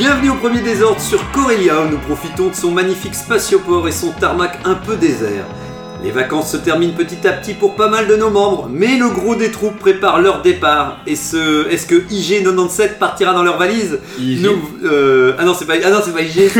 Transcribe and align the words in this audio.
Bienvenue 0.00 0.30
au 0.30 0.34
premier 0.36 0.62
désordre 0.62 0.98
sur 0.98 1.30
Corellia 1.32 1.82
où 1.82 1.90
nous 1.90 1.98
profitons 1.98 2.48
de 2.48 2.54
son 2.54 2.70
magnifique 2.70 3.14
spatioport 3.14 3.86
et 3.86 3.92
son 3.92 4.12
tarmac 4.12 4.58
un 4.64 4.72
peu 4.74 4.96
désert. 4.96 5.44
Les 6.02 6.10
vacances 6.10 6.52
se 6.52 6.56
terminent 6.56 6.94
petit 6.96 7.26
à 7.28 7.32
petit 7.32 7.52
pour 7.52 7.76
pas 7.76 7.88
mal 7.90 8.06
de 8.06 8.16
nos 8.16 8.30
membres, 8.30 8.70
mais 8.72 8.96
le 8.96 9.10
gros 9.10 9.34
des 9.34 9.50
troupes 9.50 9.78
prépare 9.78 10.18
leur 10.22 10.40
départ. 10.40 10.96
Et 11.06 11.14
ce, 11.16 11.68
est-ce 11.68 11.86
que 11.86 11.96
IG97 11.96 12.96
partira 12.98 13.34
dans 13.34 13.42
leur 13.42 13.58
valise? 13.58 13.98
IG. 14.18 14.40
Nous- 14.42 14.88
euh, 14.88 15.34
Ah 15.38 15.44
non, 15.44 15.52
c'est 15.52 15.66
pas, 15.66 15.74
ah 15.84 15.90
non, 15.90 15.98
c'est 16.02 16.14
pas 16.14 16.22
IG. 16.22 16.50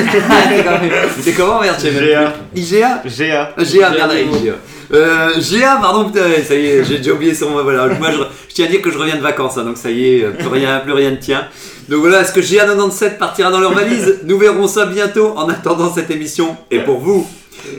c'est 1.23 1.33
comment, 1.37 1.61
merde, 1.63 1.77
je 1.79 1.83
sais 1.85 1.91
même 1.93 2.05
GA. 2.05 2.35
plus. 2.53 2.61
IGA 2.61 3.03
GA. 3.07 3.55
GA, 3.59 3.91
merde, 3.91 4.11
avec 4.11 4.31
GA. 4.31 4.53
Euh, 4.93 5.31
GA, 5.39 5.79
pardon, 5.81 6.07
putain, 6.07 6.25
ça 6.45 6.55
y 6.55 6.67
est, 6.67 6.85
j'ai 6.85 6.99
déjà 6.99 7.13
oublié 7.13 7.35
son. 7.35 7.51
Voilà, 7.51 7.87
moi 7.99 8.11
je, 8.11 8.19
tiens 8.53 8.67
à 8.67 8.69
dire 8.69 8.83
que 8.83 8.91
je 8.91 8.99
reviens 8.99 9.17
de 9.17 9.23
vacances, 9.23 9.57
hein, 9.57 9.65
donc 9.65 9.77
ça 9.77 9.91
y 9.91 10.17
est, 10.17 10.25
euh, 10.25 10.31
plus 10.31 10.49
rien, 10.49 10.81
plus 10.81 10.93
rien 10.93 11.13
ne 11.13 11.17
tient. 11.17 11.47
Donc 11.89 12.01
voilà, 12.01 12.23
est-ce 12.23 12.33
que 12.33 12.41
GA97 12.41 13.17
partira 13.19 13.51
dans 13.51 13.61
leur 13.61 13.73
valise? 13.73 14.21
Nous 14.25 14.39
verrons 14.39 14.67
ça 14.67 14.87
bientôt 14.87 15.35
en 15.37 15.49
attendant 15.49 15.93
cette 15.93 16.11
émission. 16.11 16.57
Et 16.71 16.81
pour 16.81 16.99
vous, 16.99 17.27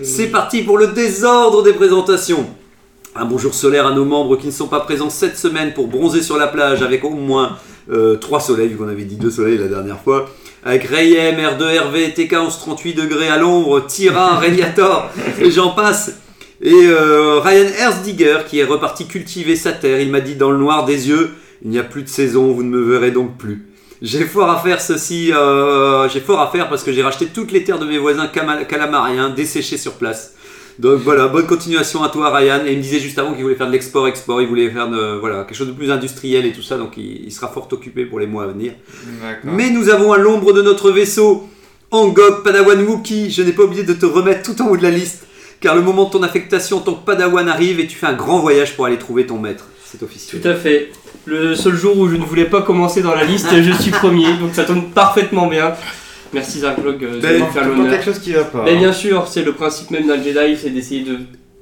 c'est 0.03 0.27
parti 0.27 0.63
pour 0.63 0.77
le 0.77 0.87
désordre 0.87 1.63
des 1.63 1.73
présentations. 1.73 2.45
Un 3.13 3.25
bonjour 3.25 3.53
solaire 3.53 3.87
à 3.87 3.93
nos 3.93 4.05
membres 4.05 4.37
qui 4.37 4.47
ne 4.47 4.51
sont 4.51 4.67
pas 4.67 4.79
présents 4.79 5.09
cette 5.09 5.37
semaine 5.37 5.73
pour 5.73 5.87
bronzer 5.87 6.21
sur 6.21 6.37
la 6.37 6.47
plage 6.47 6.81
avec 6.81 7.03
au 7.03 7.09
moins 7.09 7.57
euh, 7.91 8.15
3 8.15 8.39
soleils, 8.39 8.69
vu 8.69 8.77
qu'on 8.77 8.87
avait 8.87 9.03
dit 9.03 9.17
2 9.17 9.29
soleils 9.29 9.57
la 9.57 9.67
dernière 9.67 9.99
fois. 9.99 10.29
Avec 10.63 10.85
Rayem, 10.85 11.35
R2RV, 11.35 12.13
TK 12.13 12.31
1138 12.31 12.93
degrés 12.93 13.27
à 13.27 13.37
l'ombre, 13.37 13.85
Tira, 13.85 14.39
Radiator, 14.39 15.09
et 15.41 15.51
j'en 15.51 15.71
passe. 15.71 16.11
Et 16.61 16.73
euh, 16.73 17.39
Ryan 17.39 17.69
Herzdiger 17.79 18.39
qui 18.47 18.59
est 18.59 18.63
reparti 18.63 19.07
cultiver 19.07 19.55
sa 19.55 19.71
terre. 19.71 19.99
Il 19.99 20.11
m'a 20.11 20.21
dit 20.21 20.35
dans 20.35 20.51
le 20.51 20.57
noir 20.57 20.85
des 20.85 21.09
yeux 21.09 21.31
Il 21.63 21.71
n'y 21.71 21.79
a 21.79 21.83
plus 21.83 22.03
de 22.03 22.09
saison, 22.09 22.51
vous 22.51 22.63
ne 22.63 22.69
me 22.69 22.81
verrez 22.81 23.11
donc 23.11 23.37
plus. 23.37 23.67
J'ai 24.01 24.25
fort 24.25 24.49
à 24.49 24.59
faire 24.59 24.81
ceci, 24.81 25.31
euh, 25.31 26.09
j'ai 26.09 26.21
fort 26.21 26.39
à 26.39 26.49
faire 26.49 26.69
parce 26.69 26.83
que 26.83 26.91
j'ai 26.91 27.03
racheté 27.03 27.27
toutes 27.27 27.51
les 27.51 27.63
terres 27.63 27.77
de 27.77 27.85
mes 27.85 27.99
voisins 27.99 28.27
calamariens 28.27 29.29
desséchées 29.29 29.77
sur 29.77 29.93
place. 29.93 30.33
Donc 30.79 31.01
voilà, 31.01 31.27
bonne 31.27 31.45
continuation 31.45 32.01
à 32.03 32.09
toi 32.09 32.35
Ryan. 32.35 32.65
Et 32.65 32.71
il 32.71 32.77
me 32.77 32.81
disait 32.83 32.99
juste 32.99 33.19
avant 33.19 33.33
qu'il 33.33 33.43
voulait 33.43 33.55
faire 33.55 33.67
de 33.67 33.71
l'export-export, 33.71 34.41
il 34.41 34.47
voulait 34.47 34.69
faire 34.71 34.89
de, 34.89 35.19
voilà, 35.19 35.43
quelque 35.43 35.55
chose 35.55 35.67
de 35.67 35.73
plus 35.73 35.91
industriel 35.91 36.45
et 36.45 36.51
tout 36.51 36.63
ça, 36.63 36.77
donc 36.77 36.97
il, 36.97 37.25
il 37.25 37.31
sera 37.31 37.47
fort 37.47 37.67
occupé 37.71 38.05
pour 38.05 38.19
les 38.19 38.27
mois 38.27 38.45
à 38.45 38.47
venir. 38.47 38.73
Mais 39.43 39.69
nous 39.69 39.89
avons 39.89 40.13
à 40.13 40.17
l'ombre 40.17 40.53
de 40.53 40.61
notre 40.61 40.89
vaisseau 40.89 41.47
Angok 41.91 42.43
Padawan 42.43 42.81
Wookie. 42.83 43.29
Je 43.29 43.43
n'ai 43.43 43.51
pas 43.51 43.63
oublié 43.63 43.83
de 43.83 43.93
te 43.93 44.05
remettre 44.05 44.41
tout 44.41 44.59
en 44.63 44.69
haut 44.69 44.77
de 44.77 44.83
la 44.83 44.91
liste, 44.91 45.27
car 45.61 45.75
le 45.75 45.81
moment 45.81 46.05
de 46.05 46.09
ton 46.11 46.23
affectation 46.23 46.77
en 46.77 46.81
tant 46.81 46.93
que 46.95 47.05
Padawan 47.05 47.47
arrive 47.47 47.79
et 47.79 47.87
tu 47.87 47.95
fais 47.95 48.07
un 48.07 48.13
grand 48.13 48.39
voyage 48.39 48.75
pour 48.75 48.85
aller 48.87 48.97
trouver 48.97 49.25
ton 49.25 49.37
maître. 49.37 49.65
C'est 49.85 50.01
officiel. 50.03 50.41
Tout 50.41 50.47
à 50.47 50.55
fait. 50.55 50.91
Le 51.25 51.53
seul 51.55 51.75
jour 51.75 51.97
où 51.97 52.09
je 52.09 52.15
ne 52.15 52.23
voulais 52.25 52.45
pas 52.45 52.61
commencer 52.63 53.01
dans 53.01 53.13
la 53.13 53.23
liste, 53.23 53.47
je 53.61 53.71
suis 53.71 53.91
premier, 53.91 54.33
donc 54.37 54.53
ça 54.53 54.63
tombe 54.63 54.89
parfaitement 54.91 55.47
bien. 55.47 55.73
Merci 56.33 56.59
Zarklog 56.61 57.03
euh, 57.03 57.15
de 57.17 57.19
Ben, 57.21 57.41
me 57.41 57.45
faire 57.51 57.67
l'honneur. 57.67 57.91
quelque 57.91 58.05
chose 58.05 58.19
qui 58.19 58.31
va 58.33 58.43
pas. 58.45 58.63
Mais 58.63 58.75
bien 58.77 58.93
sûr, 58.93 59.27
c'est 59.27 59.43
le 59.43 59.51
principe 59.53 59.91
même 59.91 60.07
d'un 60.07 60.15
Jedi, 60.21 60.57
c'est 60.59 60.69
d'essayer 60.69 61.03
de 61.03 61.17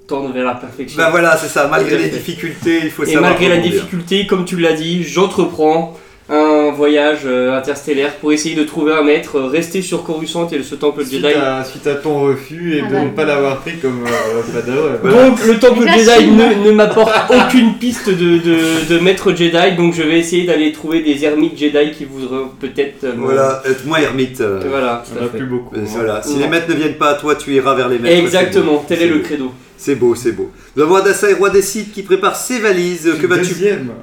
tendre 0.08 0.32
vers 0.32 0.46
la 0.46 0.54
perfection. 0.56 0.98
Bah 0.98 1.10
voilà, 1.10 1.36
c'est 1.38 1.48
ça. 1.48 1.68
Malgré 1.68 1.98
les 1.98 2.10
difficultés, 2.10 2.82
il 2.84 2.92
faut 2.92 3.04
Et 3.04 3.14
savoir. 3.14 3.32
malgré 3.32 3.50
la 3.50 3.58
difficulté, 3.58 4.28
comme 4.28 4.46
tu 4.46 4.58
l'as 4.58 4.74
dit, 4.74 5.04
j'entreprends 5.04 5.98
un 6.30 6.72
voyage 6.72 7.22
euh, 7.26 7.58
interstellaire 7.58 8.14
pour 8.18 8.32
essayer 8.32 8.56
de 8.56 8.64
trouver 8.64 8.94
un 8.94 9.02
maître, 9.04 9.38
euh, 9.38 9.48
rester 9.48 9.82
sur 9.82 10.04
Coruscant 10.04 10.48
et 10.52 10.62
ce 10.62 10.76
temple 10.76 11.04
Suite 11.04 11.22
Jedi. 11.24 11.34
à, 11.34 11.64
suite 11.64 11.88
à 11.88 11.96
ton 11.96 12.22
refus 12.22 12.76
et 12.78 12.84
Ah 12.86 12.88
de 12.90 12.94
bah. 12.94 13.02
ne 13.04 13.10
pas 13.10 13.26
l'avoir 13.26 13.58
pris 13.62 13.78
comme 13.78 14.04
euh, 14.06 14.42
Padawan. 14.54 15.28
Donc 15.30 15.46
le 15.46 15.58
temple. 15.58 15.88
Jedi 15.88 16.28
ne, 16.32 16.68
ne 16.68 16.72
m'apporte 16.72 17.12
aucune 17.32 17.76
piste 17.80 18.10
de, 18.10 18.38
de, 18.38 18.58
de 18.94 19.00
maître 19.00 19.32
Jedi, 19.34 19.76
donc 19.76 19.94
je 19.96 20.04
vais 20.04 20.20
essayer 20.20 20.44
d'aller 20.46 20.72
trouver 20.72 21.02
des 21.02 21.26
ermites 21.26 21.58
Jedi 21.58 21.92
qui 21.98 22.06
voudront 22.06 22.50
peut-être... 22.60 23.04
euh, 23.06 23.14
Voilà, 23.18 23.64
être 23.68 23.86
moins 23.86 24.00
ermite. 24.00 24.42
euh, 24.42 24.60
Voilà, 24.70 25.04
tout 25.06 25.18
On 25.20 25.24
à 25.24 25.26
a 25.26 25.30
fait. 25.30 25.38
plus 25.40 25.48
beaucoup. 25.48 25.76
hein. 25.76 25.82
voilà. 25.88 26.22
Si 26.22 26.36
Non. 26.36 26.42
les 26.42 26.48
maîtres 26.48 26.70
ne 26.70 26.76
viennent 26.76 26.94
pas 26.98 27.10
à 27.10 27.14
toi, 27.16 27.36
tu 27.36 27.54
iras 27.56 27.74
vers 27.74 27.90
les 27.90 27.98
maîtres. 27.98 28.16
Exactement, 28.24 28.86
tel 28.88 29.02
est 29.02 29.08
le 29.08 29.20
credo. 29.20 29.52
C'est 29.82 29.96
beau, 29.96 30.14
c'est 30.14 30.34
beau. 30.34 30.52
Nous 30.76 30.84
avons 30.84 30.96
Adassa 30.96 31.30
et 31.30 31.34
Roi 31.36 31.50
des 31.52 31.62
Sith 31.62 31.94
qui 31.94 32.04
prépare 32.04 32.36
ses 32.36 32.60
valises. 32.60 33.10
Que 33.22 33.28
vas-tu 33.28 33.56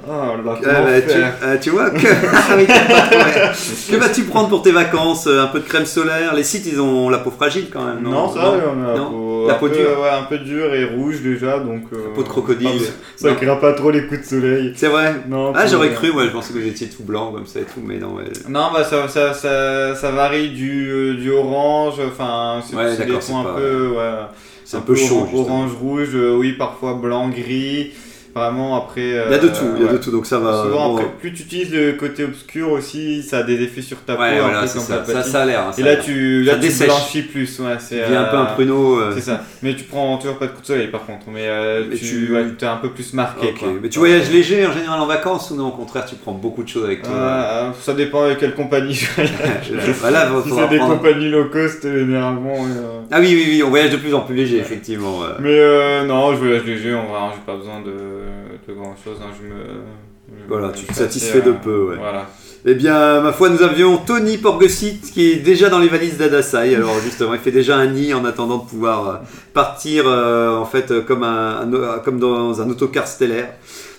Ah, 0.09 0.33
comment 0.43 0.55
bah, 0.55 1.01
tu, 1.07 1.15
ah, 1.43 1.57
tu 1.59 1.69
vois 1.69 1.91
que, 1.91 2.07
Ah 2.33 2.57
ouais. 2.57 3.99
vas-tu 3.99 4.23
prendre 4.23 4.49
pour 4.49 4.63
tes 4.63 4.73
vacances? 4.73 5.27
Un 5.27 5.49
peu 5.49 5.59
de 5.61 5.65
crème 5.65 5.85
solaire? 5.85 6.35
Les 6.35 6.45
sites 6.45 6.65
ils 6.65 6.81
ont 6.81 7.11
la 7.11 7.19
peau 7.19 7.31
fragile 7.31 7.67
quand 7.71 7.85
même. 7.85 8.01
Non, 8.03 8.11
Non, 8.11 8.33
ça, 8.35 8.55
on 8.75 8.85
a 8.85 8.89
la 8.93 8.97
Non? 8.99 9.11
peau, 9.11 9.47
La 9.49 9.55
un 9.55 9.59
peau 9.59 9.69
peu, 9.69 9.77
dure. 9.77 10.01
Ouais, 10.01 10.09
un 10.09 10.23
peu 10.23 10.39
dure 10.39 10.75
et 10.75 10.85
rouge 10.87 11.21
déjà, 11.21 11.59
donc. 11.59 11.83
euh, 11.93 12.15
peau 12.15 12.23
de 12.23 12.29
crocodile. 12.29 12.69
ah, 12.73 12.93
Ça 13.17 13.29
Non. 13.29 13.35
craint 13.35 13.57
pas 13.57 13.75
trop 13.75 13.91
les 13.91 14.07
coups 14.07 14.21
de 14.23 14.27
soleil. 14.27 14.73
C'est 14.77 14.89
vrai 14.89 15.15
Non. 15.29 15.53
Ah 15.55 15.67
j'aurais 15.67 15.93
cru, 15.93 16.11
moi 16.11 16.25
je 16.25 16.31
pensais 16.31 16.55
que 16.55 16.59
étiez 16.59 16.89
tout 16.89 17.03
blanc 17.03 17.33
comme 17.33 17.47
ça 17.47 17.61
et 17.61 17.65
tout, 17.65 17.83
mais 17.85 17.99
non. 17.99 18.15
ouais. 18.15 18.25
Non, 18.49 18.69
bah 18.73 18.83
ça, 18.83 19.09
ça, 19.09 19.35
ça, 19.35 19.95
ça 19.95 20.11
varie 20.11 20.49
du, 20.53 20.89
euh, 20.91 21.15
du 21.17 21.31
orange, 21.31 21.97
enfin, 22.09 22.63
c'est 22.67 22.75
Ouais, 22.75 22.97
des 22.97 22.97
c'est 23.21 23.33
un 23.35 23.45
peu, 23.45 23.89
ouais, 23.89 24.13
C'est 24.67 24.79
un 24.79 24.81
peu 24.81 24.97
chaud. 24.97 25.29
orange, 25.33 25.71
rouge, 25.81 26.17
euh, 26.17 26.37
oui, 26.37 26.53
parfois 26.53 26.95
blanc, 26.95 27.29
gris. 27.29 27.93
Vraiment, 28.37 28.77
après. 28.77 29.01
Il 29.01 29.15
y 29.15 29.35
a 29.35 29.39
de 29.39 29.49
tout, 29.49 29.65
il 29.77 29.83
y 29.83 29.85
a 29.85 29.87
ouais. 29.89 29.93
de 29.95 29.99
tout, 29.99 30.11
donc 30.11 30.27
ça 30.27 30.39
va. 30.39 30.63
Souvent, 30.65 30.91
bon. 30.91 30.97
après, 30.99 31.09
plus 31.21 31.33
tu 31.33 31.45
utilises 31.45 31.73
le 31.73 31.93
côté 31.95 32.23
obscur 32.25 32.71
aussi, 32.71 33.23
ça 33.23 33.39
a 33.39 33.43
des 33.43 33.63
effets 33.63 33.81
sur 33.81 33.97
ta 34.03 34.15
peau. 34.15 34.21
Ouais, 34.21 34.39
un 34.39 34.43
voilà, 34.43 34.67
ça. 34.67 35.23
Ça, 35.23 35.43
a 35.43 35.47
l'air. 35.47 35.61
hein, 35.61 35.71
Et 35.79 35.83
là, 35.83 35.97
tu, 35.97 36.43
là, 36.43 36.57
tu 36.57 36.69
blanchis 36.85 37.23
plus, 37.23 37.59
ouais, 37.61 37.77
c'est. 37.79 38.05
Un 38.05 38.25
peu 38.25 38.37
un 38.37 38.43
euh, 38.43 38.55
pruneau. 38.55 39.01
euh, 39.01 39.13
C'est 39.15 39.23
ça. 39.23 39.43
Mais 39.63 39.75
tu 39.75 39.85
prends 39.85 40.19
toujours 40.19 40.37
pas 40.37 40.47
de 40.49 40.53
coup 40.53 40.61
de 40.61 40.67
soleil 40.67 40.89
par 40.89 41.07
contre. 41.07 41.27
Mais, 41.33 41.47
euh, 41.47 41.85
Mais 41.89 41.97
tu, 41.97 42.31
t'es 42.59 42.67
un 42.67 42.77
peu 42.77 42.91
plus 42.91 43.15
marqué. 43.15 43.55
quoi. 43.59 43.69
Mais 43.83 43.89
tu 43.89 43.99
voyages 43.99 44.31
léger 44.31 44.67
en 44.67 44.73
général 44.73 45.01
en 45.01 45.07
vacances 45.07 45.51
ou 45.51 45.57
non 45.57 45.69
Au 45.69 45.73
contraire, 45.73 46.05
tu 46.05 46.17
prends 46.17 46.33
beaucoup 46.33 46.63
de 46.63 46.69
choses 46.69 46.85
avec 46.85 47.03
toi. 47.03 47.73
Ça 47.81 47.95
dépend 47.95 48.25
avec 48.25 48.39
quelle 48.39 48.55
compagnie 48.55 48.93
je 48.95 49.07
voyage. 49.15 49.33
Voilà, 50.01 50.29
Si 50.45 50.51
c'est 50.51 50.69
des 50.69 50.79
compagnies 50.79 51.31
low 51.31 51.47
cost, 51.47 51.83
généralement. 51.83 52.55
Ah 53.11 53.19
oui, 53.21 53.29
oui, 53.33 53.45
oui, 53.49 53.63
on 53.65 53.71
voyage 53.71 53.91
de 53.93 53.97
plus 53.97 54.13
en 54.15 54.21
plus 54.21 54.35
léger, 54.35 54.59
effectivement. 54.59 55.21
Mais 55.41 56.05
non, 56.05 56.33
je 56.35 56.39
voyage 56.39 56.65
léger, 56.65 56.95
on 56.95 57.11
va, 57.13 57.33
j'ai 57.35 57.41
pas 57.47 57.57
besoin 57.57 57.81
de, 57.81 58.26
grand 58.73 58.97
chose. 59.03 59.17
Hein, 59.23 59.31
je 59.41 59.47
me, 59.47 59.61
je 60.41 60.49
Voilà, 60.49 60.69
me- 60.69 60.73
tu 60.73 60.85
te 60.87 60.93
satisfais 60.95 61.41
de 61.43 61.53
peu, 61.53 61.89
ouais. 61.91 61.97
Voilà. 61.97 62.27
Eh 62.69 62.75
bien, 62.75 63.21
ma 63.21 63.33
foi, 63.33 63.49
nous 63.49 63.63
avions 63.63 63.97
Tony 63.99 64.39
Porgesit 64.39 65.01
qui 65.13 65.31
est 65.31 65.37
déjà 65.37 65.69
dans 65.69 65.79
les 65.79 65.89
valises 65.89 66.19
d'Adasai. 66.19 66.75
Alors, 66.75 66.99
justement, 67.01 67.35
il 67.35 67.39
fait 67.41 67.53
déjà 67.53 67.77
un 67.77 67.87
nid 67.87 68.13
en 68.13 68.25
attendant 68.25 68.59
de 68.59 68.69
pouvoir 68.69 69.09
euh, 69.09 69.15
partir, 69.55 70.05
euh, 70.09 70.57
en 70.57 70.65
fait, 70.65 70.91
euh, 70.91 71.01
comme, 71.01 71.23
un, 71.23 71.73
un- 71.73 71.99
comme 72.01 72.19
dans 72.19 72.61
un 72.61 72.69
autocar 72.69 73.07
stellaire. 73.07 73.53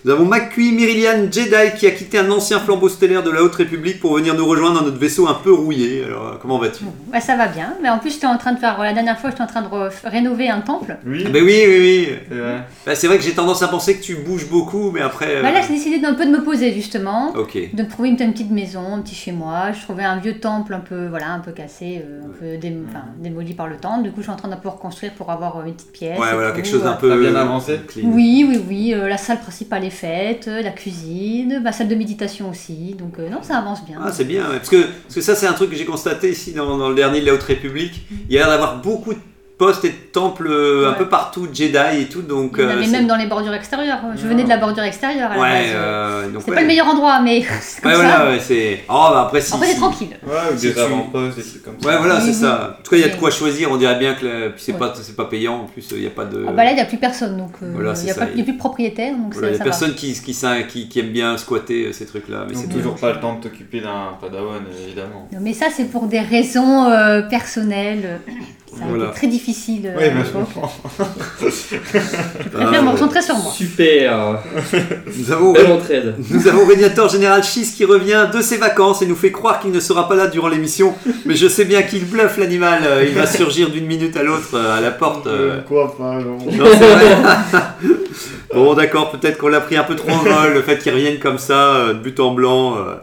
Nous 0.05 0.11
avons 0.11 0.25
McQueen 0.25 0.75
Myrilian 0.75 1.29
Jedi 1.31 1.75
qui 1.77 1.87
a 1.87 1.91
quitté 1.91 2.19
un 2.19 2.29
ancien 2.31 2.59
flambeau 2.59 2.87
stellaire 2.87 3.23
de 3.23 3.31
la 3.31 3.41
Haute 3.43 3.55
République 3.55 3.99
pour 3.99 4.15
venir 4.15 4.35
nous 4.35 4.45
rejoindre 4.45 4.79
dans 4.79 4.85
notre 4.85 4.99
vaisseau 4.99 5.27
un 5.27 5.33
peu 5.33 5.51
rouillé. 5.51 6.03
Alors, 6.05 6.27
euh, 6.27 6.31
comment 6.41 6.59
vas-tu? 6.59 6.83
Bah, 7.11 7.19
ça 7.19 7.35
va 7.35 7.47
bien, 7.47 7.73
mais 7.81 7.89
en 7.89 7.97
plus 7.97 8.11
j'étais 8.11 8.27
en 8.27 8.37
train 8.37 8.53
de 8.53 8.59
faire, 8.59 8.77
la 8.79 8.93
dernière 8.93 9.19
fois 9.19 9.31
j'étais 9.31 9.41
en 9.41 9.47
train 9.47 9.63
de 9.63 9.67
rénover 10.07 10.49
un 10.49 10.61
temple. 10.61 10.97
Oui, 11.05 11.23
Ah 11.25 11.29
ben 11.29 11.43
oui, 11.43 11.61
oui, 11.67 11.77
oui. 11.79 12.15
c'est 12.29 12.35
vrai. 12.35 12.57
Bah, 12.85 12.95
c'est 12.95 13.07
vrai 13.07 13.17
que 13.17 13.23
j'ai 13.23 13.31
tendance 13.33 13.63
à 13.63 13.67
penser 13.67 13.97
que 13.97 14.03
tu 14.03 14.15
bouges 14.15 14.47
beaucoup, 14.47 14.91
mais 14.91 15.01
après... 15.01 15.37
euh, 15.37 15.41
Bah 15.41 15.51
là 15.51 15.61
j'ai 15.61 15.73
décidé 15.73 15.97
d'un 15.99 16.13
peu 16.13 16.25
de 16.25 16.31
me 16.31 16.43
poser 16.43 16.71
justement, 16.73 17.33
Ok. 17.35 17.57
de 17.73 17.83
me 17.83 17.89
trouver 17.89 18.09
une, 18.09 18.21
une 18.21 18.31
petite 18.33 18.51
maison, 18.51 18.93
un 18.95 19.01
petit 19.01 19.15
chez 19.15 19.31
moi. 19.31 19.71
Je 19.73 19.81
trouvais 19.81 20.03
un 20.03 20.17
vieux 20.17 20.39
temple 20.39 20.73
un 20.75 20.79
peu, 20.79 21.07
voilà, 21.07 21.31
un 21.31 21.39
peu 21.39 21.51
cassé, 21.51 22.03
euh, 22.05 22.21
un 22.23 22.39
peu 22.39 22.57
dé- 22.57 22.77
enfin, 22.87 23.05
démoli 23.19 23.53
par 23.55 23.67
le 23.67 23.77
temps. 23.77 23.97
Du 24.01 24.11
coup 24.11 24.17
je 24.19 24.23
suis 24.23 24.31
en 24.31 24.35
train 24.37 24.47
d'un 24.49 24.57
peu 24.57 24.69
reconstruire 24.69 25.13
pour 25.15 25.31
avoir 25.31 25.57
euh, 25.57 25.65
une 25.65 25.73
petite 25.73 25.91
pièce. 25.91 26.19
Ouais, 26.19 26.33
voilà, 26.33 26.51
tout, 26.51 26.57
quelque 26.57 26.69
chose 26.69 26.83
d'un 26.83 26.93
peu... 26.93 27.17
Bien 27.19 27.35
avancé 27.35 27.79
clean. 27.87 28.03
Oui, 28.13 28.45
oui, 28.47 28.61
oui. 28.69 28.93
euh, 28.93 29.09
la 29.09 29.17
salle 29.17 29.39
principale 29.39 29.83
est 29.87 29.91
faite, 29.91 30.47
euh, 30.47 30.61
la 30.61 30.71
cuisine, 30.71 31.61
ma 31.63 31.71
salle 31.71 31.87
de 31.87 31.95
méditation 31.95 32.49
aussi. 32.49 32.95
Donc 32.97 33.19
euh, 33.19 33.29
non, 33.29 33.41
ça 33.41 33.57
avance 33.57 33.83
bien. 33.85 33.99
Ah, 34.03 34.11
c'est 34.11 34.25
bien, 34.25 34.43
ouais. 34.49 34.57
parce, 34.57 34.69
que, 34.69 34.81
parce 35.03 35.15
que 35.15 35.21
ça, 35.21 35.35
c'est 35.35 35.47
un 35.47 35.53
truc 35.53 35.71
que 35.71 35.75
j'ai 35.75 35.85
constaté 35.85 36.31
ici 36.31 36.53
dans, 36.53 36.77
dans 36.77 36.89
le 36.89 36.95
dernier 36.95 37.21
de 37.21 37.25
la 37.25 37.33
Haute 37.33 37.43
République. 37.43 38.01
Il 38.29 38.35
y 38.35 38.37
a 38.37 38.41
l'air 38.41 38.49
d'avoir 38.49 38.81
beaucoup 38.81 39.13
de 39.13 39.19
postes 39.57 39.85
et 39.85 39.89
de 39.89 39.95
temples 40.11 40.47
euh, 40.49 40.89
un 40.89 40.93
peu 40.93 41.07
partout, 41.07 41.47
Jedi 41.51 41.77
et 42.01 42.05
tout. 42.05 42.21
Donc, 42.21 42.55
Il 42.57 42.63
y 42.63 42.65
en 42.67 42.69
euh, 42.69 42.73
avait 42.73 42.87
même 42.87 43.07
dans 43.07 43.15
les 43.15 43.25
bordures 43.25 43.53
extérieures. 43.53 43.99
Je 44.15 44.27
venais 44.27 44.43
de 44.43 44.49
la 44.49 44.57
bordure 44.57 44.83
extérieure 44.83 45.31
à 45.31 45.35
la 45.35 45.41
Ouais, 45.41 45.49
base. 45.49 45.71
euh, 45.73 46.29
donc 46.29 46.41
C'est 46.43 46.49
ouais. 46.51 46.55
pas 46.57 46.61
le 46.61 46.67
meilleur 46.67 46.87
endroit, 46.87 47.19
mais 47.21 47.41
c'est 47.61 47.81
comme 47.81 47.91
Ouais, 47.91 47.97
ça. 47.97 48.25
c'est. 48.39 48.83
Oh, 48.87 49.07
bah 49.11 49.23
après, 49.25 49.41
si. 49.41 49.53
Après, 49.53 49.65
c'est 49.67 49.73
si- 49.73 49.79
tranquille. 49.79 50.17
Ouais, 50.25 50.53
ou 50.53 50.55
des 50.59 50.73
tu- 50.73 50.79
avant-postes, 50.79 51.37
des 51.37 51.43
trucs 51.43 51.63
comme 51.63 51.75
ça. 51.81 51.89
Ouais, 51.89 51.97
voilà, 51.97 52.15
Oui, 52.15 52.21
c'est 52.21 52.27
oui. 52.27 52.33
ça. 52.35 52.77
En 52.79 52.83
tout 52.83 52.91
cas, 52.91 52.97
il 52.97 53.01
y 53.01 53.05
a 53.05 53.09
de 53.09 53.15
quoi 53.15 53.31
choisir. 53.31 53.71
On 53.71 53.77
dirait 53.77 53.97
bien 53.97 54.13
que 54.13 54.25
la- 54.25 54.51
c'est 54.57 54.73
Ouais. 54.73 54.77
pas, 54.77 54.93
c'est 55.01 55.15
pas 55.15 55.25
payant. 55.25 55.61
En 55.61 55.65
plus, 55.65 55.87
il 55.91 56.01
n'y 56.01 56.07
a 56.07 56.11
pas 56.11 56.25
de. 56.25 56.45
Ah 56.47 56.51
bah 56.51 56.63
là, 56.63 56.71
il 56.71 56.75
n'y 56.75 56.81
a 56.81 56.85
plus 56.85 56.97
personne, 56.97 57.35
donc 57.37 57.53
euh, 57.63 57.71
Voilà, 57.73 57.93
il 57.97 58.03
n'y 58.05 58.11
a, 58.11 58.13
pas- 58.15 58.25
plus 58.27 58.43
de 58.43 58.51
propriétaire, 58.57 59.13
donc 59.15 59.33
Voilà, 59.33 59.49
il 59.49 59.53
y 59.53 59.57
ça, 59.57 59.63
a 59.63 59.65
personne 59.65 59.95
qui, 59.95 60.13
qui, 60.13 60.33
qui, 60.33 60.67
qui, 60.69 60.87
qui 60.89 60.99
aime 60.99 61.09
bien 61.11 61.35
squatter 61.37 61.91
ces 61.93 62.05
trucs-là. 62.05 62.45
Mais 62.47 62.53
Donc 62.53 62.63
c'est 62.67 62.73
toujours 62.77 62.95
pas 62.95 63.11
le 63.11 63.19
temps 63.19 63.33
de 63.35 63.41
t'occuper 63.41 63.81
d'un 63.81 64.13
padawan, 64.21 64.61
évidemment. 64.85 65.27
Non, 65.33 65.39
Mais 65.41 65.53
ça, 65.53 65.65
c'est 65.75 65.85
pour 65.85 66.05
des 66.05 66.19
raisons 66.19 66.91
personnelles. 67.29 68.19
Ça 68.75 68.83
a 68.83 68.87
Voilà. 68.89 69.05
été 69.05 69.13
très 69.15 69.27
difficile. 69.27 69.81
euh, 69.85 69.97
Oui, 69.97 70.23
je 70.25 70.31
comprends. 70.31 70.71
Je 71.39 72.49
préfère 72.49 72.83
me 72.83 72.91
concentrer 72.91 73.21
sur 73.21 73.35
moi. 73.37 73.51
Super 73.51 74.39
Nous 75.17 75.31
avons, 75.31 75.53
Belle 75.53 75.71
entraide. 75.71 76.15
nous 76.29 76.47
avons 76.47 76.65
Régnator 76.65 77.09
Général 77.09 77.43
Schiss 77.43 77.71
qui 77.71 77.85
revient 77.85 78.27
de 78.33 78.41
ses 78.41 78.57
vacances 78.57 79.01
et 79.01 79.05
nous 79.07 79.15
fait 79.15 79.31
croire 79.31 79.59
qu'il 79.61 79.71
ne 79.71 79.79
sera 79.79 80.07
pas 80.07 80.15
là 80.15 80.27
durant 80.27 80.49
l'émission. 80.49 80.93
Mais 81.25 81.35
je 81.35 81.47
sais 81.47 81.65
bien 81.65 81.81
qu'il 81.83 82.05
bluffe 82.05 82.37
l'animal. 82.37 82.81
Euh, 82.85 83.05
Il 83.07 83.15
va 83.15 83.25
surgir 83.27 83.69
d'une 83.69 83.85
minute 83.87 84.15
à 84.17 84.23
l'autre 84.23 84.49
euh, 84.55 84.77
à 84.77 84.81
la 84.81 84.91
porte. 84.91 85.27
Quoi 85.67 85.95
pas, 85.97 86.19
non. 86.19 86.37
Non, 86.37 86.65
c'est 86.77 86.93
vrai. 86.93 87.17
bon, 88.53 88.73
d'accord, 88.73 89.11
peut-être 89.11 89.37
qu'on 89.37 89.47
l'a 89.47 89.61
pris 89.61 89.77
un 89.77 89.83
peu 89.83 89.95
trop 89.95 90.11
au 90.11 90.15
vol, 90.23 90.53
le 90.53 90.61
fait 90.61 90.77
qu'il 90.77 90.93
revienne 90.93 91.19
comme 91.19 91.37
ça, 91.37 91.87
de 91.89 91.93
but 91.93 92.19
en 92.19 92.31
blanc, 92.33 92.75
euh, 92.77 92.95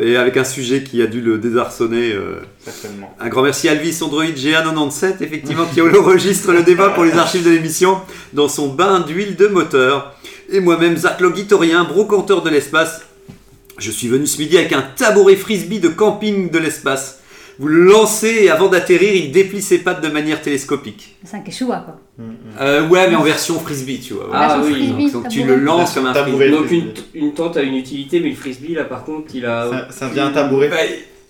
et 0.00 0.16
avec 0.16 0.36
un 0.36 0.44
sujet 0.44 0.82
qui 0.82 1.02
a 1.02 1.06
dû 1.06 1.20
le 1.20 1.38
désarçonner. 1.38 2.12
euh. 2.12 2.40
Certainement. 2.64 3.14
Un 3.20 3.28
grand 3.28 3.42
merci 3.42 3.68
à 3.68 3.72
Elvis 3.72 3.98
Android 4.02 4.24
GA97, 4.24 5.14
effectivement, 5.20 5.64
qui 5.72 5.80
enregistre 5.80 6.52
le 6.52 6.62
débat 6.62 6.90
pour 6.90 7.04
les 7.04 7.12
archives 7.12 7.44
de 7.44 7.50
l'émission 7.50 7.98
dans 8.32 8.48
son 8.48 8.68
bain 8.68 9.00
d'huile 9.00 9.36
de 9.36 9.46
moteur. 9.46 10.14
Et 10.50 10.60
moi-même, 10.60 10.96
Zach 10.96 11.20
Logitorien, 11.20 11.84
brocanteur 11.84 12.42
de 12.42 12.50
l'espace. 12.50 13.02
Je 13.78 13.90
suis 13.90 14.06
venu 14.08 14.26
ce 14.26 14.38
midi 14.38 14.56
avec 14.56 14.72
un 14.72 14.82
tabouret 14.96 15.36
frisbee 15.36 15.80
de 15.80 15.88
camping 15.88 16.50
de 16.50 16.58
l'espace. 16.58 17.20
Vous 17.58 17.68
le 17.68 17.84
lancez 17.84 18.44
et 18.44 18.50
avant 18.50 18.68
d'atterrir, 18.68 19.14
il 19.14 19.30
déplie 19.30 19.62
ses 19.62 19.78
pattes 19.78 20.02
de 20.02 20.08
manière 20.08 20.40
télescopique. 20.42 21.16
C'est 21.24 21.36
un 21.36 21.40
quechua, 21.40 21.84
quoi. 21.84 21.96
Euh, 22.60 22.88
ouais, 22.88 23.08
mais 23.08 23.14
en 23.16 23.22
version 23.22 23.58
frisbee, 23.60 24.00
tu 24.00 24.14
vois. 24.14 24.28
Ah 24.32 24.58
oui, 24.64 24.72
frisbee, 24.72 25.12
Donc 25.12 25.28
tu 25.28 25.44
le 25.44 25.56
lances 25.56 25.94
comme 25.94 26.06
un 26.06 26.14
frisbee. 26.14 26.50
Donc 26.50 26.70
une, 26.70 26.92
une 27.14 27.32
tente 27.34 27.56
a 27.56 27.62
une 27.62 27.76
utilité, 27.76 28.20
mais 28.20 28.30
le 28.30 28.34
frisbee 28.36 28.74
là 28.74 28.84
par 28.84 29.04
contre 29.04 29.34
il 29.34 29.46
a. 29.46 29.68
Ça, 29.70 29.86
ça 29.90 30.08
devient 30.08 30.20
un 30.20 30.30
tabouret. 30.32 30.68
Bah, 30.68 30.76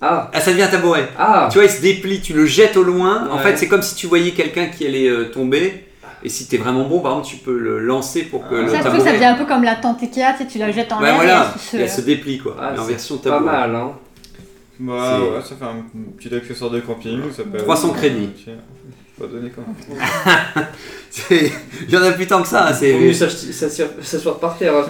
Ah 0.00 0.30
Ah, 0.32 0.40
ça 0.40 0.50
devient 0.52 0.62
un 0.64 0.68
tabouret. 0.68 1.08
Ah 1.18 1.48
Tu 1.50 1.58
vois, 1.58 1.64
il 1.66 1.70
se 1.70 1.80
déplie, 1.82 2.20
tu 2.20 2.32
le 2.34 2.44
jettes 2.46 2.76
au 2.76 2.82
loin. 2.82 3.28
En 3.30 3.38
fait, 3.38 3.56
c'est 3.56 3.68
comme 3.68 3.82
si 3.82 3.94
tu 3.94 4.06
voyais 4.06 4.32
quelqu'un 4.32 4.66
qui 4.66 4.86
allait 4.86 5.08
euh, 5.08 5.30
tomber. 5.30 5.84
Et 6.22 6.30
si 6.30 6.48
t'es 6.48 6.56
vraiment 6.56 6.84
bon, 6.84 7.00
par 7.00 7.12
exemple, 7.12 7.28
tu 7.28 7.36
peux 7.36 7.58
le 7.58 7.78
lancer 7.80 8.22
pour 8.22 8.48
que 8.48 8.54
Ah. 8.54 8.62
le 8.62 8.68
Ça, 8.68 8.78
tabouret. 8.82 9.04
ça 9.04 9.12
devient 9.12 9.24
un 9.26 9.34
peu 9.34 9.44
comme 9.44 9.62
la 9.62 9.74
tente 9.76 10.02
Ikea, 10.02 10.32
tu 10.38 10.44
sais, 10.44 10.46
tu 10.50 10.58
la 10.58 10.70
jettes 10.72 10.90
en 10.92 10.98
Ouais, 10.98 11.06
l'air 11.08 11.14
voilà, 11.16 11.42
et 11.42 11.46
elle 11.54 11.60
se- 11.60 11.76
et 11.76 11.80
elle 11.80 11.90
se 11.90 12.00
déplie 12.00 12.38
quoi. 12.38 12.56
Ah, 12.58 12.72
en 12.78 12.82
c'est 12.82 12.92
version 12.92 13.18
Pas 13.18 13.30
tabouret. 13.30 13.52
mal 13.52 13.74
hein. 13.74 13.90
Bah 14.80 15.20
ouais, 15.20 15.42
ça 15.42 15.54
fait 15.54 15.64
un 15.64 15.84
petit 16.16 16.34
accessoire 16.34 16.70
de 16.70 16.80
camping. 16.80 17.30
Ça 17.32 17.44
peut... 17.44 17.58
300 17.58 17.92
crédits. 17.92 18.30
Pas 19.18 19.26
donné 19.28 19.48
quoi. 19.50 19.62
C'est- 21.08 21.52
Il 21.86 21.94
y 21.94 21.96
en 21.96 22.02
a 22.02 22.10
plus 22.10 22.26
tant 22.26 22.42
que 22.42 22.48
ça. 22.48 22.66
hein, 22.66 22.72
C'est... 22.72 22.92
Mieux 22.98 23.12
s'asseoir 23.12 24.38
par 24.40 24.58
terre 24.58 24.74
à 24.74 24.78
euh. 24.78 24.82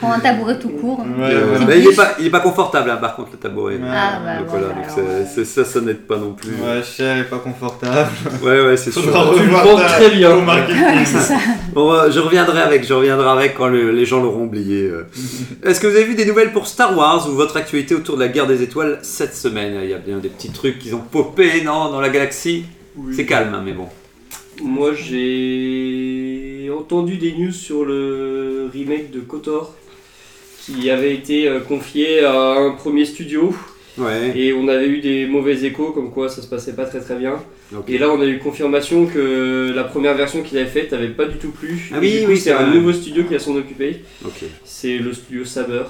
Prends 0.00 0.12
un 0.12 0.18
tabouret 0.20 0.58
tout 0.58 0.70
court. 0.70 1.00
Ouais, 1.00 1.26
ouais. 1.34 1.64
mais 1.66 1.78
il 1.80 1.88
est 1.88 1.94
pas, 1.94 2.12
il 2.18 2.26
est 2.26 2.30
pas 2.30 2.40
confortable 2.40 2.88
hein, 2.90 2.96
par 2.96 3.14
contre 3.14 3.32
le 3.32 3.38
tabouret. 3.38 3.78
Ah, 3.86 4.18
bah, 4.24 4.38
donc 4.38 4.46
ouais, 4.54 4.60
voilà, 4.60 4.68
donc 4.68 4.84
alors, 4.84 5.10
c'est- 5.34 5.44
c'est- 5.44 5.44
ça, 5.44 5.64
ça 5.70 5.80
n'aide 5.82 6.06
pas 6.06 6.16
non 6.16 6.32
plus. 6.32 6.52
Ouais, 6.52 6.82
cher 6.82 7.18
et 7.18 7.24
pas 7.24 7.36
confortable. 7.36 8.08
Ouais, 8.42 8.62
ouais, 8.62 8.76
c'est 8.78 8.90
sûr. 8.90 9.02
Tu 9.02 9.08
le 9.08 9.12
vends 9.52 9.76
très 9.76 10.08
bien. 10.10 10.36
marketing. 10.36 11.04
C'est 11.04 11.18
ça. 11.20 11.34
Bon, 11.74 11.92
euh, 11.92 12.10
je 12.10 12.20
reviendrai 12.20 12.62
avec, 12.62 12.86
je 12.86 12.94
reviendrai 12.94 13.28
avec 13.28 13.54
quand 13.54 13.68
le- 13.68 13.90
les 13.90 14.06
gens 14.06 14.22
l'auront 14.22 14.44
oublié. 14.44 14.84
euh. 14.84 15.06
Est-ce 15.62 15.80
que 15.80 15.86
vous 15.86 15.94
avez 15.96 16.04
vu 16.06 16.14
des 16.14 16.24
nouvelles 16.24 16.52
pour 16.54 16.66
Star 16.66 16.96
Wars 16.96 17.28
ou 17.28 17.32
votre 17.32 17.58
actualité 17.58 17.94
autour 17.94 18.16
de 18.16 18.22
la 18.22 18.28
guerre 18.28 18.46
des 18.46 18.62
étoiles 18.62 18.98
cette 19.02 19.36
semaine? 19.36 19.78
Il 19.82 19.90
y 19.90 19.94
a 19.94 19.98
bien 19.98 20.16
des 20.16 20.30
petits 20.30 20.50
trucs 20.50 20.78
qui 20.78 20.94
ont 20.94 21.00
popé, 21.00 21.60
non, 21.62 21.90
dans 21.90 22.00
la 22.00 22.08
galaxie? 22.08 22.64
C'est 23.12 23.26
calme, 23.26 23.54
hein, 23.54 23.62
mais 23.64 23.72
bon. 23.72 23.88
Moi 24.62 24.92
j'ai 24.94 26.70
entendu 26.70 27.16
des 27.16 27.32
news 27.32 27.52
sur 27.52 27.84
le 27.84 28.70
remake 28.72 29.10
de 29.10 29.20
KOTOR 29.20 29.74
qui 30.64 30.90
avait 30.90 31.14
été 31.14 31.46
euh, 31.48 31.60
confié 31.60 32.24
à 32.24 32.52
un 32.54 32.70
premier 32.72 33.04
studio 33.04 33.54
Ouais. 33.98 34.38
et 34.38 34.52
on 34.52 34.68
avait 34.68 34.88
eu 34.88 35.00
des 35.00 35.24
mauvais 35.26 35.64
échos 35.64 35.90
comme 35.92 36.10
quoi 36.12 36.28
ça 36.28 36.42
se 36.42 36.48
passait 36.48 36.74
pas 36.74 36.84
très 36.84 37.00
très 37.00 37.16
bien. 37.16 37.42
Et 37.88 37.96
là 37.96 38.10
on 38.10 38.20
a 38.20 38.26
eu 38.26 38.38
confirmation 38.38 39.06
que 39.06 39.72
la 39.74 39.84
première 39.84 40.14
version 40.14 40.42
qu'il 40.42 40.58
avait 40.58 40.68
faite 40.68 40.92
avait 40.92 41.08
pas 41.08 41.24
du 41.24 41.38
tout 41.38 41.50
plu. 41.50 41.90
Ah 41.94 41.98
oui, 41.98 42.24
oui, 42.28 42.36
c'est 42.36 42.52
un 42.52 42.66
nouveau 42.66 42.92
studio 42.92 43.24
qui 43.24 43.32
va 43.32 43.38
s'en 43.38 43.56
occuper. 43.56 44.02
C'est 44.64 44.98
le 44.98 45.14
studio 45.14 45.46
Saber. 45.46 45.84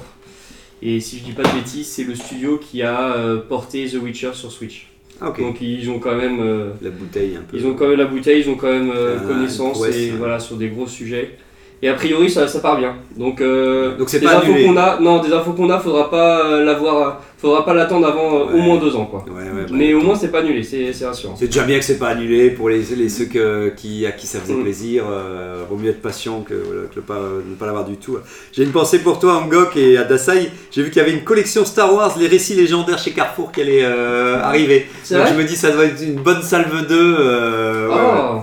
Et 0.82 1.00
si 1.00 1.18
je 1.18 1.24
dis 1.24 1.32
pas 1.32 1.42
de 1.42 1.52
bêtises, 1.58 1.88
c'est 1.88 2.04
le 2.04 2.14
studio 2.14 2.58
qui 2.58 2.82
a 2.82 3.14
euh, 3.16 3.38
porté 3.38 3.88
The 3.88 3.94
Witcher 4.00 4.30
sur 4.34 4.52
Switch. 4.52 4.86
Ah. 5.20 5.32
Donc 5.38 5.60
ils 5.60 5.88
ont 5.90 5.98
quand 5.98 6.16
même 6.16 6.40
euh, 6.40 6.70
La 6.82 6.90
bouteille 6.90 7.36
un 7.36 7.42
peu. 7.42 7.56
ils 7.56 7.66
ont 7.66 7.74
quand 7.74 7.88
même 7.88 7.98
la 7.98 8.04
bouteille, 8.06 8.42
ils 8.42 8.50
ont 8.50 8.56
quand 8.56 8.70
même 8.70 8.90
euh, 8.94 9.18
connaissance 9.20 9.78
et 9.86 10.10
ouais. 10.10 10.16
voilà 10.16 10.38
sur 10.38 10.56
des 10.56 10.68
gros 10.68 10.86
sujets. 10.86 11.38
Et 11.82 11.88
a 11.90 11.94
priori 11.94 12.30
ça, 12.30 12.48
ça 12.48 12.60
part 12.60 12.78
bien. 12.78 12.94
Donc, 13.18 13.40
euh, 13.42 13.96
Donc 13.98 14.08
c'est 14.08 14.18
des 14.18 14.24
pas 14.26 14.38
infos 14.38 14.46
annulé. 14.52 14.64
qu'on 14.64 14.76
a, 14.78 14.98
non 14.98 15.20
des 15.20 15.30
infos 15.32 15.52
qu'on 15.52 15.68
a, 15.68 15.78
faudra 15.78 16.08
pas 16.10 16.46
euh, 16.46 16.64
l'avoir, 16.64 17.20
faudra 17.36 17.66
pas 17.66 17.74
l'attendre 17.74 18.06
avant 18.06 18.34
euh, 18.34 18.44
au 18.44 18.46
Ouais. 18.54 18.60
moins 18.62 18.78
deux 18.78 18.96
ans 18.96 19.04
quoi. 19.04 19.22
Ouais, 19.28 19.42
ouais, 19.42 19.62
bah, 19.68 19.72
Mais 19.72 19.92
au 19.92 20.00
moins 20.00 20.14
c'est 20.14 20.32
pas 20.32 20.38
annulé, 20.40 20.62
c'est 20.62 20.94
c'est 20.94 21.04
rassurant. 21.04 21.34
C'est 21.36 21.46
déjà 21.48 21.64
bien 21.64 21.78
que 21.78 21.84
c'est 21.84 21.98
pas 21.98 22.08
annulé 22.08 22.48
pour 22.48 22.70
les, 22.70 22.80
les 22.96 23.10
ceux 23.10 23.26
que, 23.26 23.74
qui, 23.76 24.06
à 24.06 24.12
qui 24.12 24.26
ça 24.26 24.40
faisait 24.40 24.54
Mm. 24.54 24.62
plaisir. 24.62 25.04
Euh, 25.10 25.64
vaut 25.68 25.76
mieux 25.76 25.90
être 25.90 26.00
patient 26.00 26.40
que, 26.40 26.54
voilà, 26.54 26.82
que 26.88 26.96
le 26.96 27.02
pas, 27.02 27.18
ne 27.46 27.54
pas 27.56 27.66
l'avoir 27.66 27.84
du 27.84 27.96
tout. 27.96 28.16
J'ai 28.54 28.62
une 28.64 28.72
pensée 28.72 29.00
pour 29.00 29.18
toi, 29.18 29.34
Angok 29.34 29.76
et 29.76 29.98
Adasai. 29.98 30.50
J'ai 30.70 30.82
vu 30.82 30.88
qu'il 30.90 31.02
y 31.02 31.04
avait 31.04 31.12
une 31.12 31.24
collection 31.24 31.66
Star 31.66 31.92
Wars, 31.94 32.16
les 32.18 32.26
récits 32.26 32.54
légendaires 32.54 32.98
chez 32.98 33.10
Carrefour 33.10 33.52
qui 33.52 33.60
allait 33.60 33.84
euh, 33.84 34.40
arriver. 34.42 34.86
C'est 35.02 35.14
Donc 35.16 35.24
vrai 35.24 35.32
je 35.34 35.38
me 35.42 35.44
dis 35.46 35.56
ça 35.56 35.70
doit 35.72 35.84
être 35.84 36.02
une 36.02 36.14
bonne 36.22 36.40
salve 36.40 36.86
2. 36.86 37.16
Euh, 37.20 37.88
ouais, 37.88 37.94
ouais. 37.94 38.00
Oh. 38.32 38.40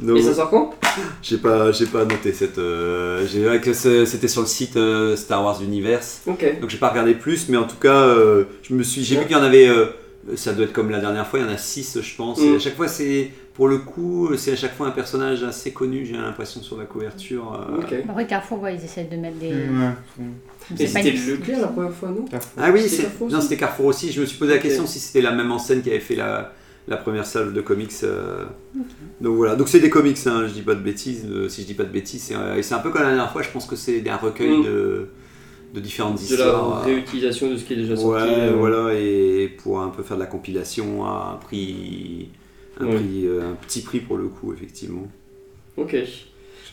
Donc, 0.00 0.16
Et 0.16 0.22
ça 0.22 0.32
sort 0.32 0.48
quand? 0.48 0.74
j'ai 1.22 1.38
pas, 1.38 1.72
j'ai 1.72 1.86
pas 1.86 2.04
noté 2.04 2.32
cette. 2.32 2.58
euh, 2.58 3.26
j'ai 3.26 3.48
vu 3.48 3.60
que 3.60 3.72
c'était 3.72 4.28
sur 4.28 4.40
le 4.42 4.46
site 4.46 4.76
euh, 4.76 5.16
Star 5.16 5.42
Wars 5.44 5.62
Universe. 5.62 6.22
Donc 6.60 6.70
j'ai 6.70 6.78
pas 6.78 6.88
regardé 6.90 7.14
plus, 7.14 7.48
mais 7.48 7.56
en 7.56 7.64
tout 7.66 7.76
cas, 7.76 7.94
euh, 8.06 8.44
je 8.62 8.74
me 8.74 8.82
suis, 8.82 9.02
j'ai 9.04 9.16
vu 9.16 9.22
qu'il 9.26 9.32
y 9.36 9.40
en 9.40 9.42
avait. 9.42 9.68
euh, 9.68 9.86
ça 10.36 10.52
doit 10.52 10.66
être 10.66 10.72
comme 10.74 10.90
la 10.90 11.00
dernière 11.00 11.26
fois, 11.26 11.38
il 11.38 11.46
y 11.46 11.48
en 11.48 11.52
a 11.52 11.56
6 11.56 11.98
je 12.02 12.16
pense. 12.16 12.38
Et 12.40 12.50
Mm. 12.50 12.56
à 12.56 12.58
chaque 12.58 12.76
fois, 12.76 12.88
c'est 12.88 13.30
pour 13.54 13.68
le 13.68 13.78
coup, 13.78 14.30
c'est 14.36 14.52
à 14.52 14.56
chaque 14.56 14.76
fois 14.76 14.86
un 14.86 14.90
personnage 14.90 15.42
assez 15.42 15.72
connu. 15.72 16.04
J'ai 16.06 16.12
l'impression 16.12 16.62
sur 16.62 16.76
la 16.78 16.84
couverture. 16.84 17.58
euh. 17.70 17.78
Ok. 17.78 17.94
Après, 18.08 18.26
Carrefour, 18.26 18.60
ouais, 18.60 18.76
ils 18.76 18.84
essaient 18.84 19.04
de 19.10 19.16
mettre 19.16 19.38
des. 19.38 19.52
C'est 20.76 20.84
Et 20.84 20.86
c'était 20.86 21.10
une- 21.10 21.26
Leclerc 21.30 21.60
la 21.60 21.66
première 21.68 21.92
fois, 21.92 22.10
non 22.10 22.24
Ah 22.58 22.70
oui, 22.70 22.82
C'était 22.88 23.04
Carrefour 23.04 23.28
non, 23.30 23.38
aussi 23.38 23.46
c'était 23.48 23.56
Carrefour 23.60 23.86
aussi. 23.86 24.12
Je 24.12 24.20
me 24.20 24.26
suis 24.26 24.38
posé 24.38 24.52
la 24.52 24.58
question 24.58 24.86
si 24.86 24.98
c'était 25.00 25.22
la 25.22 25.32
même 25.32 25.50
enseigne 25.50 25.80
qui 25.80 25.90
avait 25.90 25.98
fait 26.00 26.14
la, 26.16 26.52
la 26.88 26.96
première 26.96 27.26
salle 27.26 27.52
de 27.52 27.60
comics. 27.60 27.92
euh. 28.04 28.44
Donc 29.20 29.36
voilà, 29.36 29.56
donc 29.56 29.68
c'est 29.68 29.80
des 29.80 29.90
comics, 29.90 30.18
hein, 30.26 30.46
je 30.48 30.52
dis 30.52 30.62
pas 30.62 30.74
de 30.74 30.80
bêtises. 30.82 31.26
euh, 31.30 31.48
si 31.48 31.62
je 31.62 31.66
dis 31.66 31.74
pas 31.74 31.84
de 31.84 31.90
bêtises, 31.92 32.22
c'est 32.24 32.36
euh, 32.36 32.56
et 32.56 32.62
c'est 32.62 32.74
un 32.74 32.78
peu 32.80 32.90
comme 32.90 33.02
la 33.02 33.08
dernière 33.08 33.30
fois. 33.32 33.42
Je 33.42 33.50
pense 33.50 33.66
que 33.66 33.76
c'est 33.76 34.08
un 34.08 34.16
recueil 34.16 34.58
Mm. 34.58 34.64
de, 34.64 35.06
de 35.74 35.80
différentes 35.80 36.16
De 36.16 36.36
la 36.36 36.44
histoires. 36.44 36.82
euh. 36.82 36.84
réutilisation 36.86 37.50
de 37.50 37.56
ce 37.56 37.64
qui 37.64 37.74
est 37.74 37.76
déjà 37.76 37.94
Ouais, 37.94 38.00
sorti. 38.20 38.28
euh, 38.28 38.54
voilà, 38.58 38.94
et 38.94 39.48
pour 39.62 39.80
un 39.80 39.88
peu 39.90 40.02
faire 40.02 40.16
de 40.16 40.22
la 40.22 40.26
compilation 40.28 41.04
à 41.06 41.32
un 41.34 41.36
prix, 41.36 42.30
un, 42.80 42.86
Ouais. 42.86 42.94
prix, 42.96 43.26
euh, 43.26 43.52
un 43.52 43.54
petit 43.54 43.82
prix 43.82 44.00
pour 44.00 44.16
le 44.18 44.28
coup, 44.28 44.52
effectivement. 44.52 45.08
Ok. 45.76 45.94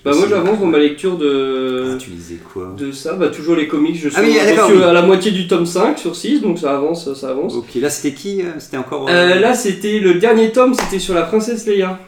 Bah 0.06 0.12
moi 0.15 0.25
j'avance 0.29 0.60
dans 0.60 0.67
ma 0.67 0.77
lecture 0.77 1.17
de... 1.17 1.94
Ah, 1.94 1.98
tu 1.98 2.12
lisais 2.12 2.38
quoi? 2.53 2.74
de 2.77 2.91
ça, 2.91 3.13
bah 3.13 3.27
toujours 3.27 3.56
les 3.56 3.67
comics, 3.67 3.96
je 3.96 4.08
suis, 4.10 4.17
Ah 4.17 4.22
oui, 4.24 4.38
oui. 4.75 4.84
à 4.84 4.94
la 4.94 5.01
moitié 5.01 5.32
du 5.32 5.48
tome 5.48 5.65
5 5.65 5.98
sur 5.98 6.15
6, 6.15 6.41
donc 6.41 6.60
ça 6.60 6.75
avance, 6.77 7.13
ça 7.13 7.29
avance. 7.29 7.56
Ok, 7.56 7.75
là 7.75 7.89
c'était 7.89 8.15
qui 8.15 8.41
euh, 8.41 8.51
C'était 8.60 8.77
encore. 8.77 9.08
Euh, 9.10 9.36
là 9.36 9.53
c'était 9.53 10.00
le 10.00 10.13
dernier 10.15 10.51
tome, 10.51 10.74
c'était 10.75 11.00
sur 11.00 11.13
la 11.13 11.24
princesse 11.24 11.65
Leia. 11.67 12.00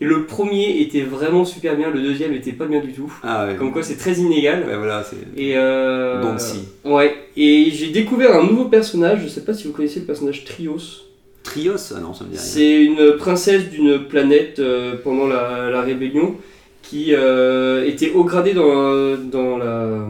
Et 0.00 0.06
le 0.06 0.24
premier 0.24 0.80
était 0.80 1.02
vraiment 1.02 1.44
super 1.44 1.76
bien, 1.76 1.90
le 1.90 2.00
deuxième 2.02 2.32
était 2.32 2.52
pas 2.52 2.66
bien 2.66 2.80
du 2.80 2.92
tout. 2.92 3.12
Ah 3.22 3.46
ouais. 3.46 3.56
Comme 3.56 3.72
quoi 3.72 3.82
c'est 3.82 3.96
très 3.96 4.14
inégal. 4.14 4.64
Ouais, 4.66 4.76
voilà, 4.76 5.04
c'est. 5.04 5.40
Et 5.40 5.52
euh... 5.56 6.22
Donc 6.22 6.40
si. 6.40 6.60
Ouais, 6.84 7.14
et 7.36 7.70
j'ai 7.70 7.88
découvert 7.90 8.34
un 8.36 8.44
nouveau 8.44 8.64
personnage, 8.64 9.20
je 9.22 9.28
sais 9.28 9.42
pas 9.42 9.54
si 9.54 9.66
vous 9.66 9.72
connaissez 9.72 10.00
le 10.00 10.06
personnage 10.06 10.44
Trios. 10.44 11.02
Trios? 11.42 11.92
Ah 11.94 12.00
non, 12.00 12.14
ça 12.14 12.24
me 12.24 12.30
dit 12.30 12.36
rien. 12.36 12.44
C'est 12.44 12.82
une 12.82 13.16
princesse 13.18 13.68
d'une 13.70 13.98
planète 14.00 14.58
euh, 14.58 14.94
pendant 15.04 15.26
la, 15.26 15.70
la 15.70 15.82
rébellion 15.82 16.36
qui 16.88 17.14
euh, 17.14 17.84
était 17.86 18.12
haut 18.12 18.24
gradée 18.24 18.54
dans, 18.54 19.16
dans 19.16 19.58
la 19.58 20.06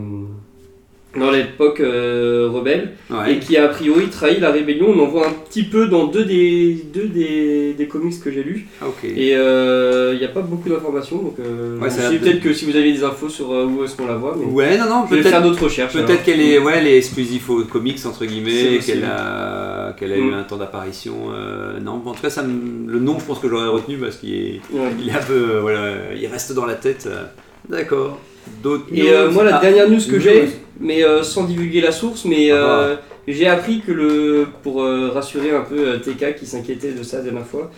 dans 1.18 1.30
l'époque 1.30 1.80
euh, 1.80 2.48
rebelle 2.52 2.92
Ouais. 3.10 3.34
et 3.34 3.38
qui 3.38 3.56
a 3.56 3.68
priori 3.68 4.06
trahi 4.08 4.40
la 4.40 4.50
rébellion. 4.50 4.86
On 4.94 4.98
en 5.00 5.06
voit 5.06 5.28
un 5.28 5.32
petit 5.32 5.62
peu 5.62 5.86
dans 5.88 6.06
deux 6.06 6.24
des, 6.24 6.84
deux 6.92 7.06
des, 7.06 7.74
des 7.74 7.86
comics 7.86 8.18
que 8.22 8.30
j'ai 8.30 8.42
lus. 8.42 8.66
Ah. 8.82 8.86
Et 9.04 9.30
il 9.30 10.18
n'y 10.18 10.24
a 10.24 10.28
pas 10.28 10.40
beaucoup 10.40 10.68
d'informations, 10.68 11.18
donc 11.18 11.36
euh, 11.40 11.78
Ouais, 11.78 11.88
peut-être 12.18 12.40
que 12.40 12.52
si 12.52 12.64
vous 12.64 12.76
avez 12.76 12.92
des 12.92 13.04
infos 13.04 13.28
sur 13.28 13.52
euh, 13.52 13.66
où 13.66 13.84
est-ce 13.84 13.96
qu'on 13.96 14.06
la 14.06 14.16
voit, 14.16 14.36
mais 14.38 14.46
Ouais, 14.46 14.76
non, 14.78 14.84
non, 14.88 15.04
vais 15.04 15.22
faire 15.22 15.30
peut-être. 15.32 15.42
d'autres 15.44 15.64
recherches. 15.64 15.92
Peut-être 15.92 16.24
qu'elle 16.24 16.40
est, 16.40 16.58
ouais, 16.58 16.74
elle 16.76 16.86
est 16.86 16.96
exclusive 16.98 17.48
aux 17.50 17.62
comics 17.64 17.98
entre 18.06 18.24
guillemets, 18.24 18.78
qu'elle 18.84 19.04
a, 19.04 19.92
qu'elle 19.98 20.12
a 20.12 20.16
eu 20.16 20.22
Mm. 20.30 20.34
un 20.34 20.42
temps 20.44 20.56
d'apparition. 20.56 21.14
euh, 21.32 21.78
non, 21.80 22.00
en 22.04 22.12
tout 22.12 22.22
cas, 22.22 22.30
ça 22.30 22.42
me- 22.42 22.90
le 22.90 22.98
nom, 22.98 23.18
je 23.18 23.24
pense 23.24 23.38
que 23.38 23.48
j'aurais 23.48 23.68
retenu 23.68 23.96
parce 23.98 24.16
qu'il 24.16 24.32
est, 24.34 24.60
Ouais. 24.72 24.90
il 25.00 25.08
est 25.08 25.12
un 25.12 25.18
peu, 25.22 25.32
euh, 25.34 25.60
voilà, 25.60 25.78
il 26.18 26.26
reste 26.26 26.52
dans 26.54 26.66
la 26.66 26.74
tête. 26.74 27.04
euh. 27.06 27.24
D'accord. 27.68 28.18
D'autres. 28.62 28.84
Et 28.92 29.10
euh, 29.10 29.26
news? 29.28 29.32
moi, 29.34 29.44
la 29.44 29.56
Ah, 29.56 29.60
dernière 29.60 29.88
news 29.88 30.00
que 30.10 30.18
j'ai, 30.18 30.48
mais 30.80 31.04
euh, 31.04 31.22
sans 31.22 31.44
divulguer 31.44 31.80
la 31.80 31.92
source, 31.92 32.24
mais 32.24 32.50
Ah. 32.50 32.54
euh, 32.54 32.96
j'ai 33.28 33.46
appris 33.46 33.80
que 33.80 33.92
le, 33.92 34.46
pour 34.62 34.82
euh, 34.82 35.10
rassurer 35.14 35.50
un 35.52 35.62
peu 35.62 35.98
TK 36.00 36.36
qui 36.36 36.46
s'inquiétait 36.46 36.92
de 36.92 37.02
ça 37.02 37.18
la 37.18 37.22
dernière 37.24 37.46
fois, 37.46 37.70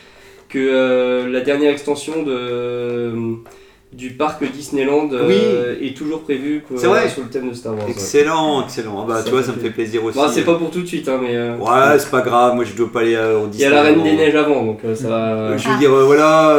que 0.49 1.27
la 1.31 1.41
dernière 1.41 1.71
extension 1.73 2.23
de, 2.23 3.13
du 3.93 4.11
parc 4.11 4.43
Disneyland 4.53 5.09
euh, 5.13 5.75
est 5.81 5.97
toujours 5.97 6.23
prévu 6.23 6.63
quoi, 6.67 6.77
C'est 6.79 6.87
vrai. 6.87 7.09
sur 7.09 7.23
le 7.23 7.29
thème 7.29 7.49
de 7.51 7.55
Star 7.55 7.75
Wars. 7.75 7.85
ouais. 7.85 7.91
Excellent, 7.91 8.63
excellent. 8.65 9.03
Ah 9.05 9.07
bah, 9.09 9.23
tu 9.25 9.31
vois, 9.31 9.43
ça 9.43 9.53
me 9.53 9.59
fait 9.59 9.71
plaisir 9.71 10.05
aussi. 10.05 10.19
Bon, 10.19 10.29
c'est 10.29 10.43
pas 10.45 10.55
pour 10.57 10.71
tout 10.71 10.83
de 10.83 10.87
suite, 10.87 11.09
hein, 11.09 11.19
mais 11.23 11.35
euh, 11.37 11.57
Ouais, 11.57 11.99
c'est 11.99 12.11
pas 12.11 12.21
grave, 12.23 12.55
moi 12.55 12.65
je 12.65 12.75
dois 12.75 12.91
pas 12.93 13.01
aller 13.01 13.15
euh, 13.15 13.39
au 13.41 13.49
il 13.53 13.61
y 13.61 13.65
a 13.65 13.71
la 13.71 13.83
Reine 13.83 13.95
des 14.03 14.11
Disneyland. 14.11 14.25
Neiges 14.27 14.35
avant, 14.37 14.65
donc 14.65 14.81
ça 14.95 15.09
va. 15.09 15.57
Je 15.57 15.69
veux 15.69 15.79
dire, 15.79 15.91
voilà, 15.91 16.59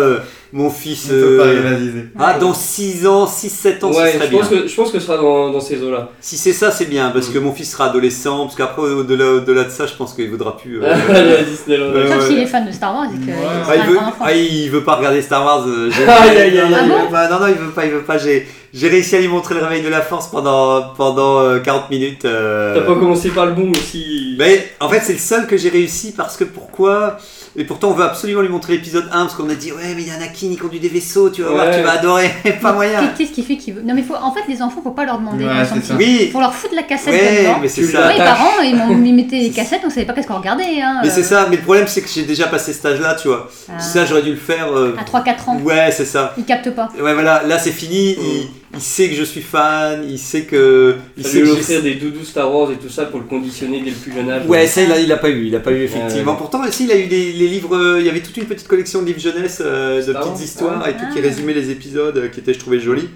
mon 0.53 0.69
fils. 0.69 1.05
On 1.07 1.09
peut 1.13 1.37
pas 1.37 1.43
euh. 1.45 2.03
Ah, 2.19 2.37
dans 2.39 2.53
6 2.53 3.05
ans, 3.07 3.25
6-7 3.25 3.83
ans, 3.83 3.89
ouais, 3.91 3.93
ce 3.93 4.17
serait 4.17 4.25
je 4.25 4.29
bien. 4.29 4.39
pense, 4.39 4.49
que, 4.49 4.67
je 4.67 4.75
pense 4.75 4.91
que 4.91 4.99
ce 4.99 5.05
sera 5.07 5.17
dans, 5.17 5.51
dans 5.51 5.59
ces 5.59 5.81
eaux-là. 5.83 6.09
Si 6.21 6.37
c'est 6.37 6.53
ça, 6.53 6.71
c'est 6.71 6.85
bien, 6.85 7.09
parce 7.09 7.29
Mm. 7.29 7.33
que 7.33 7.39
mon 7.39 7.51
fils 7.53 7.71
sera 7.71 7.85
adolescent, 7.89 8.43
parce 8.45 8.55
qu'après, 8.55 8.81
au-delà 8.81 9.25
au-delà 9.33 9.63
de 9.65 9.69
ça, 9.69 9.85
je 9.85 9.93
pense 9.93 10.13
qu'il 10.13 10.29
voudra 10.29 10.55
plus. 10.57 10.81
euh, 10.83 10.93
Aller 11.09 11.33
à 11.35 11.43
Disneyland. 11.43 11.91
Ouais, 11.93 12.07
Sauf 12.07 12.17
ouais. 12.21 12.27
s'il 12.27 12.39
est 12.39 12.45
fan 12.45 12.65
de 12.65 12.71
Star 12.71 12.93
Wars 12.93 13.05
et 13.13 13.17
que 13.25 13.31
Ouais. 13.31 13.35
Ah, 13.67 13.75
il 13.75 13.81
un 13.81 13.85
veut, 13.85 13.97
ah, 14.21 14.33
il 14.33 14.69
veut 14.71 14.83
pas 14.83 14.95
regarder 14.95 15.21
Star 15.21 15.43
Wars. 15.43 15.65
euh, 15.67 15.89
j'ai- 15.91 16.03
Aïe, 16.07 16.37
aïe, 16.37 16.59
aïe, 16.59 16.73
Ah 16.73 17.11
pas, 17.11 17.29
non, 17.29 17.39
non, 17.39 17.47
il 17.47 17.55
veut 17.55 17.71
pas, 17.71 17.85
il 17.85 17.91
veut 17.91 18.01
pas. 18.03 18.17
J'ai, 18.17 18.47
réussi 18.89 19.15
à 19.15 19.19
lui 19.19 19.27
montrer 19.27 19.55
le 19.55 19.61
réveil 19.63 19.81
de 19.81 19.89
la 19.89 20.01
force 20.01 20.27
pendant, 20.27 20.93
pendant 20.95 21.39
euh, 21.39 21.59
40 21.59 21.89
minutes. 21.89 22.25
euh, 22.25 22.75
T'as 22.75 22.81
pas 22.81 22.93
commencé 22.95 23.29
par 23.29 23.45
le 23.47 23.53
bon 23.53 23.71
aussi. 23.71 24.35
Mais 24.37 24.69
en 24.79 24.87
fait, 24.89 25.01
c'est 25.03 25.13
le 25.13 25.19
seul 25.19 25.47
que 25.47 25.57
j'ai 25.57 25.69
réussi 25.69 26.13
parce 26.15 26.37
que 26.37 26.43
pourquoi 26.43 27.17
Et 27.59 27.63
pourtant, 27.63 27.89
on 27.89 27.93
veut 27.93 28.03
absolument 28.03 28.41
lui 28.41 28.49
montrer 28.49 28.73
l'épisode 28.73 29.09
1 29.11 29.21
parce 29.23 29.33
qu'on 29.33 29.49
a 29.49 29.55
dit, 29.55 29.71
ouais, 29.71 29.95
mais 29.95 30.03
il 30.03 30.07
y 30.07 30.11
a 30.11 30.13
Anakin, 30.13 30.47
il 30.51 30.59
conduit 30.59 30.79
des 30.79 30.89
vaisseaux, 30.89 31.31
tu 31.31 31.41
vas 31.41 31.49
voir, 31.49 31.71
tu 31.75 31.81
vas 31.81 31.93
adorer. 31.93 32.29
pas 32.61 32.71
moyen. 32.71 33.07
Qu'est-ce 33.17 33.31
qui 33.31 33.41
fait 33.41 33.57
qu'il 33.57 33.73
veut? 33.73 33.81
Non, 33.81 33.95
mais 33.95 34.03
faut... 34.03 34.13
en 34.13 34.31
fait, 34.31 34.41
les 34.47 34.61
enfants, 34.61 34.79
faut 34.83 34.91
pas 34.91 35.05
leur 35.05 35.17
demander. 35.17 35.43
Ouais, 35.43 35.51
quand 35.51 35.61
ils 35.61 35.67
sont 35.67 35.75
c'est 35.81 35.87
ça. 35.87 35.95
Oui, 35.97 36.29
Faut 36.31 36.39
leur 36.39 36.53
foutre 36.53 36.75
la 36.75 36.83
cassette 36.83 37.13
ouais, 37.13 37.41
dedans. 37.41 37.57
mais 37.59 37.67
c'est 37.67 37.83
ça. 37.85 38.01
L'attaches. 38.09 38.17
parents, 38.27 38.61
ils 38.63 38.75
m'ont 38.75 39.03
ils 39.03 39.13
mettaient 39.15 39.39
les 39.39 39.49
cassettes, 39.49 39.81
on 39.83 39.89
savait 39.89 40.05
pas 40.05 40.13
qu'est-ce 40.13 40.27
qu'on 40.27 40.37
regardait. 40.37 40.79
Hein, 40.81 40.99
Mais 41.01 41.09
euh, 41.09 41.11
c'est 41.11 41.23
ça, 41.23 41.47
mais 41.49 41.55
le 41.55 41.63
problème 41.63 41.87
c'est 41.87 42.01
que 42.01 42.07
j'ai 42.07 42.25
déjà 42.25 42.45
passé 42.45 42.73
cet 42.73 42.85
âge-là, 42.85 43.15
tu 43.15 43.27
vois. 43.27 43.49
Ah. 43.69 43.79
Ça, 43.79 44.05
j'aurais 44.05 44.21
dû 44.21 44.29
le 44.31 44.37
faire. 44.37 44.71
euh, 44.71 44.95
À 44.99 45.03
3-4 45.03 45.49
ans, 45.49 45.59
Ouais, 45.63 45.89
c'est 45.91 46.05
ça. 46.05 46.35
ils 46.37 46.45
captent 46.45 46.69
pas. 46.75 46.89
Ouais, 47.01 47.13
voilà, 47.15 47.41
là 47.43 47.57
c'est 47.57 47.71
fini. 47.71 48.11
Il, 48.19 48.49
il 48.77 48.81
sait 48.81 49.09
que 49.09 49.15
je 49.15 49.23
suis 49.23 49.41
fan, 49.41 50.05
il 50.07 50.17
sait 50.19 50.43
que. 50.43 50.95
Il 51.17 51.25
sait 51.25 51.41
lui 51.41 51.47
que 51.47 51.53
offrir 51.53 51.81
des 51.83 51.95
doudous 51.95 52.23
Star 52.23 52.53
Wars 52.53 52.71
et 52.71 52.75
tout 52.77 52.89
ça 52.89 53.05
pour 53.05 53.19
le 53.19 53.25
conditionner 53.25 53.81
dès 53.81 53.89
le 53.89 53.95
plus 53.95 54.13
jeune 54.13 54.29
âge. 54.29 54.45
Ouais, 54.47 54.65
ça 54.67 54.83
il 54.83 54.91
a, 54.91 54.99
il 54.99 55.11
a 55.11 55.17
pas 55.17 55.29
eu, 55.29 55.45
il 55.47 55.55
a 55.55 55.59
pas 55.59 55.71
eu 55.71 55.81
effectivement. 55.83 56.31
Ouais. 56.33 56.37
Pourtant, 56.37 56.65
aussi, 56.65 56.85
il 56.85 56.91
a 56.91 56.97
eu 56.97 57.07
des 57.07 57.33
les 57.33 57.47
livres. 57.47 57.75
euh, 57.75 57.99
Il 57.99 58.05
y 58.05 58.09
avait 58.09 58.21
toute 58.21 58.37
une 58.37 58.45
petite 58.45 58.67
collection 58.67 59.01
de 59.01 59.07
livres 59.07 59.19
jeunesse, 59.19 59.61
euh, 59.65 59.97
de 59.97 60.01
Star 60.03 60.15
Wars. 60.23 60.33
petites 60.33 60.45
histoires 60.47 60.87
et 60.87 60.93
tout 60.93 61.05
qui 61.13 61.19
Ah. 61.19 61.27
résumaient 61.27 61.53
les 61.53 61.69
épisodes, 61.71 62.15
euh, 62.17 62.27
qui 62.29 62.39
étaient, 62.39 62.53
je 62.53 62.59
trouvais, 62.59 62.79
jolis. 62.79 63.09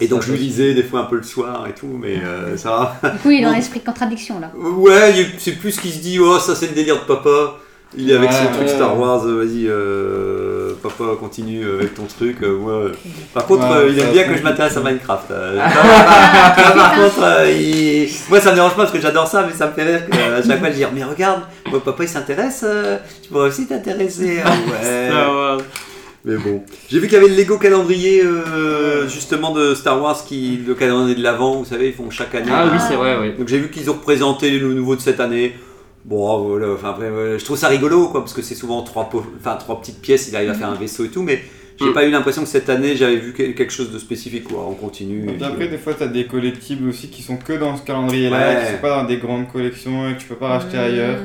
Et 0.00 0.08
donc 0.08 0.22
je 0.22 0.32
lui 0.32 0.38
lisais 0.38 0.74
des 0.74 0.82
fois 0.82 1.00
un 1.00 1.04
peu 1.04 1.16
le 1.16 1.22
soir 1.22 1.66
et 1.68 1.72
tout, 1.72 1.86
mais 1.86 2.16
euh, 2.24 2.56
ça 2.56 2.96
va. 3.02 3.10
Du 3.12 3.18
coup, 3.20 3.30
il 3.30 3.38
est 3.40 3.42
dans 3.44 3.52
l'esprit 3.54 3.78
de 3.80 3.84
contradiction 3.84 4.40
là. 4.40 4.50
Ouais, 4.56 5.12
il- 5.20 5.26
c'est 5.38 5.52
plus 5.52 5.70
ce 5.72 5.80
qu'il 5.80 5.92
se 5.92 5.98
dit, 5.98 6.18
oh 6.18 6.38
ça 6.40 6.54
c'est 6.56 6.66
le 6.66 6.72
délire 6.74 6.96
de 7.00 7.06
papa. 7.06 7.58
Il 7.96 8.10
est 8.10 8.14
avec 8.16 8.28
Ouais, 8.30 8.36
son 8.36 8.52
truc. 8.58 8.68
Star 8.68 8.98
Wars, 8.98 9.24
euh, 9.24 9.44
vas-y, 9.44 9.68
euh, 9.68 10.53
papa 10.82 11.04
continue 11.18 11.64
avec 11.68 11.94
ton 11.94 12.04
truc. 12.04 12.36
euh, 12.42 12.56
moi. 12.58 12.82
Par 13.32 13.46
contre, 13.46 13.64
Ouais, 13.68 13.76
euh, 13.76 13.88
il 13.90 13.98
aime 13.98 14.12
bien 14.12 14.24
que 14.24 14.36
je 14.36 14.42
m'intéresse 14.42 14.76
à 14.76 14.80
Minecraft. 14.80 15.30
euh. 15.30 15.58
Par 16.56 16.94
contre, 16.94 17.22
euh, 17.22 17.50
il- 17.50 18.08
moi 18.28 18.40
ça 18.40 18.50
me 18.50 18.54
dérange 18.56 18.72
pas 18.72 18.82
parce 18.82 18.92
que 18.92 19.00
j'adore 19.00 19.26
ça, 19.26 19.44
mais 19.48 19.54
ça 19.56 19.66
me 19.68 19.72
fait 19.72 19.84
rire 19.84 20.02
qu'à 20.10 20.42
chaque 20.46 20.58
fois 20.58 20.70
je 20.70 20.74
dis, 20.76 20.84
mais 20.94 21.04
regarde, 21.04 21.42
moi, 21.70 21.82
papa 21.84 22.02
il 22.04 22.08
s'intéresse, 22.08 22.62
euh, 22.66 22.98
tu 23.22 23.28
pourrais 23.30 23.48
aussi 23.48 23.66
t'intéresser. 23.66 24.40
Ah 24.46 25.56
ouais. 25.56 25.64
Mais 26.26 26.36
bon, 26.38 26.62
j'ai 26.90 27.00
vu 27.00 27.06
qu'il 27.06 27.18
y 27.18 27.20
avait 27.20 27.28
le 27.28 27.36
Lego 27.36 27.58
calendrier 27.58 28.22
euh, 28.24 29.06
justement 29.08 29.50
de 29.52 29.74
Star 29.74 30.00
Wars, 30.00 30.24
qui, 30.26 30.58
le 30.66 30.74
calendrier 30.74 31.14
de 31.16 31.22
l'avant, 31.22 31.56
vous 31.56 31.66
savez, 31.66 31.88
ils 31.88 31.92
font 31.92 32.08
chaque 32.10 32.34
année. 32.34 32.50
Ah 32.50 32.64
oui, 32.72 32.78
c'est 32.88 32.94
vrai, 32.96 33.18
oui. 33.20 33.34
Donc 33.38 33.46
j'ai 33.46 33.58
vu 33.58 33.68
qu'ils 33.70 33.90
ont 33.90 33.92
représenté 33.92 34.50
le 34.58 34.72
nouveau 34.72 34.96
de 34.96 35.02
cette 35.02 35.20
année. 35.20 35.54
Bon, 36.04 36.38
voilà, 36.48 36.68
enfin 36.74 36.90
après, 36.90 37.08
ouais, 37.10 37.38
je 37.38 37.44
trouve 37.44 37.56
ça 37.56 37.68
rigolo, 37.68 38.08
quoi, 38.08 38.20
parce 38.20 38.34
que 38.34 38.42
c'est 38.42 38.54
souvent 38.54 38.82
trois, 38.82 39.08
po- 39.08 39.24
enfin, 39.40 39.56
trois 39.56 39.80
petites 39.80 40.00
pièces, 40.02 40.28
il 40.28 40.36
arrive 40.36 40.50
à 40.50 40.54
faire 40.54 40.68
un 40.68 40.74
vaisseau 40.74 41.04
et 41.06 41.08
tout, 41.08 41.22
mais 41.22 41.40
j'ai 41.80 41.86
Mm. 41.90 41.92
pas 41.94 42.04
eu 42.04 42.10
l'impression 42.10 42.42
que 42.42 42.48
cette 42.48 42.68
année 42.68 42.94
j'avais 42.94 43.16
vu 43.16 43.32
que- 43.32 43.52
quelque 43.52 43.72
chose 43.72 43.90
de 43.90 43.98
spécifique, 43.98 44.44
quoi. 44.44 44.66
On 44.68 44.74
continue. 44.74 45.26
et 45.40 45.42
après, 45.42 45.68
des 45.68 45.78
fois, 45.78 45.94
t'as 45.94 46.06
des 46.08 46.26
collectibles 46.26 46.88
aussi 46.90 47.08
qui 47.08 47.22
sont 47.22 47.36
que 47.38 47.54
dans 47.54 47.74
ce 47.76 47.82
calendrier-là, 47.82 48.36
Ouais. 48.50 48.64
qui 48.66 48.72
sont 48.72 48.78
pas 48.82 49.02
dans 49.02 49.08
des 49.08 49.16
grandes 49.16 49.48
collections 49.50 50.08
et 50.10 50.14
que 50.14 50.20
tu 50.20 50.26
peux 50.26 50.34
pas 50.36 50.48
racheter 50.48 50.76
ailleurs. 50.76 51.18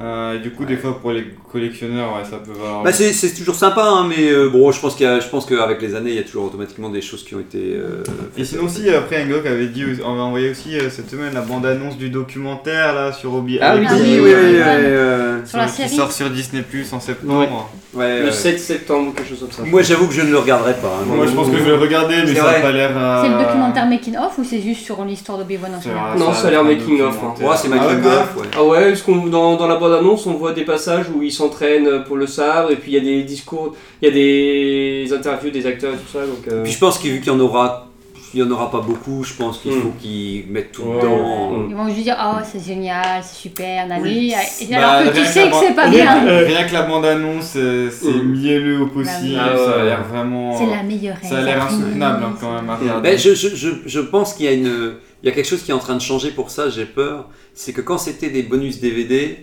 Euh, 0.00 0.36
et 0.36 0.38
du 0.38 0.52
coup, 0.52 0.64
des 0.64 0.76
fois, 0.76 1.00
pour 1.00 1.10
les 1.10 1.24
collectionneurs, 1.50 2.10
ouais, 2.14 2.22
ça 2.24 2.36
peut 2.36 2.52
valoir. 2.52 2.84
Bah, 2.84 2.92
c'est, 2.92 3.34
toujours 3.34 3.56
sympa, 3.56 3.82
hein, 3.82 4.06
mais 4.08 4.30
euh, 4.30 4.48
bon, 4.48 4.70
je 4.70 4.80
pense, 4.80 4.94
qu'il 4.94 5.04
y 5.04 5.08
a, 5.08 5.18
je 5.18 5.26
pense 5.28 5.44
qu'avec 5.44 5.82
les 5.82 5.96
années, 5.96 6.10
il 6.10 6.16
y 6.16 6.20
a 6.20 6.22
toujours 6.22 6.44
automatiquement 6.44 6.88
des 6.88 7.00
choses 7.02 7.24
qui 7.24 7.34
ont 7.34 7.40
été. 7.40 7.58
euh, 7.74 8.04
Et 8.36 8.44
sinon 8.44 8.64
aussi, 8.66 8.88
après, 8.90 9.24
Angok 9.24 9.44
avait 9.46 9.66
dit, 9.66 9.84
on 10.04 10.14
va 10.14 10.22
envoyer 10.22 10.50
aussi 10.50 10.78
euh, 10.78 10.88
cette 10.88 11.10
semaine 11.10 11.34
la 11.34 11.40
bande-annonce 11.40 11.96
du 11.98 12.10
documentaire 12.10 12.94
là 12.94 13.12
sur 13.12 13.34
Obi. 13.34 13.58
Ah 13.60 13.74
oui, 13.76 13.86
Ah 13.88 13.94
Oui, 13.96 14.00
oui, 14.04 14.18
oui, 14.22 14.32
oui, 14.34 14.56
euh, 14.62 15.44
Sur 15.44 15.58
la 15.58 15.66
qui 15.66 15.72
série. 15.72 15.88
sort 15.96 16.12
sur 16.12 16.30
Disney 16.30 16.62
Plus 16.62 16.92
en 16.92 17.00
septembre. 17.00 17.68
ouais, 17.94 18.20
Le 18.20 18.26
ouais. 18.26 18.32
7 18.32 18.60
septembre 18.60 19.12
quelque 19.16 19.28
chose 19.30 19.40
comme 19.40 19.50
ça. 19.50 19.62
Moi, 19.64 19.82
j'avoue 19.82 20.06
que 20.06 20.14
je 20.14 20.22
ne 20.22 20.30
le 20.30 20.38
regarderai 20.38 20.74
pas. 20.74 20.96
hein. 21.02 21.06
Moi, 21.06 21.26
je 21.26 21.32
pense 21.32 21.48
que 21.50 21.56
je 21.56 21.62
vais 21.62 21.70
le 21.70 21.76
regarder, 21.76 22.18
mais 22.24 22.34
ça 22.36 22.42
vrai. 22.44 22.56
a 22.56 22.60
pas 22.60 22.70
l'air. 22.70 22.90
euh, 22.96 23.22
C'est 23.24 23.30
le 23.30 23.38
documentaire 23.44 23.86
Making 23.86 24.16
of 24.16 24.38
ou 24.38 24.44
c'est 24.44 24.60
juste 24.60 24.82
sur 24.84 25.04
l'histoire 25.04 25.38
d'Obi-Wan 25.38 25.72
en 25.74 26.18
Non, 26.18 26.32
ça 26.32 26.46
a 26.46 26.50
l'air 26.52 26.60
être 26.60 26.66
un 26.66 26.68
making 26.70 27.00
of, 27.00 27.16
hein. 27.24 27.34
Ouais, 27.40 27.56
c'est 27.56 27.66
Ah 27.66 27.70
ouais, 27.70 27.78
making 27.80 28.02
quand 28.02 28.10
même. 28.10 28.18
of, 28.20 28.36
ouais. 28.36 28.46
Ah 28.56 28.64
ouais, 28.64 28.94
qu'on 29.04 29.26
dans, 29.26 29.56
dans 29.56 29.66
la 29.66 29.76
bande 29.88 29.98
annonce, 29.98 30.26
on 30.26 30.34
voit 30.34 30.52
des 30.52 30.64
passages 30.64 31.06
où 31.14 31.22
ils 31.22 31.32
s'entraînent 31.32 32.04
pour 32.04 32.16
le 32.16 32.26
sabre 32.26 32.70
et 32.70 32.76
puis 32.76 32.92
il 32.92 32.94
y 32.94 32.98
a 32.98 33.00
des 33.00 33.22
discours, 33.22 33.74
il 34.02 34.08
y 34.08 34.10
a 34.10 34.14
des 34.14 35.12
interviews 35.14 35.50
des 35.50 35.66
acteurs 35.66 35.94
et 35.94 35.96
tout 35.96 36.12
ça. 36.12 36.20
Donc, 36.26 36.46
euh, 36.50 36.62
Puis 36.62 36.72
je 36.72 36.78
pense 36.78 36.98
qu'il 36.98 37.12
vu 37.12 37.18
qu'il 37.20 37.32
y 37.32 37.34
en 37.34 37.40
aura, 37.40 37.86
il 38.34 38.40
y 38.40 38.42
en 38.42 38.50
aura 38.50 38.70
pas 38.70 38.80
beaucoup. 38.80 39.24
Je 39.24 39.34
pense 39.34 39.58
qu'il 39.58 39.72
Mm. 39.72 39.80
faut 39.82 39.92
qu'ils 40.00 40.44
mettent 40.50 40.72
tout 40.72 40.82
Ouais. 40.82 40.96
dedans. 41.00 41.50
Mm. 41.50 41.66
Ils 41.70 41.76
vont 41.76 41.88
juste 41.88 42.02
dire 42.02 42.16
Oh, 42.22 42.38
c'est 42.44 42.62
génial, 42.64 43.22
c'est 43.22 43.36
super, 43.40 43.86
Nani. 43.86 44.02
Oui. 44.02 44.34
Bah, 44.70 44.76
Alors 44.96 45.10
que 45.12 45.16
tu 45.16 45.22
rien 45.22 45.30
sais 45.30 45.44
la 45.46 45.50
que 45.50 45.56
c'est 45.66 45.74
pas 45.74 45.88
bien. 45.88 46.20
Rien, 46.24 46.38
rien 46.46 46.64
que 46.68 46.72
la 46.74 46.82
bande-annonce, 46.82 47.54
euh, 47.56 47.90
c'est 47.90 48.08
Mm. 48.12 48.32
mielleux 48.32 48.80
au 48.82 48.86
possible, 48.88 49.34
Bah 49.36 49.52
oui. 49.54 49.64
ça 49.64 49.80
a 49.80 49.84
l'air 49.84 50.04
vraiment. 50.04 50.56
C'est 50.58 50.66
la 50.66 50.82
meilleure 50.82 51.16
Ça 51.22 51.38
a 51.38 51.42
l'air 51.42 51.62
insoutenable 51.64 52.22
hein, 52.24 52.34
quand 52.40 52.52
même 52.54 52.68
à 52.68 52.76
regarder. 52.76 53.08
Ben, 53.10 53.18
je, 53.18 53.34
je, 53.34 53.48
je, 53.54 53.68
je 53.86 54.00
pense 54.00 54.34
qu'il 54.34 54.44
y 54.46 54.48
a 54.48 54.52
une, 54.52 54.92
il 55.22 55.26
y 55.26 55.32
a 55.32 55.34
quelque 55.34 55.48
chose 55.48 55.62
qui 55.62 55.70
est 55.70 55.74
en 55.74 55.78
train 55.78 55.94
de 55.96 56.00
changer 56.02 56.30
pour 56.30 56.50
ça. 56.50 56.68
J'ai 56.68 56.84
peur. 56.84 57.28
C'est 57.54 57.72
que 57.72 57.80
quand 57.80 57.98
c'était 57.98 58.28
des 58.30 58.42
bonus 58.44 58.78
DVD, 58.78 59.38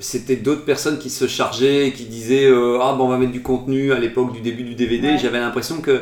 c'était 0.00 0.36
d'autres 0.36 0.64
personnes 0.64 0.98
qui 0.98 1.10
se 1.10 1.26
chargeaient 1.26 1.88
et 1.88 1.92
qui 1.92 2.04
disaient 2.04 2.46
euh, 2.46 2.78
ah 2.82 2.94
bon 2.96 3.04
on 3.04 3.08
va 3.08 3.18
mettre 3.18 3.32
du 3.32 3.42
contenu 3.42 3.92
à 3.92 3.98
l'époque 3.98 4.32
du 4.32 4.40
début 4.40 4.62
du 4.64 4.74
DVD. 4.74 5.08
Ouais. 5.08 5.18
J'avais 5.18 5.38
l'impression 5.40 5.80
que 5.80 6.00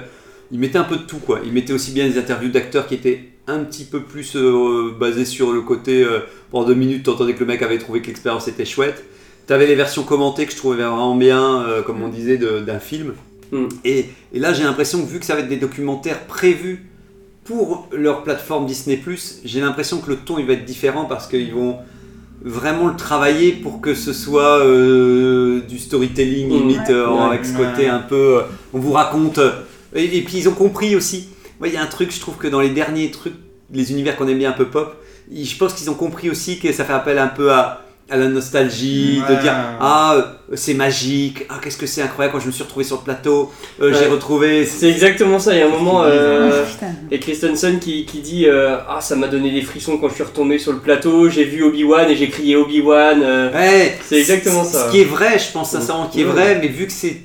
ils 0.51 0.59
mettaient 0.59 0.79
un 0.79 0.85
peu 0.85 0.97
de 0.97 1.03
tout 1.03 1.19
quoi. 1.19 1.41
Ils 1.45 1.53
mettaient 1.53 1.73
aussi 1.73 1.93
bien 1.93 2.09
des 2.09 2.19
interviews 2.19 2.51
d'acteurs 2.51 2.87
qui 2.87 2.95
étaient 2.95 3.25
un 3.47 3.61
petit 3.61 3.85
peu 3.85 4.01
plus 4.03 4.37
euh, 4.37 4.93
basées 4.99 5.25
sur 5.25 5.53
le 5.53 5.61
côté 5.63 6.03
euh, 6.05 6.21
pendant 6.51 6.67
deux 6.69 6.75
minutes 6.75 7.05
t'entendais 7.05 7.35
que 7.35 7.41
le 7.41 7.47
mec 7.47 7.63
avait 7.63 7.79
trouvé 7.79 8.01
que 8.03 8.07
l'expérience 8.09 8.49
était 8.49 8.65
chouette. 8.65 9.05
T'avais 9.47 9.67
les 9.67 9.75
versions 9.75 10.05
commentées 10.05 10.47
que 10.47 10.53
je 10.53 10.57
trouvais 10.57 10.77
vraiment 10.77 11.17
bien, 11.17 11.63
euh, 11.63 11.83
comme 11.83 12.01
on 12.03 12.09
disait, 12.09 12.37
de- 12.39 12.61
d'un 12.61 12.79
film. 12.79 13.15
Mm. 13.51 13.65
Et, 13.85 14.07
et 14.33 14.39
là, 14.39 14.53
j'ai 14.53 14.63
l'impression 14.63 15.03
que 15.03 15.09
vu 15.11 15.19
que 15.19 15.27
ça 15.27 15.35
va 15.35 15.41
être 15.41 15.49
des 15.49 15.57
documentaires 15.57 16.21
prévus 16.27 16.87
pour 17.45 17.89
leur 17.93 18.23
plateforme 18.23 18.67
Disney+, 18.67 19.03
j'ai 19.45 19.61
l'impression 19.61 19.99
que 19.99 20.11
le 20.11 20.17
ton 20.17 20.39
il 20.39 20.47
va 20.47 20.53
être 20.53 20.65
différent 20.65 21.07
parce 21.07 21.27
qu'ils 21.27 21.53
vont 21.53 21.79
vraiment 22.45 22.89
le 22.89 22.97
travailler 22.97 23.53
pour 23.53 23.81
que 23.81 23.95
ce 23.95 24.13
soit 24.13 24.59
euh, 24.65 25.61
du 25.69 25.79
storytelling 25.79 26.49
Mm. 26.49 26.53
limite 26.69 26.91
euh, 26.91 27.19
avec 27.21 27.45
ce 27.45 27.53
Ouais. 27.57 27.65
côté 27.71 27.89
un 27.89 28.01
peu 28.01 28.39
euh, 28.39 28.43
on 28.73 28.79
vous 28.79 28.93
raconte 28.93 29.39
euh, 29.39 29.53
et, 29.95 30.19
et 30.19 30.23
puis 30.23 30.39
ils 30.39 30.49
ont 30.49 30.55
compris 30.55 30.97
aussi 30.97 31.29
Ouais, 31.61 31.69
il 31.69 31.75
y 31.75 31.77
a 31.77 31.83
un 31.83 31.87
truc 31.87 32.13
je 32.13 32.19
trouve 32.19 32.37
que 32.37 32.49
dans 32.49 32.61
les 32.61 32.71
derniers 32.71 33.11
trucs 33.13 33.35
les 33.73 33.93
univers 33.93 34.17
qu'on 34.17 34.27
aime 34.29 34.39
bien 34.39 34.51
un 34.51 34.55
peu 34.55 34.67
pop 34.67 34.97
je 35.33 35.57
pense 35.57 35.75
qu'ils 35.75 35.89
ont 35.91 35.95
compris 35.95 36.29
aussi 36.31 36.59
que 36.59 36.73
ça 36.73 36.85
fait 36.85 36.93
appel 36.93 37.19
un 37.19 37.29
peu 37.29 37.53
à, 37.53 37.85
à 38.13 38.17
la 38.17 38.29
nostalgie 38.29 39.21
de 39.29 39.35
dire 39.41 39.55
ah 39.81 40.15
euh, 40.17 40.23
c'est 40.55 40.75
magique 40.75 41.47
ah 41.49 41.55
qu'est-ce 41.63 41.79
que 41.79 41.87
c'est 41.87 42.03
incroyable 42.03 42.35
quand 42.35 42.41
je 42.41 42.47
me 42.49 42.53
suis 42.53 42.63
retrouvé 42.63 42.85
sur 42.85 42.97
le 42.99 43.03
plateau 43.03 43.51
euh, 43.81 43.93
j'ai 43.99 44.07
retrouvé 44.07 44.67
c'est 44.67 44.91
exactement 44.91 45.39
ça. 45.39 45.55
Il 45.55 45.59
y 45.61 45.63
a 45.63 45.67
un 45.67 45.71
moment. 45.71 46.03
euh, 46.05 46.65
Putain. 46.65 46.93
Et 47.11 47.19
Christensen 47.19 47.79
qui, 47.81 48.05
qui 48.05 48.19
dit 48.21 48.47
euh, 48.47 48.77
Ah, 48.89 49.01
ça 49.01 49.17
m'a 49.17 49.29
donné 49.29 49.51
des 49.51 49.63
frissons 49.63 49.97
quand 49.99 50.09
je 50.11 50.15
suis 50.15 50.23
retombé 50.23 50.59
sur 50.59 50.73
le 50.73 50.79
plateau, 50.79 51.29
j'ai 51.31 51.45
vu 51.45 51.63
Obi-Wan 51.63 52.09
et 52.11 52.17
j'ai 52.17 52.29
crié 52.29 52.55
Obi-Wan. 52.57 53.23
euh. 53.23 53.51
Ouais, 53.53 53.99
C'est 54.07 54.19
exactement 54.19 54.63
ça. 54.65 54.87
Ce 54.87 54.91
qui 54.93 55.01
est 55.01 55.05
vrai, 55.05 55.39
je 55.39 55.51
pense 55.53 55.71
sincèrement 55.71 56.07
qui 56.09 56.21
est 56.21 56.25
Ouais. 56.25 56.31
vrai, 56.33 56.59
mais 56.61 56.69
vu 56.69 56.87
que 56.87 56.93
c'est 56.93 57.17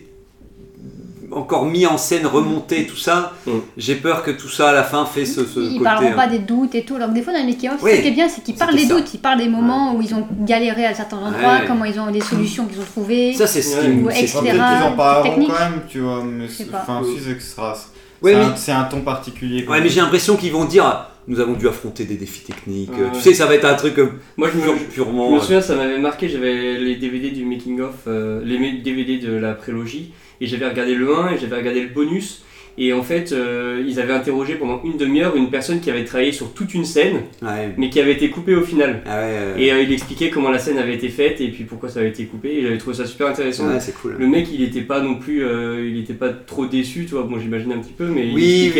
encore 1.38 1.65
mis 1.65 1.86
en 1.86 1.98
scène, 1.98 2.25
remonté, 2.27 2.86
tout 2.88 2.96
ça, 2.98 3.34
Mm. 3.46 3.51
j'ai 3.77 3.96
peur 3.96 4.24
que 4.24 4.32
tout 4.32 4.50
ça 4.50 4.70
à 4.70 4.74
la 4.74 4.84
fin 4.84 5.06
fait 5.06 5.25
ce, 5.25 5.46
ce 5.46 5.60
Ils 5.60 5.74
côté. 5.74 5.84
parleront 5.84 6.12
hein. 6.12 6.15
pas 6.15 6.27
des 6.27 6.39
doutes 6.39 6.75
et 6.75 6.84
tout. 6.84 6.96
Alors 6.96 7.10
que 7.10 7.13
des 7.13 7.22
fois, 7.22 7.34
dans 7.34 7.39
les 7.46 7.58
Oui. 7.82 7.91
ce 7.96 8.01
qui 8.01 8.08
est 8.08 8.12
bien, 8.12 8.27
c'est 8.27 8.44
qu'ils 8.44 8.56
parlent 8.56 8.75
des 8.75 8.86
ça. 8.88 8.96
doutes. 8.96 9.13
Ils 9.13 9.20
parlent 9.20 9.38
des 9.39 9.48
moments 9.50 9.94
où 9.96 10.01
ils 10.01 10.13
ont 10.13 10.27
galéré 10.41 10.86
à 10.86 10.94
certains 10.94 11.17
endroits, 11.17 11.53
Ouais. 11.60 11.65
comment 11.67 11.86
ils 11.86 12.00
ont 12.00 12.12
des 12.12 12.22
solutions 12.22 12.65
qu'ils 12.65 12.79
ont 12.79 12.86
trouvées. 12.86 13.34
Ça, 13.34 13.48
c'est 13.48 13.62
ce 13.62 13.79
qui 13.79 13.88
Ouais. 13.88 13.94
me- 13.94 14.12
etc. 14.12 14.39
Qu'ils 14.41 14.62
en 14.62 14.91
parleront 14.96 15.36
quand 15.46 15.53
même, 15.60 15.82
tu 15.88 16.00
vois, 16.00 16.24
mais 16.24 16.48
c'est- 16.48 16.65
pas. 16.72 16.79
enfin, 16.82 17.01
si, 17.06 17.24
c'est 17.24 17.36
que 17.36 17.41
ce 17.44 17.56
sera. 17.56 17.74
Ouais, 18.22 18.34
c'est 18.34 18.38
mais- 18.39 18.46
un- 18.46 18.56
c'est 18.56 18.72
un 18.72 18.84
ton 18.86 19.01
particulier. 19.01 19.65
Ouais, 19.67 19.79
mais 19.82 19.89
j'ai 19.89 20.01
l'impression 20.01 20.36
qu'ils 20.38 20.51
vont 20.51 20.65
dire 20.65 21.08
nous 21.28 21.40
avons 21.40 21.54
dû 21.54 21.68
affronter 21.68 22.06
des 22.06 22.16
défis 22.16 22.46
techniques. 22.46 22.90
Ouais. 22.92 23.12
Tu 23.14 23.20
sais, 23.22 23.34
ça 23.34 23.46
va 23.46 23.56
être 23.56 23.66
un 23.66 23.76
truc 23.76 23.98
euh, 24.00 24.08
Moi, 24.38 24.50
je 24.52 24.58
me, 24.58 24.64
pur- 24.64 24.76
je 24.78 24.94
purement. 24.94 25.32
me 25.32 25.38
euh, 25.38 25.42
souviens, 25.42 25.62
ça 25.62 25.76
m'avait 25.76 26.00
marqué. 26.00 26.30
J'avais 26.30 26.78
les 26.80 26.96
DVD 26.96 27.32
du 27.32 27.44
making 27.46 27.82
of, 27.82 27.96
euh, 28.08 28.42
les 28.46 28.58
DVD 28.82 29.18
de 29.18 29.34
la 29.34 29.54
prélogie, 29.54 30.14
et 30.40 30.48
j'avais 30.48 30.68
regardé 30.70 30.96
le 30.96 31.14
1 31.16 31.32
et 31.34 31.38
j'avais 31.38 31.58
regardé 31.58 31.82
le 31.82 31.90
bonus. 31.90 32.44
Et 32.80 32.94
en 32.94 33.02
fait, 33.02 33.32
euh, 33.32 33.84
ils 33.88 34.00
avaient 34.00 34.14
interrogé 34.14 34.54
pendant 34.54 34.80
une 34.84 34.98
demi-heure 34.98 35.36
une 35.36 35.50
personne 35.50 35.80
qui 35.80 35.90
avait 35.90 36.06
travaillé 36.06 36.32
sur 36.32 36.54
toute 36.54 36.76
une 36.76 36.86
scène, 36.86 37.22
Ouais. 37.42 37.74
mais 37.76 37.90
qui 37.90 38.00
avait 38.00 38.12
été 38.14 38.30
coupée 38.30 38.54
au 38.54 38.62
final. 38.62 39.02
Ah 39.08 39.22
ouais, 39.22 39.64
Et 39.64 39.72
euh, 39.72 39.82
il 39.82 39.92
expliquait 39.92 40.30
comment 40.30 40.52
la 40.52 40.60
scène 40.60 40.78
avait 40.78 40.94
été 40.94 41.10
faite 41.10 41.42
et 41.42 41.48
puis 41.48 41.64
pourquoi 41.64 41.90
ça 41.90 42.02
avait 42.02 42.10
été 42.10 42.26
coupé. 42.26 42.50
Et 42.50 42.62
j'avais 42.62 42.78
trouvé 42.78 42.96
ça 42.96 43.06
super 43.08 43.28
intéressant. 43.30 43.64
cool. 44.00 44.18
Le 44.20 44.28
mec, 44.28 44.48
il 44.54 44.62
était 44.62 44.82
pas 44.82 45.02
non 45.02 45.16
plus, 45.16 45.44
euh, 45.44 45.90
il 45.90 46.00
était 46.00 46.14
pas 46.14 46.30
trop 46.30 46.68
déçu, 46.68 47.06
tu 47.06 47.16
vois. 47.16 47.24
Bon, 47.24 47.40
j'imagine 47.40 47.72
un 47.72 47.80
petit 47.80 47.94
peu, 47.94 48.06
mais 48.06 48.28
il 48.28 48.36
Oui, 48.36 48.72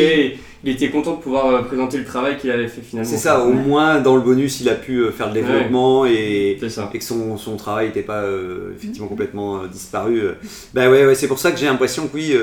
il 0.64 0.70
était 0.72 0.90
content 0.90 1.16
de 1.16 1.22
pouvoir 1.22 1.66
présenter 1.66 1.98
le 1.98 2.06
travail 2.06 2.38
qu'il 2.38 2.52
avait 2.52 2.68
fait 2.68 2.82
finalement. 2.82 3.10
C'est 3.10 3.18
ça, 3.18 3.44
au 3.46 3.54
moins 3.54 4.00
dans 4.00 4.16
le 4.16 4.22
bonus, 4.22 4.62
il 4.62 4.70
a 4.70 4.76
pu 4.76 5.06
faire 5.12 5.28
le 5.30 5.34
développement 5.34 6.06
et, 6.06 6.58
que 6.60 6.70
son, 7.04 7.38
son 7.38 7.58
travail 7.58 7.88
n'était 7.88 8.02
pas 8.04 8.24
effectivement 8.76 9.08
complètement 9.08 9.66
disparu. 9.66 10.22
Bah 10.76 10.90
ouais, 10.90 11.06
ouais 11.06 11.16
c'est 11.16 11.28
pour 11.28 11.40
ça 11.40 11.52
que 11.52 11.58
j'ai 11.58 11.66
l'impression 11.66 12.08
que 12.08 12.16
oui, 12.16 12.34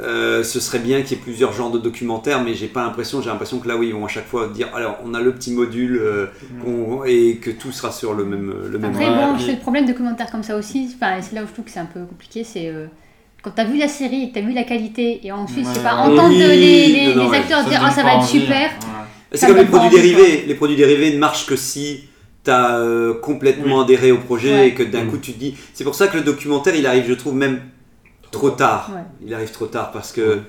euh, 0.00 0.40
euh, 0.40 0.44
ce 0.44 0.60
serait 0.60 0.78
bien 0.78 1.02
qu'il 1.02 1.16
y 1.16 1.20
ait 1.20 1.22
plusieurs 1.22 1.52
genres 1.52 1.70
de 1.70 1.78
documentaires, 1.78 2.42
mais 2.42 2.54
j'ai 2.54 2.66
pas 2.68 2.82
l'impression, 2.84 3.20
j'ai 3.22 3.28
l'impression 3.30 3.58
que 3.58 3.68
là, 3.68 3.76
oui, 3.76 3.88
ils 3.88 3.94
vont 3.94 4.04
à 4.04 4.08
chaque 4.08 4.26
fois 4.26 4.48
dire 4.48 4.68
alors 4.74 4.98
on 5.04 5.14
a 5.14 5.20
le 5.20 5.32
petit 5.32 5.52
module 5.52 5.98
euh, 6.02 6.26
qu'on- 6.64 7.04
et 7.04 7.36
que 7.36 7.50
tout 7.50 7.72
sera 7.72 7.92
sur 7.92 8.14
le 8.14 8.24
même, 8.24 8.52
le 8.70 8.78
même 8.78 8.90
Après, 8.92 9.06
bon, 9.06 9.38
c'est 9.38 9.52
le 9.52 9.58
problème 9.58 9.86
de 9.86 9.92
commentaires 9.92 10.30
comme 10.30 10.42
ça 10.42 10.56
aussi. 10.56 10.88
Enfin, 10.96 11.20
c'est 11.20 11.34
là 11.34 11.42
où 11.42 11.46
je 11.46 11.52
trouve 11.52 11.64
que 11.64 11.70
c'est 11.70 11.80
un 11.80 11.86
peu 11.86 12.00
compliqué. 12.04 12.44
C'est 12.44 12.68
euh, 12.68 12.86
quand 13.42 13.50
t'as 13.52 13.64
vu 13.64 13.78
la 13.78 13.88
série, 13.88 14.24
et 14.24 14.28
que 14.30 14.34
t'as 14.34 14.40
vu 14.42 14.52
la 14.52 14.64
qualité, 14.64 15.20
et 15.26 15.32
ensuite, 15.32 15.66
je 15.66 15.70
sais 15.72 15.78
Ouais. 15.78 15.84
pas, 15.84 15.94
entendre 15.96 16.28
Oui, 16.30 16.38
les, 16.38 16.86
les- 16.86 17.06
non, 17.08 17.16
non, 17.16 17.24
les 17.24 17.30
ouais, 17.30 17.36
acteurs 17.38 17.62
Ça 17.62 17.68
dire 17.70 17.80
Ah, 17.84 17.90
ça 17.90 18.02
va 18.02 18.10
être 18.14 18.18
envie. 18.20 18.40
super. 18.40 18.70
Ouais. 18.70 18.76
C'est 19.32 19.38
Ça 19.38 19.46
comme 19.46 19.56
me 19.56 19.62
les 19.62 19.68
produits 19.68 19.90
dérivés. 19.90 20.44
Les 20.46 20.54
produits 20.54 20.76
dérivés 20.76 21.12
ne 21.12 21.18
marchent 21.18 21.46
que 21.46 21.56
si 21.56 22.04
tu 22.44 22.50
as 22.50 22.82
complètement 23.22 23.82
adhéré 23.82 24.12
au 24.12 24.18
projet 24.18 24.52
Ouais. 24.54 24.68
et 24.68 24.74
que 24.74 24.82
d'un 24.82 25.04
Mm. 25.04 25.10
coup 25.10 25.18
tu 25.18 25.32
te 25.32 25.38
dis. 25.38 25.54
C'est 25.74 25.84
pour 25.84 25.94
ça 25.94 26.06
que 26.08 26.16
le 26.16 26.22
documentaire 26.24 26.74
il 26.74 26.86
arrive, 26.86 27.04
je 27.08 27.14
trouve, 27.14 27.34
même 27.34 27.60
trop 28.30 28.50
tard. 28.50 28.90
Ouais. 28.94 29.02
Il 29.26 29.34
arrive 29.34 29.50
trop 29.50 29.66
tard 29.66 29.90
parce 29.92 30.12
que. 30.12 30.40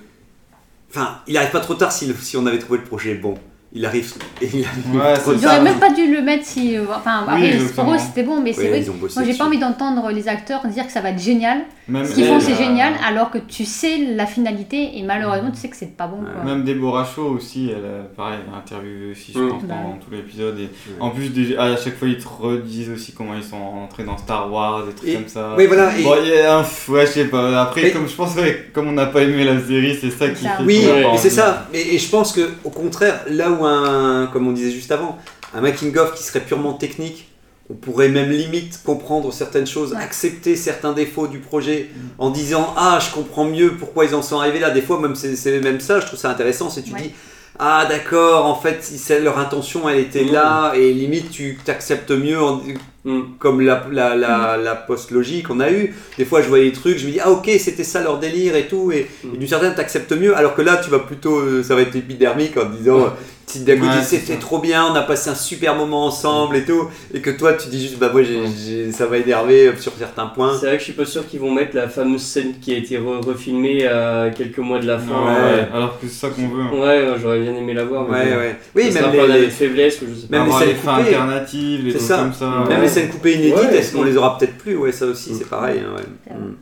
Enfin, 0.90 1.20
il 1.28 1.38
arrive 1.38 1.52
pas 1.52 1.60
trop 1.62 1.76
tard 1.76 1.92
si, 1.92 2.06
le- 2.06 2.16
si 2.16 2.36
on 2.38 2.46
avait 2.46 2.60
trouvé 2.60 2.80
le 2.80 2.86
projet 2.86 3.16
bon. 3.16 3.36
Il 3.74 3.86
arrive. 3.86 4.14
et 4.42 4.46
il 4.54 4.66
arrive 4.66 4.96
Ouais, 5.02 5.14
trop 5.18 5.62
même 5.64 5.80
pas 5.80 5.92
dû 5.92 6.14
le 6.14 6.22
mettre 6.22 6.46
si. 6.46 6.76
euh, 6.76 6.84
Enfin, 6.94 7.24
Oui, 7.26 7.34
après, 7.34 7.54
exactement. 7.54 7.86
pour 7.86 7.94
eux, 7.94 7.98
c'était 8.00 8.24
bon, 8.24 8.42
mais 8.42 8.52
c'est 8.52 8.70
Ouais, 8.70 8.82
vrai. 8.82 8.86
Moi, 9.16 9.24
j'ai 9.26 9.34
pas 9.38 9.46
envie 9.46 9.60
d'entendre 9.60 10.12
les 10.12 10.28
acteurs 10.28 10.66
dire 10.68 10.86
que 10.86 10.92
ça 10.92 11.00
va 11.02 11.12
être 11.12 11.20
génial. 11.22 11.60
Même 11.88 12.06
Ce 12.06 12.14
qu'ils 12.14 12.26
font, 12.26 12.40
c'est 12.40 12.52
euh, 12.54 12.56
génial, 12.58 12.94
alors 13.06 13.32
que 13.32 13.38
tu 13.38 13.66
sais 13.66 13.98
la 14.16 14.26
finalité, 14.26 14.98
et 14.98 15.04
malheureusement, 15.04 15.52
tu 15.52 15.58
sais 15.58 15.70
que 15.70 15.76
c'est 15.76 15.96
pas 15.96 16.08
bon. 16.08 16.18
quoi. 16.22 16.44
Même 16.44 16.64
Déborah 16.64 17.06
Shaw 17.06 17.24
aussi, 17.36 17.70
elle 17.70 17.84
a, 17.86 18.04
pareil, 18.16 18.40
elle 18.48 18.54
a 18.54 18.58
interviewé 18.58 19.12
aussi, 19.12 19.32
je 19.34 19.40
Mm. 19.40 19.50
pense, 19.50 19.64
Bah 19.64 19.76
pendant 19.82 19.94
oui. 19.96 20.00
tout 20.06 20.12
l'épisode. 20.12 20.60
Et 20.60 20.70
en 21.00 21.10
plus, 21.10 21.32
à 21.58 21.76
chaque 21.78 21.98
fois, 21.98 22.08
ils 22.10 22.18
te 22.18 22.28
redisent 22.28 22.90
aussi 22.92 23.14
comment 23.14 23.36
ils 23.36 23.44
sont 23.44 23.58
entrés 23.58 24.04
dans 24.04 24.18
Star 24.18 24.52
Wars, 24.52 24.86
des 24.86 24.94
trucs 24.94 25.10
Et- 25.10 25.14
comme 25.16 25.28
ça. 25.28 25.56
Oui, 25.58 25.68
voilà. 25.68 25.98
et- 25.98 26.04
Bon, 26.04 26.14
un- 26.14 26.92
ouais, 26.94 27.06
je 27.06 27.12
sais 27.12 27.26
pas. 27.26 27.62
Après, 27.62 27.84
Mais- 27.84 27.92
comme 27.92 28.08
je 28.08 28.16
pense, 28.16 28.36
ouais, 28.36 28.70
comme 28.74 28.88
on 28.90 28.94
n'a 28.94 29.06
pas 29.08 29.22
aimé 29.22 29.44
la 29.46 29.60
série, 29.62 29.98
c'est 30.00 30.12
ça 30.12 30.30
qui 30.30 30.44
Ça. 30.44 30.58
fait 30.58 30.64
Oui, 30.64 30.84
c'est 31.18 31.30
ça. 31.30 31.68
Et 31.74 31.98
je 31.98 32.10
pense 32.10 32.34
que 32.34 32.50
au 32.66 32.70
contraire, 32.70 33.22
là 33.30 33.50
où 33.52 33.61
un, 33.66 34.28
comme 34.28 34.48
on 34.48 34.52
disait 34.52 34.72
juste 34.72 34.92
avant, 34.92 35.18
un 35.54 35.62
making 35.62 35.96
of 35.98 36.14
qui 36.16 36.24
serait 36.24 36.42
purement 36.42 36.74
technique, 36.74 37.28
on 37.70 37.74
pourrait 37.76 38.10
même 38.10 38.30
limite 38.32 38.82
comprendre 38.84 39.32
certaines 39.32 39.68
choses, 39.68 39.92
Ouais. 39.94 40.02
accepter 40.02 40.56
certains 40.56 40.92
défauts 40.94 41.28
du 41.28 41.40
projet 41.40 41.90
en 42.18 42.30
disant 42.30 42.74
ah 42.78 43.00
je 43.02 43.14
comprends 43.14 43.46
mieux 43.46 43.72
pourquoi 43.78 44.06
ils 44.06 44.14
en 44.16 44.22
sont 44.22 44.40
arrivés 44.40 44.60
là. 44.60 44.72
Des 44.72 44.82
fois 44.82 45.00
même 45.00 45.16
c'est 45.16 45.36
c'est 45.36 45.60
même 45.62 45.80
ça, 45.80 46.00
je 46.02 46.06
trouve 46.08 46.20
ça 46.20 46.30
intéressant. 46.30 46.70
Si 46.70 46.84
tu 46.84 46.94
Ouais. 46.94 47.02
dis 47.02 47.12
ah 47.60 47.86
d'accord, 47.88 48.46
en 48.46 48.56
fait 48.56 48.84
si 48.84 48.98
c'est 48.98 49.20
leur 49.20 49.38
intention 49.40 49.88
elle 49.88 50.00
était 50.00 50.24
Mm. 50.26 50.32
là 50.34 50.74
et 50.76 50.92
limite 50.94 51.30
tu 51.32 51.58
t'acceptes 51.64 52.12
mieux 52.12 52.42
en- 52.42 52.62
Mm. 53.04 53.22
comme 53.40 53.62
la, 53.62 53.84
la, 53.92 54.16
la, 54.16 54.58
la 54.58 54.76
post-logie 54.76 55.42
qu'on 55.42 55.60
a 55.60 55.72
eu. 55.72 55.96
Des 56.20 56.26
fois, 56.26 56.42
je 56.44 56.48
voyais 56.50 56.66
des 56.66 56.72
trucs, 56.72 56.98
je 57.00 57.08
me 57.08 57.12
dis, 57.12 57.20
ah 57.20 57.32
ok, 57.32 57.50
c'était 57.60 57.84
ça 57.84 58.02
leur 58.04 58.20
délire 58.20 58.56
et 58.56 58.68
tout, 58.68 58.92
et, 58.92 59.08
Mm. 59.24 59.34
et 59.34 59.38
d'une 59.38 59.48
certaine, 59.48 59.74
t'acceptes 59.74 60.12
mieux, 60.14 60.36
alors 60.38 60.54
que 60.56 60.62
là, 60.62 60.78
tu 60.84 60.90
vas 60.92 61.00
plutôt, 61.00 61.40
euh, 61.40 61.64
ça 61.64 61.74
va 61.76 61.82
être 61.82 61.96
épidermique 61.96 62.58
en 62.58 62.66
disant, 62.66 63.00
euh, 63.00 63.08
si 63.48 63.66
d'un 63.66 63.76
coup, 63.78 63.86
Ouais, 63.86 64.02
c'était 64.04 64.38
trop 64.38 64.60
bien, 64.60 64.86
on 64.90 64.96
a 64.96 65.02
passé 65.02 65.30
un 65.30 65.36
super 65.36 65.76
moment 65.76 66.06
ensemble 66.06 66.56
et 66.56 66.64
tout, 66.64 66.88
et 67.14 67.20
que 67.20 67.32
toi, 67.32 67.52
tu 67.54 67.68
dis 67.68 67.82
juste, 67.82 67.98
bah 68.00 68.10
moi, 68.14 68.24
j'ai- 68.24 68.40
j'ai- 68.66 68.92
ça 68.94 69.08
va 69.08 69.18
énerver 69.18 69.74
sur 69.78 69.92
certains 70.00 70.28
points. 70.28 70.56
C'est 70.58 70.68
vrai 70.68 70.76
que 70.76 70.80
je 70.80 70.86
suis 70.86 70.94
pas 70.94 71.04
sûr 71.06 71.28
qu'ils 71.28 71.42
vont 71.42 71.52
mettre 71.52 71.76
la 71.76 71.90
fameuse 71.90 72.22
scène 72.22 72.54
qui 72.62 72.74
a 72.74 72.78
été 72.78 72.98
re- 72.98 73.22
refilmée 73.26 73.86
à 73.88 74.30
quelques 74.30 74.60
mois 74.60 74.80
de 74.80 74.88
la 74.88 74.98
fin. 75.00 75.12
Ouais, 75.26 75.42
Ouais. 75.60 75.68
alors 75.74 76.00
que 76.00 76.08
c'est 76.08 76.14
ça 76.28 76.30
qu'on 76.30 76.48
veut. 76.48 76.62
hein. 76.62 76.70
Ouais, 76.72 76.80
ouais, 77.12 77.16
j'aurais 77.22 77.42
bien 77.42 77.54
aimé 77.56 77.74
la 77.74 77.84
voir. 77.84 78.08
mais 78.10 78.20
Ouais, 78.20 78.36
ouais. 78.38 78.56
Oui, 78.74 78.92
même 78.92 79.12
les, 79.12 79.28
les- 79.40 79.46
de 79.48 79.50
faiblesse 79.52 80.02
ou 80.02 80.06
je 80.16 80.22
sais 80.22 80.28
pas. 80.28 80.38
Même 80.46 80.48
les 80.62 80.66
les 80.68 80.74
fins 80.76 80.96
alternatives, 80.96 81.86
les 81.86 81.92
trucs 81.94 82.04
ça. 82.08 82.18
comme 82.20 82.34
ça. 82.34 82.46
même 82.70 82.80
Ouais. 82.80 82.86
les 82.86 82.88
scènes 82.92 83.10
coupées 83.10 83.34
inédites, 83.34 83.56
Ouais, 83.58 83.78
est-ce 83.78 83.94
qu'on 83.94 84.02
ouais. 84.04 84.10
les 84.10 84.18
aura 84.18 84.38
peut-être 84.38 84.58
plus? 84.58 84.76
Ouais, 84.76 84.92
ça 84.92 85.06
aussi, 85.06 85.32
Mm. 85.32 85.36
c'est 85.40 85.50
pareil. 85.50 85.80
hein, 85.86 85.96
ouais. 85.96 86.34
Mm. 86.36 86.56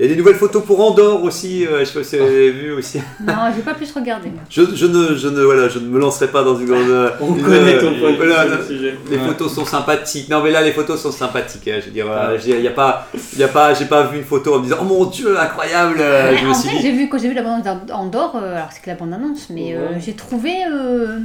Il 0.00 0.06
y 0.06 0.10
a 0.10 0.12
des 0.12 0.16
nouvelles 0.16 0.36
photos 0.36 0.62
pour 0.64 0.78
Andorre 0.78 1.24
aussi, 1.24 1.66
euh, 1.66 1.80
je 1.80 1.84
sais 1.86 1.98
pas 1.98 2.04
si 2.04 2.16
vous 2.18 2.22
avez 2.22 2.50
vu 2.52 2.70
aussi. 2.72 2.98
Non, 3.26 3.34
je 3.50 3.56
vais 3.56 3.62
pas 3.62 3.74
plus 3.74 3.90
regarder. 3.90 4.28
moi. 4.28 4.42
Je, 4.48 4.62
je 4.72 4.86
ne, 4.86 5.16
je, 5.16 5.26
ne, 5.26 5.42
voilà, 5.42 5.68
je 5.68 5.80
ne 5.80 5.88
me 5.88 5.98
lancerai 5.98 6.28
pas 6.28 6.44
dans 6.44 6.56
une 6.56 6.66
grande. 6.66 6.88
euh, 6.88 7.10
On 7.20 7.34
une, 7.34 7.42
connaît 7.42 7.74
euh, 7.74 7.80
ton 7.80 7.98
point 7.98 8.10
de 8.12 8.16
vue 8.16 8.16
voilà, 8.18 8.42
sur 8.42 8.50
là, 8.52 8.56
le 8.58 8.64
sujet. 8.64 8.94
Les 9.10 9.16
Ouais. 9.16 9.24
photos 9.26 9.52
sont 9.52 9.64
sympathiques. 9.64 10.28
Non, 10.28 10.40
mais 10.40 10.52
là, 10.52 10.62
les 10.62 10.70
photos 10.70 11.00
sont 11.02 11.10
sympathiques. 11.10 11.66
hein, 11.66 11.78
je 11.80 11.86
veux 11.86 11.90
dire, 11.90 12.06
Ah. 12.08 12.30
il 12.40 12.60
y 12.60 12.68
a 12.68 12.70
pas, 12.70 13.08
y 13.36 13.42
a 13.42 13.48
pas, 13.48 13.74
j'ai 13.74 13.86
pas 13.86 14.04
vu 14.04 14.18
une 14.18 14.24
photo 14.24 14.54
en 14.54 14.58
me 14.58 14.62
disant, 14.66 14.76
oh 14.80 14.84
mon 14.84 15.04
dieu, 15.06 15.36
incroyable. 15.36 15.96
euh, 16.00 16.36
je 16.36 16.44
me 16.44 16.50
en 16.50 16.54
suis 16.54 16.68
vrai, 16.68 16.76
dit. 16.78 16.82
j'ai 16.84 16.92
vu 16.92 17.08
quand 17.08 17.18
j'ai 17.18 17.26
vu 17.28 17.34
la 17.34 17.42
bande 17.42 17.64
d'Andorre, 17.88 18.36
euh, 18.40 18.54
alors 18.54 18.68
c'est 18.70 18.80
que 18.80 18.90
la 18.90 18.94
bande 18.94 19.12
annonce, 19.12 19.50
mais 19.50 19.74
euh, 19.74 19.94
Ouais. 19.94 20.00
j'ai 20.00 20.12
trouvé, 20.12 20.52
euh, 20.72 21.18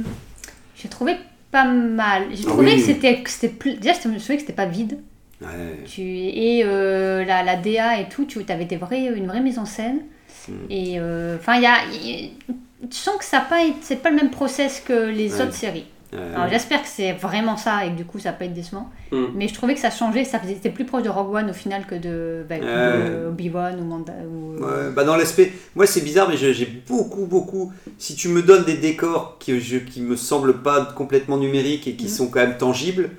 j'ai 0.74 0.88
trouvé 0.88 1.14
pas 1.54 1.64
mal. 1.64 2.24
J'ai 2.32 2.42
Ah 2.46 2.50
trouvé 2.50 2.72
oui. 2.74 2.76
que 2.80 2.82
c'était, 2.82 3.22
que 3.22 3.30
c'était 3.30 3.48
plus, 3.48 3.74
déjà 3.74 3.92
je 4.02 4.08
me 4.08 4.18
souviens 4.18 4.34
que 4.36 4.40
c'était 4.42 4.52
pas 4.64 4.66
vide. 4.66 4.98
Ouais. 5.40 5.48
Tu 5.86 6.02
et 6.02 6.62
euh, 6.64 7.24
la, 7.24 7.44
la 7.44 7.54
DA 7.56 8.00
et 8.00 8.08
tout, 8.08 8.24
tu 8.24 8.40
avais 8.48 8.64
des 8.64 8.76
vrais, 8.76 9.06
une 9.06 9.26
vraie 9.28 9.40
mise 9.40 9.58
en 9.60 9.64
scène. 9.64 10.00
Mm. 10.48 10.52
Et 10.70 10.94
euh, 10.98 11.36
enfin, 11.38 11.54
il 11.56 11.62
y 11.62 11.66
a, 11.66 11.76
tu 12.90 12.96
sens 12.96 13.16
que 13.18 13.24
ça 13.24 13.40
pas, 13.40 13.60
c'est 13.82 14.02
pas 14.02 14.10
le 14.10 14.16
même 14.16 14.30
process 14.30 14.80
que 14.80 15.08
les 15.10 15.34
Ouais. 15.34 15.42
autres 15.42 15.54
séries. 15.54 15.86
Euh, 16.14 16.34
Alors 16.36 16.48
j'espère 16.48 16.82
que 16.82 16.88
c'est 16.88 17.12
vraiment 17.12 17.56
ça 17.56 17.84
et 17.84 17.90
que 17.90 17.96
du 17.96 18.04
coup 18.04 18.18
ça 18.18 18.32
pas 18.32 18.44
être 18.44 18.52
décevant. 18.54 18.88
Mm. 19.10 19.24
Mais 19.34 19.48
je 19.48 19.54
trouvais 19.54 19.74
que 19.74 19.80
ça 19.80 19.90
changeait, 19.90 20.24
ça 20.24 20.38
faisait, 20.38 20.54
c'était 20.54 20.70
plus 20.70 20.84
proche 20.84 21.02
de 21.02 21.08
Rogue 21.08 21.34
One 21.34 21.50
au 21.50 21.54
final 21.54 21.86
que 21.86 21.94
de, 21.94 22.44
bah, 22.48 22.58
de 22.58 23.28
Obi-Wan 23.28 23.80
ou 23.80 23.84
Manda. 23.84 24.12
Ou, 24.30 24.62
Ouais, 24.62 24.90
bah 24.94 25.04
dans 25.04 25.16
l'aspect, 25.16 25.52
moi 25.74 25.86
c'est 25.86 26.02
bizarre, 26.02 26.28
mais 26.28 26.36
j'ai 26.36 26.66
beaucoup, 26.88 27.26
beaucoup. 27.26 27.72
Si 27.98 28.14
tu 28.14 28.28
me 28.28 28.42
donnes 28.42 28.64
des 28.64 28.76
décors 28.76 29.36
qui, 29.40 29.60
je, 29.60 29.78
qui 29.78 30.00
me 30.02 30.16
semblent 30.16 30.62
pas 30.62 30.84
complètement 30.96 31.36
numériques 31.38 31.86
et 31.88 31.94
qui 31.94 32.04
Mhm. 32.04 32.10
sont 32.10 32.28
quand 32.28 32.40
même 32.40 32.56
tangibles, 32.58 33.10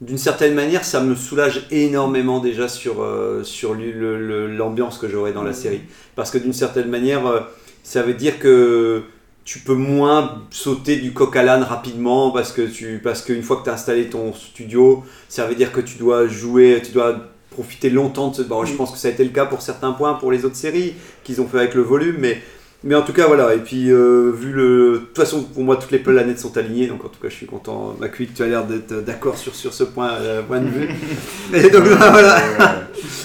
d'une 0.00 0.18
certaine 0.18 0.54
manière, 0.54 0.84
ça 0.84 1.00
me 1.00 1.14
soulage 1.14 1.66
énormément 1.70 2.40
déjà 2.40 2.66
sur, 2.66 3.02
euh, 3.02 3.44
sur 3.44 3.74
l'ambiance 3.74 4.98
que 4.98 5.08
j'aurai 5.08 5.32
dans 5.32 5.44
la 5.44 5.50
Mhm. 5.50 5.56
série. 5.56 5.80
Parce 6.16 6.30
que 6.32 6.38
d'une 6.38 6.52
certaine 6.52 6.88
manière, 6.88 7.24
euh, 7.26 7.40
ça 7.84 8.02
veut 8.02 8.14
dire 8.14 8.38
que 8.40 9.04
tu 9.44 9.58
peux 9.58 9.74
moins 9.74 10.42
sauter 10.50 10.96
du 10.96 11.12
coq 11.12 11.34
à 11.36 11.42
l'âne 11.42 11.62
rapidement 11.62 12.30
parce 12.30 12.52
que 12.52 12.62
tu 12.62 13.00
parce 13.02 13.22
qu'une 13.22 13.42
fois 13.42 13.56
que 13.56 13.64
tu 13.64 13.70
as 13.70 13.74
installé 13.74 14.08
ton 14.08 14.32
studio, 14.32 15.04
ça 15.28 15.46
veut 15.46 15.54
dire 15.54 15.72
que 15.72 15.80
tu 15.80 15.98
dois 15.98 16.28
jouer, 16.28 16.80
tu 16.84 16.92
dois 16.92 17.16
profiter 17.50 17.90
longtemps 17.90 18.28
de 18.28 18.36
ce... 18.36 18.42
Bon, 18.42 18.64
je 18.64 18.74
pense 18.74 18.90
que 18.90 18.98
ça 18.98 19.08
a 19.08 19.10
été 19.10 19.24
le 19.24 19.30
cas 19.30 19.44
pour 19.46 19.62
certains 19.62 19.92
points 19.92 20.14
pour 20.14 20.32
les 20.32 20.44
autres 20.44 20.56
séries 20.56 20.94
qu'ils 21.22 21.40
ont 21.40 21.46
fait 21.46 21.58
avec 21.58 21.74
le 21.74 21.82
volume, 21.82 22.16
mais 22.18 22.40
mais 22.84 22.94
en 22.94 23.02
tout 23.02 23.12
cas 23.12 23.26
voilà. 23.26 23.54
Et 23.54 23.58
puis 23.58 23.90
euh, 23.90 24.30
vu 24.34 24.52
le, 24.52 24.92
de 24.94 24.96
toute 24.98 25.16
façon 25.18 25.42
pour 25.42 25.62
moi 25.64 25.76
toutes 25.76 25.90
les 25.92 25.98
planètes 25.98 26.38
sont 26.38 26.56
alignées, 26.56 26.86
donc 26.86 27.04
en 27.04 27.08
tout 27.08 27.20
cas 27.20 27.28
je 27.28 27.34
suis 27.34 27.46
content. 27.46 27.96
Macui, 28.00 28.28
tu 28.34 28.42
as 28.42 28.46
l'air 28.46 28.64
d'être 28.64 29.04
d'accord 29.04 29.36
sur 29.38 29.54
sur 29.54 29.72
ce 29.72 29.84
point 29.84 30.10
euh, 30.20 30.42
point 30.42 30.60
de 30.60 30.68
vue. 30.68 30.88
Et 31.54 31.70
donc 31.70 31.84
voilà. 31.84 32.38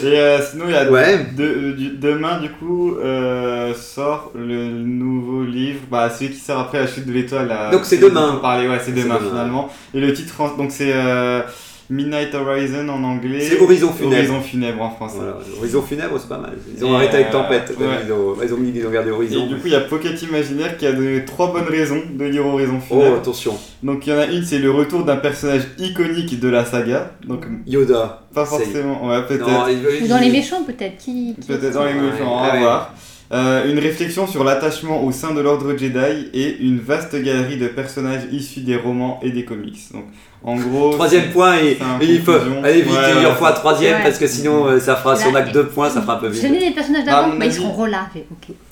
Et 0.03 0.05
euh, 0.19 0.39
sinon, 0.41 0.65
il 0.67 0.71
y 0.73 0.75
a 0.75 0.89
Ouais. 0.91 1.25
de- 1.35 1.43
euh, 1.43 1.75
demain, 1.99 2.39
du 2.39 2.49
coup, 2.49 2.95
euh, 2.95 3.73
sort 3.75 4.31
le 4.35 4.69
nouveau 4.69 5.43
livre, 5.43 5.81
bah, 5.91 6.09
celui 6.09 6.31
qui 6.31 6.39
sort 6.39 6.59
après 6.59 6.79
la 6.79 6.87
chute 6.87 7.05
de 7.05 7.11
l'étoile. 7.11 7.51
Donc 7.71 7.81
c'est 7.85 7.97
demain. 7.97 8.35
on 8.37 8.41
parlait, 8.41 8.67
ouais, 8.67 8.79
c'est 8.83 8.91
demain, 8.91 9.15
demain. 9.19 9.29
finalement. 9.29 9.69
Et 9.93 9.99
le 9.99 10.13
titre, 10.13 10.35
donc 10.57 10.71
c'est 10.71 10.91
euh, 10.93 11.41
Midnight 11.89 12.35
Horizon 12.35 12.89
en 12.89 13.01
anglais. 13.03 13.39
C'est 13.41 13.59
Horizon 13.61 13.91
funèbre. 13.93 14.15
Horizon 14.15 14.41
funèbre 14.41 14.81
en 14.81 14.89
français. 14.91 15.17
Voilà, 15.19 15.37
Horizon 15.59 15.81
funèbre, 15.81 16.19
c'est 16.19 16.27
pas 16.27 16.37
mal. 16.37 16.53
Ils 16.77 16.83
ont 16.83 16.91
Et, 16.91 16.95
arrêté 16.95 17.15
avec 17.15 17.27
euh, 17.27 17.31
Tempête. 17.31 17.73
ouais. 17.79 17.85
Ils, 18.05 18.11
ont, 18.11 18.35
ils 18.43 18.53
ont 18.53 18.57
mis, 18.57 18.71
ils 18.75 18.85
ont 18.85 18.91
gardé 18.91 19.09
Et 19.09 19.13
Horizon. 19.13 19.47
du 19.47 19.55
coup, 19.55 19.67
il 19.67 19.71
y 19.71 19.75
a 19.75 19.79
Pocket 19.81 20.21
Imaginaire 20.21 20.77
qui 20.77 20.85
a 20.85 20.91
donné 20.91 21.23
trois 21.23 21.51
bonnes 21.53 21.67
raisons 21.69 22.01
de 22.13 22.25
lire 22.25 22.45
Horizon 22.45 22.77
oh, 22.79 22.81
funèbre. 22.81 23.15
attention. 23.17 23.57
Donc 23.83 24.05
il 24.05 24.09
y 24.11 24.13
en 24.13 24.19
a 24.19 24.25
une, 24.25 24.43
c'est 24.43 24.59
le 24.59 24.71
retour 24.71 25.05
d'un 25.05 25.17
personnage 25.17 25.63
iconique 25.77 26.39
de 26.39 26.49
la 26.49 26.65
saga. 26.65 27.11
Donc 27.25 27.45
Yoda. 27.65 28.23
pas 28.33 28.45
forcément, 28.45 29.07
ouais, 29.07 29.21
peut-être. 29.25 30.03
Ou 30.03 30.07
dans 30.07 30.19
les 30.19 30.29
méchants 30.31 30.63
peut-être. 30.63 30.97
Qui, 30.97 31.35
qui- 31.39 31.47
Peut-être 31.47 31.73
dans 31.73 31.85
les 31.85 31.93
Ouais, 31.93 32.01
méchants, 32.11 32.37
on 32.39 32.45
va 32.45 32.53
ouais. 32.53 32.59
voir. 32.59 32.93
Euh, 33.33 33.69
une 33.69 33.77
réflexion 33.79 34.25
sur 34.25 34.45
l'attachement 34.45 35.03
au 35.03 35.11
sein 35.11 35.33
de 35.33 35.41
l'ordre 35.41 35.75
Jedi 35.77 36.29
et 36.33 36.59
une 36.59 36.79
vaste 36.79 37.13
galerie 37.21 37.57
de 37.57 37.67
personnages 37.67 38.21
issus 38.31 38.61
des 38.61 38.77
romans 38.77 39.19
et 39.21 39.31
des 39.31 39.43
comics. 39.43 39.77
Donc 39.93 40.05
En 40.49 40.55
gros. 40.55 40.91
Troisième 40.93 41.29
point 41.31 41.57
et, 41.57 41.71
et 41.71 41.77
il 42.01 42.21
faut 42.21 42.31
aller 42.63 42.81
vite 42.81 42.93
Ouais, 42.93 43.11
et 43.17 43.19
il 43.21 43.27
en 43.27 43.35
faut 43.35 43.43
un 43.45 43.49
ouais, 43.49 43.55
troisième 43.55 43.95
Ouais. 43.97 44.03
parce 44.03 44.17
que 44.17 44.27
sinon 44.27 44.65
euh, 44.65 44.79
ça 44.79 44.95
fera 44.95 45.17
si 45.17 45.27
on 45.27 45.35
a 45.35 45.41
que 45.41 45.51
deux 45.51 45.65
points 45.65 45.89
ça 45.89 46.01
fera 46.01 46.13
un 46.13 46.19
peu 46.19 46.27
vite. 46.29 46.41
connais 46.41 46.59
les 46.61 46.71
personnages 46.71 47.03
À 47.03 47.05
d'avant, 47.23 47.35
bah, 47.37 47.45
ils 47.45 47.51
seront 47.53 47.73
relavés. 47.73 48.25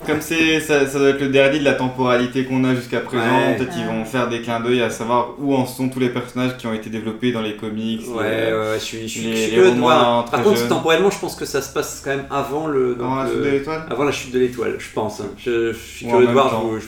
Comme 0.06 0.20
c'est, 0.22 0.58
ça, 0.60 0.86
ça 0.86 0.98
doit 0.98 1.10
être 1.10 1.20
le 1.20 1.28
dernier 1.28 1.58
de 1.58 1.64
la 1.64 1.74
temporalité 1.74 2.44
qu'on 2.44 2.64
a 2.64 2.74
jusqu'à 2.74 3.00
présent, 3.00 3.22
Ouais. 3.24 3.56
peut-être 3.58 3.70
qu'ils 3.74 3.82
Ouais. 3.86 3.92
vont 3.92 4.06
faire 4.06 4.26
des 4.30 4.40
clins 4.40 4.60
d'œil 4.60 4.80
à 4.80 4.88
savoir 4.88 5.34
où 5.38 5.54
en 5.54 5.66
sont 5.66 5.90
tous 5.90 6.00
les 6.00 6.08
personnages 6.08 6.56
qui 6.56 6.66
ont 6.66 6.72
été 6.72 6.88
développés 6.88 7.30
dans 7.32 7.42
les 7.42 7.56
comics. 7.56 8.00
Ouais, 8.08 8.22
ouais, 8.22 8.46
les- 8.46 8.52
ouais, 8.52 8.58
je 8.78 8.82
suis, 8.82 9.02
je 9.02 9.06
suis, 9.08 9.20
les- 9.20 9.32
je 9.32 9.36
suis 9.36 9.50
les 9.50 9.56
curieux 9.56 9.70
de 9.72 9.74
romans 9.74 9.86
voir. 9.86 10.24
très 10.24 10.36
Par 10.38 10.44
contre, 10.44 10.56
jeunes. 10.58 10.68
temporellement, 10.68 11.10
je 11.10 11.18
pense 11.18 11.34
que 11.36 11.44
ça 11.44 11.60
se 11.60 11.70
passe 11.74 12.00
quand 12.02 12.10
même 12.10 12.24
avant 12.30 12.68
le. 12.68 12.94
donc, 12.94 13.06
Avant 13.06 13.16
la 13.22 13.28
chute 13.28 13.42
de 13.42 13.48
l'étoile 13.50 13.82
avant 13.90 14.04
la 14.04 14.12
chute 14.12 14.32
de 14.32 14.38
l'étoile, 14.38 14.74
je 14.78 14.86
pense. 14.94 15.20
hein. 15.20 15.26
Je, 15.36 15.72
je 15.74 15.78
suis 15.78 16.06
curieux 16.06 16.26
de 16.26 16.32
voir, 16.32 16.48
je 16.48 16.56
vous, 16.56 16.80
je 16.80 16.86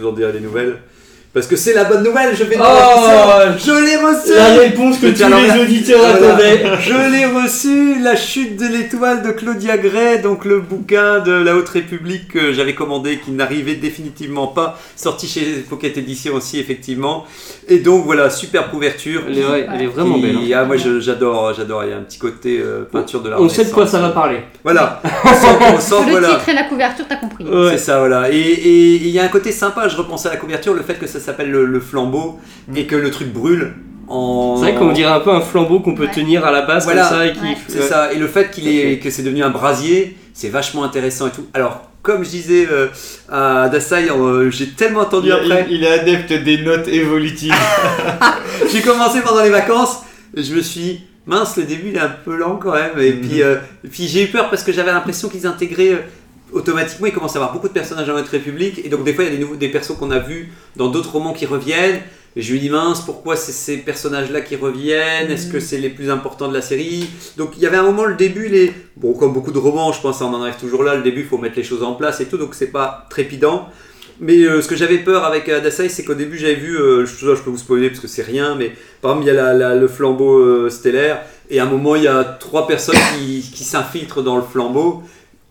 vous 0.00 0.08
en 0.08 0.12
dirai 0.12 0.32
des 0.32 0.40
nouvelles. 0.40 0.78
Parce 1.34 1.48
que 1.48 1.56
c'est 1.56 1.74
la 1.74 1.82
bonne 1.82 2.04
nouvelle, 2.04 2.34
je 2.36 2.44
vais 2.44 2.56
Oh, 2.60 2.62
Je 3.58 3.72
l'ai 3.72 3.96
reçu 3.96 4.32
La 4.36 4.54
réponse 4.56 4.98
que 4.98 5.06
tous 5.08 5.28
les 5.28 5.60
auditeurs 5.62 5.98
Voilà. 5.98 6.26
attendaient. 6.34 6.62
Je 6.80 7.10
l'ai 7.12 7.26
reçu, 7.26 8.00
La 8.00 8.14
chute 8.14 8.56
de 8.56 8.66
l'étoile 8.68 9.22
de 9.22 9.32
Claudia 9.32 9.76
Gray, 9.76 10.20
donc 10.22 10.44
le 10.44 10.60
bouquin 10.60 11.18
de 11.18 11.32
la 11.32 11.56
Haute 11.56 11.68
République 11.70 12.28
que 12.28 12.52
j'avais 12.52 12.74
commandé, 12.74 13.18
qui 13.18 13.32
n'arrivait 13.32 13.74
définitivement 13.74 14.46
pas, 14.46 14.78
sorti 14.94 15.26
chez 15.26 15.64
Pocket 15.68 15.96
Edition 15.98 16.34
aussi, 16.34 16.60
effectivement. 16.60 17.24
Et 17.68 17.78
donc 17.78 18.04
voilà, 18.04 18.30
super 18.30 18.70
couverture. 18.70 19.22
Elle 19.26 19.38
est, 19.38 19.44
ouais, 19.44 19.66
elle 19.74 19.82
est 19.82 19.86
vraiment 19.86 20.14
Qui- 20.14 20.22
belle. 20.22 20.36
hein. 20.36 20.58
Ah, 20.60 20.64
moi 20.64 20.76
j'adore, 20.76 21.52
j'adore, 21.54 21.82
il 21.84 21.90
y 21.90 21.92
a 21.92 21.96
un 21.96 22.02
petit 22.02 22.18
côté 22.18 22.60
euh, 22.60 22.84
peinture 22.84 23.20
de 23.22 23.30
la 23.30 23.40
On 23.40 23.48
sait 23.48 23.64
de 23.64 23.70
quoi 23.70 23.88
ça 23.88 23.98
va 23.98 24.10
parler. 24.10 24.38
Voilà, 24.62 25.02
on 25.24 25.28
sent, 25.28 25.46
on 25.76 25.80
sent, 25.80 25.94
Le 26.06 26.10
voilà. 26.12 26.28
titre 26.28 26.48
et 26.50 26.54
la 26.54 26.64
couverture, 26.64 27.06
t'as 27.08 27.16
compris. 27.16 27.44
Ouais. 27.44 27.70
C'est 27.72 27.78
ça, 27.78 27.98
voilà. 27.98 28.30
Et 28.30 28.36
et 28.38 28.94
il 28.96 29.08
y 29.08 29.18
a 29.18 29.24
un 29.24 29.28
côté 29.28 29.50
sympa, 29.50 29.88
je 29.88 29.96
repensais 29.96 30.28
à 30.28 30.32
la 30.32 30.36
couverture, 30.36 30.74
le 30.74 30.82
fait 30.82 30.94
que 30.94 31.06
ça 31.08 31.18
s'appelle 31.24 31.50
le, 31.50 31.64
le 31.66 31.80
flambeau 31.80 32.38
et 32.76 32.86
que 32.86 32.96
le 32.96 33.10
truc 33.10 33.32
brûle 33.32 33.72
en. 34.08 34.56
C'est 34.56 34.70
vrai 34.70 34.74
qu'on 34.74 34.92
dirait 34.92 35.12
un 35.12 35.20
peu 35.20 35.30
un 35.32 35.40
flambeau 35.40 35.80
qu'on 35.80 35.94
peut 35.94 36.04
Ouais. 36.04 36.10
tenir 36.12 36.44
à 36.44 36.50
la 36.52 36.62
base 36.62 36.84
Voilà. 36.84 37.08
comme 37.08 37.18
ça 37.18 37.26
et 37.26 37.32
qui. 37.32 37.40
Ouais. 37.40 37.56
C'est 37.68 37.82
ça. 37.82 38.12
Et 38.12 38.18
le 38.18 38.26
fait 38.28 38.50
qu'il 38.50 38.68
est, 38.68 38.98
que 38.98 39.10
c'est 39.10 39.22
devenu 39.22 39.42
un 39.42 39.50
brasier, 39.50 40.16
c'est 40.32 40.48
vachement 40.50 40.84
intéressant 40.84 41.28
et 41.28 41.30
tout. 41.30 41.46
Alors, 41.54 41.90
comme 42.02 42.22
je 42.24 42.28
disais 42.30 42.68
euh, 42.70 42.88
à 43.30 43.68
Dasai, 43.70 44.10
euh, 44.10 44.50
j'ai 44.50 44.68
tellement 44.70 45.00
entendu 45.00 45.28
il, 45.28 45.32
après. 45.32 45.66
il- 45.70 45.76
il 45.76 45.84
est 45.84 46.00
adepte 46.00 46.32
des 46.44 46.62
notes 46.62 46.86
évolutives. 46.88 47.54
J'ai 48.72 48.80
commencé 48.82 49.20
pendant 49.20 49.42
les 49.42 49.50
vacances, 49.50 50.00
je 50.36 50.54
me 50.54 50.60
suis 50.60 50.80
dit, 50.80 51.00
mince, 51.26 51.56
le 51.56 51.64
début 51.64 51.88
il 51.90 51.96
est 51.96 52.00
un 52.00 52.12
peu 52.24 52.36
lent 52.36 52.56
quand 52.56 52.72
même. 52.72 52.90
Et 52.98 53.12
Mhm. 53.12 53.20
puis, 53.20 53.42
euh, 53.42 53.56
puis 53.90 54.06
j'ai 54.08 54.24
eu 54.24 54.26
peur 54.28 54.50
parce 54.50 54.62
que 54.62 54.72
j'avais 54.72 54.92
l'impression 54.92 55.28
qu'ils 55.28 55.46
intégraient 55.46 55.92
euh, 55.92 55.98
automatiquement, 56.54 57.06
il 57.06 57.12
commence 57.12 57.34
à 57.36 57.38
avoir 57.38 57.52
beaucoup 57.52 57.68
de 57.68 57.72
personnages 57.72 58.06
dans 58.06 58.14
notre 58.14 58.30
République. 58.30 58.80
Et 58.84 58.88
donc, 58.88 59.04
des 59.04 59.12
fois, 59.12 59.24
il 59.24 59.30
y 59.30 59.32
a 59.32 59.36
des, 59.36 59.42
nouveaux, 59.42 59.56
des 59.56 59.68
persos 59.68 59.96
qu'on 59.98 60.10
a 60.10 60.18
vus 60.18 60.50
dans 60.76 60.88
d'autres 60.88 61.12
romans 61.12 61.32
qui 61.32 61.46
reviennent. 61.46 62.00
Et 62.36 62.42
je 62.42 62.52
lui 62.52 62.58
dis, 62.60 62.70
mince, 62.70 63.00
pourquoi 63.00 63.36
c'est 63.36 63.52
ces 63.52 63.76
personnages-là 63.76 64.40
qui 64.40 64.56
reviennent? 64.56 65.30
Est-ce 65.30 65.46
que 65.52 65.60
c'est 65.60 65.78
les 65.78 65.90
plus 65.90 66.10
importants 66.10 66.48
de 66.48 66.54
la 66.54 66.62
série? 66.62 67.08
Donc, 67.36 67.50
il 67.56 67.62
y 67.62 67.66
avait 67.66 67.76
un 67.76 67.84
moment, 67.84 68.06
le 68.06 68.16
début, 68.16 68.48
les... 68.48 68.72
bon, 68.96 69.12
comme 69.12 69.32
beaucoup 69.32 69.52
de 69.52 69.58
romans, 69.58 69.92
je 69.92 70.00
pense, 70.00 70.20
on 70.20 70.32
en 70.34 70.42
arrive 70.42 70.56
toujours 70.56 70.82
là. 70.82 70.94
Le 70.96 71.02
début, 71.02 71.20
il 71.20 71.26
faut 71.26 71.38
mettre 71.38 71.56
les 71.56 71.62
choses 71.62 71.82
en 71.82 71.94
place 71.94 72.20
et 72.20 72.26
tout, 72.26 72.38
donc 72.38 72.54
c'est 72.54 72.72
pas 72.72 73.06
trépidant. 73.10 73.68
Mais 74.20 74.38
euh, 74.44 74.62
ce 74.62 74.68
que 74.68 74.76
j'avais 74.76 74.98
peur 74.98 75.24
avec 75.24 75.48
euh, 75.48 75.58
Adasai, 75.58 75.88
c'est 75.88 76.04
qu'au 76.04 76.14
début 76.14 76.38
j'avais 76.38 76.54
vu, 76.54 76.76
euh, 76.78 77.04
je, 77.04 77.34
je 77.34 77.42
peux 77.42 77.50
vous 77.50 77.58
spoiler 77.58 77.88
parce 77.88 77.98
que 77.98 78.06
c'est 78.06 78.22
rien, 78.22 78.54
mais 78.54 78.70
par 79.02 79.10
exemple 79.10 79.26
il 79.26 79.34
y 79.34 79.36
a 79.36 79.42
la- 79.42 79.54
la- 79.54 79.74
le 79.74 79.88
flambeau 79.88 80.38
euh, 80.38 80.70
stellaire, 80.70 81.22
et 81.50 81.58
à 81.58 81.64
un 81.64 81.66
moment 81.66 81.96
il 81.96 82.04
y 82.04 82.06
a 82.06 82.22
trois 82.22 82.68
personnes 82.68 82.94
qui, 83.18 83.40
qui 83.40 83.64
s'infiltrent 83.64 84.22
dans 84.22 84.36
le 84.36 84.44
flambeau, 84.44 85.02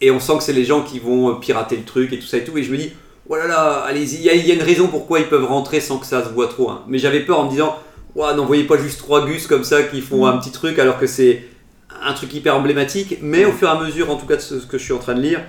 et 0.06 0.12
on 0.12 0.20
sent 0.20 0.34
que 0.38 0.44
c'est 0.44 0.54
les 0.54 0.66
gens 0.66 0.82
qui 0.82 1.00
vont 1.00 1.30
euh, 1.30 1.34
pirater 1.36 1.76
le 1.78 1.84
truc 1.84 2.12
et 2.14 2.20
tout 2.20 2.28
ça 2.28 2.38
et 2.38 2.44
tout, 2.44 2.58
et 2.58 2.64
je 2.64 2.72
me 2.72 2.78
dis, 2.78 2.92
oh 3.30 3.36
là 3.36 3.48
là, 3.48 3.84
allez-y, 3.88 4.16
il 4.18 4.24
y, 4.48 4.52
a- 4.52 4.54
une 4.54 4.62
raison 4.62 4.88
pourquoi 4.88 5.20
ils 5.20 5.28
peuvent 5.28 5.46
rentrer 5.46 5.80
sans 5.80 5.98
que 5.98 6.06
ça 6.06 6.24
se 6.24 6.30
voit 6.30 6.48
trop. 6.48 6.70
hein. 6.70 6.84
Mais 6.88 6.98
j'avais 6.98 7.22
peur 7.22 7.40
en 7.40 7.46
me 7.46 7.50
disant, 7.52 7.76
ouais, 8.16 8.34
n'envoyez 8.36 8.64
pas 8.66 8.78
juste 8.78 9.00
trois 9.00 9.26
gus 9.26 9.48
comme 9.48 9.64
ça 9.64 9.84
qui 9.84 10.02
font 10.02 10.26
un 10.26 10.38
petit 10.38 10.52
truc 10.52 10.78
alors 10.80 10.98
que 11.00 11.08
c'est 11.08 11.44
un 12.04 12.14
truc 12.14 12.34
hyper 12.34 12.56
emblématique, 12.58 13.18
mais 13.22 13.46
au 13.46 13.52
fur 13.52 13.68
et 13.68 13.72
à 13.72 13.80
mesure, 13.80 14.10
en 14.12 14.18
tout 14.18 14.26
cas 14.26 14.36
de 14.36 14.42
ce 14.42 14.60
ce 14.60 14.66
que 14.66 14.78
je 14.78 14.84
suis 14.84 14.94
en 14.94 14.98
train 15.00 15.14
de 15.16 15.22
lire, 15.22 15.42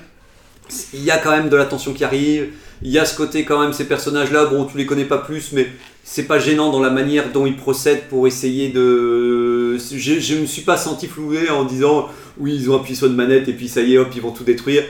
il 0.94 1.02
y 1.04 1.10
a 1.10 1.18
quand 1.18 1.30
même 1.32 1.48
de 1.48 1.56
la 1.56 1.64
tension 1.66 1.92
qui 1.92 2.04
arrive, 2.04 2.48
il 2.82 2.90
y 2.90 2.98
a 2.98 3.04
ce 3.04 3.16
côté 3.16 3.44
quand 3.44 3.60
même, 3.60 3.72
ces 3.72 3.86
personnages-là, 3.86 4.46
bon, 4.46 4.64
tu 4.64 4.76
les 4.78 4.86
connais 4.86 5.04
pas 5.04 5.18
plus, 5.18 5.52
mais 5.52 5.68
c'est 6.04 6.24
pas 6.26 6.38
gênant 6.38 6.70
dans 6.70 6.80
la 6.80 6.90
manière 6.90 7.32
dont 7.32 7.46
ils 7.46 7.56
procèdent 7.56 8.04
pour 8.08 8.26
essayer 8.26 8.68
de... 8.68 9.76
Je, 9.78 10.20
je 10.20 10.34
me 10.36 10.46
suis 10.46 10.62
pas 10.62 10.76
senti 10.76 11.06
floué 11.06 11.50
en 11.50 11.64
disant, 11.64 12.08
oui, 12.38 12.54
ils 12.54 12.70
ont 12.70 12.76
appuyé 12.76 12.94
sur 12.96 13.06
une 13.06 13.14
manette 13.14 13.48
et 13.48 13.52
puis 13.52 13.68
ça 13.68 13.80
y 13.82 13.94
est, 13.94 13.98
hop, 13.98 14.08
ils 14.14 14.22
vont 14.22 14.32
tout 14.32 14.44
détruire. 14.44 14.82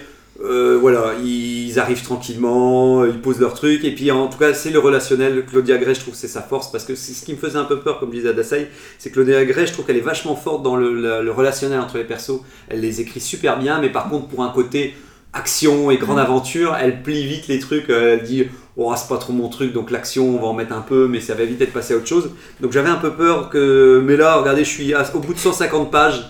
Euh, 0.45 0.77
voilà, 0.81 1.13
ils 1.25 1.79
arrivent 1.79 2.03
tranquillement, 2.03 3.05
ils 3.05 3.21
posent 3.21 3.39
leur 3.39 3.55
truc, 3.55 3.85
et 3.85 3.93
puis 3.95 4.11
en 4.11 4.27
tout 4.27 4.37
cas, 4.37 4.53
c'est 4.53 4.71
le 4.71 4.81
relationnel. 4.81 5.45
Claudia 5.49 5.79
Gray, 5.79 5.95
je 5.95 6.01
trouve 6.01 6.15
que 6.15 6.19
c'est 6.19 6.27
sa 6.29 6.43
force, 6.43 6.73
parce 6.73 6.85
que 6.85 6.97
c'est 6.97 7.13
ce 7.13 7.25
qui 7.25 7.33
me 7.33 7.39
faisait 7.39 7.57
un 7.59 7.65
peu 7.65 7.79
peur, 7.79 8.01
comme 8.01 8.11
disait 8.11 8.31
Adasai, 8.31 8.69
c'est 8.99 9.11
que 9.11 9.15
Claudia 9.15 9.45
Gray, 9.45 9.67
je 9.69 9.73
trouve 9.73 9.85
qu'elle 9.87 9.97
est 9.97 10.01
vachement 10.01 10.35
forte 10.35 10.65
dans 10.65 10.75
le, 10.77 10.93
le- 10.93 11.23
le 11.23 11.31
relationnel 11.31 11.79
entre 11.79 11.99
les 11.99 12.05
persos. 12.05 12.41
Elle 12.69 12.81
les 12.81 13.01
écrit 13.01 13.21
super 13.21 13.59
bien, 13.61 13.81
mais 13.81 13.91
par 13.91 14.09
contre, 14.09 14.27
pour 14.27 14.43
un 14.43 14.49
côté 14.51 14.95
action 15.33 15.91
et 15.93 15.99
grande 15.99 16.19
aventure, 16.19 16.77
elle 16.81 17.03
plie 17.03 17.25
vite 17.27 17.47
les 17.49 17.59
trucs, 17.61 17.89
euh, 17.91 18.15
elle 18.19 18.25
dit 18.27 18.47
oh 18.77 18.93
c'est 18.97 19.09
pas 19.09 19.19
trop 19.19 19.33
mon 19.33 19.49
truc 19.49 19.73
donc 19.73 19.91
l'action 19.91 20.37
on 20.37 20.41
va 20.41 20.47
en 20.49 20.53
mettre 20.53 20.73
un 20.73 20.81
peu 20.81 21.09
mais 21.09 21.21
ça 21.21 21.35
va 21.35 21.45
vite 21.45 21.61
être 21.61 21.73
passé 21.73 21.95
à 21.95 21.97
autre 21.97 22.07
chose. 22.07 22.31
Donc 22.61 22.71
j'avais 22.73 22.89
un 22.89 22.95
peu 22.97 23.11
peur 23.13 23.51
que 23.51 24.01
mais 24.05 24.17
là 24.17 24.37
regardez 24.37 24.63
je 24.65 24.69
suis 24.71 24.95
au 25.15 25.19
bout 25.19 25.35
de 25.35 25.39
150 25.39 25.91
pages 25.91 26.23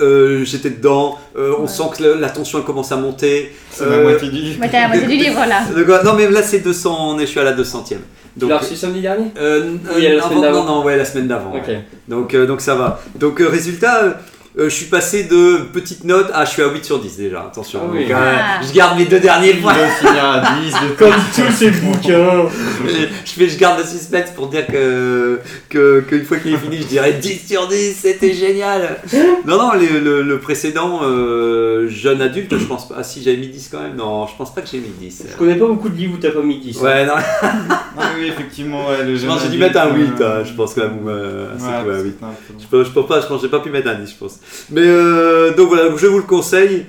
euh, 0.00 0.44
j'étais 0.44 0.70
dedans, 0.70 1.18
euh, 1.36 1.52
on 1.58 1.62
Ouais. 1.62 1.68
sent 1.68 1.82
que 1.98 2.02
la 2.04 2.30
tension 2.30 2.58
elle 2.58 2.64
commence 2.64 2.90
à 2.92 2.96
monter. 2.96 3.52
C'est 3.70 3.84
Euh, 3.84 3.96
la 3.96 4.02
moitié 4.10 4.28
du 4.30 4.36
livre. 4.36 4.64
La 4.72 4.88
moitié 4.88 5.06
du 5.06 5.16
livre 5.16 5.40
là. 5.48 6.02
Non 6.04 6.14
mais 6.14 6.28
là 6.30 6.42
c'est 6.42 6.60
200, 6.60 6.96
on 7.14 7.18
est, 7.18 7.22
je 7.26 7.30
suis 7.30 7.40
à 7.40 7.44
la 7.44 7.52
200e. 7.52 7.98
Tu 8.38 8.46
l'as 8.48 8.58
reçu 8.58 8.76
samedi 8.76 9.00
dernier 9.02 9.26
euh, 9.38 9.74
Oui, 9.96 10.06
euh, 10.06 10.16
la 10.16 10.24
avant- 10.24 10.40
d'avant. 10.40 10.64
non, 10.64 10.76
non, 10.78 10.84
ouais, 10.84 10.96
la 10.96 11.04
semaine 11.04 11.26
d'avant. 11.26 11.50
Ok. 11.54 11.66
ouais. 11.66 11.84
Donc, 12.08 12.32
euh, 12.34 12.46
donc 12.46 12.60
ça 12.60 12.74
va. 12.76 13.00
Donc, 13.16 13.40
euh, 13.40 13.48
résultat, 13.48 14.18
euh, 14.58 14.64
je 14.68 14.74
suis 14.74 14.86
passé 14.86 15.24
de 15.24 15.58
petite 15.72 16.04
note 16.04 16.28
à 16.34 16.44
je 16.44 16.50
suis 16.50 16.62
à 16.62 16.68
8 16.72 16.84
sur 16.84 16.98
10 16.98 17.16
déjà, 17.16 17.42
attention. 17.42 17.80
Ah 17.84 17.88
oui. 17.92 18.02
Donc, 18.02 18.10
euh, 18.10 18.14
Ah. 18.36 18.60
je 18.66 18.72
garde 18.72 18.98
mes 18.98 19.04
deux 19.04 19.20
derniers 19.20 19.54
points. 19.54 19.74
finir 19.74 20.24
à 20.24 20.40
10. 20.60 20.72
de 20.72 20.94
Comme 20.98 21.12
tous 21.34 21.52
ces 21.52 21.70
bouquins. 21.70 22.48
je, 22.84 23.30
fais, 23.32 23.48
je 23.48 23.58
garde 23.58 23.78
le 23.78 23.84
suspense 23.86 24.30
pour 24.34 24.48
dire 24.48 24.66
que, 24.66 25.38
que, 25.68 26.00
qu'une 26.00 26.24
fois 26.24 26.38
qu'il 26.38 26.52
est 26.54 26.58
fini, 26.58 26.78
je 26.78 26.86
dirais 26.86 27.12
10 27.12 27.46
sur 27.48 27.68
10, 27.68 27.94
c'était 27.94 28.32
génial. 28.32 28.98
Non, 29.46 29.56
non, 29.58 29.70
le, 29.74 30.00
le- 30.00 30.22
le 30.22 30.38
précédent, 30.40 31.00
euh, 31.04 31.88
jeune 31.88 32.20
adulte, 32.20 32.56
je 32.58 32.64
pense 32.64 32.88
pas. 32.88 32.96
Ah, 32.98 33.02
si, 33.04 33.22
j'avais 33.22 33.36
mis 33.36 33.48
10 33.48 33.68
quand 33.70 33.80
même. 33.80 33.94
Non, 33.96 34.26
je 34.26 34.34
pense 34.36 34.54
pas 34.54 34.62
que 34.62 34.68
j'ai 34.70 34.78
mis 34.78 34.88
10. 34.98 35.24
Je 35.30 35.36
connais 35.36 35.54
pas 35.56 35.66
beaucoup 35.66 35.88
de 35.88 35.96
livres 35.96 36.14
où 36.14 36.18
t'as 36.18 36.30
pas 36.32 36.42
mis 36.42 36.58
10. 36.58 36.80
Ouais, 36.80 37.06
non, 37.06 37.14
Ah 37.98 38.10
oui, 38.18 38.26
effectivement, 38.28 38.88
ouais, 38.88 39.04
le 39.04 39.14
je 39.14 39.20
jeune 39.20 39.28
pense 39.30 39.38
que 39.38 39.44
j'ai 39.44 39.50
dû 39.52 39.58
mettre 39.58 39.78
un 39.80 39.94
8, 39.94 40.20
euh, 40.20 40.40
hein, 40.40 40.44
je 40.44 40.52
pense 40.54 40.74
quand 40.74 40.82
même. 40.82 40.98
euh, 41.06 41.46
c'est 41.58 41.64
ouais, 41.88 41.94
ouais, 41.96 42.02
8. 42.04 42.16
c'est 42.18 42.24
un 42.24 42.28
peu 42.28 42.52
long. 42.54 42.58
Je 42.60 42.66
peux, 42.66 42.84
je 42.84 42.90
peux 42.90 43.04
pas, 43.06 43.20
je 43.20 43.26
pense 43.26 43.36
que 43.40 43.46
j'ai 43.46 43.50
pas 43.50 43.60
pu 43.60 43.70
mettre 43.70 43.88
un 43.88 43.94
10, 43.94 44.10
je 44.10 44.16
pense. 44.16 44.39
Mais 44.70 44.82
euh, 44.84 45.54
donc 45.54 45.68
voilà, 45.68 45.94
je 45.96 46.06
vous 46.06 46.18
le 46.18 46.24
conseille. 46.24 46.86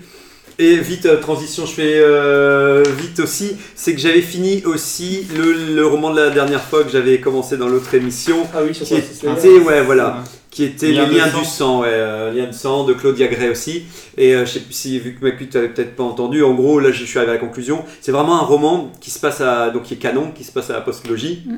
Et 0.60 0.76
vite, 0.76 1.08
euh, 1.08 1.18
transition, 1.20 1.66
je 1.66 1.72
fais 1.72 1.94
euh, 1.96 2.84
vite 3.00 3.20
aussi. 3.20 3.56
C'est 3.74 3.96
que 3.96 4.02
j'avais 4.02 4.22
fini 4.22 4.64
aussi 4.66 5.26
le, 5.36 5.74
le 5.76 5.86
roman 5.88 6.12
de 6.12 6.20
la 6.20 6.30
dernière 6.30 6.62
fois 6.62 6.84
que 6.84 6.92
j'avais 6.92 7.20
commencé 7.20 7.58
dans 7.58 7.68
l'autre 7.68 7.94
émission. 7.96 8.48
Ah 8.54 8.60
oui, 8.64 8.76
sur 8.76 8.86
Qui 8.86 8.96
était, 8.96 9.60
ouais, 9.60 9.82
voilà. 9.82 10.24
Qui 10.52 10.66
était 10.66 10.92
Lien 10.92 11.08
Les 11.08 11.16
liens 11.16 11.28
du 11.30 11.46
sang, 11.46 11.82
ouais. 11.82 11.88
euh, 11.90 12.32
liens 12.34 12.46
de 12.48 12.52
sang 12.54 12.84
de 12.84 12.94
Claudia 12.94 13.28
Gray 13.28 13.50
aussi. 13.50 13.84
Et 14.18 14.36
euh, 14.36 14.46
je 14.46 14.52
sais 14.52 14.60
plus 14.60 14.74
si, 14.74 15.00
vu 15.00 15.16
que 15.16 15.26
Macu, 15.26 15.48
tu 15.48 15.58
n'avais 15.58 15.70
peut-être 15.70 15.96
pas 15.96 16.04
entendu, 16.04 16.44
en 16.44 16.54
gros, 16.54 16.80
là, 16.80 16.92
je 16.92 17.06
suis 17.06 17.18
arrivé 17.18 17.32
à 17.32 17.36
la 17.36 17.40
conclusion. 17.40 17.84
C'est 18.02 18.12
vraiment 18.12 18.36
un 18.40 18.44
roman 18.44 18.92
qui 19.02 19.10
se 19.10 19.18
passe 19.20 19.42
à, 19.42 19.70
donc 19.72 19.84
qui 19.84 19.94
est 19.96 19.98
canon, 19.98 20.32
qui 20.36 20.44
se 20.44 20.52
passe 20.52 20.70
à 20.70 20.74
la 20.74 20.82
postlogie, 20.82 21.44
Mm. 21.48 21.56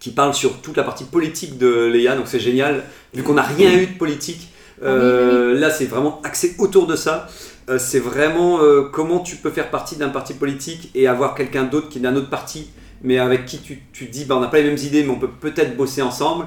qui 0.00 0.10
parle 0.10 0.32
sur 0.32 0.62
toute 0.62 0.76
la 0.76 0.84
partie 0.84 1.04
politique 1.04 1.58
de 1.58 1.86
Léa, 1.86 2.14
donc 2.14 2.28
c'est 2.28 2.40
génial. 2.40 2.84
Vu 3.12 3.24
qu'on 3.24 3.34
n'a 3.34 3.42
rien 3.42 3.72
eu 3.76 3.86
de 3.88 3.98
politique, 3.98 4.48
euh, 4.82 5.58
là, 5.58 5.70
c'est 5.70 5.86
vraiment 5.86 6.20
axé 6.24 6.54
autour 6.58 6.86
de 6.86 6.96
ça. 6.96 7.28
Euh, 7.68 7.78
c'est 7.78 8.00
vraiment 8.00 8.62
euh, 8.62 8.82
comment 8.92 9.20
tu 9.20 9.36
peux 9.36 9.50
faire 9.50 9.70
partie 9.70 9.96
d'un 9.96 10.08
parti 10.08 10.34
politique 10.34 10.90
et 10.94 11.06
avoir 11.06 11.34
quelqu'un 11.34 11.64
d'autre 11.64 11.88
qui 11.88 11.98
est 11.98 12.00
d'un 12.00 12.16
autre 12.16 12.30
parti, 12.30 12.70
mais 13.02 13.18
avec 13.18 13.44
qui 13.44 13.58
tu, 13.58 13.82
tu 13.92 14.06
dis, 14.06 14.24
bah, 14.24 14.36
on 14.36 14.40
n'a 14.40 14.48
pas 14.48 14.58
les 14.58 14.64
mêmes 14.64 14.78
idées, 14.78 15.02
mais 15.02 15.10
on 15.10 15.18
peut 15.18 15.28
peut-être 15.28 15.76
bosser 15.76 16.02
ensemble. 16.02 16.46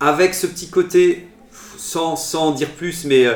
Avec 0.00 0.34
ce 0.34 0.46
petit 0.46 0.70
côté, 0.70 1.26
sans, 1.76 2.16
sans 2.16 2.48
en 2.48 2.50
dire 2.52 2.70
plus, 2.70 3.04
mais 3.04 3.26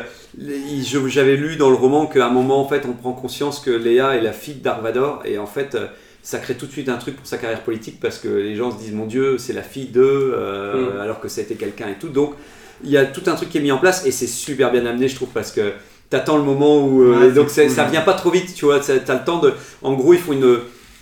j'avais 1.07 1.37
lu 1.37 1.57
dans 1.57 1.70
le 1.70 1.77
roman 1.77 2.07
qu'à 2.07 2.27
un 2.27 2.31
moment, 2.31 2.61
en 2.61 2.68
fait, 2.68 2.85
on 2.87 2.92
prend 2.92 3.12
conscience 3.12 3.61
que 3.61 3.70
Léa 3.70 4.16
est 4.16 4.20
la 4.20 4.33
fille 4.33 4.57
d'Arvador, 4.57 5.22
et 5.24 5.38
en 5.38 5.46
fait, 5.46 5.77
ça 6.22 6.38
crée 6.38 6.55
tout 6.55 6.66
de 6.66 6.72
suite 6.72 6.88
un 6.88 6.96
truc 6.98 7.16
pour 7.16 7.27
sa 7.27 7.38
carrière 7.38 7.62
politique, 7.62 8.01
parce 8.01 8.18
que 8.18 8.29
les 8.29 8.55
gens 8.55 8.70
se 8.70 8.77
disent, 8.77 8.92
mon 8.92 9.07
Dieu, 9.07 9.38
c'est 9.38 9.55
la 9.55 9.62
fille 9.62 9.87
d'eux, 9.87 10.35
euh, 10.35 10.96
Mm. 10.96 11.01
alors 11.01 11.20
que 11.20 11.29
ça 11.29 11.40
a 11.40 11.44
été 11.44 11.55
quelqu'un 11.55 11.88
et 11.88 11.98
tout. 11.98 12.09
Donc, 12.09 12.35
il 12.84 12.90
y 12.90 12.96
a 12.96 13.04
tout 13.06 13.22
un 13.26 13.34
truc 13.34 13.50
qui 13.50 13.58
est 13.58 13.62
mis 13.62 13.72
en 13.72 13.78
place, 13.78 14.04
et 14.06 14.10
c'est 14.10 14.26
super 14.26 14.70
bien 14.72 14.84
amené, 14.86 15.08
je 15.08 15.16
trouve, 15.16 15.28
parce 15.34 15.50
que 15.52 15.72
t'attends 16.10 16.36
le 16.36 16.44
moment 16.44 16.84
où... 16.86 17.02
euh, 17.02 17.28
Ouais, 17.28 17.32
donc 17.32 17.50
ça, 17.50 17.62
cool. 17.62 17.70
ça 17.70 17.84
vient 17.84 18.00
pas 18.02 18.14
trop 18.14 18.30
vite, 18.30 18.54
tu 18.54 18.64
vois, 18.64 18.80
t'as 18.80 19.14
le 19.14 19.24
temps 19.24 19.38
de... 19.38 19.52
En 19.82 19.92
gros, 19.94 20.12
il 20.14 20.18
faut 20.20 20.32
une... 20.32 20.58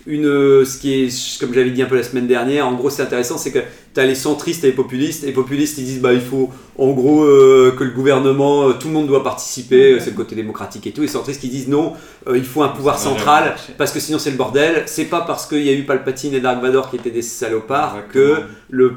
une, 0.06 0.26
euh, 0.26 0.64
ce 0.64 0.78
qui 0.78 0.92
est, 0.94 1.38
comme 1.40 1.52
j'avais 1.52 1.70
dit 1.70 1.82
un 1.82 1.86
peu 1.86 1.96
la 1.96 2.02
semaine 2.02 2.26
dernière, 2.26 2.66
en 2.66 2.74
gros 2.74 2.90
c'est 2.90 3.02
intéressant, 3.02 3.38
c'est 3.38 3.50
que 3.50 3.60
tu 3.94 4.00
as 4.00 4.06
les 4.06 4.14
centristes 4.14 4.62
et 4.64 4.68
les 4.68 4.72
populistes. 4.72 5.24
Et 5.24 5.28
les 5.28 5.32
populistes 5.32 5.78
ils 5.78 5.84
disent 5.84 6.00
bah 6.00 6.12
il 6.12 6.20
faut 6.20 6.50
en 6.78 6.90
gros 6.92 7.24
euh, 7.24 7.74
que 7.76 7.84
le 7.84 7.90
gouvernement, 7.90 8.68
euh, 8.68 8.72
tout 8.74 8.88
le 8.88 8.94
monde 8.94 9.06
doit 9.06 9.24
participer, 9.24 9.92
euh, 9.94 10.00
c'est 10.00 10.10
le 10.10 10.16
côté 10.16 10.34
démocratique 10.34 10.86
et 10.86 10.92
tout. 10.92 11.00
Et 11.02 11.06
les 11.06 11.12
centristes 11.12 11.40
qui 11.40 11.48
disent 11.48 11.68
non, 11.68 11.94
euh, 12.28 12.36
il 12.36 12.44
faut 12.44 12.62
un 12.62 12.68
pouvoir 12.68 12.98
central 12.98 13.56
parce 13.78 13.92
que 13.92 14.00
sinon 14.00 14.18
c'est 14.18 14.30
le 14.30 14.36
bordel. 14.36 14.82
C'est 14.86 15.06
pas 15.06 15.22
parce 15.22 15.46
qu'il 15.46 15.62
y 15.62 15.70
a 15.70 15.72
eu 15.72 15.84
Palpatine 15.84 16.34
et 16.34 16.40
Dark 16.40 16.60
Vador 16.62 16.90
qui 16.90 16.96
étaient 16.96 17.10
des 17.10 17.22
salopards 17.22 17.96
Exactement. 17.96 18.36
que 18.36 18.42
le, 18.70 18.92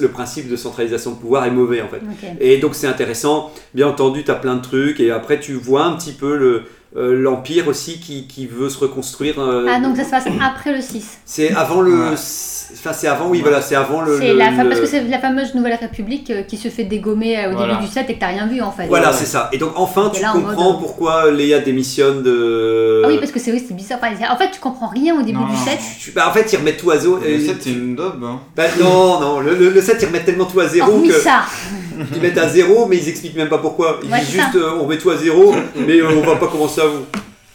le 0.00 0.08
principe 0.08 0.48
de 0.48 0.56
centralisation 0.56 1.10
de 1.12 1.16
pouvoir 1.16 1.44
est 1.44 1.50
mauvais 1.50 1.82
en 1.82 1.88
fait. 1.88 2.00
Et 2.40 2.58
donc 2.58 2.74
c'est 2.74 2.86
intéressant. 2.86 3.52
Bien 3.74 3.88
entendu, 3.88 4.24
tu 4.24 4.30
as 4.30 4.36
plein 4.36 4.54
de 4.56 4.62
trucs. 4.62 5.00
Et 5.00 5.10
après, 5.10 5.40
tu 5.40 5.54
vois 5.54 5.84
un 5.84 5.96
petit 5.96 6.12
peu 6.12 6.36
le, 6.36 6.62
euh, 6.96 7.14
l'Empire 7.20 7.66
aussi 7.68 7.98
qui, 7.98 8.26
qui 8.28 8.46
veut 8.46 8.68
se 8.68 8.78
reconstruire. 8.78 9.40
euh, 9.40 9.66
Ah, 9.68 9.80
donc 9.80 9.96
ça 9.96 10.04
se 10.04 10.10
passe 10.10 10.24
après 10.40 10.72
le 10.72 10.80
6. 10.80 11.18
c'est 11.24 11.50
avant 11.52 11.80
le. 11.80 11.92
Ouais. 12.10 12.14
Enfin, 12.76 12.92
c'est 12.92 13.06
avant, 13.08 13.28
oui, 13.28 13.40
voilà, 13.42 13.60
c'est 13.60 13.74
avant 13.74 14.00
le. 14.00 14.18
C'est 14.18 14.28
le- 14.32 14.38
la 14.38 14.50
fa- 14.52 14.62
le- 14.62 14.68
Parce 14.70 14.80
que 14.80 14.86
c'est 14.86 15.02
la 15.02 15.18
fameuse 15.18 15.54
Nouvelle 15.54 15.74
République 15.80 16.30
euh, 16.30 16.42
qui 16.42 16.56
se 16.56 16.68
fait 16.68 16.84
dégommer 16.84 17.46
au 17.48 17.52
Voilà. 17.56 17.74
début 17.74 17.86
du 17.86 17.92
7 17.92 18.08
et 18.10 18.14
que 18.14 18.20
t'as 18.20 18.28
rien 18.28 18.46
vu 18.46 18.60
en 18.62 18.70
fait. 18.72 18.86
Voilà, 18.86 19.12
c'est 19.12 19.26
ça. 19.26 19.48
Et 19.52 19.58
donc, 19.58 19.72
enfin, 19.76 20.10
Et 20.12 20.16
tu 20.16 20.22
là, 20.22 20.30
en 20.30 20.34
comprends 20.40 20.72
mode- 20.72 20.80
pourquoi 20.80 21.30
Leia 21.30 21.58
démissionne 21.60 22.22
de. 22.22 23.02
Ah 23.04 23.08
oui, 23.08 23.18
parce 23.18 23.30
que 23.32 23.38
c'est 23.38 23.52
oui, 23.52 23.62
c'est 23.66 23.74
bizarre. 23.74 23.98
Enfin, 24.02 24.14
En 24.32 24.36
fait, 24.36 24.50
tu 24.52 24.60
comprends 24.60 24.88
rien 24.88 25.14
au 25.14 25.22
début 25.22 25.38
Non, 25.38 25.46
du 25.46 25.52
non, 25.52 25.58
7. 25.64 25.74
non. 25.78 25.86
Tu- 26.00 26.10
bah, 26.12 26.28
en 26.28 26.32
fait, 26.32 26.52
ils 26.52 26.56
remettent 26.56 26.78
tout 26.78 26.90
à 26.90 26.98
zéro. 26.98 27.16
Le 27.16 27.26
et- 27.28 27.40
7 27.46 27.56
c'est 27.60 27.70
une 27.70 27.94
daube. 27.96 28.22
Hein. 28.24 28.40
Bah, 28.56 28.64
non, 28.80 29.20
non, 29.20 29.40
le, 29.40 29.54
le, 29.54 29.68
le 29.70 29.80
7, 29.82 29.98
ils 30.00 30.06
remettent 30.06 30.24
tellement 30.26 30.46
tout 30.46 30.60
à 30.60 30.66
zéro 30.68 30.90
Hormis 30.92 31.08
que. 31.08 31.14
ça. 31.14 31.42
Ils 32.14 32.20
mettent 32.22 32.38
à 32.38 32.48
zéro, 32.48 32.86
mais 32.86 32.96
ils 32.96 33.08
expliquent 33.08 33.36
même 33.36 33.48
pas 33.48 33.58
pourquoi. 33.58 34.00
Ils 34.02 34.10
Ouais, 34.10 34.20
disent 34.20 34.30
juste, 34.30 34.56
euh, 34.56 34.72
on 34.78 34.84
remet 34.84 34.98
tout 34.98 35.10
à 35.10 35.16
zéro, 35.16 35.54
mais 35.86 36.00
euh, 36.00 36.08
on 36.10 36.26
va 36.26 36.36
pas 36.36 36.48
commencer 36.48 36.80
à 36.80 36.86
vous. 36.86 37.04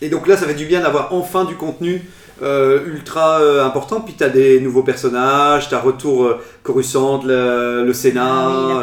Et 0.01 0.09
donc 0.09 0.27
là, 0.27 0.37
ça 0.37 0.45
fait 0.47 0.53
du 0.53 0.65
bien 0.65 0.81
d'avoir 0.81 1.13
enfin 1.13 1.43
du 1.45 1.55
contenu 1.55 2.01
euh, 2.41 2.85
ultra 2.87 3.41
euh, 3.41 3.65
important. 3.65 3.99
Puis 4.01 4.15
t'as 4.17 4.29
des 4.29 4.59
nouveaux 4.61 4.83
personnages, 4.83 5.67
t'as 5.69 5.79
retour 5.79 6.25
euh, 6.25 6.37
Coruscant, 6.63 7.21
le, 7.25 7.83
le 7.85 7.93
Sénat. 7.93 8.23
Ah 8.25 8.81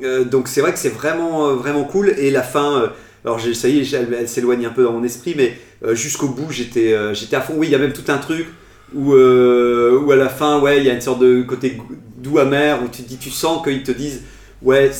oui, 0.00 0.24
donc 0.30 0.48
c'est 0.48 0.60
vrai 0.60 0.72
que 0.72 0.78
c'est 0.78 0.88
vraiment, 0.94 1.54
vraiment 1.54 1.84
cool. 1.84 2.14
Et 2.18 2.30
la 2.30 2.42
fin, 2.42 2.90
alors 3.24 3.40
ça 3.40 3.68
y 3.68 3.80
est, 3.80 3.92
elle, 3.94 4.16
elle 4.18 4.28
s'éloigne 4.28 4.66
un 4.66 4.70
peu 4.70 4.82
dans 4.84 4.92
mon 4.92 5.04
esprit, 5.04 5.34
mais 5.36 5.56
jusqu'au 5.94 6.28
bout, 6.28 6.50
j'étais 6.50 6.96
j'étais 7.14 7.36
à 7.36 7.40
fond. 7.40 7.54
Oui, 7.56 7.68
il 7.68 7.72
y 7.72 7.76
a 7.76 7.78
même 7.78 7.92
tout 7.92 8.10
un 8.12 8.18
truc 8.18 8.46
où, 8.94 9.12
où 9.14 10.10
à 10.12 10.16
la 10.16 10.28
fin, 10.28 10.60
ouais, 10.60 10.78
il 10.78 10.84
y 10.84 10.90
a 10.90 10.94
une 10.94 11.00
sorte 11.00 11.20
de 11.20 11.42
côté 11.42 11.78
doux 12.16 12.38
amer 12.38 12.78
où 12.84 12.88
tu 12.88 13.02
dis, 13.02 13.18
tu 13.18 13.30
sens 13.30 13.62
qu'ils 13.62 13.82
te 13.84 13.92
disent, 13.92 14.22
ouais, 14.64 14.90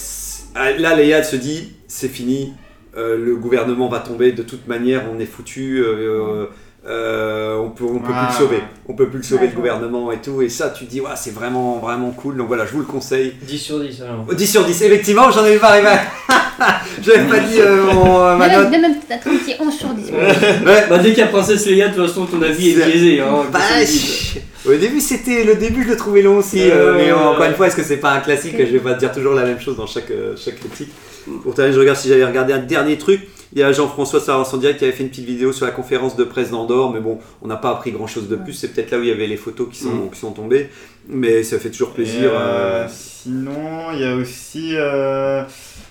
ah, 0.55 0.73
là, 0.73 0.95
Léa 0.97 1.23
se 1.23 1.37
dit, 1.37 1.73
c'est 1.89 2.09
fini, 2.09 2.53
euh, 2.97 3.19
le 3.19 3.37
gouvernement 3.37 3.89
va 3.89 3.99
tomber 4.01 4.33
de 4.33 4.43
toute 4.43 4.69
manière, 4.69 5.05
on 5.13 5.19
est 5.19 5.27
foutu. 5.27 5.83
euh, 5.83 6.47
euh, 6.87 7.57
on 7.57 7.71
peut, 7.71 7.85
on 7.85 7.99
peut 7.99 8.13
plus 8.13 8.27
le 8.29 8.33
sauver, 8.39 8.63
on 8.89 8.93
peut 8.95 9.09
plus 9.09 9.19
le 9.19 9.25
sauver 9.25 9.43
Ouais, 9.43 9.49
le 9.49 9.57
gouvernement 9.57 10.13
et 10.13 10.19
tout, 10.19 10.43
et 10.43 10.49
ça 10.51 10.69
tu 10.71 10.85
dis, 10.85 11.01
ouais, 11.01 11.09
c'est 11.17 11.33
vraiment, 11.35 11.79
vraiment 11.79 12.11
cool, 12.11 12.37
donc 12.37 12.49
voilà, 12.49 12.67
je 12.67 12.73
vous 12.73 12.81
le 12.81 12.85
conseille. 12.85 13.35
10 13.43 13.59
sur 13.59 13.81
10 13.81 14.03
alors. 14.03 14.25
10 14.35 14.47
sur 14.47 14.65
10, 14.65 14.83
effectivement, 14.83 15.31
j'en 15.31 15.41
avais 15.45 15.59
pas 15.59 15.69
arrivé. 15.69 15.89
J'avais 17.03 17.25
pas 17.29 17.41
dit 17.41 17.59
euh, 17.61 17.83
mon, 17.93 18.21
euh, 18.21 18.37
ma 18.37 18.47
Même, 18.47 18.63
note. 18.63 18.71
même 18.71 18.85
un 18.85 19.17
petit 19.19 19.55
11 19.59 19.75
sur 19.75 19.89
10. 19.89 20.11
Ouais. 20.13 20.87
Bah, 20.89 20.99
dès 20.99 21.09
qu'il 21.11 21.19
y 21.19 21.23
a 21.23 21.27
Princesse 21.27 21.67
Leia, 21.67 21.89
de 21.89 21.95
toute 21.97 22.07
façon, 22.07 22.27
ton 22.27 22.41
avis 22.43 22.71
est 22.71 22.75
C'est- 22.77 22.87
biaisé. 22.91 23.21
Hein, 23.21 23.43
Bah. 23.53 23.59
Au 24.67 24.75
début, 24.75 25.01
c'était 25.01 25.43
le 25.45 25.57
début, 25.57 25.83
je 25.85 25.89
le 25.91 25.97
trouvais 25.97 26.23
long 26.23 26.39
aussi. 26.39 26.61
Euh, 26.63 26.93
euh, 26.93 26.95
mais 26.97 27.13
encore 27.13 27.41
ouais. 27.41 27.49
une 27.49 27.55
fois, 27.55 27.67
est-ce 27.67 27.77
que 27.77 27.83
c'est 27.83 27.97
pas 27.99 28.13
un 28.13 28.21
classique? 28.21 28.55
Je 28.57 28.65
vais 28.65 28.79
pas 28.79 28.95
te 28.95 29.01
dire 29.01 29.11
toujours 29.13 29.35
la 29.35 29.43
même 29.45 29.61
chose 29.61 29.77
dans 29.77 29.87
chaque, 29.87 30.13
chaque 30.43 30.61
critique. 30.61 30.91
Pour 31.43 31.55
terminer, 31.55 31.75
je 31.75 31.81
regarde 31.81 31.99
si 31.99 32.09
j'avais 32.09 32.25
regardé 32.25 32.53
un 32.53 32.59
dernier 32.61 32.97
truc. 32.99 33.21
Il 33.53 33.59
y 33.61 33.63
a 33.63 33.71
Jean-François 33.73 34.21
direct 34.59 34.79
qui 34.79 34.85
avait 34.85 34.93
fait 34.93 35.03
une 35.05 35.11
petite 35.11 35.25
vidéo 35.27 35.53
sur 35.53 35.67
la 35.67 35.73
conférence 35.73 36.17
de 36.17 36.25
presse 36.25 36.51
d'Andorre, 36.51 36.93
mais 36.93 37.01
bon, 37.01 37.19
on 37.43 37.47
n'a 37.47 37.57
pas 37.57 37.71
appris 37.71 37.93
grand 37.93 38.07
chose 38.09 38.29
de 38.29 38.37
plus. 38.37 38.53
C'est 38.53 38.69
peut-être 38.69 38.91
là 38.91 38.99
où 38.99 39.03
il 39.03 39.09
y 39.09 39.13
avait 39.13 39.27
les 39.27 39.37
photos 39.37 39.69
qui 39.71 39.79
sont, 39.79 39.91
Mm. 39.91 40.11
qui 40.13 40.19
sont 40.19 40.33
tombées, 40.33 40.69
mais 41.09 41.43
ça 41.45 41.59
fait 41.59 41.71
toujours 41.71 41.91
plaisir. 41.93 42.31
Euh, 42.33 42.85
euh, 42.85 42.87
Sinon, 42.91 43.93
il 43.95 44.01
y 44.01 44.05
a 44.05 44.17
aussi. 44.17 44.71
euh, 44.75 45.43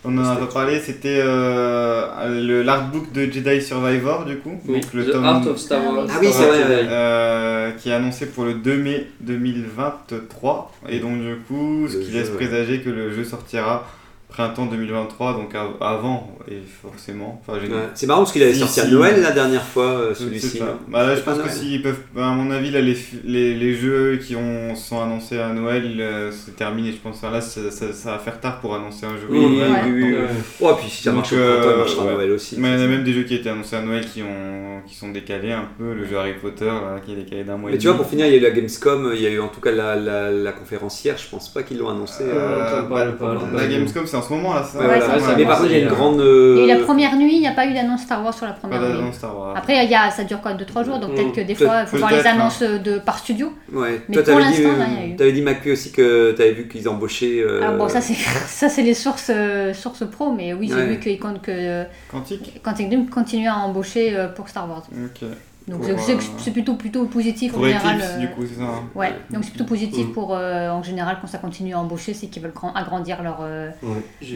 on 0.06 0.18
en 0.18 0.26
a 0.26 0.36
pas 0.36 0.46
parlé, 0.48 0.80
c'était 0.80 1.20
euh, 1.24 2.42
le- 2.42 2.62
l'artbook 2.64 3.12
de 3.14 3.32
Jedi 3.32 3.62
Survivor, 3.62 4.26
du 4.26 4.38
coup. 4.38 4.60
Oui, 4.68 4.82
Donc, 4.82 4.94
le 4.94 5.06
The 5.06 5.12
tome- 5.14 5.24
Art 5.26 5.48
of 5.48 5.58
Star 5.58 5.80
Ah 5.84 5.90
oui. 5.90 5.96
Wars. 5.98 6.08
Ah 6.10 6.18
oui, 6.22 6.28
c'est 6.32 6.46
vrai, 6.46 6.64
euh, 6.90 7.72
qui 7.72 7.90
est 7.90 7.94
annoncé 7.94 8.26
pour 8.28 8.44
le 8.44 8.56
2 8.56 8.76
mai 8.78 9.08
2023. 9.22 10.72
Et 10.90 11.00
donc, 11.00 11.22
du 11.22 11.36
coup, 11.48 11.88
ce 11.90 11.98
Le 11.98 12.04
qui 12.04 12.12
jeu, 12.12 12.20
laisse 12.20 12.30
ouais. 12.30 12.36
présager 12.36 12.82
que 12.82 12.90
le 12.90 13.12
jeu 13.14 13.24
sortira 13.24 13.88
printemps 14.34 14.66
2023, 14.66 15.34
donc 15.34 15.54
av- 15.54 15.76
avant, 15.80 16.36
et 16.50 16.58
forcément. 16.82 17.40
Enfin, 17.48 17.60
ouais. 17.60 17.70
C'est 17.94 18.08
marrant 18.08 18.22
parce 18.22 18.32
qu'il 18.34 18.42
avait 18.42 18.54
Si, 18.54 18.60
sorti 18.60 18.80
à. 18.82 18.88
Noël 18.88 19.22
la 19.22 19.32
dernière 19.32 19.64
fois, 19.64 19.86
euh, 19.86 20.14
celui-ci. 20.16 20.60
Bah 20.88 21.06
là, 21.06 21.16
je 21.16 21.22
pense 21.22 21.38
que 21.38 21.50
s'ils 21.50 21.82
peuvent, 21.84 22.00
bah, 22.16 22.28
à 22.30 22.34
mon 22.34 22.50
avis, 22.52 22.72
là, 22.72 22.82
les, 22.82 22.96
fi- 22.96 23.22
les, 23.24 23.54
les 23.54 23.76
jeux 23.76 24.18
qui 24.18 24.36
ont, 24.36 24.74
sont 24.76 25.00
annoncés 25.02 25.38
à 25.40 25.50
Noël, 25.54 25.84
euh, 26.00 26.32
c'est 26.32 26.56
terminé. 26.56 26.92
Je 26.92 26.98
pense 26.98 27.22
que 27.22 27.28
là, 27.28 27.42
ça, 27.42 27.70
ça- 27.70 27.94
ça 27.94 28.12
va 28.14 28.18
faire 28.20 28.40
tard 28.42 28.60
pour 28.60 28.74
annoncer 28.76 29.06
un 29.06 29.16
jeu. 29.18 29.28
Oui, 29.30 29.38
oui, 29.40 29.58
Noël 29.60 29.72
oui. 29.86 30.14
Ouais. 30.14 30.28
Oh, 30.62 30.74
puis 30.80 30.90
si 30.90 31.04
ça 31.04 31.12
Donc, 31.12 31.20
marche 31.20 31.34
au 31.34 31.36
printemps, 31.36 31.62
il 31.64 31.74
euh, 31.74 31.78
marchera 31.78 32.02
à 32.02 32.06
ouais. 32.08 32.14
Noël 32.16 32.32
aussi. 32.32 32.56
Mais 32.58 32.70
il 32.70 32.80
y 32.80 32.82
en 32.82 32.86
a 32.86 32.88
même 32.88 33.04
des 33.04 33.14
jeux 33.14 33.24
qui 33.24 33.36
étaient 33.36 33.50
annoncés 33.50 33.76
à 33.76 33.82
Noël 33.84 34.04
qui, 34.06 34.24
ont, 34.24 34.82
qui 34.88 34.96
sont 34.96 35.10
décalés 35.12 35.52
un 35.52 35.68
peu. 35.78 35.94
Le 35.94 36.06
jeu 36.08 36.18
Harry 36.18 36.34
Potter, 36.42 36.66
là, 36.66 37.00
qui 37.06 37.14
est 37.14 37.18
décalé 37.18 37.44
d'un 37.44 37.58
mois 37.58 37.70
Mais 37.70 37.76
et 37.76 37.80
tu 37.80 37.88
vois, 37.88 37.96
pour 37.98 38.08
finir, 38.08 38.26
il 38.26 38.32
y 38.32 38.36
a 38.36 38.38
eu 38.38 38.42
la 38.42 38.50
Gamescom, 38.52 39.12
il 39.14 39.22
y 39.22 39.28
a 39.28 39.30
eu 39.30 39.40
en 39.40 39.48
tout 39.50 39.62
cas 39.62 39.72
la, 39.72 39.96
la, 39.96 40.32
la 40.32 40.52
conférencière, 40.52 41.18
je 41.20 41.30
pense 41.30 41.54
pas 41.54 41.62
qu'ils 41.62 41.78
l'ont 41.78 41.90
annoncé. 41.90 42.24
euh, 42.24 42.82
Euh, 42.82 43.36
la. 43.54 43.68
Gamescom, 43.68 44.06
c'est 44.08 44.18
en 44.18 44.23
ce 44.24 44.34
moment 44.34 44.54
là, 44.56 44.64
ça 44.64 44.80
Ouais, 44.80 44.86
Ouais, 44.88 44.94
Mais 44.96 45.00
ça. 45.02 45.08
par 45.48 45.58
contre, 45.60 45.70
il 45.70 45.72
y 45.72 45.76
a 45.76 45.84
une 45.84 45.88
grande. 45.90 46.16
Il 46.16 46.20
y 46.22 46.24
a 46.24 46.66
eu 46.66 46.72
euh, 46.72 46.80
la 46.80 46.84
première 46.84 47.16
nuit, 47.16 47.36
il 47.36 47.40
n'y 47.42 47.48
a 47.48 47.52
pas 47.52 47.66
eu 47.68 47.74
d'annonce 47.74 48.02
Star 48.02 48.24
Wars 48.24 48.34
sur 48.34 48.46
la 48.46 48.54
Pas 48.54 48.60
première 48.62 48.82
nuit. 48.82 48.94
d'annonce 48.98 49.16
Star 49.16 49.38
Wars. 49.38 49.54
Après, 49.56 49.84
il 49.86 49.92
y 49.92 49.96
a, 49.96 50.10
ça 50.10 50.24
dure 50.24 50.42
quoi 50.42 50.54
2-3 50.54 50.84
jours, 50.86 51.00
donc 51.00 51.12
Mm. 51.12 51.16
peut-être 51.16 51.32
que 51.34 51.42
des 51.42 51.56
fois, 51.56 51.82
il 51.82 51.88
faut 51.88 51.98
voir 51.98 52.12
les 52.12 52.26
hein. 52.28 52.32
annonces 52.36 52.62
de, 52.62 52.98
par 53.00 53.20
studio. 53.20 53.54
Ouais. 53.72 54.02
Mais 54.10 54.16
Toi, 54.16 54.24
pour 54.24 54.34
t'avais 54.42 54.52
dit, 54.56 54.64
l'instant, 54.64 54.76
rien, 54.78 54.88
il 54.90 55.08
y 55.08 55.12
a 55.12 55.14
eu. 55.14 55.16
t'avais 55.16 55.32
dit 55.34 55.42
Macue 55.42 55.72
aussi 55.74 55.92
que 55.92 56.32
t'avais 56.32 56.52
vu 56.54 56.68
qu'ils 56.68 56.88
embauchaient. 56.90 57.42
euh, 57.42 57.62
Alors 57.62 57.78
bon, 57.78 57.88
ça 57.90 58.02
c'est 58.02 58.14
ça 58.48 58.70
c'est 58.70 58.82
les 58.84 58.94
sources 58.94 59.32
euh, 59.34 59.74
sources 59.74 60.06
pro, 60.10 60.32
mais 60.32 60.54
oui, 60.54 60.68
j'ai 60.70 60.76
Ouais. 60.76 60.86
vu 60.88 61.00
qu'ils 61.00 61.20
comptent 61.20 61.42
que 61.42 61.52
euh, 61.52 61.84
Quantique 62.12 62.62
Quantic 62.64 62.88
Dream 62.90 63.10
continue 63.10 63.48
à 63.48 63.58
embaucher 63.58 64.16
euh, 64.16 64.28
pour 64.28 64.48
Star 64.50 64.68
Wars. 64.70 64.84
Ok. 64.92 65.28
Donc 65.68 65.82
c'est- 65.84 65.92
euh, 66.14 66.18
c'est 66.38 66.52
plutôt 66.52 66.74
plutôt 66.76 67.06
positif 67.06 67.54
Pour 67.54 67.62
en 67.62 67.66
général. 67.66 67.96
Eclipse, 67.96 68.12
euh, 68.16 68.20
du 68.20 68.28
coup, 68.34 68.42
c'est 68.46 68.56
ça. 68.60 68.64
hein. 68.66 68.84
Ouais, 68.96 69.14
donc 69.32 69.44
c'est 69.44 69.50
plutôt 69.52 69.64
positif 69.66 70.08
pour 70.14 70.36
euh, 70.36 70.70
en 70.70 70.84
général 70.84 71.18
quand 71.22 71.28
ça 71.28 71.38
continue 71.38 71.74
à 71.74 71.80
embaucher, 71.80 72.14
c'est 72.14 72.28
qu'ils 72.28 72.42
veulent 72.44 72.52
grand- 72.54 72.74
agrandir 72.74 73.24
leur 73.24 73.38
euh, 73.42 73.70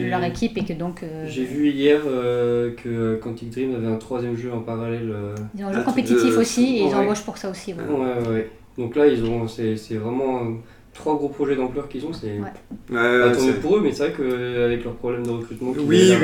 leur 0.08 0.24
équipe 0.24 0.56
et 0.56 0.64
que 0.64 0.72
donc 0.72 1.02
euh, 1.02 1.26
J'ai 1.28 1.44
vu 1.44 1.68
hier 1.68 2.00
euh, 2.06 2.74
que 2.82 3.16
Quantic 3.22 3.50
Dream 3.50 3.74
avait 3.74 3.86
un 3.86 3.96
troisième 3.98 4.36
jeu 4.36 4.52
en 4.52 4.60
parallèle. 4.60 5.10
euh, 5.10 5.34
ils 5.56 5.64
ont 5.64 5.68
un 5.68 5.70
jeu 5.72 5.74
truc 5.82 5.86
compétitif 5.86 6.34
de- 6.34 6.38
aussi 6.40 6.76
et 6.76 6.84
ils 6.86 6.94
embauchent 6.94 7.22
pour 7.24 7.36
ça 7.36 7.50
aussi. 7.50 7.74
ouais. 7.74 7.82
Ouais, 7.82 8.22
ouais, 8.22 8.28
ouais. 8.28 8.50
Donc 8.78 8.94
là, 8.96 9.06
ils 9.06 9.24
ont, 9.24 9.46
c'est, 9.48 9.76
c'est 9.76 9.96
vraiment 9.96 10.38
euh, 10.38 10.54
trois 10.94 11.14
gros 11.16 11.28
projets 11.28 11.54
d'ampleur 11.56 11.88
qu'ils 11.88 12.04
ont. 12.06 12.12
C'est 12.12 12.38
Ouais. 12.38 12.50
Mieux 12.90 13.54
pour 13.62 13.76
eux, 13.76 13.80
mais 13.82 13.92
c'est 13.92 14.08
vrai 14.08 14.12
qu'avec 14.16 14.82
leurs 14.84 14.94
problèmes 14.94 15.24
de 15.24 15.30
recrutement, 15.30 15.70
Oui, 15.70 15.84
oui, 15.86 15.96
oui. 16.02 16.10
euh, 16.12 16.18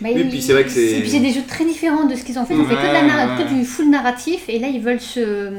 Bah, 0.00 0.08
Oui, 0.14 0.24
puis 0.28 0.42
c'est 0.42 0.52
vrai 0.52 0.64
que 0.64 0.70
c'est- 0.70 0.92
Et 0.98 1.00
puis 1.00 1.10
c'est 1.10 1.20
des 1.20 1.30
jeux 1.30 1.42
très 1.46 1.64
différents 1.64 2.04
de 2.06 2.14
ce 2.14 2.24
qu'ils 2.24 2.38
ont 2.38 2.44
fait. 2.44 2.54
Ils 2.54 2.60
ont 2.60 2.64
fait 2.64 2.74
que, 2.74 2.80
de 2.80 2.86
la 2.86 2.92
Ouais, 3.02 3.06
narra- 3.06 3.36
ouais. 3.38 3.44
que 3.44 3.48
du 3.54 3.64
full 3.64 3.88
narratif 3.90 4.48
et 4.48 4.58
là 4.58 4.68
ils 4.68 4.80
veulent 4.80 5.00
se, 5.00 5.50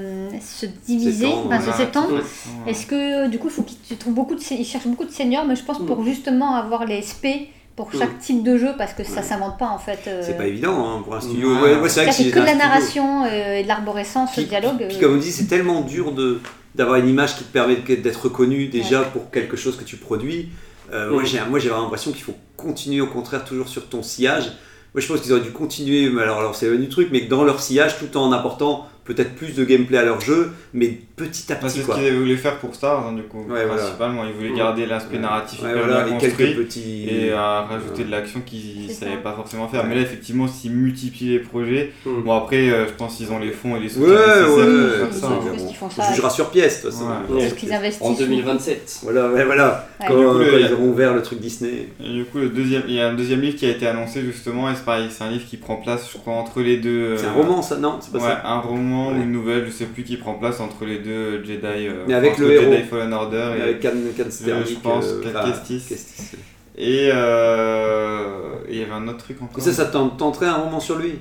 se 0.41 0.65
diviser, 0.85 1.27
enfin, 1.27 1.59
se 1.61 1.71
s'étendre. 1.77 2.15
Ouais. 2.15 2.71
Est-ce 2.71 2.85
que 2.85 3.27
du 3.29 3.37
coup 3.39 3.47
il 3.47 3.53
faut 3.53 3.63
qu'ils 3.63 3.77
tu 3.87 3.95
trouves 3.95 4.13
beaucoup 4.13 4.35
de 4.35 4.41
ils 4.51 4.65
cherchent 4.65 4.87
beaucoup 4.87 5.05
de 5.05 5.11
seniors, 5.11 5.45
mais 5.45 5.55
je 5.55 5.63
pense 5.63 5.79
pour 5.79 6.03
justement 6.03 6.55
avoir 6.55 6.85
les 6.85 7.01
SP 7.01 7.49
pour 7.77 7.93
chaque 7.93 8.19
type 8.19 8.43
de 8.43 8.57
jeu 8.57 8.71
parce 8.77 8.93
que 8.93 9.03
ça 9.03 9.21
s'invente 9.21 9.57
pas 9.57 9.67
en 9.69 9.77
fait. 9.79 9.99
euh, 10.07 10.21
C'est 10.23 10.37
pas 10.37 10.47
évident 10.47 10.75
hein, 10.97 11.01
pour 11.03 11.15
un 11.15 11.21
studio. 11.21 11.53
Ouais. 11.55 11.61
Ouais, 11.61 11.75
ouais, 11.79 11.89
c'est 11.89 12.03
vrai 12.03 12.11
que 12.11 12.17
que 12.29 12.39
de 12.39 12.39
la 12.39 12.47
studio- 12.47 12.57
narration 12.57 13.23
euh, 13.25 13.55
et 13.59 13.63
de 13.63 13.67
l'arborescence, 13.67 14.35
le 14.37 14.43
dialogue. 14.43 14.77
puis, 14.77 14.87
puis 14.87 14.97
euh, 14.97 14.99
comme 14.99 15.15
on 15.15 15.19
dit, 15.19 15.31
c'est 15.31 15.45
tellement 15.47 15.81
dur 15.81 16.11
de 16.11 16.39
d'avoir 16.75 16.97
une 16.97 17.09
image 17.09 17.37
qui 17.37 17.43
te 17.43 17.51
permet 17.51 17.75
d'être 17.75 18.23
reconnu 18.23 18.67
déjà 18.67 19.01
pour 19.01 19.31
quelque 19.31 19.57
chose 19.57 19.77
que 19.77 19.83
tu 19.83 19.97
produis. 19.97 20.49
Euh, 20.91 21.11
Moi, 21.11 21.23
j'ai 21.23 21.39
moi, 21.49 21.59
j'ai 21.59 21.69
vraiment 21.69 21.83
l'impression 21.83 22.11
qu'il 22.11 22.23
faut 22.23 22.35
continuer 22.57 23.01
au 23.01 23.07
contraire 23.07 23.45
toujours 23.45 23.67
sur 23.67 23.87
ton 23.87 24.03
sillage. 24.03 24.51
Moi, 24.93 25.01
je 25.01 25.07
pense 25.07 25.21
qu'ils 25.21 25.31
auraient 25.31 25.41
dû 25.41 25.51
continuer, 25.51 26.09
mais 26.09 26.21
alors, 26.21 26.39
alors 26.39 26.55
c'est 26.55 26.69
le 26.69 26.77
du 26.77 26.89
truc, 26.89 27.09
mais 27.11 27.21
dans 27.21 27.43
leur 27.43 27.61
sillage, 27.61 27.97
tout 27.97 28.17
en 28.17 28.31
apportant 28.33 28.89
peut-être 29.05 29.35
plus 29.35 29.55
de 29.55 29.63
gameplay 29.63 29.97
à 29.97 30.03
leur 30.03 30.19
jeu, 30.21 30.51
mais 30.73 30.99
petit 31.25 31.51
à 31.51 31.55
petit. 31.55 31.79
c'est 31.79 31.83
ce 31.83 31.91
qu'ils 31.91 32.13
voulaient 32.17 32.35
faire 32.37 32.57
pour 32.57 32.73
Star, 32.75 33.05
hein, 33.07 33.13
du 33.13 33.23
coup. 33.23 33.39
Ouais, 33.49 33.65
voilà. 33.65 33.75
Principalement, 33.75 34.23
ils 34.25 34.33
voulaient 34.33 34.51
Ouais. 34.51 34.57
garder 34.57 34.85
l'aspect 34.85 35.17
narratif 35.19 35.61
Ouais, 35.63 35.71
hyper 35.71 35.85
voilà, 35.85 36.03
bien 36.03 36.17
et 36.17 36.19
construit. 36.19 36.53
petits. 36.55 37.07
et 37.09 37.31
à 37.33 37.61
rajouter 37.61 38.03
de 38.03 38.11
l'action 38.11 38.41
qu'ils 38.45 38.85
C'est 38.87 39.05
savaient 39.05 39.17
pas 39.17 39.33
forcément 39.33 39.67
faire. 39.67 39.83
Ouais. 39.83 39.89
Mais 39.89 39.95
là, 39.95 40.01
effectivement, 40.01 40.47
s'ils 40.47 40.71
multiplient 40.71 41.29
les 41.29 41.39
projets, 41.39 41.91
Mm. 42.05 42.21
bon 42.23 42.33
après, 42.37 42.69
euh, 42.69 42.85
je 42.87 42.93
pense 42.93 43.15
qu'ils 43.17 43.31
ont 43.31 43.39
les 43.39 43.51
fonds 43.51 43.75
et 43.75 43.79
les 43.79 43.89
soutiens 43.89 44.07
Ouais, 44.09 44.15
nécessaires 44.17 44.41
ouais, 44.41 44.47
pour 44.47 44.57
ouais, 44.57 44.89
faire 44.89 45.07
ils- 45.11 45.19
ça. 45.19 45.27
hein. 45.27 45.77
On 45.83 45.89
ça. 45.89 46.09
jugera 46.13 46.29
sur 46.29 46.49
pièce, 46.49 46.83
de 46.83 46.89
toute 46.89 46.97
façon. 46.97 47.09
Ouais. 47.29 47.41
Parce 47.41 47.53
qu'ils 47.53 47.73
investissent. 47.73 48.01
en 48.07 48.13
2027. 48.13 48.99
Voilà, 49.03 49.29
ouais, 49.29 49.45
voilà. 49.45 49.87
Ouais. 49.99 50.05
Quand, 50.07 50.15
ils 50.19 50.73
auront 50.73 50.89
ouvert 50.89 51.13
le 51.13 51.21
truc 51.21 51.39
Disney. 51.39 51.87
Et 52.03 52.09
du 52.09 52.25
coup, 52.25 52.37
le 52.39 52.49
deuxième, 52.49 52.83
il 52.87 52.93
y 52.95 53.01
a 53.01 53.07
un 53.09 53.13
deuxième 53.13 53.41
livre 53.41 53.55
qui 53.57 53.65
a 53.65 53.69
été 53.69 53.87
annoncé 53.87 54.21
justement, 54.21 54.69
et 54.69 54.75
c'est 54.75 54.85
pareil, 54.85 55.07
c'est 55.09 55.23
un 55.23 55.29
livre 55.29 55.45
qui 55.49 55.57
prend 55.57 55.75
place, 55.77 56.09
je 56.11 56.17
crois, 56.17 56.33
entre 56.33 56.61
les 56.61 56.77
deux. 56.77 57.17
C'est 57.17 57.25
un 57.25 57.29
euh, 57.29 57.33
roman, 57.33 57.61
ça 57.61 57.77
Non, 57.77 57.97
c'est 57.99 58.11
pas 58.11 58.19
Ouais, 58.19 58.23
ça? 58.29 58.41
un 58.45 58.59
roman 58.59 59.09
ou 59.11 59.15
une 59.15 59.31
nouvelle, 59.31 59.65
je 59.65 59.71
sais 59.71 59.85
plus, 59.85 60.03
qui 60.03 60.17
prend 60.17 60.33
place 60.35 60.59
entre 60.59 60.85
les 60.85 60.99
deux 60.99 61.10
Jedi. 61.43 61.87
euh, 61.87 62.05
Mais 62.07 62.13
avec 62.13 62.37
le 62.37 62.51
héros. 62.51 62.71
Jedi 62.71 62.83
Fallen 62.83 63.13
Order 63.13 63.51
et, 63.57 63.61
Avec 63.61 63.81
Can, 63.81 63.89
Can 64.17 64.29
Sterling, 64.31 64.65
je 64.67 64.75
pense, 64.79 65.05
euh, 65.07 65.21
Cal 65.23 65.37
enfin, 65.37 65.51
Kestis. 65.51 65.85
Kestis. 65.89 66.37
et 66.77 67.09
euh, 67.13 68.55
et 68.67 68.73
il 68.75 68.79
y 68.79 68.83
avait 68.83 68.91
un 68.91 69.07
autre 69.07 69.17
truc 69.19 69.41
encore. 69.41 69.57
Et 69.57 69.61
ça, 69.61 69.71
ça 69.73 69.85
t'en- 69.85 70.09
tenterait 70.09 70.47
un 70.47 70.55
roman 70.57 70.79
sur 70.79 70.97
lui? 70.97 71.13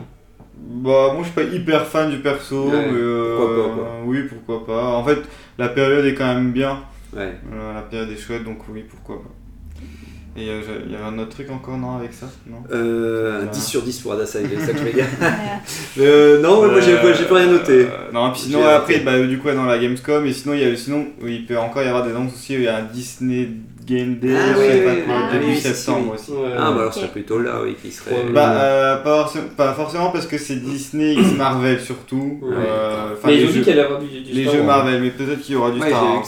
Bah, 0.56 1.12
moi 1.14 1.18
je 1.20 1.24
suis 1.24 1.32
pas 1.34 1.42
hyper 1.42 1.86
fan 1.86 2.10
du 2.10 2.18
perso, 2.18 2.64
Ouais, 2.68 2.86
mais 2.90 2.98
euh, 2.98 3.36
pourquoi 3.38 3.64
pas, 3.68 3.74
quoi. 3.74 3.88
oui, 4.04 4.18
pourquoi 4.28 4.66
pas. 4.66 4.84
En 4.96 5.04
fait, 5.04 5.18
la 5.58 5.68
période 5.70 6.04
est 6.04 6.14
quand 6.14 6.32
même 6.34 6.52
bien. 6.52 6.80
Ouais. 7.16 7.34
La 7.74 7.80
période 7.82 8.10
est 8.10 8.16
chouette, 8.16 8.44
donc 8.44 8.58
oui, 8.68 8.84
pourquoi 8.88 9.22
pas. 9.22 9.30
Et 10.36 10.48
euh, 10.48 10.60
il 10.86 10.92
y 10.92 10.94
avait 10.94 11.04
un 11.04 11.18
autre 11.18 11.30
truc 11.30 11.50
encore, 11.50 11.76
non, 11.76 11.96
avec 11.96 12.12
ça 12.14 12.26
Non? 12.46 12.58
Euh, 12.72 13.32
un 13.32 13.36
Voilà. 13.38 13.50
10 13.50 13.64
sur 13.66 13.82
10 13.82 13.98
pour 14.00 14.12
Adassa, 14.12 14.38
c'est 14.40 14.72
vais 14.84 14.92
dire. 14.92 15.04
Euh, 15.98 16.40
non, 16.40 16.64
moi 16.70 16.80
j'ai 16.80 16.92
Euh, 16.92 17.14
j'ai 17.14 17.24
plus 17.24 17.34
rien 17.34 17.46
noté. 17.48 17.72
euh, 17.80 18.12
non, 18.12 18.28
et 18.28 18.32
puis 18.32 18.42
sinon, 18.42 18.64
après, 18.64 19.00
bah, 19.00 19.18
du 19.20 19.38
coup, 19.38 19.48
ouais, 19.48 19.54
dans 19.54 19.64
la 19.66 19.78
Gamescom, 19.78 20.24
et 20.24 20.32
sinon, 20.32 20.54
il 20.54 20.60
y 20.60 20.64
a, 20.64 20.76
sinon 20.76 21.06
oui, 21.20 21.38
il 21.40 21.46
peut 21.46 21.58
encore 21.58 21.82
y 21.82 21.86
avoir 21.88 22.04
des 22.04 22.10
annonces 22.12 22.34
aussi. 22.34 22.54
Il 22.54 22.62
y 22.62 22.68
a 22.68 22.76
un 22.76 22.82
Disney 22.84 23.48
Game 23.84 24.18
Day, 24.18 24.34
Ah, 24.36 24.54
je 24.54 24.60
oui, 24.60 24.66
sais 24.68 24.80
pas 24.82 24.90
oui, 24.92 25.02
quoi, 25.04 25.14
oui. 25.32 25.38
début 25.40 25.52
Ah, 25.52 25.56
si, 25.56 25.60
septembre 25.62 26.14
aussi. 26.14 26.30
Ouais. 26.30 26.36
Ah, 26.56 26.58
bah 26.58 26.66
alors 26.68 26.86
Ok. 26.86 26.92
ce 26.94 27.00
serait 27.00 27.08
plutôt 27.10 27.38
là, 27.40 27.60
oui, 27.64 27.74
qui 27.82 27.90
serait. 27.90 28.12
Ouais, 28.12 28.32
Bah, 28.32 28.52
euh, 28.52 28.96
pas, 29.02 29.24
forc- 29.24 29.48
pas 29.56 29.72
forcément 29.74 30.10
parce 30.10 30.26
que 30.28 30.38
c'est 30.38 30.56
Disney 30.56 31.14
X 31.14 31.32
Marvel 31.36 31.80
surtout. 31.80 32.38
Ouais. 32.40 32.54
Euh, 32.56 33.14
Mais 33.24 33.34
les 33.34 33.42
ils 33.42 33.48
ont 33.48 33.52
dit 33.52 33.60
qu'il 33.62 33.72
allait 33.72 33.80
y 33.82 33.84
avoir 33.84 33.98
du, 34.00 34.06
du 34.06 34.32
les 34.32 34.44
jeux 34.44 34.58
Wars. 34.58 34.66
Marvel, 34.66 35.02
mais 35.02 35.10
peut-être 35.10 35.40
qu'il 35.40 35.54
y 35.54 35.58
aura 35.58 35.72
du 35.72 35.80
Ouais, 35.80 35.88
Star 35.88 36.04
Wars 36.04 36.24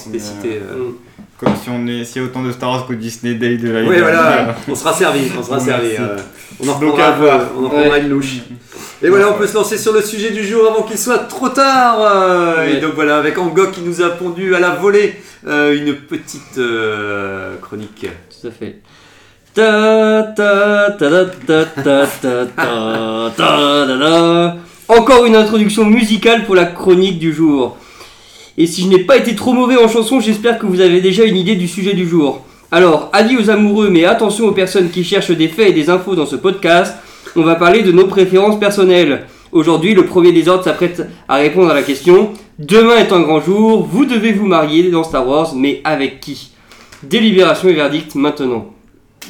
comme 1.43 1.57
si 1.57 1.71
on 1.71 1.85
essayait 1.89 2.25
autant 2.25 2.43
de 2.43 2.53
Star 2.53 2.71
Wars 2.71 2.87
que 2.87 2.93
Disney 2.93 3.35
Day 3.35 3.57
de 3.57 3.71
la 3.71 3.83
Oui, 3.83 3.99
voilà, 3.99 4.55
on 4.69 4.75
sera 4.75 4.93
servi, 4.93 5.23
on 5.37 5.43
sera 5.43 5.59
servi. 5.59 5.91
Euh. 5.99 6.17
On 6.63 6.69
en 6.69 6.75
reprendra, 6.75 7.49
On 7.59 7.67
en 7.67 7.97
une 7.97 8.09
louche. 8.11 8.37
Et 9.03 9.09
voilà, 9.09 9.31
on 9.31 9.35
peut 9.35 9.49
se 9.49 9.55
lancer 9.55 9.77
sur 9.77 9.93
le 9.93 10.03
sujet 10.03 10.31
du 10.31 10.47
jour 10.47 10.71
avant 10.71 10.83
qu'il 10.83 10.99
soit 10.99 11.19
trop 11.19 11.49
tard. 11.49 11.97
Euh, 12.01 12.69
et 12.69 12.81
donc 12.81 12.95
voilà, 12.95 13.19
avec 13.19 13.37
Angok 13.39 13.73
qui 13.73 13.81
nous 13.81 14.01
a 14.03 14.11
pondu 14.11 14.55
à 14.55 14.61
la 14.61 14.71
volée 14.71 15.17
euh, 15.47 15.77
une 15.77 15.97
petite 15.97 16.61
chronique. 17.61 18.07
Tout 18.41 18.47
à 18.47 18.51
fait. 18.53 18.79
Encore 24.89 25.27
une 25.27 25.35
introduction 25.35 25.85
musicale 25.85 26.45
pour 26.45 26.55
la 26.55 26.67
chronique 26.67 27.19
du 27.19 27.33
jour. 27.33 27.77
Et 28.59 28.67
si 28.67 28.83
je 28.83 28.89
n'ai 28.89 28.99
pas 28.99 29.17
été 29.17 29.35
trop 29.35 29.53
mauvais 29.53 29.77
en 29.77 29.89
chanson, 29.89 30.21
j'espère 30.21 30.59
que 30.59 30.67
vous 30.67 30.81
avez 30.81 31.01
déjà 31.01 31.25
une 31.25 31.37
idée 31.37 31.55
du 31.55 31.69
sujet 31.69 31.95
du 31.95 32.07
jour. 32.07 32.45
Alors, 32.71 33.11
avis 33.13 33.37
aux 33.37 33.51
amoureux, 33.51 33.91
mais 33.91 34.05
attention 34.05 34.47
aux 34.47 34.53
personnes 34.53 34.91
qui 34.91 35.05
cherchent 35.05 35.31
des 35.31 35.49
faits 35.49 35.71
et 35.71 35.73
des 35.73 35.91
infos 35.91 36.15
dans 36.15 36.27
ce 36.27 36.37
podcast. 36.37 36.95
On 37.37 37.43
va 37.43 37.55
parler 37.55 37.83
de 37.83 37.93
nos 37.93 38.07
préférences 38.07 38.59
personnelles. 38.59 39.27
Aujourd'hui, 39.53 39.95
le 39.95 40.07
premier 40.07 40.33
des 40.33 40.49
ordres 40.49 40.65
s'apprête 40.65 41.03
à 41.29 41.37
répondre 41.37 41.71
à 41.71 41.75
la 41.75 41.83
question 41.83 42.33
Demain 42.59 42.97
est 42.97 43.13
un 43.13 43.21
grand 43.21 43.41
jour, 43.41 43.87
vous 43.91 44.05
devez 44.05 44.33
vous 44.33 44.47
marier 44.47 44.91
dans 44.91 45.05
Star 45.05 45.27
Wars, 45.27 45.55
mais 45.55 45.81
avec 45.85 46.21
qui? 46.21 46.53
Délibération 47.03 47.69
et 47.69 47.75
verdict 47.75 48.15
maintenant. 48.15 48.73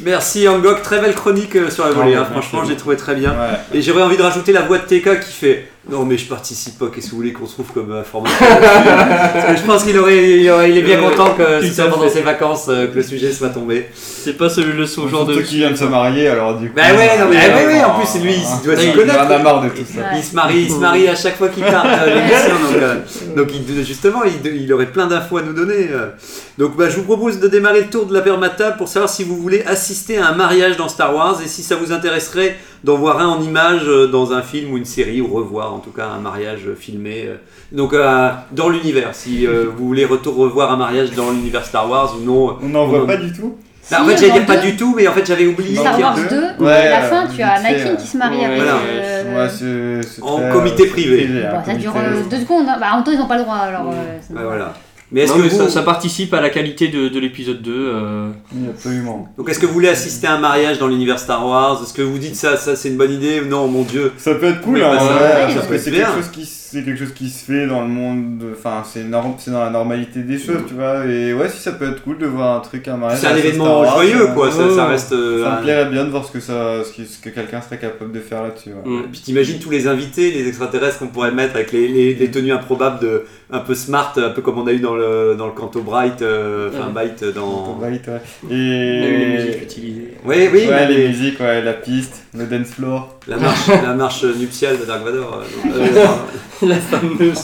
Merci 0.03 0.49
Angok, 0.49 0.83
très 0.83 1.01
belle 1.01 1.15
chronique 1.15 1.55
euh, 1.57 1.71
sur 1.71 1.85
la 1.85 1.93
volée. 1.93 2.15
Hein, 2.15 2.27
franchement, 2.31 2.63
j'ai 2.67 2.77
trouvé 2.77 2.97
très 2.97 3.15
bien. 3.15 3.31
Ouais. 3.31 3.79
Et 3.79 3.83
j'aurais 3.83 4.03
envie 4.03 4.17
de 4.17 4.23
rajouter 4.23 4.53
la 4.53 4.63
voix 4.63 4.79
de 4.79 4.85
TK 4.85 5.21
qui 5.21 5.33
fait 5.33 5.69
Non, 5.91 6.05
mais 6.05 6.17
je 6.17 6.27
participe 6.29 6.79
pas, 6.79 6.87
qu'est-ce 6.95 7.07
que 7.07 7.11
vous 7.11 7.17
voulez 7.17 7.33
qu'on 7.33 7.45
trouve 7.45 7.67
comme 7.75 7.91
information 7.93 8.37
que 8.47 9.57
je 9.57 9.63
pense 9.67 9.83
qu'il 9.83 9.99
aurait, 9.99 10.39
il 10.39 10.49
aurait- 10.49 10.71
il 10.71 10.79
est 10.79 10.83
bien 10.83 11.03
Ouais, 11.03 11.11
content 11.11 11.35
que 11.35 11.61
tout 11.61 11.67
ce 11.67 11.73
soit 11.75 11.85
à 11.87 11.89
pendant 11.89 12.05
fait. 12.05 12.11
ses 12.11 12.21
vacances 12.21 12.67
euh, 12.69 12.87
que 12.87 12.95
le 12.95 13.03
sujet 13.03 13.33
soit 13.33 13.49
tombé. 13.49 13.89
C'est 13.93 14.39
pas 14.39 14.49
ce, 14.49 14.61
le 14.61 14.87
son 14.87 15.09
genre 15.09 15.25
de. 15.27 15.33
Surtout 15.33 15.49
qu'il 15.49 15.59
vient 15.59 15.73
de 15.73 15.77
se 15.77 15.83
marier, 15.85 16.29
alors 16.29 16.57
du 16.57 16.69
coup. 16.69 16.77
Bah 16.77 16.83
ouais, 16.97 17.19
non, 17.19 17.27
mais 17.29 17.37
euh, 17.37 17.67
oui, 17.67 17.75
oui, 17.75 17.85
en 17.85 17.99
plus, 17.99 18.21
lui, 18.23 18.33
il 18.35 18.65
doit 18.65 18.75
il 18.75 18.81
s'y 18.81 18.91
en 18.91 18.95
connaître. 18.95 19.19
a 19.33 19.39
marre 19.41 19.63
de 19.63 19.69
tout 19.71 19.77
ça. 19.93 19.99
Ouais. 20.03 20.07
Il 20.19 20.23
se 20.23 20.35
marie, 20.37 20.61
il 20.63 20.71
se 20.71 20.77
marie 20.77 21.09
à 21.09 21.17
chaque 21.17 21.37
fois 21.37 21.49
qu'il 21.49 21.65
part 21.65 21.85
à 21.85 22.07
l'émission, 22.07 22.55
donc, 22.71 22.77
euh, 22.81 22.95
donc 23.37 23.49
il- 23.53 23.85
justement, 23.85 24.21
il, 24.23 24.55
il 24.63 24.73
aurait 24.73 24.87
plein 24.87 25.09
d'infos 25.09 25.39
à 25.39 25.43
nous 25.43 25.53
donner. 25.53 25.89
euh. 25.91 26.11
Donc 26.59 26.77
bah, 26.77 26.89
je 26.91 26.97
vous 26.97 27.03
propose 27.05 27.41
de 27.41 27.49
démarrer 27.49 27.81
le 27.81 27.87
tour 27.89 28.07
de 28.07 28.15
la 28.15 28.21
permatable 28.21 28.77
pour 28.77 28.87
savoir 28.87 29.11
si 29.11 29.25
vous 29.25 29.37
voulez 29.37 29.65
assister 29.67 30.19
à 30.19 30.29
un 30.29 30.35
mariage 30.37 30.77
dans 30.77 30.89
Star 30.89 31.13
Wars 31.13 31.41
et 31.45 31.49
si 31.49 31.65
ça 31.65 31.75
vous 31.75 31.91
intéresserait 31.91 32.57
d'en 32.85 32.97
voir 32.97 33.21
un 33.21 33.29
en 33.29 33.41
image 33.43 33.83
euh, 33.87 34.07
dans 34.09 34.33
un 34.33 34.43
film 34.43 34.73
ou 34.73 34.77
une 34.77 34.85
série 34.85 35.21
ou 35.21 35.29
revoir 35.33 35.73
en 35.73 35.79
tout 35.79 35.91
cas 35.93 36.07
un 36.07 36.19
mariage 36.21 36.63
filmé. 36.79 37.25
euh. 37.29 37.37
Donc 37.71 37.93
euh, 37.95 38.29
dans 38.53 38.69
l'univers, 38.69 39.11
si 39.15 39.47
euh, 39.47 39.67
vous 39.77 39.87
voulez 39.87 40.05
retour 40.05 40.37
revoir 40.37 40.73
un 40.73 40.77
mariage 40.77 41.13
dans 41.13 41.31
l'univers 41.31 41.65
Star 41.65 41.89
Wars 41.89 42.15
ou 42.21 42.25
non. 42.25 42.57
On 42.63 42.69
n'en 42.69 42.87
voit 42.87 43.07
pas 43.07 43.17
du 43.17 43.33
tout. 43.33 43.57
Bah, 43.91 43.99
en 44.01 44.05
fait, 44.07 44.17
j'allais 44.17 44.33
dire 44.35 44.47
pas 44.47 44.59
du 44.59 44.77
tout, 44.77 44.95
mais 44.97 45.09
en 45.09 45.13
fait, 45.13 45.27
j'avais 45.27 45.45
oublié. 45.47 45.75
Star 45.77 45.99
Wars 45.99 46.15
deux- 46.15 46.29
2, 46.59 46.65
Ouais, 46.65 46.73
à 46.73 47.01
la 47.01 47.05
euh, 47.05 47.09
fin, 47.11 47.27
tu 47.27 47.43
as 47.43 47.51
Anakin 47.55 47.97
qui 47.97 48.07
se 48.07 48.17
marie 48.17 48.39
ouais, 48.39 48.45
avec. 48.45 48.57
voilà. 48.63 48.77
euh, 48.87 49.99
Ouais, 50.01 50.07
En 50.23 50.37
très, 50.39 50.51
comité 50.53 50.87
privé. 50.87 51.27
bon, 51.51 51.65
ça 51.67 51.75
dure 51.75 51.93
euh, 51.97 52.23
deux 52.31 52.39
secondes. 52.39 52.67
hein. 52.69 52.77
Bah, 52.81 52.87
en 52.93 52.97
même 52.97 53.05
temps, 53.05 53.11
ils 53.11 53.19
n'ont 53.19 53.27
pas 53.27 53.37
le 53.39 53.43
droit. 53.43 53.57
Alors, 53.57 53.89
euh, 53.91 54.19
normal. 54.31 54.47
voilà. 54.47 54.75
Mais 55.13 55.23
est-ce 55.23 55.33
que 55.35 55.39
mais 55.41 55.49
vous, 55.49 55.57
ça, 55.59 55.69
ça 55.69 55.83
participe 55.83 56.33
à 56.35 56.41
la 56.41 56.49
qualité 56.51 56.89
de, 56.89 57.09
de 57.09 57.19
l'épisode 57.21 57.61
2. 57.61 57.71
euh. 57.75 58.29
Oui, 58.55 58.69
absolument. 58.71 59.29
donc 59.37 59.49
est-ce 59.51 59.59
que 59.59 59.67
vous 59.67 59.75
voulez 59.75 59.89
assister 59.89 60.27
à 60.27 60.35
un 60.35 60.39
mariage 60.39 60.79
dans 60.79 60.89
l'univers 60.89 61.19
Star 61.19 61.47
Wars? 61.47 61.81
Est-ce 61.83 61.93
que 61.93 62.03
vous 62.03 62.19
dites 62.19 62.35
ça, 62.37 62.57
ça 62.57 62.77
c'est 62.77 62.89
une 62.89 62.97
bonne 62.97 63.13
idée? 63.13 63.41
Non, 63.43 63.69
mon 63.69 63.83
Dieu. 63.83 64.13
Ça 64.17 64.35
peut 64.35 64.47
être 64.47 64.63
cool, 64.63 64.77
Oui, 64.77 64.83
hein, 64.83 64.93
bah, 64.95 64.99
ça- 64.99 65.05
ouais, 65.07 65.13
ouais, 65.21 65.41
parce 65.43 65.55
ça 65.55 65.61
que 65.61 65.67
peut 65.69 65.79
c'est 65.79 65.91
être 65.91 65.97
quelque 65.97 66.07
bien. 66.13 66.17
chose 66.17 66.31
qui 66.33 66.47
c'est 66.73 66.85
quelque 66.85 66.99
chose 66.99 67.15
qui 67.15 67.29
se 67.31 67.45
fait 67.45 67.67
dans 67.67 67.83
le 67.83 67.89
monde. 67.89 68.43
Enfin, 68.53 68.83
c'est 68.85 69.05
norm- 69.05 69.35
c'est 69.39 69.51
dans 69.51 69.63
la 69.63 69.71
normalité 69.71 70.21
des 70.21 70.39
choses, 70.39 70.63
tu 70.69 70.75
vois. 70.75 71.05
Et 71.07 71.33
ouais, 71.35 71.49
si 71.49 71.59
ça 71.61 71.73
peut 71.73 71.89
être 71.91 72.03
cool 72.03 72.19
de 72.19 72.27
voir 72.27 72.57
un 72.57 72.61
truc 72.61 72.87
à 72.89 72.97
mariage. 72.97 73.19
C'est 73.21 73.27
un 73.27 73.31
dans 73.31 73.37
Star 73.37 73.47
événement 73.47 73.81
Wars, 73.81 73.95
joyeux, 73.95 74.23
euh, 74.31 74.35
quoi. 74.35 74.51
Ça, 74.51 74.67
ouais, 74.67 74.75
ça 74.75 74.85
ouais. 74.87 74.91
reste. 74.93 75.13
euh, 75.13 75.45
Ça 75.45 75.53
un- 75.53 75.57
me 75.59 75.63
plairait 75.63 75.91
bien 75.91 76.05
de 76.05 76.11
voir 76.11 76.25
ce 76.25 76.33
que 76.33 76.41
ça, 76.41 76.83
ce, 76.85 76.93
qui- 76.93 77.07
ce 77.07 77.19
que 77.21 77.29
quelqu'un 77.31 77.61
serait 77.61 77.79
capable 77.79 78.13
de 78.13 78.21
faire 78.21 78.43
là-dessus. 78.43 78.71
ouais. 78.71 78.91
Mm. 78.91 78.99
Et 79.01 79.09
Puis 79.13 79.21
t'imagines 79.21 79.59
tous 79.59 79.71
les 79.71 79.87
invités, 79.87 80.31
les 80.31 80.49
extraterrestres 80.49 80.99
qu'on 80.99 81.09
pourrait 81.09 81.33
mettre 81.33 81.55
avec 81.57 81.73
les, 81.73 81.89
les, 81.89 82.15
les 82.15 82.31
tenues 82.31 82.53
improbables 82.53 83.01
de 83.01 83.25
un 83.55 83.59
peu 83.61 83.75
smart, 83.75 84.15
un 84.17 84.31
peu 84.31 84.41
comme 84.41 84.57
on 84.59 84.67
a 84.67 84.73
eu 84.73 84.79
dans 84.81 84.97
le 84.97 85.35
dans 85.37 85.47
le 85.47 85.53
Canto 85.53 85.83
Bright, 85.83 86.23
euh, 86.23 86.71
enfin 86.73 86.89
Bright 86.91 87.23
dans. 87.35 87.79
Right, 87.81 88.07
ouais. 88.09 88.21
On 88.45 88.51
a 88.51 88.55
eu 88.55 88.57
les 88.57 89.25
Et 89.25 89.45
musiques 89.45 89.63
utilisées. 89.63 90.15
Oui, 90.25 90.37
oui. 90.53 90.61
ouais, 90.69 90.87
mais 90.89 90.89
les 90.89 91.09
musiques, 91.09 91.39
ouais, 91.41 91.61
la 91.63 91.75
piste, 91.75 92.23
le 92.35 92.47
dance 92.47 92.69
floor. 92.71 93.19
La 93.29 93.37
marche, 93.37 93.69
la 93.69 93.95
marche 93.95 94.25
nuptiale 94.25 94.79
de 94.81 94.85
Dark 94.85 95.05
Vador. 95.05 95.43
euh, 95.67 95.71
euh, 96.62 96.62
La 96.69 96.77
fameuse. 96.77 97.41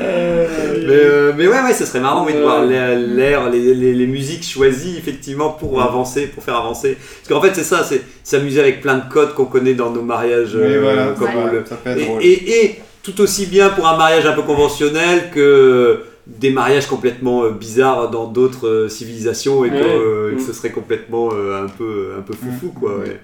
euh, 0.90 1.34
mais 1.38 1.48
ouais, 1.48 1.62
ouais, 1.62 1.74
ce 1.74 1.86
serait 1.86 2.00
marrant 2.00 2.26
oui, 2.26 2.34
de 2.34 2.42
voir 2.42 2.64
l'air, 2.64 2.98
l'air, 2.98 3.50
les, 3.50 3.74
les, 3.74 3.94
les 3.94 4.08
musiques 4.08 4.44
choisies 4.46 4.98
effectivement 4.98 5.50
pour 5.50 5.82
avancer, 5.82 6.28
pour 6.28 6.44
faire 6.44 6.56
avancer. 6.58 6.98
Parce 6.98 7.30
qu'en 7.30 7.42
fait, 7.46 7.56
c'est 7.56 7.64
ça, 7.64 7.84
c'est 7.84 8.02
s'amuser 8.24 8.60
avec 8.60 8.82
plein 8.82 8.98
de 8.98 9.10
codes 9.12 9.34
qu'on 9.34 9.46
connaît 9.46 9.74
dans 9.74 9.90
nos 9.92 10.02
mariages. 10.02 10.56
Oui, 10.56 10.62
euh, 10.64 10.82
voilà, 10.82 11.08
comme 11.18 11.28
ça, 11.28 11.34
on 11.38 11.50
peut- 11.50 11.56
le- 11.60 11.66
ça 11.66 11.76
peut 11.76 11.90
être 11.90 11.98
et, 12.00 12.06
drôle. 12.06 12.24
et- 12.24 12.66
et 12.66 12.82
tout 13.02 13.20
aussi 13.22 13.46
bien 13.48 13.70
pour 13.70 13.88
un 13.88 13.98
mariage 13.98 14.26
un 14.26 14.34
peu 14.34 14.44
conventionnel 14.44 15.30
que 15.34 16.04
des 16.26 16.52
mariages 16.52 16.86
complètement 16.88 17.44
euh, 17.44 17.50
bizarres 17.50 18.10
dans 18.10 18.26
d'autres 18.28 18.68
euh, 18.68 18.90
civilisations 18.90 19.66
et 19.66 19.70
que, 19.70 19.74
Ouais. 19.76 19.82
euh, 19.84 20.32
que 20.36 20.42
Mm. 20.42 20.46
ce 20.46 20.54
serait 20.54 20.70
complètement 20.72 21.30
euh, 21.34 21.64
un 21.66 21.68
peu 21.68 22.12
un 22.18 22.22
peu 22.22 22.34
foufou 22.34 22.72
quoi. 22.80 22.98
Ouais. 23.00 23.20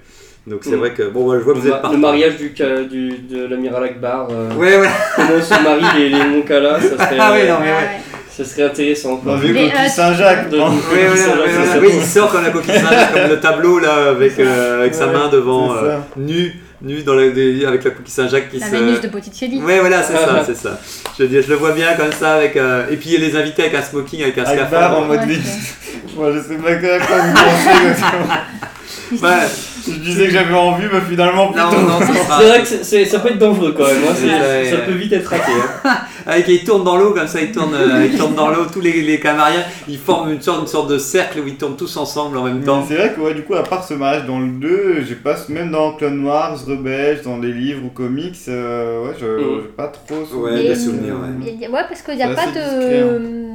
Donc 0.48 0.62
c'est 0.64 0.76
vrai 0.76 0.92
que 0.94 1.04
bon, 1.04 1.26
ouais, 1.30 1.38
je 1.40 1.44
vois 1.44 1.54
que 1.54 1.60
Le, 1.60 1.64
vous 1.64 1.70
êtes 1.70 1.82
partis. 1.82 1.96
le 1.96 2.02
mariage 2.02 2.38
du, 2.38 2.50
du, 2.50 3.18
de 3.30 3.46
l'amiral 3.48 3.84
Akbar. 3.84 4.28
euh, 4.32 4.50
Ouais, 4.56 4.78
ouais. 4.78 4.88
Comment 5.16 5.42
se 5.42 5.64
marient 5.64 5.98
les, 6.00 6.10
les 6.10 6.24
Moncala, 6.26 6.80
ça 6.80 6.90
serait, 7.06 7.18
Ah 7.20 7.32
ouais, 7.34 7.48
non, 7.48 7.56
mais 7.62 7.68
Ouais, 7.68 7.72
ouais. 7.74 8.02
ça 8.32 8.44
serait 8.46 8.64
intéressant. 8.64 9.18
quoi. 9.18 9.34
On 9.34 9.36
a 9.36 9.40
vu 9.40 9.54
Coquille 9.54 9.72
euh, 9.78 9.88
Saint-Jacques. 9.90 10.48
Oui, 10.52 10.58
oui, 10.60 10.68
oui, 10.92 11.00
oui, 11.14 11.44
oui, 11.74 11.80
oui, 11.82 11.90
il 11.98 12.04
sort 12.06 12.32
comme 12.32 12.44
la 12.44 12.50
coquille 12.50 12.74
Saint-Jacques, 12.80 13.14
comme 13.14 13.30
le 13.30 13.40
tableau 13.40 13.80
là, 13.80 14.10
avec, 14.10 14.40
euh, 14.40 14.80
avec 14.82 14.96
sa 14.96 15.08
main 15.08 15.28
devant, 15.30 15.76
euh, 15.76 15.98
nu, 16.18 16.54
nu 16.82 17.04
dans 17.04 17.14
la, 17.14 17.30
des- 17.30 17.66
avec 17.66 17.84
la 17.84 17.92
coquille 17.92 18.12
Saint-Jacques 18.14 18.50
qui 18.50 18.58
La 18.60 18.66
se. 18.68 18.72
Vénus 18.72 19.02
de 19.02 19.08
Botticelli. 19.10 19.62
Ouais, 19.62 19.80
voilà, 19.82 20.02
c'est 20.02 20.14
ça, 20.14 20.44
c'est 20.48 20.58
ça. 20.58 20.80
Je, 21.18 21.24
veux 21.24 21.30
dire, 21.30 21.44
je 21.46 21.50
le 21.50 21.56
vois 21.58 21.74
bien 21.74 21.94
comme 21.96 22.12
ça, 22.14 22.36
avec. 22.36 22.56
euh, 22.58 22.86
Et 22.90 22.96
puis 22.96 23.10
les 23.18 23.36
invités 23.36 23.64
avec 23.64 23.76
un 23.76 23.84
smoking, 23.84 24.24
avec 24.24 24.38
un 24.40 24.46
scaphandre. 24.46 24.98
en 25.00 25.06
mode 25.06 25.20
Moi, 26.16 26.32
je 26.34 26.40
sais 26.40 26.56
pas 26.58 26.74
quoi 26.76 26.98
vous 26.98 27.34
pensez. 27.34 28.02
Ouais. 29.12 29.48
Je 29.88 29.94
disais 30.00 30.26
que 30.26 30.32
j'avais 30.32 30.54
envie, 30.54 30.86
mais 30.92 31.00
finalement, 31.10 31.48
plutôt. 31.52 31.68
Non, 31.72 31.82
non, 31.82 32.00
ça 32.00 32.08
sera- 32.14 32.40
C'est 32.40 32.48
vrai 32.48 32.62
que 32.62 32.68
c'est- 32.68 33.06
ça 33.06 33.20
peut 33.20 33.30
être 33.30 33.40
dangereux 33.40 33.74
quand 33.76 33.86
même. 33.86 33.96
hein, 34.10 34.14
c'est- 34.16 34.26
Ouais. 34.28 34.70
Ça 34.70 34.78
peut 34.86 34.92
vite 34.92 35.14
être 35.14 35.28
raté. 35.28 35.52
hein. 35.86 35.90
Avec, 36.28 36.48
il 36.50 36.64
tourne 36.64 36.84
dans 36.84 36.96
l'eau 36.98 37.12
comme 37.14 37.28
ça, 37.28 37.42
il 37.42 37.52
tourne, 37.52 37.74
euh, 37.74 38.06
il 38.12 38.16
tourne 38.18 38.36
dans 38.36 38.50
l'eau, 38.50 38.66
tous 38.72 38.82
les, 38.82 39.02
les 39.02 39.20
camariens, 39.20 39.64
ils 39.88 39.98
forment 39.98 40.32
une 40.32 40.42
sorte, 40.42 40.62
une 40.62 40.68
sorte 40.68 40.90
de 40.90 41.00
cercle 41.00 41.40
où 41.40 41.48
ils 41.48 41.56
tournent 41.56 41.78
tous 41.78 41.98
ensemble 41.98 42.38
en 42.38 42.44
même 42.44 42.60
Mais 42.60 42.66
temps. 42.66 42.86
C'est 42.88 42.96
vrai 42.96 43.14
que 43.16 43.22
ouais, 43.22 43.34
du 43.34 43.42
coup, 43.42 43.56
à 43.56 43.64
part 43.64 43.84
ce 43.84 43.96
mariage 43.96 44.26
dans 44.28 44.40
le 44.40 44.48
2, 44.50 44.98
j'ai 45.08 45.16
pas, 45.16 45.36
même 45.50 45.72
dans 45.72 45.94
Clone 45.94 46.24
Wars, 46.24 46.58
Rebels, 46.68 47.22
dans 47.24 47.38
les 47.38 47.52
livres 47.52 47.82
ou 47.86 47.90
comics, 47.90 48.36
euh, 48.48 49.06
ouais, 49.08 49.16
je 49.20 49.26
Mm. 49.26 49.62
j'ai 49.62 49.68
pas 49.76 49.88
trop 49.88 50.16
Ouais, 50.20 50.26
souvenir. 50.30 50.70
des 50.74 50.76
souvenirs, 50.76 51.14
ouais. 51.16 51.52
Il 51.54 51.60
y 51.62 51.66
a- 51.66 51.70
Ouais, 51.72 51.82
parce 51.88 52.02
qu'il 52.04 52.16
n'y 52.16 52.22
a 52.24 52.28
C'est 52.30 52.36
pas 52.36 52.46
de. 52.52 53.50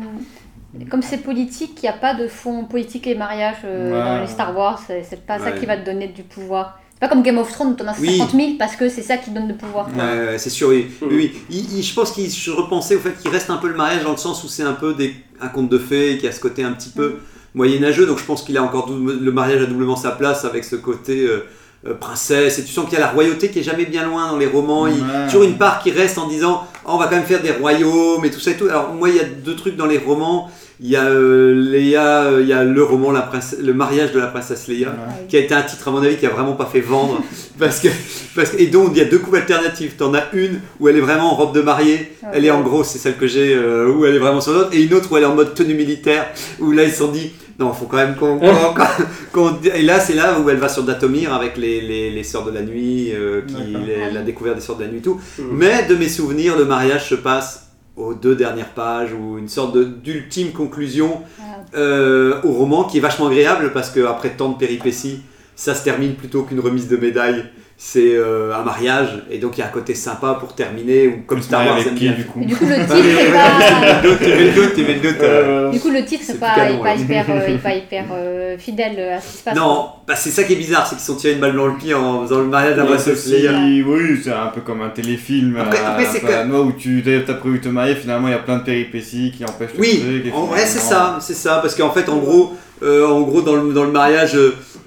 Comme 0.90 1.02
c'est 1.02 1.18
politique, 1.18 1.78
il 1.82 1.82
n'y 1.82 1.88
a 1.88 1.92
pas 1.98 2.14
de 2.14 2.26
fond 2.28 2.64
politique 2.64 3.06
et 3.06 3.14
mariage 3.14 3.56
euh, 3.64 3.92
Ouais. 3.92 4.04
dans 4.04 4.20
les 4.20 4.26
Star 4.26 4.56
Wars. 4.56 4.80
C'est 4.86 5.24
pas 5.26 5.38
ça 5.38 5.52
qui 5.52 5.66
va 5.66 5.76
te 5.76 5.84
donner 5.86 6.08
du 6.08 6.22
pouvoir. 6.22 6.78
C'est 6.94 7.00
pas 7.00 7.08
comme 7.08 7.22
Game 7.22 7.38
of 7.38 7.50
Thrones 7.52 7.68
où 7.72 7.74
t'en 7.74 7.86
as 7.88 7.98
Oui. 8.00 8.18
50 8.18 8.32
000 8.34 8.48
parce 8.58 8.76
que 8.76 8.88
c'est 8.88 9.02
ça 9.02 9.16
qui 9.16 9.30
donne 9.30 9.48
le 9.48 9.54
pouvoir. 9.56 9.86
quoi. 9.92 10.02
Ouais, 10.04 10.26
ouais, 10.28 10.38
c'est 10.38 10.50
sûr, 10.50 10.68
oui. 10.68 10.86
Mm. 11.00 11.06
oui, 11.08 11.14
oui. 11.16 11.32
Il- 11.50 11.78
il- 11.78 11.82
je 11.82 11.94
pense 11.94 12.12
qu'il 12.12 12.30
je 12.30 12.50
repensais 12.50 12.96
au 12.96 13.00
fait 13.00 13.12
qu'il 13.20 13.30
reste 13.30 13.50
un 13.50 13.56
peu 13.56 13.68
le 13.68 13.74
mariage 13.74 14.04
dans 14.04 14.12
le 14.12 14.16
sens 14.16 14.42
où 14.44 14.48
c'est 14.48 14.62
un 14.62 14.72
peu 14.74 14.94
des, 14.94 15.14
un 15.40 15.48
conte 15.48 15.68
de 15.68 15.78
fées 15.78 16.18
qui 16.18 16.26
a 16.28 16.32
ce 16.32 16.40
côté 16.40 16.62
un 16.64 16.72
petit 16.72 16.90
peu 16.90 17.16
moyenâgeux. 17.54 18.06
Donc 18.06 18.18
je 18.18 18.24
pense 18.24 18.42
qu'il 18.42 18.56
a 18.56 18.62
encore 18.62 18.86
double- 18.86 19.18
le 19.20 19.32
mariage 19.32 19.62
a 19.62 19.66
doublement 19.66 19.96
sa 19.96 20.12
place 20.12 20.44
avec 20.44 20.64
ce 20.64 20.76
côté 20.76 21.24
euh, 21.26 21.46
euh, 21.86 21.94
princesse. 21.94 22.58
Et 22.58 22.64
tu 22.64 22.72
sens 22.72 22.84
qu'il 22.86 22.94
y 22.94 22.96
a 22.96 23.00
la 23.00 23.10
royauté 23.12 23.50
qui 23.50 23.58
est 23.58 23.62
jamais 23.64 23.84
bien 23.86 24.04
loin 24.06 24.28
dans 24.30 24.38
les 24.38 24.46
romans. 24.46 24.86
Il 24.86 24.98
y 24.98 25.02
a 25.02 25.26
toujours 25.26 25.42
une 25.42 25.58
part 25.58 25.82
qui 25.82 25.90
reste 25.90 26.16
en 26.18 26.28
disant 26.28 26.64
Oh, 26.86 26.90
on 26.94 26.96
va 26.96 27.06
quand 27.06 27.16
même 27.16 27.24
faire 27.24 27.42
des 27.42 27.50
royaumes 27.52 28.24
et 28.24 28.30
tout 28.30 28.40
ça 28.40 28.52
et 28.52 28.56
tout. 28.56 28.66
Alors 28.68 28.94
moi, 28.94 29.08
il 29.10 29.16
y 29.16 29.20
a 29.20 29.24
deux 29.24 29.56
trucs 29.56 29.76
dans 29.76 29.86
les 29.86 29.98
romans. 29.98 30.48
Il 30.80 30.88
y 30.90 30.96
a 30.96 31.04
euh, 31.04 31.54
Leia, 31.54 32.24
euh, 32.24 32.40
il 32.42 32.48
y 32.48 32.52
a 32.52 32.64
le 32.64 32.82
roman 32.82 33.12
la 33.12 33.22
princesse, 33.22 33.58
le 33.62 33.72
mariage 33.74 34.12
de 34.12 34.18
la 34.18 34.26
princesse 34.26 34.66
Leia, 34.68 34.88
Ouais. 34.88 35.26
qui 35.28 35.36
a 35.36 35.40
été 35.40 35.54
un 35.54 35.62
titre 35.62 35.86
à 35.88 35.90
mon 35.92 36.02
avis 36.02 36.16
qui 36.16 36.26
a 36.26 36.30
vraiment 36.30 36.54
pas 36.54 36.66
fait 36.66 36.80
vendre 36.80 37.22
parce 37.58 37.80
que 37.80 37.88
parce 38.34 38.50
que 38.50 38.60
et 38.60 38.66
donc 38.66 38.90
il 38.92 38.98
y 38.98 39.00
a 39.00 39.04
deux 39.04 39.18
coupes 39.18 39.34
alternatives. 39.34 39.92
T'en 39.96 40.12
as 40.14 40.24
une 40.32 40.60
où 40.80 40.88
elle 40.88 40.96
est 40.96 41.00
vraiment 41.00 41.32
en 41.32 41.36
robe 41.36 41.54
de 41.54 41.60
mariée, 41.62 42.12
elle 42.32 42.44
est 42.44 42.50
en 42.50 42.62
gros 42.62 42.82
c'est 42.84 42.98
celle 42.98 43.16
que 43.16 43.26
j'ai 43.26 43.54
euh, 43.54 43.88
où 43.92 44.04
elle 44.04 44.16
est 44.16 44.18
vraiment 44.18 44.40
sur 44.40 44.52
l'autre 44.52 44.70
et 44.72 44.82
une 44.82 44.94
autre 44.94 45.10
où 45.12 45.16
elle 45.16 45.22
est 45.22 45.26
en 45.26 45.34
mode 45.36 45.54
tenue 45.54 45.74
militaire 45.74 46.26
où 46.60 46.72
là 46.72 46.82
ils 46.84 46.90
se 46.90 46.98
sont 46.98 47.12
dit 47.12 47.30
non 47.60 47.72
faut 47.72 47.86
quand 47.86 47.98
même 47.98 48.16
qu'on 48.16 48.40
et 49.74 49.82
là 49.82 50.00
c'est 50.00 50.14
là 50.14 50.40
où 50.40 50.50
elle 50.50 50.56
va 50.56 50.68
sur 50.68 50.82
Datomir 50.82 51.32
avec 51.32 51.56
les, 51.56 51.80
les, 51.80 52.10
les 52.10 52.24
sœurs 52.24 52.44
de 52.44 52.50
la 52.50 52.62
nuit 52.62 53.12
euh, 53.14 53.42
qui 53.46 53.54
les- 53.86 54.10
la 54.12 54.22
découverte 54.22 54.56
des 54.56 54.60
sœurs 54.62 54.76
de 54.76 54.82
la 54.84 54.88
nuit 54.90 54.98
et 54.98 55.02
tout. 55.02 55.20
Mm. 55.38 55.42
Mais 55.52 55.84
de 55.88 55.94
mes 55.94 56.08
souvenirs 56.08 56.56
le 56.58 56.64
mariage 56.64 57.08
se 57.08 57.14
passe 57.14 57.68
aux 57.96 58.14
deux 58.14 58.34
dernières 58.34 58.70
pages 58.70 59.12
ou 59.12 59.38
une 59.38 59.48
sorte 59.48 59.76
d'ultime 59.76 60.52
conclusion 60.52 61.22
Ah, 61.40 61.42
euh, 61.76 62.40
au 62.42 62.52
roman 62.52 62.84
qui 62.84 62.98
est 62.98 63.00
vachement 63.00 63.28
agréable 63.28 63.72
parce 63.72 63.90
qu'après 63.90 64.30
tant 64.30 64.50
de 64.50 64.56
péripéties, 64.56 65.22
ça 65.56 65.74
se 65.74 65.84
termine 65.84 66.14
plutôt 66.14 66.42
qu'une 66.42 66.60
remise 66.60 66.88
de 66.88 66.96
médaille. 66.96 67.44
C'est 67.76 68.14
euh, 68.14 68.54
un 68.54 68.62
mariage 68.62 69.24
et 69.30 69.38
donc 69.38 69.56
il 69.58 69.60
y 69.60 69.62
a 69.62 69.66
un 69.66 69.70
côté 69.70 69.94
sympa 69.96 70.36
pour 70.38 70.54
terminer 70.54 71.08
ou 71.08 71.12
comme 71.26 71.42
Star 71.42 71.66
Wars 71.66 71.74
avec 71.74 71.88
aime 71.88 71.94
bien. 71.94 72.12
du 72.12 72.24
coup 72.24 72.40
Et 72.40 72.46
du 72.46 72.54
coup, 72.54 72.66
le 72.66 72.76
titre 72.86 72.94
est 73.20 73.32
pas. 73.32 75.24
Euh. 75.24 75.70
Du 75.70 75.80
coup, 75.80 75.90
le 75.90 76.04
titre 76.04 76.22
C'est 76.24 76.32
est 76.32 76.34
plus 76.36 76.40
pas, 76.40 76.54
canon, 76.54 76.74
est 76.76 76.78
pas 76.78 76.84
ouais. 76.94 76.98
hyper, 77.00 77.26
euh, 77.30 77.46
est 77.46 77.58
pas 77.58 77.74
hyper 77.74 78.04
euh, 78.12 78.56
fidèle 78.58 78.98
à 79.16 79.20
ce 79.20 79.32
qui 79.32 79.38
se 79.38 79.44
passe. 79.44 79.56
Non, 79.56 79.88
bah, 80.06 80.14
c'est 80.16 80.30
ça 80.30 80.44
qui 80.44 80.52
est 80.52 80.56
bizarre, 80.56 80.86
c'est 80.86 80.94
qu'ils 80.96 81.04
sont 81.04 81.16
tirés 81.16 81.34
une 81.34 81.40
balle 81.40 81.56
dans 81.56 81.66
le 81.66 81.74
pied 81.76 81.94
en 81.94 82.22
faisant 82.22 82.38
le 82.38 82.44
mariage 82.46 82.72
de 82.74 82.78
la 82.78 82.84
Ouais, 82.84 82.90
princesse 82.90 83.24
sauf 83.24 83.34
si- 83.34 83.42
Leia. 83.42 83.52
oui, 83.86 84.20
c'est 84.22 84.30
un 84.32 84.46
peu 84.46 84.60
comme 84.60 84.80
un 84.82 84.90
téléfilm 84.90 85.56
Après- 85.60 85.78
après, 85.84 86.04
c'est 86.04 86.18
un 86.24 86.26
peu 86.26 86.34
à 86.34 86.44
que- 86.44 86.52
où 86.62 86.72
tu 86.72 87.02
as 87.28 87.34
prévu 87.34 87.58
de 87.58 87.64
te 87.64 87.68
marier, 87.68 87.96
finalement 87.96 88.28
il 88.28 88.32
y 88.32 88.34
a 88.34 88.38
plein 88.38 88.58
de 88.58 88.62
péripéties 88.64 89.32
qui 89.36 89.44
empêchent 89.44 89.74
le 89.74 89.80
Oui, 89.80 90.32
en 90.34 90.44
vrai 90.46 90.60
c'est 90.64 90.78
ça, 90.78 91.18
c'est 91.20 91.34
ça, 91.34 91.58
parce 91.60 91.74
qu'en 91.74 91.90
fait 91.90 92.08
en 92.08 92.18
gros, 92.18 92.54
euh, 92.82 93.06
en 93.06 93.22
gros 93.22 93.42
dans 93.42 93.56
le, 93.56 93.72
dans 93.72 93.84
le 93.84 93.92
mariage, 93.92 94.36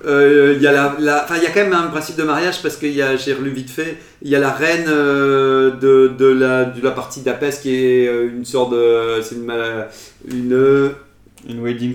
euh, 0.05 0.51
euh, 0.51 0.53
il 0.55 0.61
y 0.61 0.67
a 0.67 0.71
la, 0.71 0.95
la- 0.99 1.23
enfin 1.23 1.35
il 1.37 1.43
y 1.43 1.47
a 1.47 1.49
quand 1.49 1.61
même 1.63 1.73
un 1.73 1.87
principe 1.87 2.15
de 2.17 2.23
mariage 2.23 2.61
parce 2.61 2.75
a, 3.01 3.15
j'ai 3.17 3.33
relu 3.33 3.49
vite 3.49 3.69
fait, 3.71 3.97
il 4.21 4.29
y 4.29 4.35
a 4.35 4.39
la 4.39 4.51
reine 4.51 4.85
euh, 4.87 5.71
de, 5.71 6.11
de 6.17 6.27
la 6.27 6.65
de 6.65 6.83
la 6.83 6.91
partie 6.91 7.21
d'Apès 7.21 7.59
qui 7.61 7.73
est 7.75 8.07
euh, 8.07 8.29
une 8.29 8.45
sorte 8.45 8.71
de, 8.73 9.21
c'est 9.21 9.35
une, 9.35 9.51
une 10.31 10.53
euh, 10.53 10.89
Une 11.49 11.61
wedding 11.63 11.93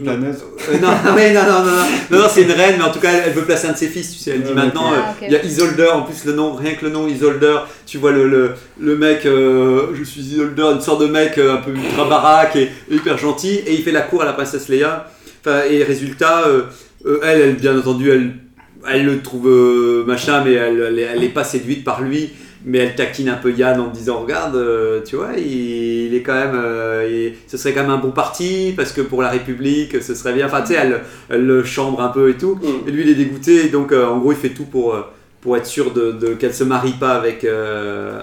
non, 0.80 0.88
ouais, 1.14 1.32
non, 1.34 1.42
non, 1.42 1.64
non, 1.64 1.64
non, 1.64 1.86
non, 2.11 2.18
non, 2.20 2.26
c'est 2.32 2.42
une 2.42 2.53
reine, 2.53 2.76
mais 2.78 2.84
en 2.84 2.90
tout 2.92 3.00
cas, 3.00 3.11
elle, 3.12 3.24
elle 3.26 3.32
veut 3.34 3.42
placer 3.44 3.66
un 3.68 3.72
de 3.72 3.76
ses 3.76 3.88
fils, 3.88 4.12
tu 4.12 4.18
sais, 4.18 4.30
elle 4.30 4.42
dit 4.42 4.53
maintenant, 4.55 4.92
euh, 4.92 4.96
Ah, 4.98 5.14
il 5.20 5.32
y 5.32 5.36
a 5.36 5.44
Isolder, 5.44 5.88
en 5.92 6.03
plus 6.03 6.24
le 6.24 6.32
nom, 6.32 6.55
rien 6.55 6.74
que 6.74 6.84
le 6.86 6.90
nom 6.92 7.07
Isolder, 7.09 7.59
tu 7.84 7.98
vois 7.98 8.12
le, 8.12 8.28
le, 8.28 8.53
le 8.80 8.96
mec, 8.96 9.26
euh, 9.26 9.88
je 9.94 10.05
suis 10.05 10.20
Isolder, 10.22 10.62
une 10.74 10.80
sorte 10.80 11.03
de 11.03 11.07
mec 11.09 11.36
euh, 11.38 11.55
un 11.55 11.57
peu 11.59 11.70
ultra 11.72 12.05
baraque 12.09 12.57
et, 12.57 12.70
et 12.90 12.94
hyper 12.94 13.18
gentil, 13.18 13.57
et 13.66 13.74
il 13.74 13.82
fait 13.82 13.92
la 13.92 14.03
cour 14.03 14.22
à 14.22 14.24
la 14.24 14.32
princesse 14.32 14.68
Leia, 14.68 15.11
enfin, 15.44 15.62
et 15.68 15.82
résultat, 15.82 16.44
euh, 17.07 17.20
elle, 17.24 17.40
elle, 17.40 17.57
bien 17.57 17.78
entendu, 17.78 18.11
elle, 18.11 18.32
elle 18.90 19.05
le 19.07 19.20
trouve 19.22 19.48
euh, 19.48 20.05
machin, 20.07 20.42
mais 20.44 20.53
elle, 20.55 20.80
elle, 20.80 20.98
est- 20.98 21.03
elle 21.03 21.24
est 21.24 21.28
pas 21.28 21.44
séduite 21.44 21.84
par 21.84 22.03
lui, 22.03 22.30
mais 22.64 22.78
elle 22.78 22.94
taquine 22.94 23.28
un 23.28 23.34
peu 23.36 23.53
Yann 23.53 23.80
en 23.80 23.88
disant 23.88 24.20
regarde 24.20 24.55
euh, 24.57 25.00
tu 25.05 25.16
vois 25.16 25.30
il, 25.36 26.07
il 26.07 26.14
est 26.14 26.22
quand 26.22 26.34
même 26.34 26.57
il- 27.09 27.32
ce 27.48 27.57
serait 27.57 27.72
quand 27.72 27.82
même 27.82 27.90
un 27.90 27.98
bon 27.98 28.12
parti 28.12 28.72
parce 28.76 28.92
que 28.92 29.00
pour 29.00 29.20
la 29.22 29.30
République 29.30 30.00
ce 30.00 30.14
serait 30.14 30.32
bien. 30.32 30.46
Enfin 30.46 30.61
tu 30.62 30.74
sais 30.74 30.78
elle, 30.80 31.00
le 31.44 31.64
chambre 31.64 32.00
un 32.00 32.09
peu 32.09 32.30
et 32.30 32.34
tout. 32.34 32.57
Mm. 32.62 32.88
et 32.88 32.90
lui 32.92 33.03
il 33.03 33.09
est 33.11 33.14
dégoûté. 33.14 33.66
Et 33.66 33.68
donc 33.68 33.92
en 33.92 34.18
gros 34.18 34.32
il 34.32 34.38
fait 34.38 34.50
tout 34.50 34.64
pour, 34.64 34.96
pour 35.40 35.57
être 35.57 35.66
sûr 35.66 35.92
de, 35.92 36.12
de- 36.12 36.34
qu'elle 36.34 36.55
se 36.55 36.62
marie 36.64 36.92
pas 37.00 37.14
avec, 37.14 37.44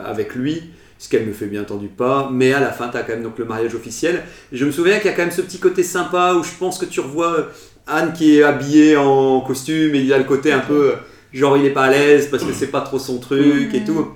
avec 0.05 0.35
lui 0.35 0.63
ce 1.01 1.07
qu'elle 1.07 1.25
ne 1.25 1.31
fait 1.31 1.45
bien 1.45 1.61
entendu 1.61 1.87
pas. 1.87 2.29
Mais 2.31 2.51
à 2.53 2.59
la 2.59 2.71
fin 2.71 2.89
tu 2.89 2.97
as 2.97 3.01
quand 3.03 3.13
même 3.13 3.23
donc 3.23 3.37
le 3.39 3.45
mariage 3.45 3.73
officiel. 3.75 4.23
Je 4.51 4.65
me 4.65 4.71
souviens 4.71 4.97
qu'il 4.99 5.09
y 5.09 5.13
a 5.13 5.15
quand 5.15 5.21
même 5.23 5.31
ce 5.31 5.41
petit 5.41 5.59
côté 5.59 5.81
sympa 5.83 6.33
où 6.33 6.43
je 6.43 6.51
pense 6.59 6.77
que 6.77 6.85
tu 6.85 6.99
revois 6.99 7.47
Anne 7.89 8.13
qui 8.13 8.37
est 8.39 8.43
habillée 8.43 8.95
en 8.97 9.41
costume 9.41 9.95
et 9.95 9.99
il 9.99 10.13
a 10.13 10.17
le 10.17 10.23
côté 10.23 10.51
un 10.51 10.59
peu 10.59 10.93
genre 11.33 11.57
il 11.57 11.65
est 11.65 11.69
pas 11.71 11.83
à 11.83 11.89
l'aise 11.91 12.27
parce 12.31 12.43
que 12.43 12.53
c'est 12.53 12.67
pas 12.71 12.81
trop 12.81 12.99
son 12.99 13.17
truc 13.19 13.73
et 13.73 13.79
Mhm. 13.79 13.85
tout. 13.85 14.07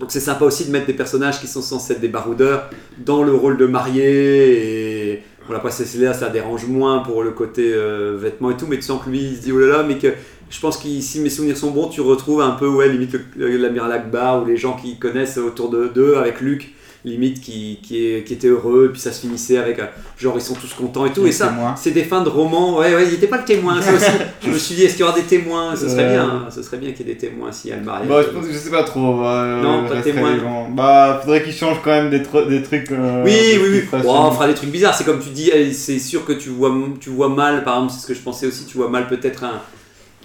Donc 0.00 0.10
c'est 0.10 0.20
sympa 0.20 0.44
aussi 0.44 0.64
de 0.66 0.72
mettre 0.72 0.86
des 0.86 0.92
personnages 0.94 1.40
qui 1.40 1.46
sont 1.46 1.62
censés 1.62 1.92
être 1.94 2.00
des 2.00 2.08
baroudeurs 2.08 2.68
dans 2.98 3.22
le 3.22 3.32
rôle 3.32 3.56
de 3.56 3.66
marié 3.66 5.12
et 5.12 5.22
bon, 5.46 5.52
la 5.52 5.60
princesse 5.60 5.94
Léa 5.96 6.12
ça 6.14 6.28
dérange 6.30 6.66
moins 6.66 6.98
pour 7.00 7.22
le 7.22 7.30
côté 7.30 7.72
euh, 7.72 8.16
vêtements 8.18 8.50
et 8.50 8.56
tout 8.56 8.66
mais 8.68 8.76
tu 8.76 8.82
sens 8.82 9.02
que 9.04 9.10
lui 9.10 9.20
il 9.20 9.36
se 9.36 9.42
dit 9.42 9.52
oh 9.52 9.58
là 9.58 9.66
là 9.68 9.82
mais 9.86 9.98
que 9.98 10.08
je 10.50 10.60
pense 10.60 10.76
que 10.78 10.88
si 11.00 11.20
mes 11.20 11.30
souvenirs 11.30 11.56
sont 11.56 11.70
bons 11.70 11.88
tu 11.88 12.00
retrouves 12.00 12.40
un 12.42 12.50
peu 12.52 12.66
ouais 12.66 12.88
limite 12.88 13.16
l'amiral 13.36 13.92
Akbar 13.92 14.42
ou 14.42 14.46
les 14.46 14.56
gens 14.56 14.74
qui 14.76 14.98
connaissent 14.98 15.38
autour 15.38 15.70
de 15.70 15.86
d'eux 15.88 16.16
avec 16.16 16.40
Luc 16.40 16.74
limite 17.04 17.40
qui, 17.40 17.78
qui, 17.82 18.06
est, 18.06 18.24
qui 18.24 18.32
était 18.32 18.46
heureux 18.48 18.86
et 18.86 18.88
puis 18.92 19.00
ça 19.00 19.12
se 19.12 19.20
finissait 19.20 19.58
avec 19.58 19.78
euh, 19.78 19.84
genre 20.18 20.34
ils 20.36 20.40
sont 20.40 20.54
tous 20.54 20.72
contents 20.72 21.04
et 21.04 21.12
tout 21.12 21.26
et 21.26 21.32
ça 21.32 21.52
c'est 21.76 21.90
des 21.90 22.04
fins 22.04 22.22
de 22.22 22.30
romans 22.30 22.78
ouais 22.78 22.94
ouais 22.94 23.04
il 23.04 23.10
n'était 23.12 23.26
pas 23.26 23.36
le 23.38 23.44
témoin 23.44 23.80
ça 23.82 23.92
aussi 23.92 24.06
je 24.42 24.48
me 24.50 24.56
suis 24.58 24.74
dit 24.74 24.84
est-ce 24.84 24.94
qu'il 24.94 25.04
y 25.04 25.08
aura 25.08 25.14
des 25.18 25.24
témoins? 25.26 25.76
Ce 25.76 25.88
serait 25.88 26.08
bien 26.08 26.24
hein. 26.24 26.48
ce 26.50 26.62
serait 26.62 26.78
bien 26.78 26.92
qu'il 26.92 27.06
y 27.06 27.10
ait 27.10 27.14
des 27.14 27.18
témoins 27.18 27.52
s'il 27.52 27.70
y 27.70 27.72
a 27.74 27.76
le 27.76 27.82
mariage 27.84 28.08
Bah, 28.08 28.22
je, 28.22 28.28
pense, 28.28 28.46
je 28.50 28.56
sais 28.56 28.70
pas 28.70 28.84
trop. 28.84 29.22
euh, 29.24 29.62
Non, 29.62 29.86
pas 29.88 30.00
témoin. 30.00 30.32
Bah, 30.70 31.20
faudrait 31.22 31.42
qu'ils 31.42 31.52
changent 31.52 31.80
quand 31.84 31.90
même 31.90 32.10
des, 32.10 32.20
tru- 32.20 32.48
des 32.48 32.62
trucs. 32.62 32.90
euh, 32.90 33.22
Oui, 33.24 33.32
oui, 33.62 33.68
oui. 33.72 33.80
plus 33.80 34.02
Bon, 34.02 34.26
on 34.28 34.30
fera 34.32 34.46
des 34.48 34.54
trucs 34.54 34.70
bizarres. 34.70 34.94
C'est 34.94 35.04
comme 35.04 35.20
tu 35.20 35.28
dis, 35.30 35.50
eh, 35.52 35.72
c'est 35.72 35.98
sûr 35.98 36.24
que 36.24 36.32
tu 36.32 36.48
vois, 36.48 36.74
tu 37.00 37.10
vois 37.10 37.28
mal, 37.28 37.64
par 37.64 37.74
exemple, 37.76 37.92
c'est 37.94 38.00
ce 38.02 38.06
que 38.06 38.14
je 38.14 38.20
pensais 38.20 38.46
aussi, 38.46 38.64
tu 38.64 38.76
vois 38.78 38.88
mal 38.88 39.06
peut-être 39.08 39.44
un, 39.44 39.60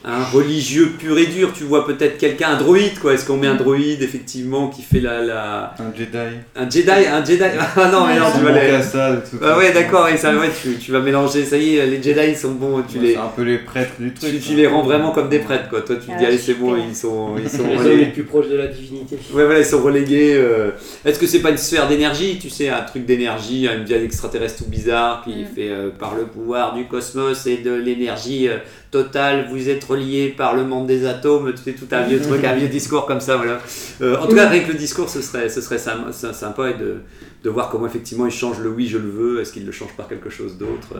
un 0.05 0.23
religieux 0.23 0.91
pur 0.97 1.17
et 1.17 1.25
dur. 1.25 1.51
Tu 1.53 1.63
vois 1.63 1.85
peut-être 1.85 2.17
quelqu'un, 2.17 2.49
un 2.51 2.57
droïde, 2.57 2.97
quoi. 2.99 3.13
Est-ce 3.13 3.25
qu'on 3.25 3.37
met 3.37 3.47
un 3.47 3.55
droïde, 3.55 4.01
effectivement, 4.01 4.67
qui 4.69 4.81
fait 4.81 4.99
la. 5.01 5.21
la... 5.21 5.73
Un 5.79 5.93
Jedi. 5.97 6.17
Un 6.55 6.69
Jedi 6.69 6.89
Un 7.07 7.25
Jedi 7.25 7.43
Ah 7.75 7.89
non, 7.91 8.05
mais 8.07 8.17
non, 8.19 8.25
tu 8.31 8.37
Ça 8.37 8.43
vas 8.43 8.51
les. 8.51 8.69
à 8.71 8.81
ça, 8.81 9.11
de 9.11 9.21
toute 9.21 9.39
Ah 9.43 9.57
ouais, 9.57 9.71
d'accord, 9.73 10.07
et 10.07 10.17
ça, 10.17 10.33
ouais, 10.35 10.49
tu, 10.61 10.75
tu 10.77 10.91
vas 10.91 10.99
mélanger. 11.01 11.43
Ça 11.45 11.57
y 11.57 11.77
est, 11.77 11.85
les 11.85 12.01
Jedi, 12.01 12.29
ils 12.29 12.37
sont 12.37 12.51
bons. 12.51 12.81
Tu 12.89 12.97
Ouais, 12.97 13.03
les. 13.07 13.13
C'est 13.13 13.19
un 13.19 13.31
peu 13.35 13.43
les 13.43 13.57
prêtres 13.59 13.93
du 13.99 14.13
truc. 14.13 14.31
Tu, 14.31 14.39
tu 14.39 14.55
les 14.55 14.67
rends 14.67 14.83
vraiment 14.83 15.11
comme 15.11 15.29
des 15.29 15.39
prêtres, 15.39 15.69
quoi. 15.69 15.81
Toi, 15.81 15.95
tu 15.97 16.01
te 16.11 16.17
dis, 16.17 16.23
Ah, 16.23 16.27
allez, 16.27 16.37
c'est 16.37 16.53
bon, 16.53 16.75
ils 16.77 16.95
sont, 16.95 17.35
ils 17.37 17.49
sont 17.57 17.63
Les 17.85 18.05
plus 18.07 18.23
proches 18.23 18.47
de 18.49 18.55
la 18.57 18.67
divinité. 18.67 19.15
Ouais, 19.33 19.43
voilà, 19.45 19.59
ils 19.59 19.65
sont 19.65 19.81
relégués. 19.81 20.33
euh. 20.35 20.71
Est-ce 21.05 21.19
que 21.19 21.27
c'est 21.27 21.39
pas 21.41 21.49
une 21.51 21.57
sphère 21.57 21.87
d'énergie 21.87 22.39
Tu 22.41 22.49
sais, 22.49 22.69
un 22.69 22.81
truc 22.81 23.05
d'énergie, 23.05 23.67
une 23.67 23.83
vie 23.83 23.93
extraterrestre 23.95 24.63
tout 24.63 24.69
bizarre 24.69 25.23
qui 25.23 25.29
Mm. 25.39 25.45
fait 25.55 25.69
euh, 25.69 25.89
par 25.89 26.15
le 26.15 26.23
pouvoir 26.23 26.73
du 26.73 26.85
cosmos 26.85 27.45
et 27.45 27.57
de 27.57 27.73
l'énergie 27.73 28.47
euh, 28.47 28.57
totale, 28.91 29.47
vous 29.49 29.69
êtes 29.69 29.83
reliés 29.83 30.29
par 30.29 30.55
le 30.55 30.63
monde 30.63 30.87
des 30.87 31.05
atomes. 31.05 31.55
Sais, 31.55 31.73
tout 31.73 31.87
un 31.91 32.01
vieux 32.03 32.19
truc, 32.21 32.43
un 32.43 32.55
vieux 32.55 32.67
discours 32.67 33.05
comme 33.05 33.19
ça, 33.21 33.37
voilà. 33.37 33.59
Euh, 34.01 34.17
en 34.17 34.27
tout 34.27 34.35
cas, 34.35 34.47
avec 34.47 34.67
le 34.67 34.73
discours, 34.73 35.09
ce 35.09 35.21
serait, 35.21 35.49
ce 35.49 35.61
serait 35.61 35.77
sym- 35.77 36.11
sy- 36.11 36.33
sympa 36.33 36.69
et 36.71 36.73
de, 36.73 36.95
de 37.43 37.49
voir 37.49 37.69
comment 37.69 37.85
effectivement 37.85 38.25
il 38.25 38.31
change 38.31 38.59
le 38.59 38.69
oui, 38.69 38.87
je 38.87 38.97
le 38.97 39.09
veux. 39.09 39.41
Est-ce 39.41 39.53
qu'il 39.53 39.65
le 39.65 39.71
change 39.71 39.93
par 39.95 40.07
quelque 40.07 40.29
chose 40.29 40.57
d'autre 40.57 40.95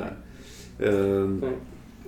Euh, 0.82 1.28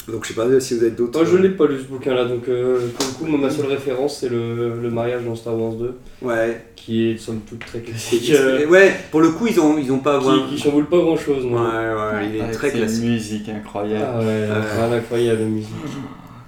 Donc, 0.08 0.24
je 0.24 0.30
sais 0.30 0.34
pas 0.34 0.48
si 0.60 0.74
vous 0.76 0.82
avez 0.82 0.92
d'autres. 0.92 1.20
Moi 1.22 1.30
je 1.32 1.38
l'ai 1.38 1.50
pas 1.50 1.68
lu 1.68 1.78
ce 1.78 1.84
bouquin 1.84 2.16
là 2.16 2.26
donc 2.26 2.48
euh, 2.50 2.80
pour 2.98 3.06
le 3.06 3.12
coup 3.14 3.26
moi, 3.28 3.40
ma 3.48 3.50
seule 3.52 3.68
référence 3.68 4.18
c'est 4.20 4.30
le, 4.30 4.80
le 4.82 4.90
mariage 4.90 5.22
dans 5.24 5.36
Star 5.36 5.56
Wars 5.58 5.74
2 5.74 5.94
Ouais. 6.24 6.60
qui 6.76 7.12
est 7.12 7.18
somme 7.18 7.42
toute 7.48 7.64
très 7.66 7.80
classique. 7.82 8.32
euh, 8.34 8.66
ouais, 8.68 8.92
pour 9.12 9.22
le 9.22 9.30
coup, 9.30 9.46
ils 9.48 9.60
ont, 9.60 9.78
ils 9.78 9.92
ont 9.92 10.00
pas. 10.00 10.20
qui, 10.20 10.56
qui 10.56 10.62
chamboule 10.64 10.86
pas 10.88 10.98
grand 10.98 11.16
chose 11.18 11.44
Ouais, 11.44 11.50
moi. 11.52 11.70
ouais, 11.70 12.30
il 12.34 12.42
est 12.42 12.52
très 12.52 12.72
classique. 12.72 13.04
musique 13.04 13.50
incroyable. 13.50 14.06
Ah 14.16 14.20
ouais, 14.20 14.46
rien 14.88 14.92
incroyable 14.98 15.40
la 15.42 15.46
musique. 15.46 15.70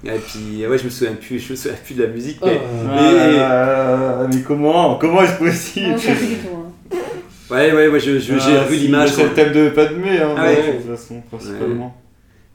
Et 0.05 0.09
puis, 0.19 0.67
ouais, 0.67 0.77
je 0.77 0.83
me 0.85 0.89
souviens 0.89 1.13
plus, 1.13 1.39
je 1.39 1.51
me 1.51 1.55
souviens 1.55 1.77
plus 1.85 1.93
de 1.95 2.03
la 2.03 2.09
musique, 2.09 2.37
Ah, 2.41 2.47
mais 2.47 3.39
Ah, 3.39 4.27
mais 4.33 4.41
comment 4.41 4.95
Comment 4.95 5.21
est-ce 5.21 5.37
possible? 5.37 5.91
On 5.93 5.97
sait 5.97 6.13
plus 6.15 6.27
du 6.27 6.35
tout. 6.35 6.47
hein. 6.91 6.97
ouais, 7.51 7.71
ouais, 7.71 7.87
ouais, 7.87 7.99
je- 7.99 8.19
je- 8.19 8.33
j'ai 8.39 8.57
Ah, 8.57 8.63
revu 8.63 8.75
si, 8.77 8.81
l'image. 8.81 9.11
C'est 9.13 9.23
le 9.23 9.29
thème 9.33 9.53
de 9.53 9.69
Padmé, 9.69 10.19
hein, 10.19 10.33
Ah 10.37 10.45
ouais. 10.47 10.55
de 10.55 10.77
toute 10.83 10.95
façon, 10.97 11.21
principalement. 11.31 11.95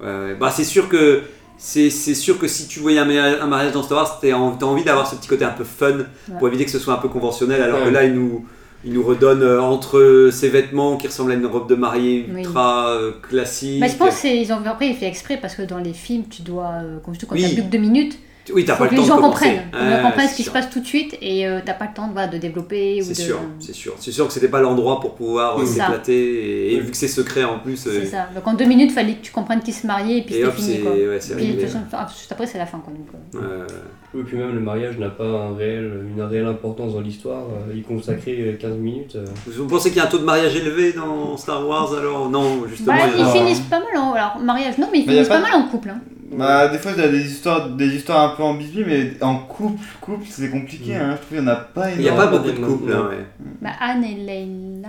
Ouais, 0.01 0.07
ouais. 0.07 0.35
Bah, 0.39 0.51
c'est 0.55 0.65
sûr 0.65 0.89
que 0.89 1.23
c'est 1.57 1.91
c'est 1.91 2.15
sûr 2.15 2.39
que 2.39 2.47
si 2.47 2.69
tu 2.69 2.79
voyais 2.81 2.99
un, 2.99 3.05
mari- 3.05 3.41
un 3.41 3.47
mariage 3.47 3.73
dans 3.73 3.83
Star 3.83 3.99
Wars, 3.99 4.19
t'as 4.21 4.33
en- 4.35 4.53
t'as 4.53 4.67
envie 4.67 4.85
d'avoir 4.85 5.07
ce 5.09 5.17
petit 5.17 5.29
côté 5.29 5.45
un 5.45 5.51
peu 5.51 5.65
fun 5.65 5.99
pour 6.39 6.47
éviter 6.49 6.65
que 6.65 6.71
ce 6.71 6.79
soit 6.79 6.95
un 6.95 6.99
peu 6.99 7.09
conventionnel, 7.09 7.61
alors 7.63 7.85
que 7.85 7.89
là, 7.91 8.05
il 8.05 8.15
nous 8.15 8.47
il 8.85 8.93
nous 8.93 9.03
redonne 9.03 9.43
euh, 9.43 9.61
entre 9.61 10.29
ses 10.33 10.49
vêtements 10.51 10.97
qui 10.99 11.09
ressemblent 11.09 11.33
à 11.33 11.35
une 11.35 11.47
robe 11.47 11.69
de 11.69 11.75
mariée 11.75 12.27
Oui. 12.33 12.43
ultra 12.43 12.91
euh, 12.91 13.11
classique. 13.29 13.81
Mais 13.81 13.89
je 13.89 13.97
pense 13.97 14.21
qu'ils 14.21 14.53
ont 14.53 14.63
après 14.65 14.87
il 14.89 14.95
fait 14.95 15.09
exprès 15.09 15.37
parce 15.37 15.57
que 15.57 15.63
dans 15.63 15.79
les 15.79 15.93
films 15.93 16.25
tu 16.31 16.43
dois 16.43 16.71
euh, 16.85 16.99
comme 17.05 17.13
je 17.15 17.19
dis 17.19 17.27
quand 17.27 17.35
Oui. 17.35 17.43
t'as 17.43 17.49
plus 17.55 17.65
que 17.65 17.71
deux 17.73 17.79
minutes 17.79 18.17
oui, 18.55 18.65
t'as 18.65 18.77
pas 18.77 18.85
le 18.85 18.91
temps 18.91 18.97
les 18.97 19.03
de 19.03 19.07
gens 19.07 19.19
comprennent 19.21 19.57
Faut 19.73 19.79
que 19.79 19.85
les 19.85 19.91
gens 19.91 19.97
Ouais, 19.97 20.03
comprennent 20.03 20.27
c'est 20.27 20.33
ce 20.33 20.37
qui 20.37 20.43
se 20.43 20.51
sûr. 20.51 20.53
passe 20.53 20.71
tout 20.71 20.81
de 20.81 20.87
suite 20.87 21.17
et 21.21 21.47
euh, 21.47 21.61
t'as 21.65 21.75
pas 21.75 21.87
le 21.87 21.95
temps 21.95 22.09
voilà, 22.13 22.29
de 22.29 22.39
développer 22.39 23.01
ou 23.03 23.05
C'est 23.05 23.11
de 23.13 23.17
sûr, 23.19 23.41
c'est 23.61 23.75
sûr. 23.75 23.95
C'est 23.99 24.13
sûr 24.13 24.27
que 24.27 24.33
c'était 24.33 24.49
pas 24.49 24.61
l'endroit 24.61 25.01
pour 25.01 25.15
pouvoir 25.15 25.59
euh, 25.61 25.67
s'éclater 25.67 26.71
et, 26.73 26.75
et 26.75 26.81
vu 26.81 26.91
que 26.91 26.97
c'est 26.97 27.09
secret 27.09 27.45
en 27.45 27.59
plus. 27.59 27.87
euh, 27.87 28.01
c'est 28.01 28.07
ça 28.07 28.29
donc 28.35 28.47
en 28.47 28.55
deux 28.55 28.65
minutes 28.65 28.93
fallait 28.93 29.15
que 29.15 29.23
tu 29.23 29.33
comprennes 29.33 29.61
qui 29.61 29.73
se 29.73 29.87
mariait 29.87 30.19
et 30.19 30.23
puis 30.23 30.37
Et 30.37 30.45
c'était 30.45 30.53
fini 30.57 30.81
quoi 30.81 30.93
ouais, 30.93 31.19
puis 31.19 31.29
de 31.31 31.35
réglé. 31.35 31.57
toute 31.59 31.71
façon, 31.91 32.09
juste 32.17 32.33
après 32.33 32.47
c'est 32.47 32.59
la 32.59 32.67
fin 32.67 32.79
quoi 32.79 32.93
donc, 32.93 33.43
euh. 33.43 33.61
Ouais. 33.61 33.67
Oui, 34.15 34.23
puis 34.27 34.39
même 34.39 34.55
le 34.55 34.61
mariage 34.61 34.97
n'a 34.99 35.11
pas 35.11 35.25
un 35.27 35.55
réel, 35.55 36.07
une 36.17 36.23
réelle 36.23 36.47
importance 36.47 36.95
dans 36.95 37.01
l'histoire. 37.03 37.43
euh, 37.43 37.75
Il 37.75 37.83
consacrait 37.83 38.57
15 38.59 38.77
minutes. 38.79 39.17
euh. 39.17 39.25
Vous 39.47 39.67
pensez 39.67 39.91
qu'il 39.91 39.99
y 39.99 40.01
a 40.01 40.05
un 40.05 40.09
taux 40.09 40.17
de 40.19 40.25
mariage 40.25 40.57
élevé 40.57 40.93
dans 40.95 41.37
Star 41.37 41.67
Wars 41.69 41.93
alors? 41.95 42.31
Non, 42.31 42.67
justement. 42.67 42.97
Bah, 42.97 43.03
ils 43.19 43.27
finissent 43.39 43.61
pas 43.61 43.81
mal 43.81 43.97
en 43.99 44.13
alors 44.15 44.39
mariage 44.43 44.79
non 44.79 44.89
mais 44.91 45.01
ils 45.01 45.09
a 45.09 45.13
finissent 45.13 45.29
pas 45.29 45.41
mal 45.41 45.53
en 45.55 45.65
couple 45.69 45.91
hein. 45.91 46.01
Bah, 46.31 46.69
des 46.69 46.79
fois, 46.79 46.93
il 46.97 47.01
y 47.01 47.05
a 47.05 47.09
des 47.09 47.25
histoires, 47.27 47.71
des 47.71 47.87
histoires 47.97 48.33
un 48.33 48.37
peu 48.37 48.43
ambiguës, 48.43 48.85
mais 48.87 49.13
en 49.23 49.39
couple, 49.39 49.81
couple, 50.01 50.27
c'est 50.29 50.51
compliqué. 50.51 50.95
Hein. 50.95 51.13
Je 51.13 51.17
trouve 51.17 51.29
qu'il 51.29 51.41
n'y 51.41 51.45
en 51.49 51.53
a 51.53 51.57
pas 51.57 51.91
Il 51.91 52.01
n'y 52.01 52.09
a 52.09 52.13
énormément. 52.13 52.31
pas 52.31 52.39
beaucoup 52.39 52.61
de 52.61 52.65
couples, 52.67 52.93
hein, 52.93 53.09
ouais. 53.11 53.27
bah, 53.63 53.71
Anne 53.81 54.05
et 54.05 54.15
Leila 54.15 54.89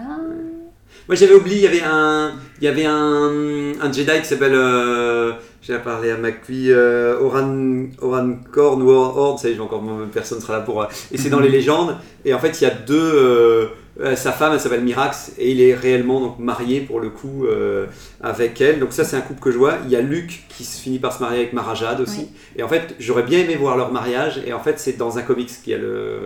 Moi 1.08 1.16
j'avais 1.16 1.34
oublié, 1.34 1.58
il 1.58 1.64
y 1.64 1.68
avait 1.68 1.84
un, 1.84 2.34
il 2.60 2.66
y 2.66 2.68
avait 2.68 2.86
un, 2.86 3.72
un 3.82 3.92
Jedi 3.92 4.20
qui 4.22 4.26
s'appelle, 4.28 4.54
euh, 4.54 5.32
j'ai 5.62 5.78
parlé 5.80 6.12
à 6.12 6.18
McQueen, 6.18 6.70
euh, 6.72 7.20
Oran, 7.22 7.86
Oran 8.02 8.34
Korn 8.52 8.82
ou 8.84 8.90
Horde, 8.90 9.40
ça 9.40 9.50
y 9.50 9.54
est, 9.54 9.60
encore, 9.60 9.82
personne 10.14 10.40
sera 10.40 10.54
là 10.58 10.62
pour. 10.62 10.82
euh, 10.82 10.88
et 11.12 11.18
c'est 11.18 11.30
dans 11.30 11.40
les 11.40 11.50
légendes. 11.50 11.96
Et 12.26 12.34
en 12.34 12.40
fait 12.40 12.60
il 12.62 12.64
y 12.66 12.68
a 12.68 12.72
deux, 12.74 12.96
euh, 13.16 13.68
euh, 14.02 14.16
sa 14.16 14.32
femme 14.32 14.54
elle 14.54 14.60
s'appelle 14.60 14.84
Mirax 14.84 15.34
et 15.38 15.52
il 15.52 15.62
est 15.62 15.74
réellement 15.74 16.22
donc 16.22 16.40
marié 16.40 16.80
pour 16.82 17.00
le 17.00 17.10
coup 17.10 17.46
euh, 17.46 17.86
avec 18.22 18.62
elle. 18.62 18.80
Donc 18.80 18.94
ça 18.94 19.04
c'est 19.04 19.16
un 19.18 19.22
couple 19.22 19.42
que 19.42 19.52
je 19.52 19.58
vois. 19.58 19.76
Il 19.86 19.92
y 19.92 19.96
a 19.96 20.02
Luke 20.02 20.44
qui 20.50 20.64
se 20.64 20.80
finit 20.82 21.00
par 21.00 21.14
se 21.14 21.22
marier 21.22 21.40
avec 21.40 21.54
Marajade 21.54 22.00
aussi. 22.02 22.20
Oui. 22.22 22.28
Et 22.58 22.64
en 22.64 22.68
fait 22.68 22.96
j'aurais 23.00 23.24
bien 23.24 23.40
aimé 23.40 23.56
voir 23.56 23.76
leur 23.78 23.92
mariage. 23.92 24.42
Et 24.46 24.54
en 24.54 24.60
fait 24.60 24.80
c'est 24.80 24.98
dans 24.98 25.18
un 25.18 25.22
comics 25.22 25.50
qui 25.64 25.74
a 25.74 25.78
le, 25.78 26.20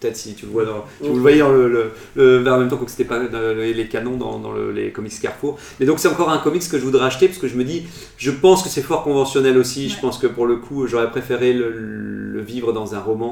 peut-être 0.00 0.16
si 0.16 0.34
tu 0.34 0.46
le 0.46 0.52
vois 0.52 0.64
dans, 0.64 0.84
si 1.02 1.08
vous 1.08 1.14
le 1.16 1.20
voyez 1.20 1.38
dans 1.40 1.50
le, 1.52 1.68
le, 1.68 1.90
le- 2.16 2.38
vers 2.38 2.54
en 2.54 2.58
même 2.60 2.68
temps 2.68 2.76
que 2.76 2.90
c'était 2.90 3.04
pas 3.04 3.18
dans 3.18 3.56
les, 3.56 3.88
canons 3.88 4.16
dans, 4.16 4.38
dans 4.38 4.52
le- 4.52 4.72
les 4.72 4.90
comics 4.90 5.12
Carrefour. 5.20 5.58
Mais 5.80 5.86
donc 5.86 5.98
c'est 5.98 6.08
encore 6.08 6.30
un 6.30 6.38
comics 6.38 6.68
que 6.68 6.78
je 6.78 6.84
voudrais 6.84 7.04
acheter 7.06 7.28
parce 7.28 7.38
que 7.38 7.48
je 7.48 7.56
me 7.56 7.64
dis, 7.64 7.84
je 8.16 8.30
pense 8.30 8.62
que 8.62 8.68
c'est 8.68 8.82
fort 8.82 9.02
conventionnel 9.04 9.58
aussi. 9.58 9.88
Je 9.88 10.00
pense 10.00 10.18
que 10.18 10.26
pour 10.26 10.46
le 10.46 10.56
coup 10.56 10.86
j'aurais 10.86 11.10
préféré 11.10 11.52
le 11.52 12.40
vivre 12.40 12.72
dans 12.72 12.94
un 12.94 13.00
roman. 13.00 13.30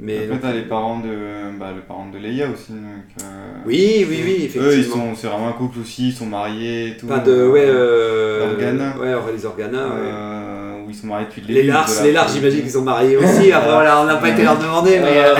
Mais 0.00 0.16
Après, 0.16 0.26
donc- 0.28 0.40
t'as 0.40 0.52
les 0.52 0.62
parents 0.62 0.98
de, 0.98 1.58
bah, 1.60 1.72
le 1.74 1.82
parent 1.82 2.08
de 2.12 2.18
Leia 2.18 2.46
aussi. 2.52 2.72
Donc, 2.72 3.22
euh, 3.22 3.24
oui, 3.66 4.04
oui, 4.08 4.20
oui, 4.24 4.34
effectivement. 4.44 4.66
Eux, 4.68 4.76
ils 4.78 4.84
sont, 4.84 5.14
c'est 5.14 5.28
vraiment 5.28 5.48
un 5.48 5.52
couple 5.52 5.78
aussi, 5.80 6.08
ils 6.08 6.12
sont 6.12 6.26
mariés 6.26 6.88
et 6.88 6.96
tout. 6.96 7.06
Pas 7.06 7.18
de. 7.18 7.46
Ouais, 7.46 7.66
euh. 7.66 8.50
Organa. 8.50 8.96
Ouais, 8.98 9.14
les 9.36 9.46
Organa, 9.46 9.78
ouais. 9.86 9.92
Euh, 10.00 10.72
où 10.84 10.90
ils 10.90 10.94
sont 10.96 11.06
mariés 11.06 11.26
depuis 11.28 11.42
le 11.42 11.48
Les 11.48 11.54
début 11.54 11.68
Lars, 11.68 11.88
de 11.88 12.04
les 12.04 12.12
Lars, 12.12 12.28
j'imagine 12.28 12.62
qu'ils 12.62 12.70
sont 12.70 12.82
mariés 12.82 13.16
aussi. 13.16 13.52
Après, 13.52 13.70
voilà, 13.70 14.00
on 14.02 14.06
n'a 14.06 14.16
pas 14.16 14.30
été 14.30 14.42
leur 14.42 14.58
demander, 14.58 14.98
mais. 14.98 15.18
euh, 15.24 15.34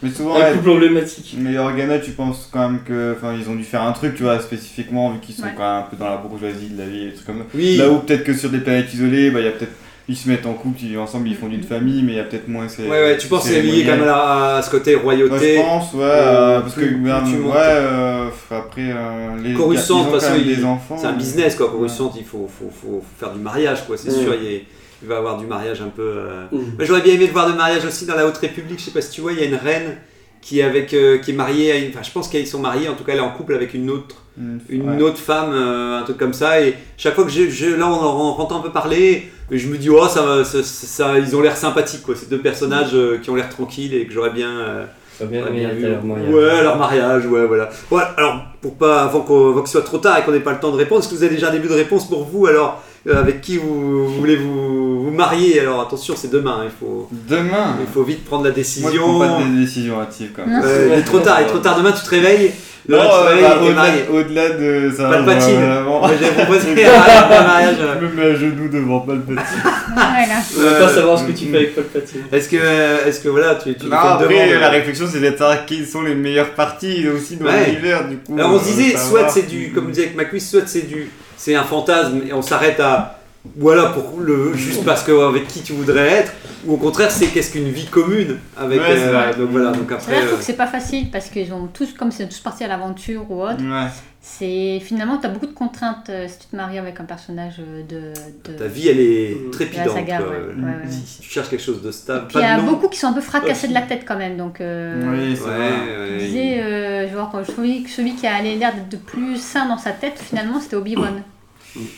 Mais 0.00 0.10
souvent, 0.10 0.36
Un 0.36 0.40
ouais, 0.42 0.52
couple 0.52 0.70
emblématique. 0.70 1.34
mais 1.40 1.58
Organa, 1.58 1.98
tu 1.98 2.12
penses 2.12 2.48
quand 2.52 2.68
même 2.68 2.80
que, 2.86 3.16
enfin, 3.16 3.34
ils 3.36 3.50
ont 3.50 3.56
dû 3.56 3.64
faire 3.64 3.82
un 3.82 3.90
truc, 3.90 4.14
tu 4.14 4.22
vois, 4.22 4.38
spécifiquement, 4.38 5.10
vu 5.10 5.18
qu'ils 5.18 5.34
sont 5.34 5.42
Ouais. 5.42 5.54
quand 5.56 5.64
même 5.64 5.82
un 5.84 5.86
peu 5.90 5.96
dans 5.96 6.08
la 6.08 6.18
bourgeoisie 6.18 6.68
de 6.68 6.78
la 6.78 6.86
vie, 6.86 7.02
et 7.02 7.06
des 7.06 7.14
trucs 7.14 7.26
comme 7.26 7.38
ça. 7.38 7.44
Oui. 7.52 7.76
Là 7.78 7.90
où 7.90 7.98
peut-être 7.98 8.22
que 8.22 8.32
sur 8.32 8.50
des 8.50 8.58
planètes 8.58 8.94
isolées, 8.94 9.32
bah, 9.32 9.40
il 9.40 9.46
y 9.46 9.48
a 9.48 9.50
peut-être, 9.50 9.72
ils 10.08 10.16
se 10.16 10.28
mettent 10.28 10.46
en 10.46 10.54
couple, 10.54 10.78
ils 10.82 10.88
vivent 10.88 11.00
ensemble, 11.00 11.28
ils 11.28 11.36
font 11.36 11.48
d'une 11.48 11.62
famille, 11.62 12.02
mais 12.02 12.12
il 12.12 12.16
y 12.16 12.20
a 12.20 12.24
peut-être 12.24 12.48
moins 12.48 12.66
ces. 12.68 12.82
Ouais, 12.84 12.88
ouais, 12.88 13.18
tu 13.18 13.26
penses 13.28 13.42
que 13.44 13.50
c'est 13.50 13.60
lié 13.62 13.84
quand 13.84 13.96
même 13.96 14.08
à, 14.08 14.56
à 14.56 14.62
ce 14.62 14.70
côté 14.70 14.94
royauté. 14.94 15.56
je 15.56 15.60
pense, 15.60 15.92
ouais, 15.94 16.00
euh, 16.02 16.60
parce 16.60 16.74
que, 16.74 16.80
ben, 16.80 17.22
ouais, 17.24 17.52
euh, 17.56 18.28
après, 18.50 18.90
euh, 18.90 19.36
les 19.42 19.52
Coruscant, 19.54 19.84
ils 19.88 19.92
ont 19.92 19.98
de 19.98 20.02
toute 20.04 20.12
quand 20.14 20.20
façon, 20.20 20.32
même 20.32 20.42
il- 20.46 20.56
des 20.56 20.64
enfants. 20.64 20.96
C'est 20.98 21.06
un 21.06 21.12
business, 21.12 21.54
quoi. 21.56 21.66
Ouais. 21.66 21.72
Coruscant, 21.72 22.12
il 22.16 22.24
faut, 22.24 22.48
faut, 22.58 22.70
faut, 22.70 23.02
faire 23.18 23.32
du 23.32 23.40
mariage, 23.40 23.84
quoi. 23.86 23.96
C'est 23.98 24.10
Mm. 24.10 24.22
sûr, 24.24 24.34
il, 24.40 24.46
est- 24.48 24.64
il 25.02 25.08
va 25.08 25.18
avoir 25.18 25.36
du 25.38 25.46
mariage 25.46 25.80
un 25.82 25.90
peu. 25.94 26.02
euh, 26.02 26.44
Mm. 26.52 26.56
Moi, 26.56 26.84
J'aurais 26.86 27.02
bien 27.02 27.14
aimé 27.14 27.26
le 27.26 27.32
voir 27.32 27.48
de 27.50 27.54
mariage 27.56 27.84
aussi 27.84 28.06
dans 28.06 28.14
la 28.16 28.26
Haute 28.26 28.38
République. 28.38 28.78
Je 28.78 28.84
sais 28.86 28.90
pas 28.92 29.02
si 29.02 29.10
tu 29.10 29.20
vois, 29.20 29.32
il 29.32 29.38
y 29.38 29.42
a 29.42 29.44
une 29.46 29.54
reine 29.56 29.96
qui 30.40 30.60
est, 30.60 30.62
avec, 30.62 30.94
euh, 30.94 31.18
qui 31.18 31.32
est 31.32 31.34
mariée 31.34 31.70
à 31.72 31.76
une. 31.76 31.90
Enfin, 31.90 32.02
je 32.02 32.10
pense 32.12 32.28
qu'ils 32.28 32.46
sont 32.46 32.60
mariés, 32.60 32.88
en 32.88 32.94
tout 32.94 33.04
cas, 33.04 33.12
elle 33.12 33.18
est 33.18 33.22
en 33.22 33.30
couple 33.30 33.54
avec 33.54 33.74
une 33.74 33.90
autre. 33.90 34.22
une 34.70 34.88
Ouais. 34.88 35.02
autre 35.02 35.18
femme, 35.18 35.50
euh, 35.52 35.98
un 35.98 36.02
truc 36.04 36.16
comme 36.16 36.32
ça. 36.32 36.60
Et 36.62 36.74
chaque 36.96 37.14
fois 37.16 37.24
que 37.24 37.30
je, 37.30 37.50
je- 37.50 37.74
là, 37.74 37.88
on 37.88 37.92
en 38.00 38.38
entend 38.38 38.58
un 38.58 38.62
peu 38.62 38.70
parler, 38.70 39.28
je 39.50 39.68
me 39.68 39.78
dis, 39.78 39.88
oh, 39.88 40.06
ça, 40.08 40.44
ça, 40.44 40.62
ça- 40.62 40.86
ça- 40.86 41.18
ils 41.18 41.34
ont 41.34 41.40
l'air 41.40 41.56
sympathiques, 41.56 42.02
quoi. 42.02 42.14
Ces 42.14 42.26
deux 42.26 42.38
personnages 42.38 42.90
euh, 42.94 43.18
qui 43.22 43.30
ont 43.30 43.34
l'air 43.34 43.48
tranquilles 43.48 43.94
et 43.94 44.06
que 44.06 44.12
j'aurais 44.12 44.30
bien, 44.30 44.50
euh, 44.50 44.84
bien 45.22 45.40
j'aurais 45.46 45.74
vu. 45.74 45.82
leur 45.88 46.04
mariage. 46.04 46.34
Ouais, 46.34 46.62
leur 46.62 46.76
mariage, 46.76 47.26
ouais, 47.26 47.46
voilà. 47.46 47.70
Ouais, 47.90 48.02
alors, 48.16 48.42
pour 48.60 48.74
pas, 48.74 49.02
avant 49.04 49.20
qu'on- 49.20 49.50
avant 49.50 49.60
qu'il 49.60 49.70
soit 49.70 49.82
trop 49.82 49.98
tard 49.98 50.18
et 50.18 50.22
qu'on 50.24 50.32
n'ait 50.32 50.40
pas 50.40 50.52
le 50.52 50.60
temps 50.60 50.70
de 50.70 50.76
répondre, 50.76 51.00
est-ce 51.00 51.08
que 51.10 51.14
vous 51.14 51.22
avez 51.24 51.34
déjà 51.34 51.48
un 51.48 51.52
début 51.52 51.68
de 51.68 51.74
réponse 51.74 52.06
pour 52.08 52.24
vous 52.24 52.46
Alors, 52.46 52.82
euh, 53.08 53.18
avec 53.18 53.40
qui 53.40 53.56
vous, 53.56 54.06
vous 54.06 54.14
voulez 54.14 54.36
vous, 54.36 55.04
vous 55.04 55.10
marier? 55.10 55.60
Alors, 55.60 55.80
attention, 55.80 56.14
c'est 56.16 56.30
demain, 56.30 56.58
hein, 56.60 56.64
il 56.64 56.70
faut, 56.78 57.08
Demain? 57.28 57.76
il 57.80 57.86
faut 57.86 58.02
vite 58.02 58.24
prendre 58.26 58.44
la 58.44 58.50
Moi, 58.50 58.54
je 58.56 58.60
décision. 58.60 58.90
prends 59.02 59.18
pas 59.20 59.42
de 59.44 59.60
décision 59.60 60.00
hâtive 60.00 60.30
quand 60.36 60.46
même. 60.46 60.60
Euh, 60.64 60.88
il 60.92 60.98
est 60.98 61.02
trop 61.04 61.20
tard, 61.20 61.38
il 61.40 61.44
est 61.44 61.48
trop 61.48 61.58
tard. 61.58 61.78
Demain, 61.78 61.92
tu 61.92 62.02
te 62.04 62.10
réveilles. 62.10 62.52
Non, 62.88 62.96
euh, 62.98 63.74
bah, 63.74 63.84
au-delà, 64.10 64.48
de 64.50 64.90
ça. 64.96 65.10
Palpatine. 65.10 65.56
vraiment, 65.56 65.98
Moi, 66.00 66.10
j'ai 66.18 66.30
proposé 66.30 66.68
un 66.86 67.28
mariage. 67.44 67.76
euh, 67.80 67.94
Je 68.00 68.06
me 68.06 68.12
mets 68.14 68.30
à 68.30 68.34
genoux 68.34 68.68
devant 68.68 69.00
Palpatine. 69.00 69.44
Voilà. 69.94 70.40
On 70.56 70.62
va 70.62 70.86
pas 70.86 70.92
savoir 70.94 71.18
ce 71.18 71.24
que 71.24 71.32
tu 71.32 71.46
fais 71.46 71.56
avec 71.56 71.74
Palpatine. 71.74 72.22
Est-ce 72.32 72.48
que, 72.48 73.06
est-ce 73.08 73.20
que 73.20 73.28
voilà, 73.28 73.56
tu, 73.56 73.74
tu 73.74 73.86
Non, 73.86 73.96
après, 73.96 74.58
la 74.58 74.68
euh, 74.68 74.70
réflexion, 74.70 75.06
c'est 75.10 75.20
d'être 75.20 75.38
savoir 75.38 75.66
quelles 75.66 75.86
sont 75.86 76.02
les 76.02 76.14
meilleures 76.14 76.50
parties 76.54 77.06
aussi 77.08 77.36
dans 77.36 77.44
Ouais. 77.46 77.66
l'univers, 77.66 78.08
du 78.08 78.16
coup. 78.18 78.34
Alors 78.38 78.52
on 78.54 78.58
se 78.58 78.64
disait, 78.64 78.96
soit 78.96 79.28
c'est 79.28 79.46
du, 79.48 79.70
comme 79.72 79.86
on 79.86 79.88
disait 79.90 80.04
avec 80.04 80.16
McQueen, 80.16 80.40
soit 80.40 80.62
c'est 80.66 80.86
du, 80.88 81.10
c'est 81.36 81.54
un 81.54 81.64
fantasme 81.64 82.20
et 82.28 82.32
on 82.32 82.42
s'arrête 82.42 82.80
à, 82.80 83.17
voilà, 83.56 83.86
pour 83.90 84.20
le, 84.20 84.52
juste 84.54 84.84
parce 84.84 85.02
que 85.04 85.12
avec 85.28 85.46
qui 85.48 85.62
tu 85.62 85.72
voudrais 85.72 86.08
être, 86.08 86.32
ou 86.66 86.74
au 86.74 86.76
contraire 86.76 87.10
c'est 87.10 87.26
qu'est-ce 87.28 87.52
qu'une 87.52 87.70
vie 87.70 87.86
commune 87.86 88.38
avec, 88.56 88.80
Ouais, 88.80 88.86
c'est 88.96 89.02
euh, 89.08 89.12
vrai. 89.12 89.34
donc 89.36 89.50
voilà, 89.50 89.70
donc 89.72 89.86
C'est 89.88 89.94
après, 89.94 90.20
trouve 90.20 90.34
euh, 90.34 90.36
que 90.38 90.42
c'est 90.44 90.56
pas 90.56 90.66
facile 90.66 91.10
parce 91.10 91.28
qu'ils 91.30 91.52
ont 91.52 91.66
tous, 91.72 91.92
comme 91.94 92.10
c'est 92.10 92.28
tous 92.28 92.40
partis 92.40 92.64
à 92.64 92.68
l'aventure 92.68 93.24
ou 93.30 93.42
autre, 93.42 93.62
Ouais. 93.62 93.86
c'est 94.20 94.80
finalement, 94.84 95.16
tu 95.18 95.26
as 95.26 95.30
beaucoup 95.30 95.46
de 95.46 95.52
contraintes 95.54 96.10
euh, 96.10 96.26
si 96.28 96.38
tu 96.40 96.46
te 96.48 96.56
maries 96.56 96.78
avec 96.78 96.98
un 97.00 97.04
personnage 97.04 97.54
euh, 97.60 97.82
de. 97.88 98.50
de... 98.52 98.58
ta 98.58 98.66
vie 98.66 98.88
elle 98.88 99.00
est 99.00 99.50
trépidante. 99.52 99.90
Saga, 99.94 100.18
quoi. 100.18 100.28
ouais, 100.30 100.36
ouais, 100.36 100.64
ouais. 100.84 100.90
Si, 100.90 101.06
si 101.06 101.20
tu 101.22 101.30
cherches 101.30 101.48
quelque 101.48 101.62
chose 101.62 101.80
de 101.80 101.90
stable, 101.92 102.26
il 102.34 102.40
y 102.40 102.44
a 102.44 102.58
nom. 102.58 102.64
beaucoup 102.72 102.88
qui 102.88 102.98
sont 102.98 103.06
un 103.06 103.12
peu 103.14 103.20
fracassés 103.22 103.68
de 103.68 103.74
la 103.74 103.82
tête 103.82 104.02
quand 104.06 104.16
même, 104.18 104.36
donc. 104.36 104.60
euh, 104.60 105.00
Oui, 105.10 105.36
c'est 105.36 105.44
Ouais, 105.48 105.56
vrai. 105.56 106.18
Je 106.18 106.24
disais, 106.24 106.60
euh, 106.60 107.10
genre, 107.10 107.32
je 107.46 107.52
trouvais 107.52 107.80
que 107.82 107.88
celui 107.88 108.14
qui 108.16 108.26
a 108.26 108.42
l'air 108.42 108.74
d'être 108.74 108.88
de 108.90 108.96
plus 108.98 109.36
sain 109.40 109.66
dans 109.68 109.78
sa 109.78 109.92
tête, 109.92 110.18
finalement, 110.18 110.60
c'était 110.60 110.76
Obi-Wan. 110.76 111.22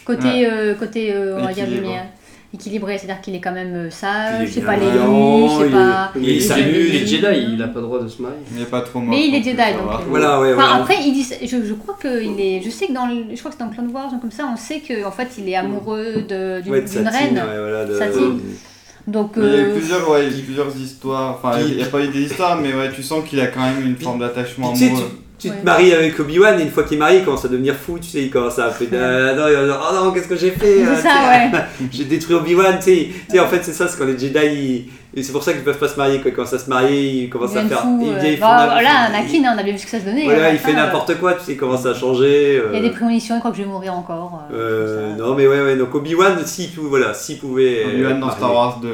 Côté, 0.04 0.26
Ouais. 0.28 0.48
euh, 0.50 0.74
côté 0.74 1.12
euh, 1.12 1.38
on 1.40 1.44
va 1.44 1.52
dire, 1.52 1.66
lumière. 1.68 2.04
Équilibré, 2.52 2.98
c'est-à-dire 2.98 3.20
qu'il 3.20 3.36
est 3.36 3.40
quand 3.40 3.52
même 3.52 3.72
euh, 3.76 3.84
Il 3.84 3.86
est 3.86 3.90
sage, 3.92 4.48
c'est 4.50 4.60
pas 4.62 4.74
les 4.74 4.86
nuits, 4.86 5.48
c'est 5.56 5.66
il 5.66 5.70
pas. 5.70 6.12
Il 6.16 6.28
est 6.28 6.34
il, 6.34 6.42
salut, 6.42 6.64
il 6.88 6.96
est 6.96 7.00
il- 7.02 7.06
Jedi, 7.06 7.46
il 7.54 7.62
a 7.62 7.68
pas 7.68 7.78
le 7.78 7.86
droit 7.86 8.02
de 8.02 8.08
se 8.08 8.20
marier. 8.20 8.38
Il 8.52 8.58
n'est 8.58 8.64
pas 8.66 8.80
trop 8.80 8.98
mort. 8.98 9.10
Mais 9.10 9.28
il 9.28 9.34
est 9.36 9.42
Jedi, 9.44 9.56
donc. 9.56 9.88
euh, 9.92 9.96
Voilà, 10.08 10.40
ouais, 10.40 10.52
Enfin, 10.54 10.66
voilà. 10.66 10.82
après, 10.82 10.96
il 11.06 11.12
dit, 11.12 11.24
je, 11.42 11.46
je 11.64 11.74
crois 11.74 11.96
qu'il 12.02 12.40
est. 12.40 12.60
Je 12.64 12.68
sais 12.70 12.88
que 12.88 12.92
dans. 12.92 13.06
le- 13.06 13.26
Je 13.32 13.38
crois 13.38 13.52
que 13.52 13.56
c'est 13.56 13.64
dans 13.64 13.70
Clone 13.70 13.92
Wars, 13.94 14.10
donc 14.10 14.20
comme 14.22 14.32
ça, 14.32 14.50
on 14.52 14.56
sait 14.56 14.80
qu'en 14.80 15.12
fait, 15.12 15.28
il 15.38 15.48
est 15.48 15.54
amoureux 15.54 16.24
de- 16.28 16.60
d'une 16.60 16.72
Ouais, 16.72 16.80
reine. 16.80 17.34
ouais, 17.34 17.58
voilà, 17.60 17.84
de- 17.84 17.94
Satine. 17.96 18.40
Donc. 19.06 19.36
Mais 19.36 19.44
Il 19.46 19.52
y 19.52 19.54
a 19.54 19.58
eu 19.58 19.64
euh, 19.66 19.74
plusieurs, 19.76 20.10
ouais, 20.10 20.26
il 20.26 20.32
y 20.32 20.34
a 20.34 20.38
eu 20.40 20.42
plusieurs 20.42 20.76
histoires. 20.76 21.38
Enfin, 21.40 21.56
il 21.60 21.76
n'y 21.76 21.82
a 21.84 21.86
pas 21.86 22.00
eu 22.04 22.08
des 22.08 22.22
histoires, 22.22 22.60
mais 22.60 22.74
ouais, 22.74 22.90
tu 22.92 23.04
sens 23.04 23.24
qu'il 23.28 23.38
a 23.40 23.46
quand 23.46 23.60
même 23.60 23.86
une 23.86 23.96
forme 23.96 24.18
d'attachement 24.18 24.72
amoureux. 24.74 25.08
Tu 25.40 25.48
Ouais. 25.48 25.56
te 25.56 25.64
maries 25.64 25.92
avec 25.94 26.20
Obi-Wan 26.20 26.60
et 26.60 26.62
une 26.64 26.70
fois 26.70 26.82
qu'il 26.82 26.96
est 26.96 27.00
marié, 27.00 27.18
il 27.20 27.24
commence 27.24 27.44
à 27.44 27.48
devenir 27.48 27.74
fou, 27.74 27.98
tu 27.98 28.08
sais, 28.08 28.22
il 28.22 28.30
commence 28.30 28.58
à 28.58 28.66
appeler 28.66 28.88
euh, 28.92 29.34
non, 29.34 29.48
il 29.48 29.54
va 29.54 29.64
dire, 29.64 29.80
oh 29.90 29.94
non, 30.04 30.10
qu'est-ce 30.12 30.28
que 30.28 30.36
j'ai 30.36 30.50
fait 30.50 30.82
euh, 30.82 30.94
C'est 30.96 31.02
ça, 31.02 31.08
tu 31.08 31.50
sais, 31.50 31.56
ouais. 31.56 31.64
J'ai 31.92 32.04
détruit 32.04 32.34
Obi-Wan, 32.36 32.76
tu 32.78 32.82
sais. 32.84 33.08
Tu 33.28 33.36
sais, 33.36 33.40
en 33.40 33.46
fait, 33.48 33.60
c'est 33.62 33.72
ça, 33.72 33.88
c'est 33.88 33.98
quand 33.98 34.04
les 34.06 34.18
Jedi, 34.18 34.38
ils- 34.44 34.84
et 35.12 35.24
c'est 35.24 35.32
pour 35.32 35.42
ça 35.42 35.52
qu'ils 35.52 35.62
peuvent 35.64 35.78
pas 35.78 35.88
se 35.88 35.96
marier, 35.96 36.20
quoi. 36.20 36.30
Quand 36.30 36.46
ça 36.46 36.56
se 36.58 36.68
marie, 36.70 37.22
ils 37.24 37.30
commencent 37.30 37.56
à 37.56 37.64
faire. 37.64 37.82
ils 38.00 38.08
euh. 38.08 38.28
ils 38.28 38.36
font 38.36 38.46
Bah, 38.46 38.66
Voilà, 38.70 39.08
ils- 39.10 39.16
Anakin, 39.16 39.44
hein, 39.48 39.54
on 39.56 39.58
a 39.58 39.62
bien 39.64 39.72
vu 39.72 39.78
ce 39.78 39.84
que 39.86 39.90
ça 39.90 39.98
se 39.98 40.04
donnait. 40.04 40.22
Voilà, 40.24 40.38
à 40.40 40.46
la 40.48 40.52
il 40.52 40.58
fait 40.58 40.70
euh, 40.70 40.74
n'importe 40.76 41.18
quoi, 41.18 41.32
tu 41.34 41.40
sais, 41.46 41.52
il 41.52 41.56
commence 41.56 41.84
à 41.86 41.94
changer. 41.94 42.60
Il 42.70 42.72
y 42.74 42.76
a 42.76 42.78
euh, 42.78 42.82
des 42.82 42.90
prémonitions, 42.90 43.34
il 43.34 43.38
croit 43.40 43.50
que 43.50 43.56
je 43.56 43.62
vais 43.62 43.68
mourir 43.68 43.92
encore. 43.94 44.42
euh, 44.52 44.54
euh, 44.56 45.16
ça. 45.16 45.22
non, 45.24 45.34
mais 45.34 45.48
ouais, 45.48 45.62
ouais, 45.62 45.76
donc 45.76 45.92
Obi-Wan, 45.94 46.36
s'il 46.46 46.70
pouvait, 46.70 46.88
voilà, 46.90 47.12
s'il 47.14 47.38
pouvait. 47.38 47.82
euh, 47.84 47.88
Obi-Wan 47.94 48.20
dans 48.20 48.26
marier. 48.26 48.36
Star 48.38 48.54
Wars 48.54 48.78
2. 48.80 48.88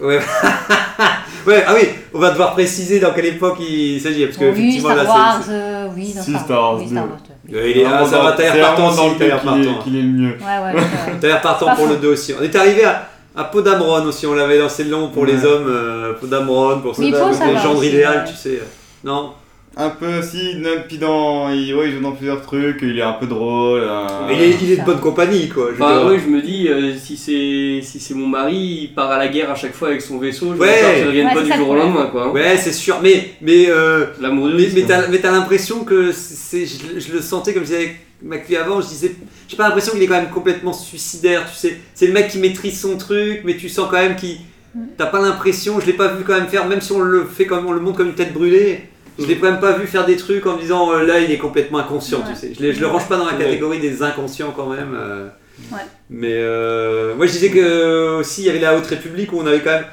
Ouais. 0.00 0.18
ouais, 1.46 1.64
ah 1.66 1.74
oui, 1.74 1.88
on 2.14 2.18
va 2.18 2.30
devoir 2.30 2.52
préciser 2.52 3.00
dans 3.00 3.12
quelle 3.12 3.26
époque 3.26 3.58
il 3.60 4.00
s'agit, 4.00 4.24
parce 4.26 4.36
que 4.38 4.44
oui, 4.44 4.50
effectivement, 4.50 4.90
Star 4.90 5.04
là, 5.04 5.10
Wars, 5.10 5.40
c'est- 5.44 5.50
euh, 5.52 5.86
oui, 5.94 6.12
dans 6.16 6.22
Star, 6.22 6.40
Star 6.44 6.60
Wars 6.62 6.76
oui, 6.78 6.86
Star 6.88 7.04
deux. 7.04 7.10
Wars 7.10 7.18
deux. 7.48 7.58
c'est- 7.60 7.70
il 7.70 7.78
est, 7.78 7.84
ah, 7.84 8.04
ça 8.06 8.18
va, 8.18 8.32
t'as 8.32 8.42
l'air 8.42 8.52
C'est 8.54 8.60
partant 8.60 8.82
vraiment 8.88 8.96
dans 8.96 9.02
aussi, 9.06 9.12
le 9.14 9.18
t'as 9.18 9.26
l'air 9.26 9.42
deux 9.44 9.50
qu'il 9.50 9.60
est- 9.62 9.66
partant. 9.66 9.82
qu'il 9.84 9.96
est 9.96 10.02
le 10.02 10.08
mieux. 10.08 10.28
Ouais, 10.38 10.72
ouais, 10.74 10.80
ouais. 10.80 10.86
T'as 11.20 11.26
l'air 11.28 11.40
partant 11.40 11.74
pour 11.74 11.86
le 11.86 11.96
2 11.96 12.08
aussi. 12.12 12.34
On 12.38 12.42
est 12.42 12.56
arrivé 12.56 12.84
à, 12.84 13.08
à 13.36 13.44
Podamron 13.44 14.04
aussi, 14.06 14.26
on 14.26 14.34
l'avait 14.34 14.58
lancé 14.58 14.84
le 14.84 14.90
long 14.90 15.08
pour 15.08 15.26
les 15.26 15.44
hommes, 15.44 15.66
euh, 15.68 16.12
Podamron, 16.14 16.80
pour 16.80 16.94
ça, 16.94 17.02
toi, 17.02 17.28
le 17.28 17.34
ça 17.34 17.46
va 17.46 17.60
gendre 17.62 17.78
aussi, 17.78 17.88
idéal, 17.88 18.24
tu 18.28 18.34
sais. 18.36 18.60
Non? 19.04 19.32
Un 19.76 19.90
peu, 19.90 20.20
si, 20.20 20.56
non, 20.56 20.70
puis 20.88 20.98
dans. 20.98 21.48
Il, 21.50 21.72
ouais, 21.74 21.88
il 21.88 21.94
joue 21.94 22.00
dans 22.00 22.10
plusieurs 22.12 22.42
trucs, 22.42 22.80
il 22.82 22.98
est 22.98 23.02
un 23.02 23.12
peu 23.12 23.26
drôle. 23.26 23.80
euh, 23.82 24.04
Mais 24.26 24.34
il, 24.34 24.42
est, 24.42 24.56
il 24.62 24.72
est 24.72 24.76
de 24.78 24.84
bonne 24.84 24.98
compagnie, 25.00 25.48
quoi. 25.48 25.68
je 25.72 25.78
Bah 25.78 26.06
ouais, 26.06 26.18
je 26.18 26.28
me 26.28 26.42
dis, 26.42 26.66
euh, 26.68 26.94
si 26.96 27.16
c'est 27.16 27.80
si 27.86 28.00
c'est 28.00 28.14
mon 28.14 28.26
mari, 28.26 28.56
il 28.82 28.94
part 28.94 29.10
à 29.12 29.18
la 29.18 29.28
guerre 29.28 29.50
à 29.50 29.54
chaque 29.54 29.72
fois 29.74 29.88
avec 29.88 30.02
son 30.02 30.18
vaisseau, 30.18 30.54
je 30.54 30.60
Ouais. 30.60 31.04
revienne 31.06 31.26
Ouais, 31.28 31.34
pas 31.34 31.42
du 31.42 31.52
jour 31.52 31.68
au 31.70 31.74
lendemain, 31.76 32.06
quoi. 32.06 32.24
hein. 32.26 32.30
Ouais, 32.32 32.56
c'est 32.56 32.72
sûr, 32.72 32.98
mais, 33.00 33.30
mais, 33.40 33.66
euh, 33.68 34.06
L'amour 34.20 34.48
de 34.48 34.54
mais, 34.54 34.68
mais 34.74 34.82
t'as 34.82 35.06
mais 35.06 35.18
t'as 35.18 35.30
l'impression 35.30 35.84
que 35.84 36.10
c'est, 36.12 36.66
je, 36.66 36.98
je 36.98 37.12
le 37.12 37.20
sentais 37.20 37.54
comme 37.54 37.62
je 37.62 37.68
disais 37.68 37.78
avec 37.78 38.00
McPhee 38.22 38.56
avant, 38.56 38.80
je 38.80 38.88
disais, 38.88 39.14
j'ai 39.48 39.56
pas 39.56 39.64
l'impression 39.68 39.92
qu'il 39.92 40.02
est 40.02 40.06
quand 40.08 40.20
même 40.20 40.30
complètement 40.30 40.72
suicidaire, 40.72 41.46
tu 41.48 41.56
sais. 41.56 41.78
C'est 41.94 42.08
le 42.08 42.12
mec 42.12 42.26
qui 42.28 42.38
maîtrise 42.38 42.78
son 42.78 42.96
truc, 42.98 43.42
mais 43.44 43.56
tu 43.56 43.68
sens 43.68 43.86
quand 43.88 43.98
même 43.98 44.16
qu'il. 44.16 44.36
T'as 44.98 45.06
pas 45.06 45.20
l'impression, 45.20 45.78
je 45.80 45.86
l'ai 45.86 45.92
pas 45.94 46.08
vu 46.08 46.24
quand 46.24 46.34
même 46.34 46.48
faire, 46.48 46.66
même 46.66 46.80
si 46.80 46.90
on 46.92 47.00
le 47.00 47.24
fait 47.24 47.46
comme 47.46 47.66
on 47.66 47.72
le 47.72 47.80
montre 47.80 47.98
comme 47.98 48.08
une 48.08 48.14
tête 48.14 48.32
brûlée. 48.32 48.82
Je 49.18 49.26
l'ai 49.26 49.36
quand 49.36 49.50
même 49.50 49.60
pas 49.60 49.72
vu 49.72 49.86
faire 49.86 50.06
des 50.06 50.16
trucs 50.16 50.46
en 50.46 50.56
me 50.56 50.60
disant 50.60 50.92
euh, 50.92 51.02
là 51.04 51.20
il 51.20 51.30
est 51.30 51.38
complètement 51.38 51.78
inconscient, 51.78 52.22
tu 52.28 52.34
sais. 52.34 52.52
Je, 52.58 52.72
je 52.72 52.80
le 52.80 52.86
range 52.86 53.06
pas 53.08 53.16
dans 53.16 53.26
la 53.26 53.32
Ouais. 53.34 53.44
catégorie 53.44 53.78
des 53.78 54.02
inconscients 54.02 54.52
quand 54.56 54.66
même. 54.68 54.94
euh. 54.94 55.28
Ouais. 55.72 55.80
Mais 56.08 56.32
euh, 56.34 57.14
moi 57.16 57.26
je 57.26 57.32
disais 57.32 57.50
que 57.50 58.16
aussi 58.18 58.42
il 58.42 58.46
y 58.46 58.50
avait 58.50 58.60
la 58.60 58.76
Haute 58.76 58.86
République 58.86 59.32
où 59.32 59.40
on 59.40 59.46
avait 59.46 59.60
quand 59.60 59.72
même 59.72 59.84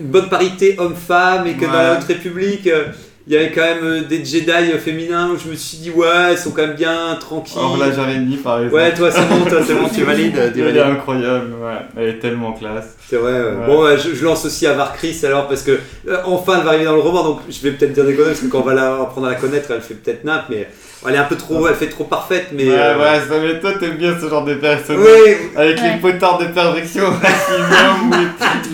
une 0.00 0.06
bonne 0.06 0.28
parité 0.28 0.74
homme-femme 0.78 1.46
et 1.46 1.54
que 1.54 1.64
dans 1.66 1.72
la. 1.72 1.92
Haute 1.98 2.04
République 2.04 2.66
euh, 2.66 2.86
il 3.26 3.32
y 3.32 3.36
avait 3.36 3.50
quand 3.50 3.62
même 3.62 3.82
euh, 3.84 4.00
des 4.02 4.24
Jedi 4.24 4.50
euh, 4.50 4.78
féminins 4.78 5.30
où 5.30 5.36
je 5.36 5.48
me 5.50 5.54
suis 5.56 5.78
dit, 5.78 5.90
ouais, 5.90 6.32
ils 6.32 6.38
sont 6.38 6.50
quand 6.52 6.62
même 6.66 6.76
bien 6.76 7.16
tranquilles. 7.18 7.58
Or 7.60 7.76
la 7.76 7.90
Jarénie 7.90 8.36
par 8.36 8.58
exemple. 8.58 8.74
Ouais, 8.76 8.94
toi, 8.94 9.10
c'est 9.10 9.28
bon, 9.28 9.44
toi, 9.48 9.58
c'est 9.66 9.74
bon, 9.74 9.88
tu 9.92 10.04
valides. 10.04 10.32
tu 10.54 10.60
Elle 10.60 10.76
est 10.76 10.80
valides. 10.80 10.96
incroyable, 10.96 11.52
ouais. 11.60 11.74
Elle 11.96 12.08
est 12.10 12.18
tellement 12.18 12.52
classe. 12.52 12.96
C'est 13.08 13.16
vrai. 13.16 13.32
ouais. 13.32 13.38
Ouais. 13.50 13.66
Bon, 13.66 13.82
ouais, 13.84 13.96
je, 13.98 14.14
je 14.14 14.24
lance 14.24 14.44
aussi 14.44 14.66
Avar 14.66 14.92
Chris 14.94 15.18
alors 15.24 15.48
parce 15.48 15.62
que 15.62 15.72
euh, 16.08 16.16
enfin 16.24 16.54
elle 16.58 16.64
va 16.64 16.70
arriver 16.70 16.84
dans 16.84 16.94
le 16.94 17.00
roman, 17.00 17.24
donc 17.24 17.40
je 17.48 17.60
vais 17.62 17.72
peut-être 17.72 17.92
dire 17.92 18.04
des 18.04 18.14
conneries 18.14 18.30
parce 18.32 18.40
que 18.40 18.46
quand 18.50 18.60
on 18.60 18.64
va 18.64 18.74
la, 18.74 18.94
apprendre 19.02 19.26
à 19.26 19.30
la 19.30 19.36
connaître, 19.36 19.70
elle 19.70 19.80
fait 19.80 19.94
peut-être 19.94 20.24
nappe, 20.24 20.46
mais 20.50 20.68
elle 21.08 21.14
est 21.14 21.18
un 21.18 21.24
peu 21.24 21.36
trop, 21.36 21.66
elle 21.68 21.74
fait 21.74 21.88
trop 21.88 22.04
parfaite, 22.04 22.48
mais. 22.52 22.64
ouais, 22.64 22.74
euh, 22.76 22.98
ouais, 22.98 23.20
ça 23.28 23.34
mais 23.42 23.60
toi 23.60 23.72
t'aimes 23.78 23.96
bien 23.96 24.14
ce 24.20 24.28
genre 24.28 24.44
de 24.44 24.54
personnages. 24.54 25.02
Oui, 25.04 25.32
Avec 25.56 25.78
Ouais. 25.78 25.92
les 25.94 26.00
potards 26.00 26.38
de 26.38 26.46
perfection 26.46 27.10
maximum, 27.22 28.10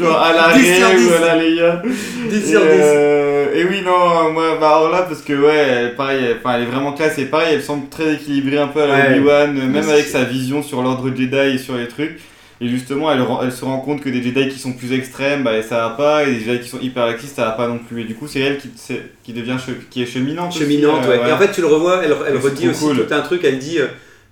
ou 0.00 0.04
genre 0.04 0.20
à 0.22 0.32
la 0.32 0.54
10 0.54 0.76
sur 0.76 0.88
Ré 0.88 0.96
10. 0.96 1.06
ou 1.08 1.14
à 1.14 1.26
la 1.26 1.36
Leia. 1.36 1.82
10 2.30 2.36
Et, 2.36 2.50
sur 2.50 2.60
10. 2.60 2.66
euh, 2.70 3.54
et 3.54 3.64
oui, 3.64 3.82
non, 3.84 4.32
moi, 4.32 4.56
bah 4.60 4.68
alors 4.76 4.90
là, 4.90 5.02
parce 5.02 5.20
que 5.22 5.32
ouais, 5.34 5.54
elle, 5.56 5.94
pareil, 5.94 6.20
elle, 6.24 6.36
enfin, 6.42 6.56
elle 6.56 6.62
est 6.62 6.66
vraiment 6.70 6.92
classe 6.92 7.18
et 7.18 7.24
pareil, 7.26 7.54
elle 7.54 7.62
semble 7.62 7.88
très 7.88 8.14
équilibrée 8.14 8.58
un 8.58 8.68
peu 8.68 8.82
à 8.82 8.86
la 8.86 8.94
Ouais. 8.94 9.08
Obi-Wan, 9.18 9.52
même 9.52 9.70
Mais 9.84 9.92
avec 9.92 10.06
sa 10.06 10.24
vision 10.24 10.62
sur 10.62 10.82
l'ordre 10.82 11.08
Jedi 11.14 11.36
et 11.36 11.58
sur 11.58 11.74
les 11.76 11.86
trucs. 11.88 12.18
Et 12.62 12.68
justement, 12.68 13.10
elle, 13.10 13.50
se 13.50 13.64
rend 13.64 13.80
compte 13.80 14.02
que 14.02 14.08
des 14.08 14.22
Jedi 14.22 14.48
qui 14.48 14.58
sont 14.60 14.72
plus 14.72 14.92
extrêmes, 14.92 15.42
bah, 15.42 15.60
ça 15.62 15.88
va 15.88 15.90
pas, 15.90 16.22
et 16.22 16.32
des 16.32 16.40
Jedi 16.40 16.60
qui 16.60 16.68
sont 16.68 16.78
hyper 16.78 17.06
laxistes, 17.06 17.34
ça 17.34 17.46
va 17.46 17.50
pas 17.50 17.66
non 17.66 17.78
plus. 17.78 18.02
Et 18.02 18.04
du 18.04 18.14
coup, 18.14 18.28
c'est 18.28 18.38
elle 18.38 18.58
qui, 19.24 19.32
devient 19.32 19.56
qui 19.90 20.00
est 20.00 20.06
cheminante. 20.06 20.50
aussi, 20.50 20.60
cheminante, 20.60 21.04
euh, 21.04 21.08
ouais. 21.08 21.28
Et 21.28 21.32
en 21.32 21.38
fait, 21.38 21.50
tu 21.50 21.60
le 21.60 21.66
revois, 21.66 22.02
elle, 22.04 22.12
redit 22.12 22.68
aussi 22.68 22.84
cool. 22.84 23.04
tout 23.04 23.12
un 23.12 23.20
truc, 23.22 23.42
elle 23.42 23.58
dit. 23.58 23.80
euh, 23.80 23.88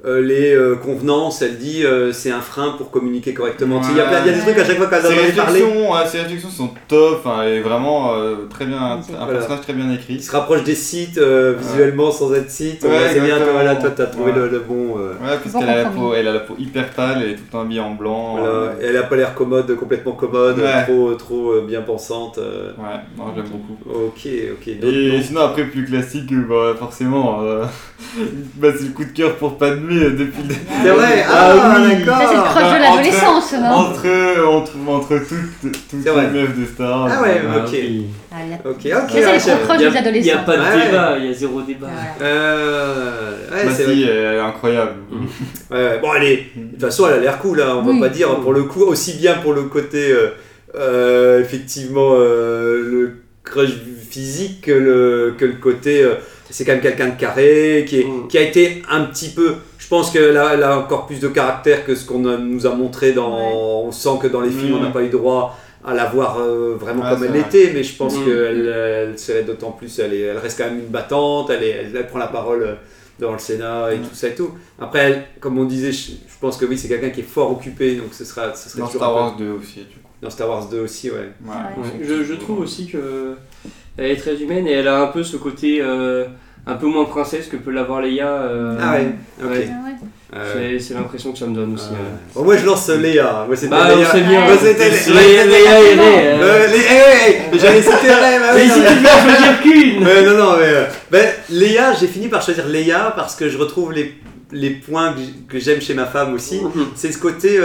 euh, 0.07 0.23
les 0.23 0.55
euh, 0.55 0.77
convenances, 0.77 1.43
elle 1.43 1.59
dit 1.59 1.85
euh, 1.85 2.11
c'est 2.13 2.31
un 2.31 2.41
frein 2.41 2.75
pour 2.79 2.91
communiquer 2.91 3.35
correctement. 3.35 3.83
Il 3.91 3.97
y, 3.97 4.01
a 4.01 4.05
plein- 4.05 4.21
il 4.25 4.27
y 4.27 4.35
a 4.35 4.37
des 4.39 4.41
trucs 4.41 4.59
à 4.59 4.65
chaque 4.65 4.79
fois 4.79 4.87
qu'elle 4.87 5.03
parler. 5.03 5.63
réflexions, 5.63 5.93
ouais, 5.93 6.07
ses 6.07 6.19
réflexions 6.23 6.49
sont 6.49 6.71
top, 6.89 7.27
est 7.45 7.61
vraiment 7.61 8.15
euh, 8.15 8.35
très 8.49 8.65
bien, 8.65 8.79
un 8.81 9.01
Voilà. 9.11 9.33
personnage 9.35 9.61
très 9.61 9.73
bien 9.75 9.87
Il 9.91 9.95
écrit. 9.97 10.23
se 10.23 10.33
rapproche 10.33 10.65
des 10.65 10.75
sites 10.75 11.19
euh, 11.19 11.55
visuellement 11.59 12.11
sans 12.11 12.33
être 12.35 12.51
site. 12.51 12.83
Ouais, 12.83 12.89
Ouais, 12.91 12.97
c'est 13.13 13.21
bien, 13.21 13.37
toi, 13.37 13.49
voilà, 13.53 13.77
toi 13.77 13.91
t'as 13.95 14.07
trouvé 14.07 14.33
Ouais. 14.33 14.39
le, 14.39 14.49
le 14.49 14.61
bon. 14.61 14.97
euh, 14.99 15.11
Ouais, 15.23 15.37
parce 15.43 15.53
Bon 15.53 15.61
qu'elle 15.61 15.69
a, 15.69 15.83
la 15.85 15.91
peau, 15.91 16.15
elle 16.15 16.29
a 16.29 16.33
la 16.33 16.41
peau 16.41 16.55
hyper 16.59 16.91
pâle, 16.91 17.21
elle 17.23 17.31
est 17.33 17.35
tout 17.35 17.43
le 17.47 17.53
temps 17.53 17.61
habillée 17.61 17.81
en 17.81 17.91
blanc. 17.95 18.37
Voilà, 18.39 18.49
euh, 18.55 18.73
et 18.81 18.87
elle 18.87 18.97
a 18.97 19.03
pas 19.03 19.17
l'air 19.17 19.35
commode, 19.35 19.75
complètement 19.77 20.13
commode, 20.13 20.59
Ouais. 20.61 20.85
trop, 20.85 21.13
trop 21.15 21.51
euh, 21.53 21.65
bien 21.67 21.83
pensante. 21.83 22.39
euh. 22.39 22.71
Ouais, 22.79 23.01
non, 23.19 23.25
j'aime 23.37 23.45
beaucoup. 23.49 23.77
Ok, 24.07 24.27
ok. 24.53 24.69
Et 24.69 25.23
sinon, 25.23 25.43
après, 25.43 25.65
plus 25.65 25.85
classique, 25.85 26.33
bah, 26.49 26.75
forcément, 26.79 27.43
euh, 27.43 27.65
bah, 28.57 28.69
c'est 28.77 28.85
le 28.85 28.93
coup 28.93 29.05
de 29.05 29.11
cœur 29.13 29.37
pour 29.37 29.59
Padmé 29.59 29.90
euh, 29.99 30.11
depuis 30.11 30.43
le 30.49 30.55
C'est 30.83 30.91
vrai, 30.91 31.25
Ah 31.29 31.53
ah, 31.55 31.77
oui. 31.81 31.97
d'accord. 31.97 32.19
Ça, 32.21 32.27
c'est 32.29 32.37
le 32.37 32.43
crush 32.43 32.63
de 32.63 32.69
Entre- 32.69 32.81
l'adolescence, 32.81 33.53
non 33.55 33.69
Entre, 33.69 34.45
entre, 34.47 34.73
entre 34.89 35.19
toutes, 35.29 35.73
toutes 35.91 36.05
les 36.05 36.13
meufs 36.41 36.59
de 36.59 36.65
Star. 36.67 37.09
Ah 37.11 37.23
ouais, 37.23 37.41
euh, 37.45 37.65
ok. 37.65 37.77
Ah, 38.33 38.37
a- 38.37 38.69
Ok, 38.69 38.77
ok. 38.77 38.83
Ça, 38.85 39.39
c'est 39.39 39.51
y 39.51 39.87
a- 39.87 39.91
des 39.91 39.97
adolescents. 39.97 40.13
Il 40.15 40.23
n'y 40.23 40.31
a 40.31 40.39
pas 40.39 40.57
de 40.57 40.63
Ouais. 40.63 40.87
débat, 40.87 41.17
il 41.19 41.27
y 41.27 41.31
a 41.31 41.33
zéro 41.35 41.61
débat. 41.63 41.89
Euh, 42.23 43.31
ouais, 43.53 43.65
Bah 43.67 43.71
c'est 43.77 43.85
si, 43.85 44.05
vrai. 44.05 44.13
elle 44.13 44.35
est 44.37 44.41
incroyable. 44.41 44.93
Ouais, 45.71 45.77
ouais. 45.77 45.99
Bon, 46.01 46.11
allez, 46.11 46.51
de 46.57 46.71
toute 46.73 46.81
façon, 46.81 47.07
elle 47.09 47.15
a 47.15 47.21
l'air 47.21 47.39
cool, 47.39 47.61
hein, 47.61 47.81
on 47.83 47.87
Oui. 47.89 48.01
va 48.01 48.09
pas 48.09 48.13
dire, 48.15 48.29
pour 48.41 48.53
le 48.53 48.65
coup, 48.65 48.83
aussi 48.83 49.15
bien 49.15 49.35
pour 49.35 49.53
le 49.53 49.63
côté, 49.63 50.11
euh, 50.13 50.29
euh, 50.77 51.41
effectivement, 51.41 52.11
euh, 52.15 52.83
le 52.83 53.13
crush 53.45 53.71
physique 54.11 54.63
que 54.63 54.73
le, 54.73 55.35
que 55.39 55.45
le 55.45 55.53
côté, 55.55 56.03
euh, 56.03 56.15
c'est 56.51 56.65
quand 56.65 56.73
même 56.73 56.81
quelqu'un 56.81 57.09
de 57.09 57.17
carré, 57.19 57.85
qui, 57.89 58.01
est, 58.01 58.05
Mm. 58.05 58.29
qui 58.29 58.39
a 58.39 58.43
été 58.43 58.83
un 58.91 59.05
petit 59.05 59.31
peu, 59.31 59.55
je 59.79 59.89
pense 59.89 60.11
qu'elle 60.11 60.37
a, 60.37 60.55
elle 60.55 60.63
a 60.63 60.79
encore 60.79 61.07
plus 61.07 61.21
de 61.21 61.29
caractère 61.29 61.85
que 61.85 61.95
ce 61.95 62.05
qu'on 62.07 62.19
nous 62.21 62.67
a 62.67 62.75
montré 62.75 63.13
dans, 63.13 63.37
Ouais. 63.37 63.53
on 63.87 63.93
sent 63.93 64.19
que 64.23 64.27
dans 64.29 64.41
les 64.41 64.51
films, 64.51 64.73
Mm. 64.73 64.79
on 64.79 64.83
n'a 64.83 64.91
pas 64.91 65.03
eu 65.03 65.09
droit 65.09 65.57
à 65.85 65.95
la 65.95 66.07
voir 66.07 66.39
euh, 66.41 66.77
vraiment 66.79 67.03
Ouais, 67.05 67.11
comme 67.11 67.25
elle 67.25 67.31
vrai. 67.31 67.39
l'était, 67.39 67.73
mais 67.73 67.83
je 67.83 67.97
pense 67.97 68.15
Mm. 68.17 68.25
qu'elle 68.25 68.69
elle 68.69 69.19
serait 69.19 69.43
d'autant 69.45 69.71
plus, 69.73 69.99
elle, 69.99 70.13
est, 70.15 70.21
elle 70.21 70.39
reste 70.39 70.59
quand 70.59 70.67
même 70.67 70.81
une 70.81 70.87
battante, 70.87 71.51
elle, 71.51 71.63
est, 71.65 71.71
elle, 71.71 71.97
elle 71.97 72.07
prend 72.07 72.19
la 72.19 72.27
parole 72.29 72.63
euh, 72.63 72.75
devant 73.19 73.33
le 73.33 73.39
Sénat 73.39 73.93
et 73.93 73.97
Mm. 73.99 74.03
tout 74.03 74.15
ça 74.15 74.29
et 74.29 74.35
tout. 74.35 74.51
Après, 74.81 74.99
elle, 75.01 75.25
comme 75.41 75.59
on 75.59 75.65
disait, 75.65 75.93
je, 75.93 76.13
je 76.13 76.39
pense 76.41 76.57
que 76.57 76.65
oui, 76.67 76.77
c'est 76.79 76.89
quelqu'un 76.89 77.11
qui 77.11 77.21
est 77.21 77.25
fort 77.25 77.51
occupé, 77.53 77.95
donc 77.97 78.13
ce 78.13 78.25
sera, 78.25 78.55
ce 78.55 78.69
serait 78.69 78.81
Dans 78.81 78.87
toujours 78.87 79.03
Star 79.03 79.15
Wars 79.15 79.37
2 79.37 79.51
aussi, 79.53 79.81
du 79.81 79.85
coup. 79.97 80.09
Dans 80.23 80.29
Star 80.31 80.49
Wars 80.51 80.67
2 80.69 80.81
aussi, 80.81 81.11
ouais. 81.11 81.17
Ouais. 81.47 81.55
Ouais, 81.83 82.05
Je, 82.07 82.25
je 82.25 82.35
trouve 82.35 82.61
aussi 82.61 82.87
que 82.87 83.35
elle 84.01 84.11
est 84.13 84.17
très 84.17 84.35
humaine 84.37 84.67
et 84.67 84.73
elle 84.73 84.89
a 84.89 85.01
un 85.01 85.07
peu 85.09 85.23
ce 85.23 85.37
côté 85.37 85.79
euh, 85.81 86.25
un 86.67 86.75
peu 86.75 86.87
moins 86.87 87.05
princesse 87.05 87.47
que 87.47 87.57
peut 87.57 87.71
l'avoir 87.71 88.01
Leia. 88.03 88.27
euh, 88.29 88.77
Ah 88.81 88.93
ouais, 88.95 89.07
ok. 89.43 89.51
ouais. 89.51 89.69
Ah 89.71 89.85
ouais. 89.87 89.95
Euh, 90.33 90.53
C'est- 90.79 90.85
C'est 90.85 90.95
l'impression 90.95 91.33
que 91.33 91.39
ça 91.39 91.47
me 91.47 91.55
donne 91.55 91.75
aussi. 91.75 91.89
euh, 91.89 91.93
ouais. 91.95 91.99
bon, 92.35 92.45
moi, 92.45 92.57
je 92.57 92.65
lance 92.67 92.89
Léa. 92.89 93.45
Moi, 93.49 93.57
c'était 93.57 93.71
Bah, 93.71 93.89
Léa. 93.95 94.13
bien. 94.15 94.41
Moi, 94.45 94.57
c'était 94.61 94.91
Ouais. 95.13 95.15
Leia, 95.15 95.45
Leia 95.47 95.81
et 95.81 97.59
J'allais 97.59 97.83
citer 97.83 98.11
Ray, 98.13 98.39
bah 98.39 98.47
oui, 98.55 98.61
Mais 98.63 98.69
si 98.69 98.81
tu 98.81 98.81
veux 98.81 99.09
en 99.09 99.29
choisir 99.29 99.61
qu'une 99.63 100.05
Ouais, 100.07 100.23
non, 100.25 100.37
non, 100.39 100.53
mais. 100.59 100.67
euh, 100.69 100.85
ben, 101.11 101.27
Léa, 101.51 101.95
j'ai 101.95 102.07
fini 102.07 102.29
par 102.29 102.43
choisir 102.43 102.67
Léa 102.69 103.13
parce 103.17 103.35
que 103.35 103.49
je 103.49 103.59
retrouve 103.59 103.93
les, 103.93 104.15
les 104.53 104.71
points 104.71 105.15
que 105.49 105.59
j'aime 105.59 105.81
chez 105.81 105.95
ma 105.95 106.07
femme 106.07 106.33
aussi. 106.35 106.61
C'est 106.95 107.11
ce 107.13 107.19
côté. 107.19 107.59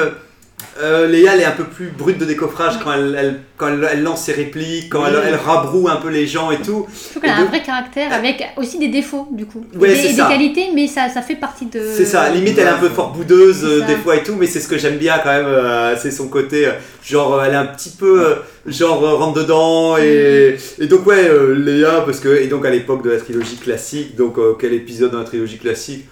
Euh, 0.81 1.07
Léa, 1.07 1.33
elle 1.35 1.41
est 1.41 1.45
un 1.45 1.51
peu 1.51 1.63
plus 1.63 1.87
brute 1.87 2.17
de 2.17 2.25
décoffrage 2.25 2.79
quand, 2.83 2.91
elle, 2.93 3.15
elle- 3.17 3.39
quand 3.57 3.67
elle, 3.69 3.87
elle 3.93 4.03
lance 4.03 4.23
ses 4.25 4.33
répliques, 4.33 4.89
quand 4.89 5.05
elle, 5.05 5.15
Oui. 5.15 5.21
elle 5.27 5.35
rabroue 5.35 5.87
un 5.87 5.95
peu 5.97 6.09
les 6.09 6.27
gens 6.27 6.51
et 6.51 6.57
tout. 6.57 6.85
Je 6.93 7.09
trouve 7.11 7.21
qu'elle 7.21 7.31
a 7.31 7.39
Et 7.39 7.41
un 7.43 7.45
vrai 7.45 7.61
caractère 7.61 8.11
avec 8.11 8.43
aussi 8.57 8.77
des 8.79 8.89
défauts, 8.89 9.27
du 9.31 9.45
coup. 9.45 9.63
Ouais, 9.77 9.89
des, 9.89 9.95
c'est 9.95 10.09
et 10.09 10.13
des 10.13 10.17
qualités, 10.21 10.65
mais 10.75 10.87
ça, 10.87 11.07
ça 11.09 11.21
fait 11.21 11.35
partie 11.35 11.67
de. 11.67 11.79
C'est 11.95 12.05
ça, 12.05 12.29
limite 12.29 12.57
elle 12.57 12.67
est 12.67 12.69
un 12.69 12.77
peu 12.77 12.89
fort 12.89 13.11
boudeuse 13.13 13.63
euh, 13.63 13.81
des 13.85 13.95
fois 13.95 14.17
et 14.17 14.23
tout, 14.23 14.35
mais 14.37 14.47
c'est 14.47 14.59
ce 14.59 14.67
que 14.67 14.77
j'aime 14.77 14.97
bien 14.97 15.17
quand 15.23 15.31
même, 15.31 15.45
euh, 15.47 15.95
c'est 15.97 16.11
son 16.11 16.27
côté, 16.27 16.67
genre 17.03 17.41
elle 17.43 17.53
est 17.53 17.57
un 17.57 17.65
petit 17.67 17.91
peu, 17.91 18.35
genre 18.65 18.99
rentre 19.17 19.39
dedans, 19.41 19.97
et, 19.97 20.57
et 20.79 20.87
donc 20.87 21.05
ouais, 21.07 21.29
Léa, 21.55 22.01
parce 22.05 22.19
que, 22.19 22.29
et 22.41 22.47
donc 22.47 22.65
à 22.65 22.69
l'époque 22.69 23.03
de 23.03 23.11
la 23.11 23.17
trilogie 23.19 23.57
classique, 23.57 24.15
donc 24.17 24.35
quel 24.59 24.73
épisode 24.73 25.11
dans 25.11 25.19
la 25.19 25.25
trilogie 25.25 25.57
classique? 25.57 26.05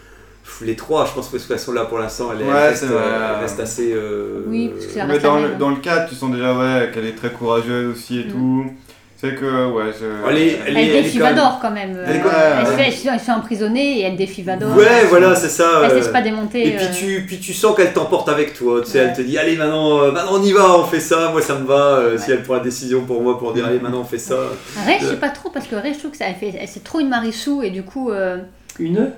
Les 0.62 0.76
trois, 0.76 1.06
je 1.06 1.14
pense 1.14 1.30
que 1.30 1.38
façon 1.40 1.72
là 1.72 1.86
pour 1.86 2.00
l'instant 2.00 2.30
elle, 2.34 2.42
est- 2.42 2.50
Ouais, 2.50 2.68
reste, 2.70 2.84
euh, 2.84 3.34
elle 3.36 3.42
reste 3.42 3.60
assez... 3.60 3.92
euh, 3.94 4.42
Oui, 4.48 4.70
parce 4.74 4.86
que 4.86 4.92
ça 4.94 5.06
Mais 5.06 5.14
reste 5.14 5.26
dans 5.26 5.36
le, 5.38 5.48
même. 5.50 5.58
dans 5.58 5.70
le 5.70 5.78
4, 5.78 6.10
tu 6.10 6.16
sens 6.16 6.32
déjà 6.32 6.54
ouais, 6.54 6.92
qu'elle 6.94 7.06
est 7.06 7.16
très 7.16 7.30
courageuse 7.32 7.92
aussi 7.96 8.20
et 8.20 8.26
Mm. 8.26 8.32
tout. 8.32 8.66
C'est 9.18 9.36
que, 9.36 9.72
ouais, 9.72 9.86
je... 9.98 10.06
Elle 10.30 10.38
est- 10.38 10.60
Elle, 10.68 10.78
elle 10.78 10.90
est 10.90 11.02
défie 11.04 11.18
quand 11.18 11.24
même- 11.28 11.36
Vador 11.36 11.60
quand 11.62 11.72
même. 11.72 11.92
Elle 12.06 12.14
même- 12.18 12.24
elle, 12.60 12.68
ouais. 12.68 12.92
fait, 12.92 13.08
elle 13.14 13.20
fait 13.20 13.32
emprisonner 13.32 14.00
et 14.00 14.02
elle 14.02 14.18
défie 14.18 14.42
Vador. 14.44 14.76
Ouais, 14.76 15.06
voilà, 15.08 15.34
c'est 15.34 15.48
ça. 15.48 15.80
Elle 15.86 15.92
euh, 15.92 15.96
laisse 15.96 16.10
pas 16.10 16.22
démonter. 16.22 16.68
Et 16.68 16.72
puis 16.76 16.86
euh, 16.86 16.90
tu, 16.94 17.24
puis 17.26 17.40
tu 17.40 17.54
sens 17.54 17.74
qu'elle 17.74 17.94
t'emporte 17.94 18.28
avec 18.28 18.54
toi, 18.54 18.82
tu 18.82 18.92
sais, 18.92 19.00
Ouais. 19.00 19.06
elle 19.06 19.16
te 19.16 19.22
dit 19.22 19.38
allez 19.38 19.56
maintenant, 19.56 20.12
maintenant 20.12 20.34
on 20.34 20.44
y 20.44 20.52
va, 20.52 20.78
on 20.78 20.84
fait 20.84 21.00
ça, 21.00 21.30
moi 21.32 21.42
ça 21.42 21.56
me 21.56 21.66
va, 21.66 22.02
si 22.18 22.32
elle 22.32 22.44
prend 22.44 22.56
la 22.56 22.60
décision 22.60 23.06
pour 23.06 23.22
moi 23.22 23.40
pour 23.40 23.54
dire 23.54 23.66
allez 23.66 23.80
maintenant 23.80 24.02
on 24.02 24.06
fait 24.06 24.18
ça. 24.18 24.36
Ray, 24.86 24.98
je 25.00 25.06
sais 25.08 25.16
pas 25.16 25.30
trop 25.30 25.50
parce 25.50 25.68
que 25.68 25.76
Ray, 25.78 25.94
je 25.94 26.00
trouve 26.00 26.12
que 26.12 26.18
ça 26.18 26.26
elle 26.28 26.36
fait, 26.36 26.54
elle- 26.60 26.68
c'est 26.68 26.84
trop 26.84 27.00
une 27.00 27.08
Marissou 27.10 27.62
et 27.64 27.70
du 27.70 27.84
coup, 27.84 28.12
euh, 28.12 28.40
Une 28.80 29.12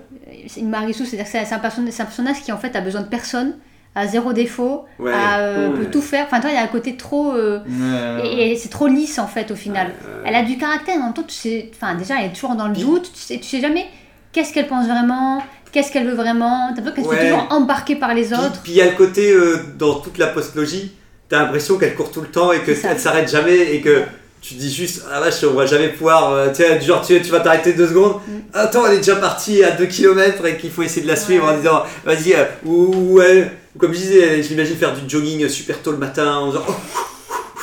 c'est 0.48 0.60
une 0.62 0.70
Marissou, 0.70 1.06
c'est-à-dire 1.06 1.26
que 1.32 1.32
c'est 1.48 1.54
un, 1.56 1.60
personnage, 1.60 1.94
c'est 1.94 2.02
un 2.02 2.06
personnage 2.06 2.42
qui 2.42 2.52
en 2.52 2.58
fait 2.58 2.76
a 2.76 2.82
besoin 2.82 3.02
de 3.02 3.08
personne, 3.08 3.56
a 3.96 4.06
zéro 4.08 4.34
défaut, 4.34 4.86
Ouais. 5.00 5.12
a, 5.14 5.40
euh, 5.40 5.70
Ouais. 5.72 5.80
peut 5.80 5.86
tout 5.92 6.02
faire. 6.02 6.26
Enfin, 6.26 6.40
toi, 6.42 6.50
il 6.52 6.56
y 6.56 6.58
a 6.60 6.64
un 6.64 6.68
côté 6.68 6.98
trop. 6.98 7.32
euh, 7.34 7.60
Ouais. 7.68 8.28
et, 8.28 8.52
et 8.52 8.56
c'est 8.58 8.70
trop 8.70 8.88
lisse 8.88 9.18
en 9.20 9.28
fait 9.28 9.52
au 9.52 9.56
final. 9.56 9.92
Elle 10.26 10.36
a 10.36 10.44
du 10.44 10.58
caractère, 10.58 10.96
en 10.98 11.06
même 11.06 11.14
temps, 11.14 11.24
tu 11.24 11.34
sais, 11.36 11.72
enfin 11.74 11.96
déjà, 11.96 12.16
elle 12.20 12.28
est 12.32 12.34
toujours 12.34 12.56
dans 12.56 12.68
le 12.68 12.76
doute, 12.76 13.12
tu 13.14 13.20
sais, 13.20 13.38
tu 13.38 13.44
sais 13.44 13.62
jamais 13.62 13.86
qu'est-ce 14.34 14.54
qu'elle 14.54 14.68
pense 14.68 14.86
vraiment, 14.88 15.42
qu'est-ce 15.72 15.92
qu'elle 15.94 16.06
veut 16.08 16.14
vraiment. 16.16 16.74
T'as 16.76 16.82
l'impression 16.82 17.10
qu'elle 17.12 17.20
fait 17.20 17.30
toujours 17.32 17.48
embarquer 17.52 17.96
par 17.96 18.14
les 18.14 18.34
autres. 18.34 18.62
puis 18.64 18.74
il 18.74 18.78
y 18.78 18.82
a 18.82 18.86
le 18.86 18.98
côté 18.98 19.32
euh, 19.32 19.58
dans 19.78 19.96
toute 20.02 20.18
la 20.18 20.28
postlogie, 20.28 20.92
t'as 21.30 21.40
l'impression 21.44 21.78
qu'elle 21.78 21.96
court 21.96 22.12
tout 22.12 22.22
le 22.22 22.28
temps 22.28 22.52
et 22.52 22.60
qu'elle 22.62 23.00
s'arrête 23.00 23.30
jamais 23.32 23.74
et 23.76 23.80
que 23.82 24.04
tu 24.48 24.54
dis 24.56 24.74
juste 24.74 25.04
ah 25.14 25.20
vache 25.20 25.44
on 25.44 25.54
va 25.54 25.66
jamais 25.66 25.90
pouvoir, 25.90 26.32
euh, 26.34 26.50
tu 26.50 26.56
sais, 26.64 26.78
du 26.78 26.86
genre 26.86 27.02
tu, 27.06 27.20
tu 27.22 27.32
vas 27.32 27.40
t'arrêter 27.40 27.74
deux 27.74 27.88
secondes, 27.88 28.16
Mm. 28.28 28.32
attends 28.54 28.86
elle 28.86 28.96
est 28.96 28.98
déjà 28.98 29.16
partie 29.16 29.64
à 29.64 29.72
2 29.72 29.86
km 29.86 30.46
et 30.46 30.58
qu'il 30.58 30.70
faut 30.72 30.84
essayer 30.84 31.02
de 31.02 31.08
la 31.08 31.16
suivre 31.16 31.46
Ouais. 31.46 31.54
en 31.54 31.58
disant 31.58 31.84
vas-y 32.06 32.34
euh, 32.34 32.44
ou, 32.66 32.94
ou 33.14 33.22
elle- 33.22 33.52
ou 33.76 33.80
comme 33.80 33.94
je 33.94 33.98
disais, 34.00 34.44
je 34.44 34.50
l'imagine 34.50 34.76
faire 34.78 34.94
du 34.94 35.02
jogging 35.08 35.48
super 35.50 35.82
tôt 35.82 35.92
le 35.92 35.98
matin 35.98 36.36
en 36.36 36.48
disant 36.52 36.62
oh, 36.68 36.72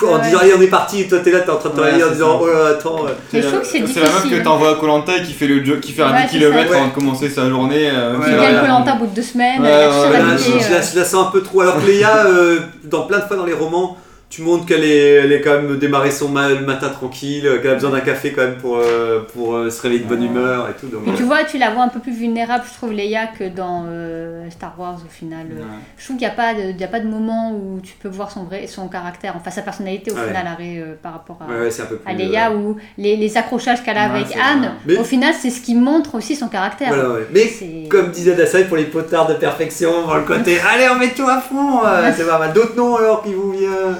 en 0.07 0.17
Ouais. 0.19 0.21
disant 0.25 0.39
allez 0.39 0.53
on 0.59 0.61
est 0.61 0.67
parti, 0.67 1.07
toi 1.09 1.21
t'es 1.21 1.31
là 1.31 1.41
t'es 1.41 1.51
en 1.51 1.57
train 1.59 1.69
de 1.71 1.75
Ouais, 1.75 1.81
travailler 1.83 2.05
en 2.05 2.11
disant 2.11 2.39
ça. 2.41 2.45
oh 2.45 2.47
là 2.49 2.67
attends. 2.71 3.05
Mais 3.33 3.41
je 3.43 3.47
trouve 3.47 3.61
que 3.61 3.67
c'est 3.67 3.87
C'est 3.87 4.01
la 4.01 4.07
meuf 4.07 4.17
difficile. 4.17 4.39
que 4.41 4.45
t'envoies 4.45 4.71
à 4.73 4.75
Colanta 4.75 5.17
et 5.17 5.23
qui 5.23 5.33
fait 5.33 5.47
le 5.47 5.65
jo- 5.65 5.79
qui 5.81 5.93
fait 5.93 6.03
un 6.03 6.11
Ouais, 6.13 6.23
10 6.27 6.33
c'est 6.33 6.39
km 6.39 6.71
ça. 6.71 6.77
avant 6.79 6.89
de 6.89 6.93
commencer 6.93 7.29
sa 7.31 7.49
journée. 7.49 7.89
euh, 7.93 8.15
Qui 8.19 8.31
gagne 8.31 8.55
la- 8.55 8.61
Colanta 8.63 8.95
au 8.95 8.99
bout 8.99 9.07
de 9.07 9.15
deux 9.15 9.23
semaines, 9.23 9.63
la, 9.63 9.91
je 10.37 10.97
la 10.99 11.05
sens 11.05 11.29
un 11.29 11.31
peu 11.31 11.43
trop. 11.43 11.61
Alors 11.61 11.81
que 11.81 11.87
Léa, 11.87 12.27
euh, 12.27 12.59
dans 12.85 13.03
plein 13.03 13.19
de 13.21 13.25
fois 13.25 13.37
dans 13.37 13.47
les 13.47 13.53
romans, 13.55 13.97
tu 14.33 14.41
montres 14.41 14.65
qu'elle 14.65 14.83
est, 14.83 15.11
elle 15.23 15.31
est 15.33 15.43
quand 15.43 15.51
même 15.61 15.79
démarré 15.79 16.11
son 16.11 16.31
ma- 16.31 16.49
le 16.49 16.61
matin 16.65 16.89
tranquille, 16.89 17.47
euh, 17.47 17.59
qu'elle 17.61 17.73
a 17.73 17.75
besoin 17.75 17.91
d'un 17.91 18.01
café 18.01 18.33
quand 18.33 18.41
même 18.41 18.57
pour, 18.57 18.79
euh, 18.79 19.21
pour 19.35 19.55
euh, 19.57 19.69
se 19.69 19.83
réveiller 19.83 20.01
de 20.05 20.09
bonne 20.09 20.23
humeur 20.25 20.71
et 20.71 20.73
tout. 20.81 20.87
Donc, 20.87 21.03
tu 21.15 21.23
vois, 21.23 21.45
tu 21.45 21.59
la 21.59 21.69
vois 21.71 21.83
un 21.83 21.89
peu 21.89 22.01
plus 22.01 22.15
vulnérable, 22.15 22.65
je 22.67 22.73
trouve, 22.73 22.93
Leia, 22.95 23.27
que 23.39 23.45
dans 23.47 23.85
euh, 23.87 24.49
Star 24.49 24.73
Wars 24.79 24.97
au 25.07 25.11
final. 25.11 25.49
Ouais. 25.51 25.63
Je 25.99 26.05
trouve 26.05 26.17
qu'il 26.17 26.27
n'y 26.27 26.33
a, 26.33 26.35
pas 26.35 26.55
de- 26.55 26.71
il 26.71 26.81
y 26.81 26.85
a 26.85 26.89
pas 26.89 27.01
de 27.01 27.09
moment 27.09 27.53
où 27.53 27.79
tu 27.83 27.93
peux 28.03 28.09
voir 28.09 28.31
son, 28.31 28.45
vrai, 28.45 28.67
son 28.69 28.89
caractère, 28.89 29.35
enfin 29.37 29.51
sa 29.51 29.61
personnalité 29.61 30.11
au 30.11 30.15
Ouais. 30.15 30.29
final, 30.29 30.47
arrêt, 30.47 30.79
euh, 30.79 30.95
par 31.03 31.13
rapport 31.13 31.39
à, 31.47 31.53
ouais, 31.53 31.61
ouais, 31.65 31.71
c'est 31.71 31.83
un 31.83 31.87
peu 31.87 31.97
plus. 31.97 32.11
à 32.11 32.15
Leia, 32.17 32.53
ou 32.53 32.79
les, 32.97 33.17
les 33.17 33.37
accrochages 33.37 33.83
qu'elle 33.85 33.99
a 33.99 34.09
Ouais, 34.09 34.21
avec 34.23 34.35
Anne. 34.35 34.73
Mais- 34.87 34.97
Au 34.97 35.05
final, 35.05 35.35
c'est 35.39 35.51
ce 35.51 35.61
qui 35.61 35.75
montre 35.75 36.15
aussi 36.15 36.37
son 36.37 36.49
caractère. 36.49 36.89
voilà, 36.89 37.11
ouais. 37.11 37.27
Mais 37.35 37.41
C'est- 37.49 37.87
comme 37.91 38.11
disait 38.11 38.35
Dassaï, 38.35 38.65
pour 38.65 38.79
les 38.79 38.85
potards 38.85 39.27
de 39.29 39.35
perfection, 39.35 40.07
dans 40.07 40.17
le 40.17 40.23
côté 40.23 40.57
allez, 40.73 40.89
on 40.91 40.99
met 40.99 41.11
tout 41.11 41.29
à 41.29 41.39
fond, 41.39 41.81
c'est 42.17 42.27
pas 42.27 42.39
mal. 42.39 42.55
D'autres 42.55 42.77
noms 42.77 42.97
alors 42.97 43.23
qui 43.23 43.35
vous 43.35 43.53
viennent? 43.53 43.97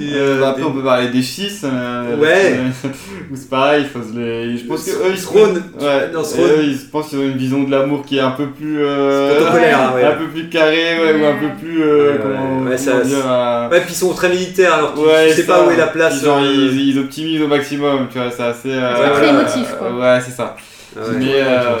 Euh, 0.00 0.36
euh, 0.36 0.40
bah, 0.40 0.48
après, 0.50 0.62
des- 0.62 0.68
on 0.68 0.72
peut 0.72 0.82
parler 0.82 1.08
des 1.08 1.22
schistes. 1.22 1.64
euh, 1.64 2.16
Ouais. 2.16 2.54
euh, 2.58 2.88
Où 3.30 3.36
c'est 3.36 3.48
pareil, 3.50 3.84
il 3.84 3.88
faut 3.88 4.06
se 4.06 4.16
les. 4.18 4.56
Je 4.58 4.64
pense 4.66 4.84
que 4.84 4.90
eux, 4.90 5.10
ils 5.12 5.18
se 5.18 5.24
Throne. 5.24 5.62
Ouais, 5.80 6.10
Throne. 6.12 6.24
eux, 6.40 6.64
ils 6.64 6.76
se 6.76 6.84
pensent 6.86 7.08
qu'ils 7.08 7.18
ont 7.18 7.22
une 7.22 7.36
vision 7.36 7.62
de 7.64 7.70
l'amour 7.70 8.04
qui 8.04 8.18
est 8.18 8.20
un 8.20 8.30
peu 8.32 8.46
plus. 8.46 8.78
euh, 8.82 9.34
Protocolaire, 9.36 9.80
hein, 9.80 9.92
ouais. 9.94 10.04
Un 10.04 10.12
peu 10.16 10.26
plus 10.26 10.48
carré, 10.48 10.98
ouais, 11.00 11.20
ou 11.20 11.26
un 11.26 11.36
peu 11.36 11.54
plus. 11.60 11.82
euh, 11.82 12.02
Ouais, 12.06 12.12
ouais, 12.12 12.20
comment, 12.22 12.70
ouais, 12.70 12.78
ça- 12.78 13.00
dire. 13.00 13.18
euh, 13.26 13.68
Ouais, 13.70 13.80
puis 13.80 13.90
ils 13.92 13.96
sont 13.96 14.12
très 14.14 14.28
militaires, 14.28 14.74
alors 14.74 14.94
tu, 14.94 15.00
Ouais, 15.00 15.28
tu 15.30 15.34
sais 15.36 15.42
ça. 15.42 15.54
pas 15.54 15.66
où 15.66 15.70
est 15.70 15.76
la 15.76 15.86
place. 15.88 16.22
Genre, 16.24 16.38
euh, 16.38 16.52
ils, 16.72 16.88
ils 16.90 16.98
optimisent 16.98 17.42
au 17.42 17.48
maximum, 17.48 18.06
tu 18.12 18.18
vois, 18.18 18.30
c'est 18.30 18.42
assez. 18.42 18.70
euh, 18.70 18.94
C'est 18.96 19.12
très 19.20 19.26
euh, 19.28 19.40
émotif, 19.40 19.74
quoi. 19.78 19.90
Ouais, 19.92 20.18
c'est 20.24 20.32
ça. 20.32 20.56
Ouais. 20.96 21.02
Mais. 21.18 21.32
euh, 21.34 21.76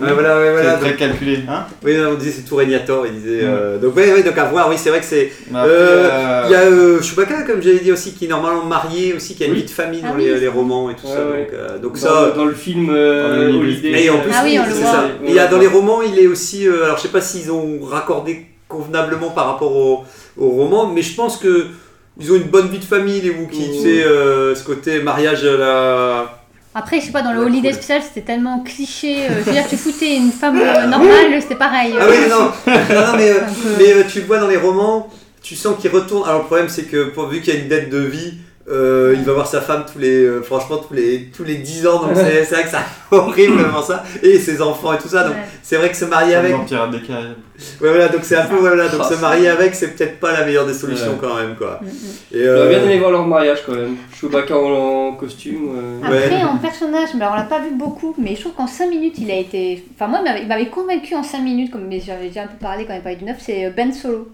Ouais, 0.00 0.12
voilà, 0.12 0.36
ouais, 0.40 0.50
voilà. 0.50 0.72
c'est 0.72 0.78
très 0.80 0.88
donc- 0.90 0.98
calculé, 0.98 1.38
hein 1.48 1.66
oui, 1.84 1.94
on 2.10 2.14
disait 2.14 2.32
c'est 2.32 2.42
tout 2.42 2.56
Régnator, 2.56 3.06
il 3.06 3.12
disait. 3.14 3.42
Ouais. 3.42 3.44
euh, 3.44 3.78
donc, 3.78 3.94
ouais, 3.94 4.12
ouais, 4.12 4.24
donc 4.24 4.36
à 4.36 4.44
voir, 4.46 4.68
oui, 4.68 4.74
c'est 4.76 4.90
vrai 4.90 4.98
que 4.98 5.06
c'est. 5.06 5.30
Euh, 5.54 6.42
Il 6.46 6.50
y 6.50 6.54
a 6.56 6.62
euh, 6.62 7.00
Chewbacca, 7.00 7.42
comme 7.42 7.62
j'avais 7.62 7.78
dit 7.78 7.92
aussi, 7.92 8.12
qui 8.12 8.24
est 8.24 8.28
normalement 8.28 8.64
marié 8.64 9.14
aussi, 9.14 9.36
qui 9.36 9.44
a 9.44 9.46
une 9.46 9.52
Oui. 9.52 9.58
vie 9.60 9.64
de 9.66 9.70
famille 9.70 10.00
Ah 10.04 10.08
dans 10.08 10.16
oui, 10.16 10.24
les, 10.24 10.48
romans 10.48 10.90
et 10.90 10.94
tout 10.96 11.06
Ouais, 11.06 11.12
ça. 11.14 11.24
ouais. 11.26 11.42
Donc, 11.44 11.52
euh, 11.54 11.78
donc 11.78 11.92
Dans, 11.92 11.98
ça. 12.00 12.30
dans 12.34 12.44
le 12.44 12.54
film 12.54 12.90
euh, 12.90 13.52
Holiday. 13.56 14.04
Et 14.04 14.10
en 14.10 14.18
plus, 14.18 14.32
Ah 14.34 14.42
oui, 14.44 14.58
on 14.60 14.66
le 14.66 14.72
c'est 14.74 14.80
voit. 14.82 14.90
ça. 14.90 15.02
Ouais, 15.04 15.28
Il 15.28 15.34
y 15.34 15.38
a 15.38 15.46
dans 15.46 15.58
les 15.58 15.68
romans, 15.68 16.02
il 16.02 16.18
est 16.18 16.26
aussi. 16.26 16.66
euh, 16.66 16.84
alors, 16.86 16.96
je 16.96 17.02
sais 17.02 17.08
pas 17.08 17.20
s'ils 17.20 17.52
ont 17.52 17.78
raccordé 17.84 18.46
convenablement 18.66 19.30
par 19.30 19.46
rapport 19.46 19.76
au, 19.76 20.04
au 20.36 20.48
roman, 20.48 20.88
mais 20.88 21.02
je 21.02 21.14
pense 21.14 21.36
que 21.36 21.66
ils 22.18 22.32
ont 22.32 22.36
une 22.36 22.42
bonne 22.50 22.66
vie 22.68 22.78
de 22.78 22.84
famille, 22.84 23.20
les 23.20 23.30
Wookiees. 23.30 23.70
Tu 23.76 23.78
sais, 23.80 24.04
euh, 24.04 24.56
ce 24.56 24.64
côté 24.64 25.00
mariage 25.00 25.44
à 25.44 25.56
la. 25.56 26.40
Après, 26.74 27.00
je 27.00 27.06
sais 27.06 27.12
pas, 27.12 27.22
dans 27.22 27.32
le 27.32 27.38
Ouais, 27.40 27.46
Holiday 27.46 27.70
cool. 27.70 27.82
Special, 27.82 28.02
c'était 28.02 28.22
tellement 28.22 28.60
cliché. 28.64 29.26
euh, 29.26 29.28
je 29.38 29.44
veux 29.44 29.52
dire, 29.52 29.66
tu 29.68 29.76
foutais 29.76 30.16
une 30.16 30.32
femme 30.32 30.58
euh, 30.60 30.86
normale, 30.86 31.40
c'était 31.40 31.54
pareil. 31.54 31.94
Ah 31.98 32.04
oui, 32.10 32.16
non, 32.28 32.40
non, 32.40 32.50
non, 33.12 33.16
mais, 33.16 33.30
euh, 33.30 33.40
mais 33.78 33.92
euh, 33.92 34.02
tu 34.10 34.20
le 34.20 34.26
vois 34.26 34.38
dans 34.38 34.48
les 34.48 34.56
romans, 34.56 35.08
tu 35.42 35.54
sens 35.54 35.76
qu'il 35.80 35.90
retourne. 35.90 36.28
Alors 36.28 36.40
le 36.40 36.46
problème, 36.46 36.68
c'est 36.68 36.84
que 36.84 37.04
pour, 37.10 37.28
vu 37.28 37.40
qu'il 37.40 37.54
y 37.54 37.56
a 37.56 37.60
une 37.60 37.68
dette 37.68 37.90
de 37.90 37.98
vie, 37.98 38.34
euh, 38.70 39.14
il 39.16 39.22
va 39.24 39.32
voir 39.34 39.46
sa 39.46 39.60
femme 39.60 39.84
tous 39.90 39.98
les, 39.98 40.24
euh, 40.24 40.42
franchement, 40.42 40.78
tous 40.78 40.94
les, 40.94 41.30
tous 41.36 41.44
les 41.44 41.56
10 41.56 41.86
ans. 41.86 42.00
Donc 42.02 42.12
c'est 42.14 42.22
vrai 42.54 42.62
que 42.62 42.68
c'est 42.70 42.76
horriblement 43.16 43.82
ça. 43.82 44.02
Et 44.22 44.38
ses 44.38 44.62
enfants 44.62 44.92
et 44.94 44.98
tout 44.98 45.08
ça. 45.08 45.24
Donc 45.24 45.34
Ouais. 45.34 45.42
c'est 45.62 45.76
vrai 45.76 45.90
que 45.90 45.96
se 45.96 46.04
marier 46.06 46.34
avec. 46.34 46.52
Des 46.52 46.66
Caraïbes. 46.74 47.34
Ouais, 47.80 47.88
voilà, 47.90 48.08
donc 48.08 48.20
c'est 48.24 48.36
un 48.36 48.46
peu. 48.46 48.54
ouais, 48.56 48.60
voilà, 48.60 48.88
donc 48.88 49.00
Ah, 49.04 49.08
se 49.14 49.20
marier 49.20 49.48
avec, 49.48 49.74
c'est 49.74 49.88
peut-être 49.94 50.18
pas 50.18 50.32
la 50.32 50.44
meilleure 50.44 50.66
des 50.66 50.74
solutions 50.74 51.12
Ouais. 51.12 51.18
quand 51.20 51.36
même, 51.36 51.54
quoi. 51.56 51.78
Mm, 51.82 51.86
mm. 51.86 52.36
Et, 52.38 52.46
euh, 52.48 52.68
bien 52.68 52.82
aimé 52.82 52.98
voir 52.98 53.10
leur 53.12 53.26
mariage 53.26 53.58
quand 53.66 53.74
même. 53.74 53.96
Chewbacca 54.18 54.56
en, 54.56 55.08
en 55.08 55.12
costume. 55.12 55.68
euh. 56.02 56.10
Ouais. 56.10 56.24
Après, 56.24 56.42
en 56.42 56.56
personnage, 56.58 57.10
mais 57.14 57.22
alors 57.22 57.34
on 57.34 57.36
l'a 57.36 57.44
pas 57.44 57.60
vu 57.60 57.70
beaucoup, 57.74 58.14
mais 58.18 58.34
je 58.34 58.40
trouve 58.40 58.54
qu'en 58.54 58.66
5 58.66 58.88
minutes, 58.88 59.14
il 59.18 59.30
a 59.30 59.36
été. 59.36 59.84
Enfin, 59.94 60.08
moi, 60.08 60.20
il 60.20 60.24
m'avait- 60.24 60.42
il 60.42 60.48
m'avait 60.48 60.68
convaincu 60.68 61.14
en 61.14 61.22
5 61.22 61.40
minutes, 61.42 61.70
comme 61.70 61.86
mais 61.86 62.00
j'avais 62.00 62.28
déjà 62.28 62.42
un 62.42 62.46
peu 62.48 62.58
parlé 62.60 62.86
quand 62.86 62.94
il 62.94 63.00
parlait 63.02 63.16
du 63.18 63.24
9, 63.24 63.36
c'est 63.38 63.70
Ben 63.70 63.92
Solo. 63.92 64.28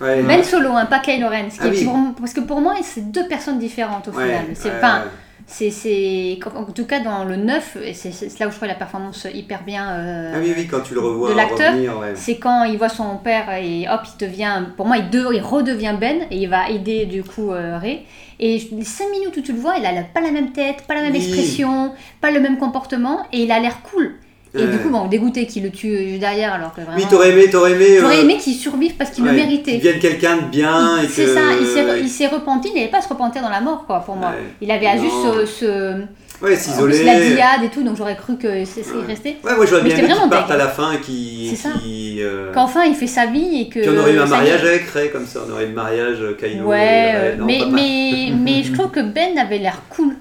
Ouais, 0.00 0.22
Ben 0.22 0.42
Solo, 0.42 0.70
hein, 0.72 0.86
pas 0.86 0.98
Kylo 1.00 1.28
Ren. 1.28 1.48
ce 1.50 1.56
qui 1.56 1.60
Ah 1.62 1.66
est 1.68 1.70
oui. 1.70 1.84
pour 1.84 1.96
moi- 1.96 2.14
parce 2.18 2.32
que 2.32 2.40
pour 2.40 2.60
moi, 2.60 2.74
c'est 2.82 3.10
deux 3.12 3.26
personnes 3.28 3.58
différentes 3.58 4.08
au 4.08 4.12
ouais, 4.12 4.24
final. 4.24 4.44
C'est 4.54 4.70
ouais, 4.70 4.80
pas. 4.80 4.96
ouais. 4.98 5.10
C'est, 5.46 5.70
c'est, 5.70 6.38
en 6.56 6.64
tout 6.72 6.86
cas, 6.86 7.00
dans 7.00 7.22
le 7.24 7.36
9, 7.36 7.76
et 7.84 7.92
c'est, 7.92 8.08
là 8.40 8.46
où 8.48 8.50
je 8.50 8.56
trouve 8.56 8.66
la 8.66 8.74
performance 8.74 9.26
hyper 9.34 9.62
bien. 9.62 9.90
euh, 9.90 10.32
Ah 10.34 10.38
oui, 10.42 10.54
oui, 10.56 10.66
quand 10.66 10.80
tu 10.80 10.94
le 10.94 11.00
revois 11.00 11.32
de 11.32 11.36
l'acteur, 11.36 11.74
ouais. 11.74 12.12
C'est 12.14 12.38
quand 12.38 12.64
il 12.64 12.78
voit 12.78 12.88
son 12.88 13.18
père 13.18 13.52
et 13.52 13.86
hop, 13.86 14.00
il 14.18 14.26
devient. 14.26 14.62
Pour 14.74 14.86
moi, 14.86 14.96
il, 14.96 15.10
de- 15.10 15.34
il 15.34 15.42
redevient 15.42 15.94
Ben 16.00 16.22
et 16.30 16.38
il 16.38 16.48
va 16.48 16.70
aider 16.70 17.04
du 17.04 17.22
coup 17.22 17.52
euh, 17.52 17.76
Ray. 17.78 18.06
Et 18.40 18.58
les 18.72 18.84
5 18.84 19.04
minutes 19.10 19.36
où 19.36 19.42
tu 19.42 19.52
le 19.52 19.58
vois, 19.60 19.74
il 19.76 19.84
a 19.84 19.92
pas 20.02 20.22
la 20.22 20.30
même 20.30 20.50
tête, 20.52 20.84
pas 20.88 20.94
la 20.94 21.02
même 21.02 21.12
Oui. 21.12 21.18
expression, 21.18 21.92
pas 22.22 22.30
le 22.30 22.40
même 22.40 22.56
comportement 22.56 23.18
et 23.30 23.42
il 23.42 23.52
a 23.52 23.60
l'air 23.60 23.82
cool. 23.82 24.14
Et 24.56 24.58
Ouais. 24.58 24.66
du 24.70 24.78
coup, 24.78 24.88
bon, 24.90 25.06
dégoûté 25.06 25.46
qu'il 25.46 25.64
le 25.64 25.70
tue 25.70 25.92
euh, 25.94 26.18
derrière 26.18 26.52
alors 26.54 26.72
que 26.74 26.80
vraiment. 26.80 26.96
Oui, 26.96 27.04
t'aurais 27.10 27.30
aimé, 27.30 27.50
t'aurais 27.50 27.72
aimé. 27.72 27.96
J'aurais 28.00 28.18
euh, 28.18 28.22
aimé 28.22 28.36
qu'il 28.36 28.54
survive 28.54 28.94
parce 28.94 29.10
qu'il 29.10 29.24
ouais, 29.24 29.30
le 29.32 29.36
Qu'il 29.36 29.46
méritait. 29.46 29.76
devienne 29.78 29.98
quelqu'un 29.98 30.36
de 30.36 30.42
bien 30.46 30.98
et 31.02 31.06
que. 31.06 31.12
C'est 31.12 31.26
ça, 31.26 31.40
il 31.60 31.66
s'est, 31.66 32.00
il 32.00 32.08
s'est 32.08 32.28
repenti, 32.28 32.68
il 32.72 32.74
n'allait 32.78 32.90
pas 32.90 33.00
se 33.02 33.08
repentir 33.08 33.42
dans 33.42 33.48
la 33.50 33.60
mort, 33.60 33.84
quoi, 33.86 34.00
pour 34.00 34.14
moi. 34.16 34.28
Ouais. 34.30 34.44
Il 34.60 34.70
avait 34.70 34.86
à 34.86 34.96
juste 34.96 35.14
ce. 35.24 35.46
ce 35.46 35.94
Ouais, 36.42 36.56
s'isoler. 36.56 37.04
la 37.04 37.20
diade 37.20 37.62
et 37.64 37.68
tout, 37.68 37.82
donc 37.82 37.96
j'aurais 37.96 38.16
cru 38.16 38.36
que 38.36 38.64
c'est 38.64 38.80
Ouais. 38.82 39.06
restait. 39.06 39.36
Ouais, 39.44 39.54
moi 39.56 39.64
j'aurais 39.66 39.82
bien 39.82 39.94
aimé 39.96 40.06
qu'il 40.06 40.14
vraiment 40.14 40.28
parte 40.28 40.50
à 40.50 40.56
la 40.56 40.68
fin 40.68 40.92
et 40.92 40.98
qu'il. 41.00 41.56
Qu'il, 41.56 42.20
euh, 42.20 42.52
Qu'enfin 42.52 42.84
il 42.84 42.94
fait 42.94 43.06
sa 43.06 43.26
vie 43.26 43.62
et 43.62 43.68
que. 43.68 43.80
Puis 43.80 43.88
on 43.88 43.98
aurait 43.98 44.12
eu 44.14 44.18
un 44.18 44.26
mariage 44.26 44.62
avec 44.64 44.88
Ray 44.90 45.10
comme 45.10 45.26
ça, 45.26 45.40
on 45.48 45.52
aurait 45.52 45.64
eu 45.64 45.68
le 45.68 45.74
mariage 45.74 46.16
euh, 46.20 46.36
Kylo 46.38 46.66
Ouais, 46.66 47.12
euh. 47.14 47.36
Non, 47.36 47.44
mais, 47.46 47.60
mais, 47.70 48.32
mais 48.38 48.62
je 48.64 48.72
trouve 48.72 48.90
que 48.90 49.00
Ben 49.00 49.38
avait 49.38 49.58
l'air 49.58 49.80
cool 49.90 50.16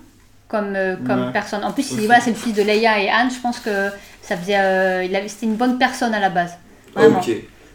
comme, 0.47 0.73
euh, 0.75 0.95
comme 1.05 1.25
Ouais. 1.25 1.31
personne. 1.33 1.63
En 1.63 1.71
plus, 1.71 1.91
il- 1.93 2.05
voilà, 2.05 2.21
c'est 2.21 2.29
le 2.29 2.35
fils 2.37 2.53
de 2.53 2.61
Leia 2.61 3.01
et 3.01 3.09
Anne. 3.09 3.29
Je 3.35 3.41
pense 3.41 3.59
que 3.59 3.89
ça 4.27 4.37
faisait, 4.37 4.57
euh, 4.57 5.03
il 5.03 5.15
avait, 5.15 5.27
c'était 5.27 5.45
une 5.45 5.55
bonne 5.55 5.77
personne 5.77 6.13
à 6.13 6.19
la 6.19 6.29
base. 6.29 6.51
Vraiment. 6.95 7.19
Ok. 7.19 7.31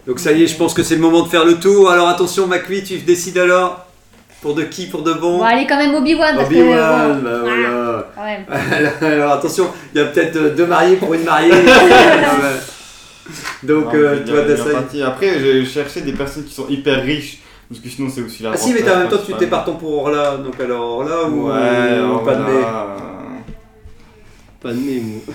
Donc 0.06 0.18
ça 0.20 0.32
y 0.32 0.42
est, 0.42 0.46
je 0.46 0.56
pense 0.56 0.72
que 0.72 0.82
c'est 0.82 0.94
le 0.94 1.00
moment 1.02 1.22
de 1.22 1.28
faire 1.28 1.44
le 1.44 1.60
tour. 1.60 1.90
Alors 1.90 2.08
attention, 2.08 2.46
Macui, 2.46 2.82
tu 2.82 2.96
décides 2.98 3.36
alors 3.36 3.86
Pour 4.40 4.54
de 4.54 4.62
qui 4.62 4.86
Pour 4.86 5.02
de 5.02 5.12
bon 5.12 5.38
Bon, 5.38 5.44
allez 5.44 5.66
quand 5.66 5.76
même 5.76 5.94
Obi-Wan 5.94 6.36
que. 6.36 6.42
Obi-Wan, 6.44 7.20
bah 7.22 7.38
voilà. 7.42 8.06
alors, 8.72 8.92
alors, 9.02 9.32
attention, 9.32 9.66
il 9.94 10.00
y 10.00 10.02
a 10.02 10.06
peut-être 10.06 10.54
deux 10.56 10.66
mariés 10.66 10.96
pour 10.96 11.12
une 11.12 11.24
mariée. 11.24 11.52
Donc 13.62 13.86
Non, 13.86 13.94
euh, 13.94 14.20
bien 14.20 14.42
Dassaï. 14.46 14.72
parti. 14.72 15.02
Après, 15.02 15.38
j'ai 15.40 15.64
cherché 15.66 16.00
des 16.00 16.12
personnes 16.12 16.44
qui 16.44 16.54
sont 16.54 16.66
hyper 16.68 17.02
riches, 17.02 17.40
parce 17.68 17.80
que 17.82 17.88
sinon 17.90 18.08
c'est 18.08 18.22
aussi 18.22 18.42
la 18.42 18.52
Ah 18.54 18.56
si, 18.56 18.72
mais 18.72 18.90
en 18.90 18.98
même 19.00 19.08
temps, 19.08 19.18
tu 19.24 19.34
t'es 19.34 19.46
partant 19.48 19.74
pour 19.74 19.98
Orla. 19.98 20.38
Donc 20.38 20.58
alors 20.58 21.00
Orla 21.00 21.24
ou, 21.24 21.48
Ouais, 21.48 21.52
ou 21.52 21.52
alors 21.52 22.24
Padmé 22.24 22.44
voilà, 22.52 22.96
Pas 24.62 24.70
de 24.70 24.76
nez, 24.76 25.02
moi. 25.04 25.34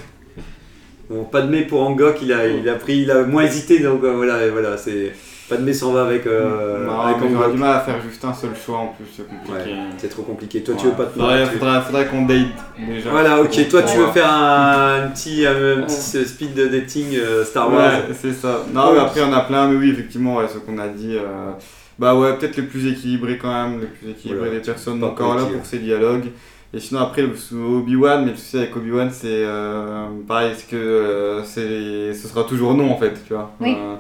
Bon, 1.13 1.23
Padmé 1.25 1.61
pour 1.61 1.81
Angok, 1.81 2.17
il 2.21 2.33
a, 2.33 2.47
il 2.47 2.67
a 2.67 2.73
pris, 2.75 2.99
il 2.99 3.11
a 3.11 3.23
moins 3.23 3.43
hésité. 3.43 3.79
Donc 3.79 4.03
euh, 4.03 4.13
voilà, 4.15 4.45
et 4.45 4.49
voilà, 4.49 4.77
c'est 4.77 5.11
Padmé 5.49 5.73
s'en 5.73 5.91
va 5.91 6.05
avec, 6.05 6.25
euh, 6.25 6.85
Non, 6.85 7.01
avec 7.01 7.17
Angok. 7.21 7.51
du 7.51 7.57
mal 7.57 7.75
à 7.75 7.79
faire 7.81 8.01
juste 8.01 8.23
un 8.25 8.33
seul 8.33 8.51
choix 8.55 8.77
en 8.77 8.87
plus, 8.87 9.05
c'est 9.15 9.27
compliqué. 9.27 9.71
Ouais, 9.71 9.77
c'est 9.97 10.07
trop 10.09 10.23
compliqué. 10.23 10.63
Toi, 10.63 10.75
tu 10.79 10.87
veux 10.87 10.93
pas 10.93 11.05
te 11.05 11.19
marier, 11.19 11.45
faudrait, 11.45 11.81
faudrait 11.81 12.07
qu'on 12.07 12.25
date 12.25 12.47
déjà. 12.87 13.09
Voilà, 13.11 13.41
ok. 13.41 13.67
Toi, 13.69 13.83
tu 13.83 13.97
veux 13.97 14.07
faire 14.07 14.31
un, 14.31 15.03
un 15.03 15.07
petit, 15.09 15.45
un, 15.45 15.83
petit 15.83 16.25
speed 16.25 16.53
de 16.55 16.67
dating 16.67 17.15
euh, 17.15 17.43
Star 17.43 17.71
Wars 17.71 17.91
Ouais, 18.07 18.13
c'est 18.19 18.33
ça. 18.33 18.65
Non, 18.73 18.93
mais 18.93 18.99
après, 18.99 19.21
on 19.21 19.33
a 19.33 19.41
plein, 19.41 19.67
mais 19.67 19.75
oui, 19.77 19.91
effectivement, 19.91 20.37
ouais, 20.37 20.45
ce 20.51 20.57
qu'on 20.59 20.77
a 20.79 20.87
dit. 20.87 21.15
euh, 21.17 21.51
Bah 21.99 22.15
ouais, 22.15 22.35
peut-être 22.37 22.57
les 22.57 22.63
plus 22.63 22.87
équilibrés 22.91 23.37
quand 23.37 23.53
même, 23.53 23.81
les 23.81 23.87
plus 23.87 24.09
équilibrés 24.11 24.47
Voilà, 24.47 24.59
des 24.59 24.65
personnes 24.65 25.03
encore 25.03 25.35
là 25.35 25.43
pour 25.43 25.65
ces 25.65 25.77
dialogues. 25.79 26.29
Et 26.75 26.79
sinon, 26.79 27.01
après, 27.01 27.21
le 27.21 27.35
sous 27.35 27.55
Obi-Wan, 27.79 28.25
mais 28.25 28.31
le 28.31 28.37
souci 28.37 28.57
avec 28.57 28.75
Obi-Wan, 28.75 29.09
c'est 29.11 29.27
euh, 29.27 30.07
pareil, 30.27 30.53
c'est 30.57 30.67
que 30.69 30.75
euh, 30.75 31.43
c'est- 31.43 32.13
ce 32.19 32.27
sera 32.27 32.43
toujours 32.45 32.73
non 32.73 32.91
en 32.91 32.97
fait, 32.97 33.13
tu 33.27 33.33
vois. 33.33 33.51
Oui. 33.59 33.77
Euh, 33.79 33.95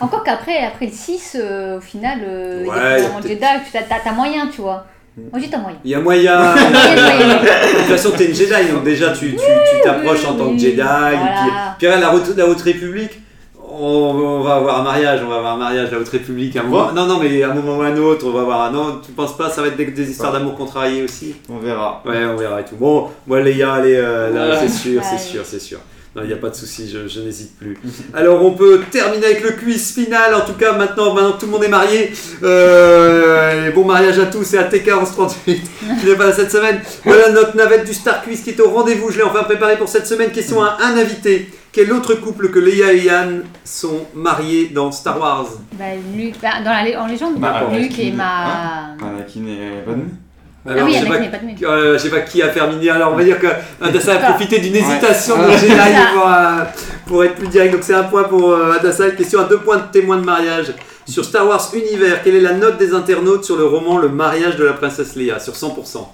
Encore 0.00 0.22
qu'après 0.22 0.58
après 0.66 0.86
le 0.86 0.92
6, 0.92 1.36
euh, 1.40 1.78
au 1.78 1.80
final, 1.80 2.18
euh, 2.22 2.58
il 2.60 2.66
y 2.66 2.70
Ouais, 2.70 2.76
a 2.76 2.98
il 2.98 3.02
y 3.02 3.04
a 3.06 3.08
vraiment 3.08 3.22
Jedi, 3.22 3.34
tu 3.64 3.78
t'as, 4.04 4.12
moyen, 4.12 4.46
tu 4.48 4.60
vois. 4.60 4.84
Moi 5.32 5.40
j'ai 5.40 5.48
t'as 5.48 5.58
moyen. 5.58 5.78
Il 5.84 5.90
y 5.90 5.94
a 5.96 6.00
moyen. 6.00 6.54
de 6.54 7.78
toute 7.78 7.86
façon, 7.96 8.10
t'es 8.16 8.26
une 8.26 8.34
Jedi, 8.34 8.70
donc 8.72 8.84
déjà, 8.84 9.10
tu 9.12 9.30
tu- 9.30 9.36
tu 9.36 9.80
t'approches 9.82 10.24
en 10.26 10.34
tant 10.34 10.52
que 10.52 10.58
Jedi. 10.58 10.68
Et 10.70 10.76
puis, 10.76 11.18
voilà. 11.18 11.74
puis 11.78 11.86
regarde, 11.88 12.02
la 12.02 12.12
la 12.36 12.46
haute 12.46 12.60
République. 12.62 13.18
On, 13.80 14.10
on 14.14 14.40
va 14.42 14.54
avoir 14.56 14.80
un 14.80 14.82
mariage, 14.84 15.20
on 15.24 15.28
va 15.28 15.36
avoir 15.36 15.54
un 15.54 15.58
mariage, 15.58 15.90
la 15.92 15.98
haute 15.98 16.08
République. 16.08 16.56
À 16.56 16.60
un 16.60 16.64
moment, 16.64 16.92
non, 16.92 17.06
non, 17.06 17.18
mais 17.20 17.42
à 17.42 17.50
un 17.50 17.54
moment 17.54 17.78
ou 17.78 17.82
à 17.82 17.86
un 17.86 17.96
autre, 17.96 18.26
on 18.26 18.30
va 18.32 18.40
avoir 18.40 18.62
un. 18.62 18.70
Non, 18.72 19.00
tu 19.04 19.12
penses 19.12 19.36
pas, 19.36 19.50
ça 19.50 19.60
va 19.62 19.68
être 19.68 19.76
des, 19.76 19.86
des 19.86 20.10
histoires 20.10 20.32
d'amour 20.32 20.54
contrariées 20.56 21.02
aussi? 21.02 21.36
On 21.48 21.58
verra. 21.58 22.02
Ouais, 22.04 22.24
on 22.24 22.36
verra 22.36 22.60
et 22.60 22.64
tout. 22.64 22.76
Bon, 22.76 23.08
moi, 23.26 23.40
Léa, 23.40 23.74
allez, 23.74 23.94
euh, 23.96 24.30
là, 24.32 24.54
Ouais. 24.54 24.56
c'est 24.60 24.68
sûr, 24.68 25.00
c'est 25.04 25.12
Ouais. 25.12 25.18
sûr, 25.18 25.42
c'est 25.44 25.60
sûr. 25.60 25.78
Il 26.22 26.28
n'y 26.28 26.32
a 26.32 26.36
pas 26.36 26.50
de 26.50 26.54
souci, 26.54 26.90
je, 26.90 27.08
je 27.08 27.20
n'hésite 27.20 27.56
plus. 27.58 27.76
Alors, 28.14 28.44
on 28.44 28.52
peut 28.52 28.82
terminer 28.90 29.26
avec 29.26 29.42
le 29.42 29.50
quiz 29.52 29.92
final. 29.94 30.34
En 30.34 30.40
tout 30.42 30.54
cas, 30.54 30.72
maintenant, 30.72 31.14
maintenant 31.14 31.32
que 31.32 31.40
tout 31.40 31.46
le 31.46 31.52
monde 31.52 31.64
est 31.64 31.68
marié, 31.68 32.12
euh, 32.42 33.68
et 33.68 33.70
bon 33.72 33.84
mariage 33.84 34.18
à 34.18 34.26
tous 34.26 34.54
et 34.54 34.58
à 34.58 34.68
TK1138 34.68 35.34
qui 36.00 36.06
n'est 36.06 36.14
pas 36.16 36.26
là 36.26 36.32
cette 36.32 36.50
semaine. 36.50 36.80
Voilà 37.04 37.30
notre 37.30 37.56
navette 37.56 37.84
du 37.86 37.94
Star 37.94 38.22
Quiz 38.22 38.42
qui 38.42 38.50
est 38.50 38.60
au 38.60 38.70
rendez-vous. 38.70 39.10
Je 39.10 39.18
l'ai 39.18 39.22
enfin 39.24 39.44
préparé 39.44 39.76
pour 39.76 39.88
cette 39.88 40.06
semaine. 40.06 40.30
Question 40.30 40.62
à 40.62 40.78
un 40.82 40.96
invité. 40.96 41.50
Quel 41.72 41.92
autre 41.92 42.14
couple 42.14 42.50
que 42.50 42.58
Léa 42.58 42.92
et 42.92 43.04
Yann 43.04 43.44
sont 43.64 44.06
mariés 44.14 44.68
dans 44.74 44.90
Star 44.90 45.20
Wars? 45.20 45.46
Bah, 45.78 45.84
Luke, 46.16 46.34
bah, 46.42 46.60
dans 46.64 46.70
la, 46.70 47.00
en 47.02 47.06
légende, 47.06 47.38
Bah, 47.38 47.68
Luke 47.72 47.98
et 47.98 48.10
ma. 48.10 48.94
Anakin 49.00 49.46
et 49.46 49.84
Padmé. 49.86 50.04
Ah 50.66 50.72
oui, 50.84 50.92
je 50.92 50.98
sais 51.00 51.06
pas 51.06 51.18
pas. 51.18 51.66
Euh, 51.66 51.92
je 51.94 51.98
sais 51.98 52.10
pas 52.10 52.20
qui 52.20 52.42
a 52.42 52.48
terminé. 52.48 52.90
Alors 52.90 53.12
on 53.12 53.16
va 53.16 53.24
dire 53.24 53.38
que 53.38 53.46
Adassa 53.80 54.14
a 54.14 54.30
profité 54.32 54.58
d'une 54.58 54.74
hésitation 54.76 55.38
Ouais. 55.38 55.56
Pour, 56.14 56.28
euh, 56.28 56.64
pour 57.06 57.24
être 57.24 57.34
plus 57.36 57.48
direct. 57.48 57.72
Donc 57.74 57.82
c'est 57.84 57.94
un 57.94 58.04
point 58.04 58.24
pour 58.24 58.50
euh, 58.50 58.72
Adassa. 58.72 59.10
Question 59.12 59.40
à 59.40 59.44
deux 59.44 59.58
points 59.58 59.78
de 59.78 59.90
témoin 59.92 60.16
de 60.18 60.24
mariage. 60.24 60.74
Sur 61.06 61.24
Star 61.24 61.46
Wars 61.46 61.70
Univers, 61.72 62.22
quelle 62.22 62.36
est 62.36 62.40
la 62.40 62.52
note 62.52 62.76
des 62.76 62.92
internautes 62.92 63.44
sur 63.44 63.56
le 63.56 63.64
roman 63.64 63.96
Le 63.98 64.08
mariage 64.10 64.56
de 64.56 64.64
la 64.64 64.74
princesse 64.74 65.16
Leia? 65.16 65.38
Sur 65.40 65.54
100% 65.54 66.06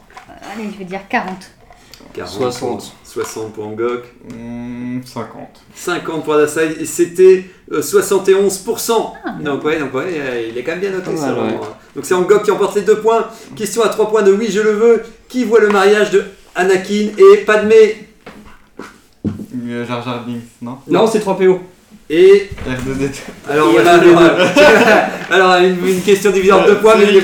Allez, 0.52 0.70
je 0.72 0.78
vais 0.78 0.84
dire 0.84 1.00
40. 1.08 1.34
40 2.12 2.30
60. 2.30 2.92
60 3.02 3.52
pour 3.54 3.66
Angok. 3.66 4.04
Hmm, 4.32 5.00
50. 5.04 5.32
50 5.74 6.22
pour 6.24 6.34
Adassa. 6.34 6.62
Et 6.64 6.84
c'était 6.84 7.46
euh, 7.72 7.80
71%. 7.80 8.92
Ah, 9.24 9.30
bien. 9.40 9.52
donc 9.52 9.64
ouais, 9.64 9.78
donc 9.80 9.92
ouais, 9.94 10.04
euh, 10.16 10.46
il 10.50 10.56
est 10.58 10.62
quand 10.62 10.72
même 10.72 10.80
bien 10.80 10.90
noté 10.90 11.10
Pas 11.10 11.16
ça. 11.16 11.34
ouais. 11.34 11.58
Donc 11.94 12.04
c'est 12.04 12.14
Angok 12.14 12.42
qui 12.42 12.50
emporte 12.50 12.74
les 12.76 12.82
deux 12.82 12.96
points. 12.98 13.26
Question 13.56 13.82
à 13.82 13.88
3 13.88 14.10
points 14.10 14.22
de 14.22 14.32
Oui, 14.32 14.48
je 14.50 14.60
le 14.60 14.72
veux. 14.72 15.02
Qui 15.28 15.44
voit 15.44 15.60
le 15.60 15.68
mariage 15.68 16.10
de 16.10 16.24
Anakin 16.54 17.08
et 17.18 17.36
Padmé? 17.44 18.08
Euh, 19.26 19.86
Jar 19.86 20.02
Jar 20.04 20.24
Binks, 20.26 20.42
non? 20.60 20.78
Non, 20.88 21.06
c'est 21.06 21.20
3PO. 21.24 21.58
Et 22.10 22.50
R2D2. 22.68 23.10
alors 23.48 23.70
Et 23.70 23.72
voilà, 23.72 23.98
R2D2. 23.98 24.16
alors, 25.30 25.50
alors, 25.52 25.64
une, 25.64 25.86
une 25.88 26.02
question 26.02 26.30
divisante 26.32 26.66
de 26.68 26.74
points, 26.74 26.96
mais 26.98 27.06
les, 27.06 27.20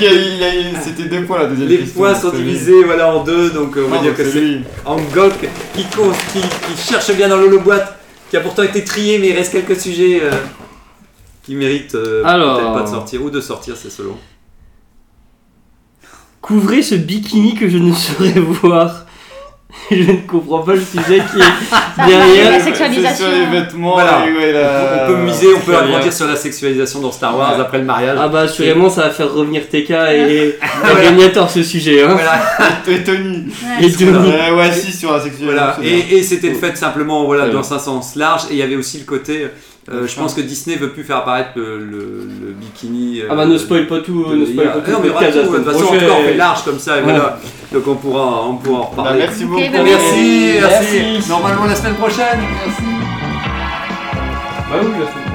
C'était 0.83 1.03
deux 1.03 1.23
points 1.25 1.37
la 1.39 1.45
deuxième 1.47 1.67
les 1.69 1.77
question. 1.79 1.99
points 2.01 2.15
sont 2.15 2.31
lui. 2.31 2.39
divisés 2.39 2.83
voilà, 2.83 3.13
en 3.13 3.23
deux, 3.23 3.51
donc 3.51 3.77
euh, 3.77 3.83
on 3.85 3.89
va 3.89 3.99
dire 3.99 4.15
que 4.15 4.23
c'est. 4.25 4.57
Angolk 4.85 5.37
qui, 5.75 5.83
qui, 5.85 6.39
qui 6.41 6.89
cherche 6.89 7.11
bien 7.15 7.27
dans 7.29 7.37
l'holoboîte, 7.37 7.95
qui 8.31 8.37
a 8.37 8.39
pourtant 8.39 8.63
été 8.63 8.83
trié, 8.83 9.19
mais 9.19 9.27
il 9.27 9.33
reste 9.35 9.51
quelques 9.51 9.79
sujets 9.79 10.21
euh, 10.23 10.31
qui 11.43 11.53
méritent 11.53 11.93
euh, 11.95 12.23
Alors. 12.25 12.57
peut-être 12.57 12.73
pas 12.73 12.83
de 12.83 12.87
sortir, 12.89 13.21
ou 13.23 13.29
de 13.29 13.39
sortir, 13.41 13.75
c'est 13.79 13.91
selon. 13.91 14.17
Couvrez 16.41 16.81
ce 16.81 16.95
bikini 16.95 17.55
que 17.55 17.69
je 17.69 17.77
ne 17.77 17.93
saurais 17.93 18.31
voir. 18.39 19.05
Je 19.89 20.03
ne 20.11 20.27
comprends 20.27 20.59
pas 20.63 20.73
le 20.73 20.81
sujet 20.81 21.21
qui 21.31 21.39
est 21.39 22.05
derrière. 22.07 22.51
La 22.51 22.59
sexualisation. 22.59 23.25
sur 23.25 23.31
les 23.33 23.45
vêtements. 23.45 23.93
Voilà. 23.93 24.25
et 24.27 24.33
ouais, 24.33 24.51
la- 24.51 25.05
On 25.05 25.07
peut 25.13 25.17
miser, 25.23 25.47
on 25.55 25.59
peut 25.61 25.75
agrandir 25.77 26.11
sur 26.11 26.27
la 26.27 26.35
sexualisation 26.35 26.99
dans 26.99 27.11
Star 27.11 27.37
Wars 27.37 27.57
après 27.59 27.77
le 27.77 27.85
mariage. 27.85 28.17
Ah 28.19 28.27
bah 28.27 28.41
assurément 28.41 28.89
ça 28.89 29.03
va 29.03 29.09
faire 29.11 29.31
revenir 29.33 29.69
TK 29.69 29.91
et 29.91 30.55
Voilà. 30.83 31.07
Agniator 31.09 31.49
ce 31.49 31.63
sujet 31.63 32.03
hein. 32.03 32.09
Voilà, 32.11 32.41
Et 32.87 33.03
Tony. 33.03 33.45
Ouais. 33.79 33.87
Et 33.87 33.91
Tony. 33.93 34.29
Ouais, 34.29 34.51
ouais, 34.51 34.71
si, 34.73 34.91
sur 34.91 35.13
la 35.13 35.19
sexualité. 35.21 35.45
voilà. 35.53 35.77
Et, 35.83 36.17
et 36.17 36.23
c'était 36.23 36.53
fait 36.53 36.75
simplement 36.77 37.23
voilà, 37.25 37.47
dans 37.49 37.73
un 37.73 37.79
sens 37.79 38.15
large, 38.17 38.43
et 38.49 38.53
il 38.53 38.57
y 38.57 38.63
avait 38.63 38.75
aussi 38.75 38.97
le 38.99 39.05
côté. 39.05 39.47
Euh, 39.89 40.05
je 40.07 40.15
pense 40.15 40.33
que 40.35 40.41
Disney 40.41 40.75
veut 40.75 40.89
plus 40.89 41.03
faire 41.03 41.17
apparaître 41.17 41.51
le, 41.55 41.79
le- 41.79 42.27
le 42.45 42.51
bikini. 42.53 43.21
euh, 43.21 43.27
Ah 43.31 43.35
bah 43.35 43.45
ne 43.47 43.57
spoil 43.57 43.87
pas 43.87 43.99
tout, 43.99 44.25
de 44.29 44.35
ne 44.35 44.45
spoil 44.45 44.67
pas 44.71 44.79
tout. 44.81 44.91
Non, 44.91 44.99
mais 45.01 45.09
tout, 45.09 45.37
de 45.41 45.57
toute 45.57 45.65
façon, 45.65 45.83
en 45.85 45.87
tout 45.93 45.99
cas, 45.99 46.05
on 46.19 46.23
fait 46.23 46.33
large 46.35 46.63
comme 46.63 46.77
ça, 46.79 46.97
et 46.97 46.99
Ouais. 46.99 47.05
voilà. 47.11 47.39
Donc 47.73 47.87
on 47.87 47.95
pourra, 47.95 48.45
on 48.47 48.57
pourra 48.57 48.79
en 48.81 48.83
Bah, 48.83 48.89
reparler. 49.01 49.19
merci 49.19 49.45
beaucoup. 49.45 49.61
bah, 49.61 49.79
Merci, 49.83 50.57
merci. 50.61 50.97
Merci. 51.13 51.29
Normalement 51.29 51.65
la 51.65 51.75
semaine 51.75 51.95
prochaine. 51.95 52.39
Bah 54.69 54.77
oui, 54.83 54.91
la. 54.99 55.30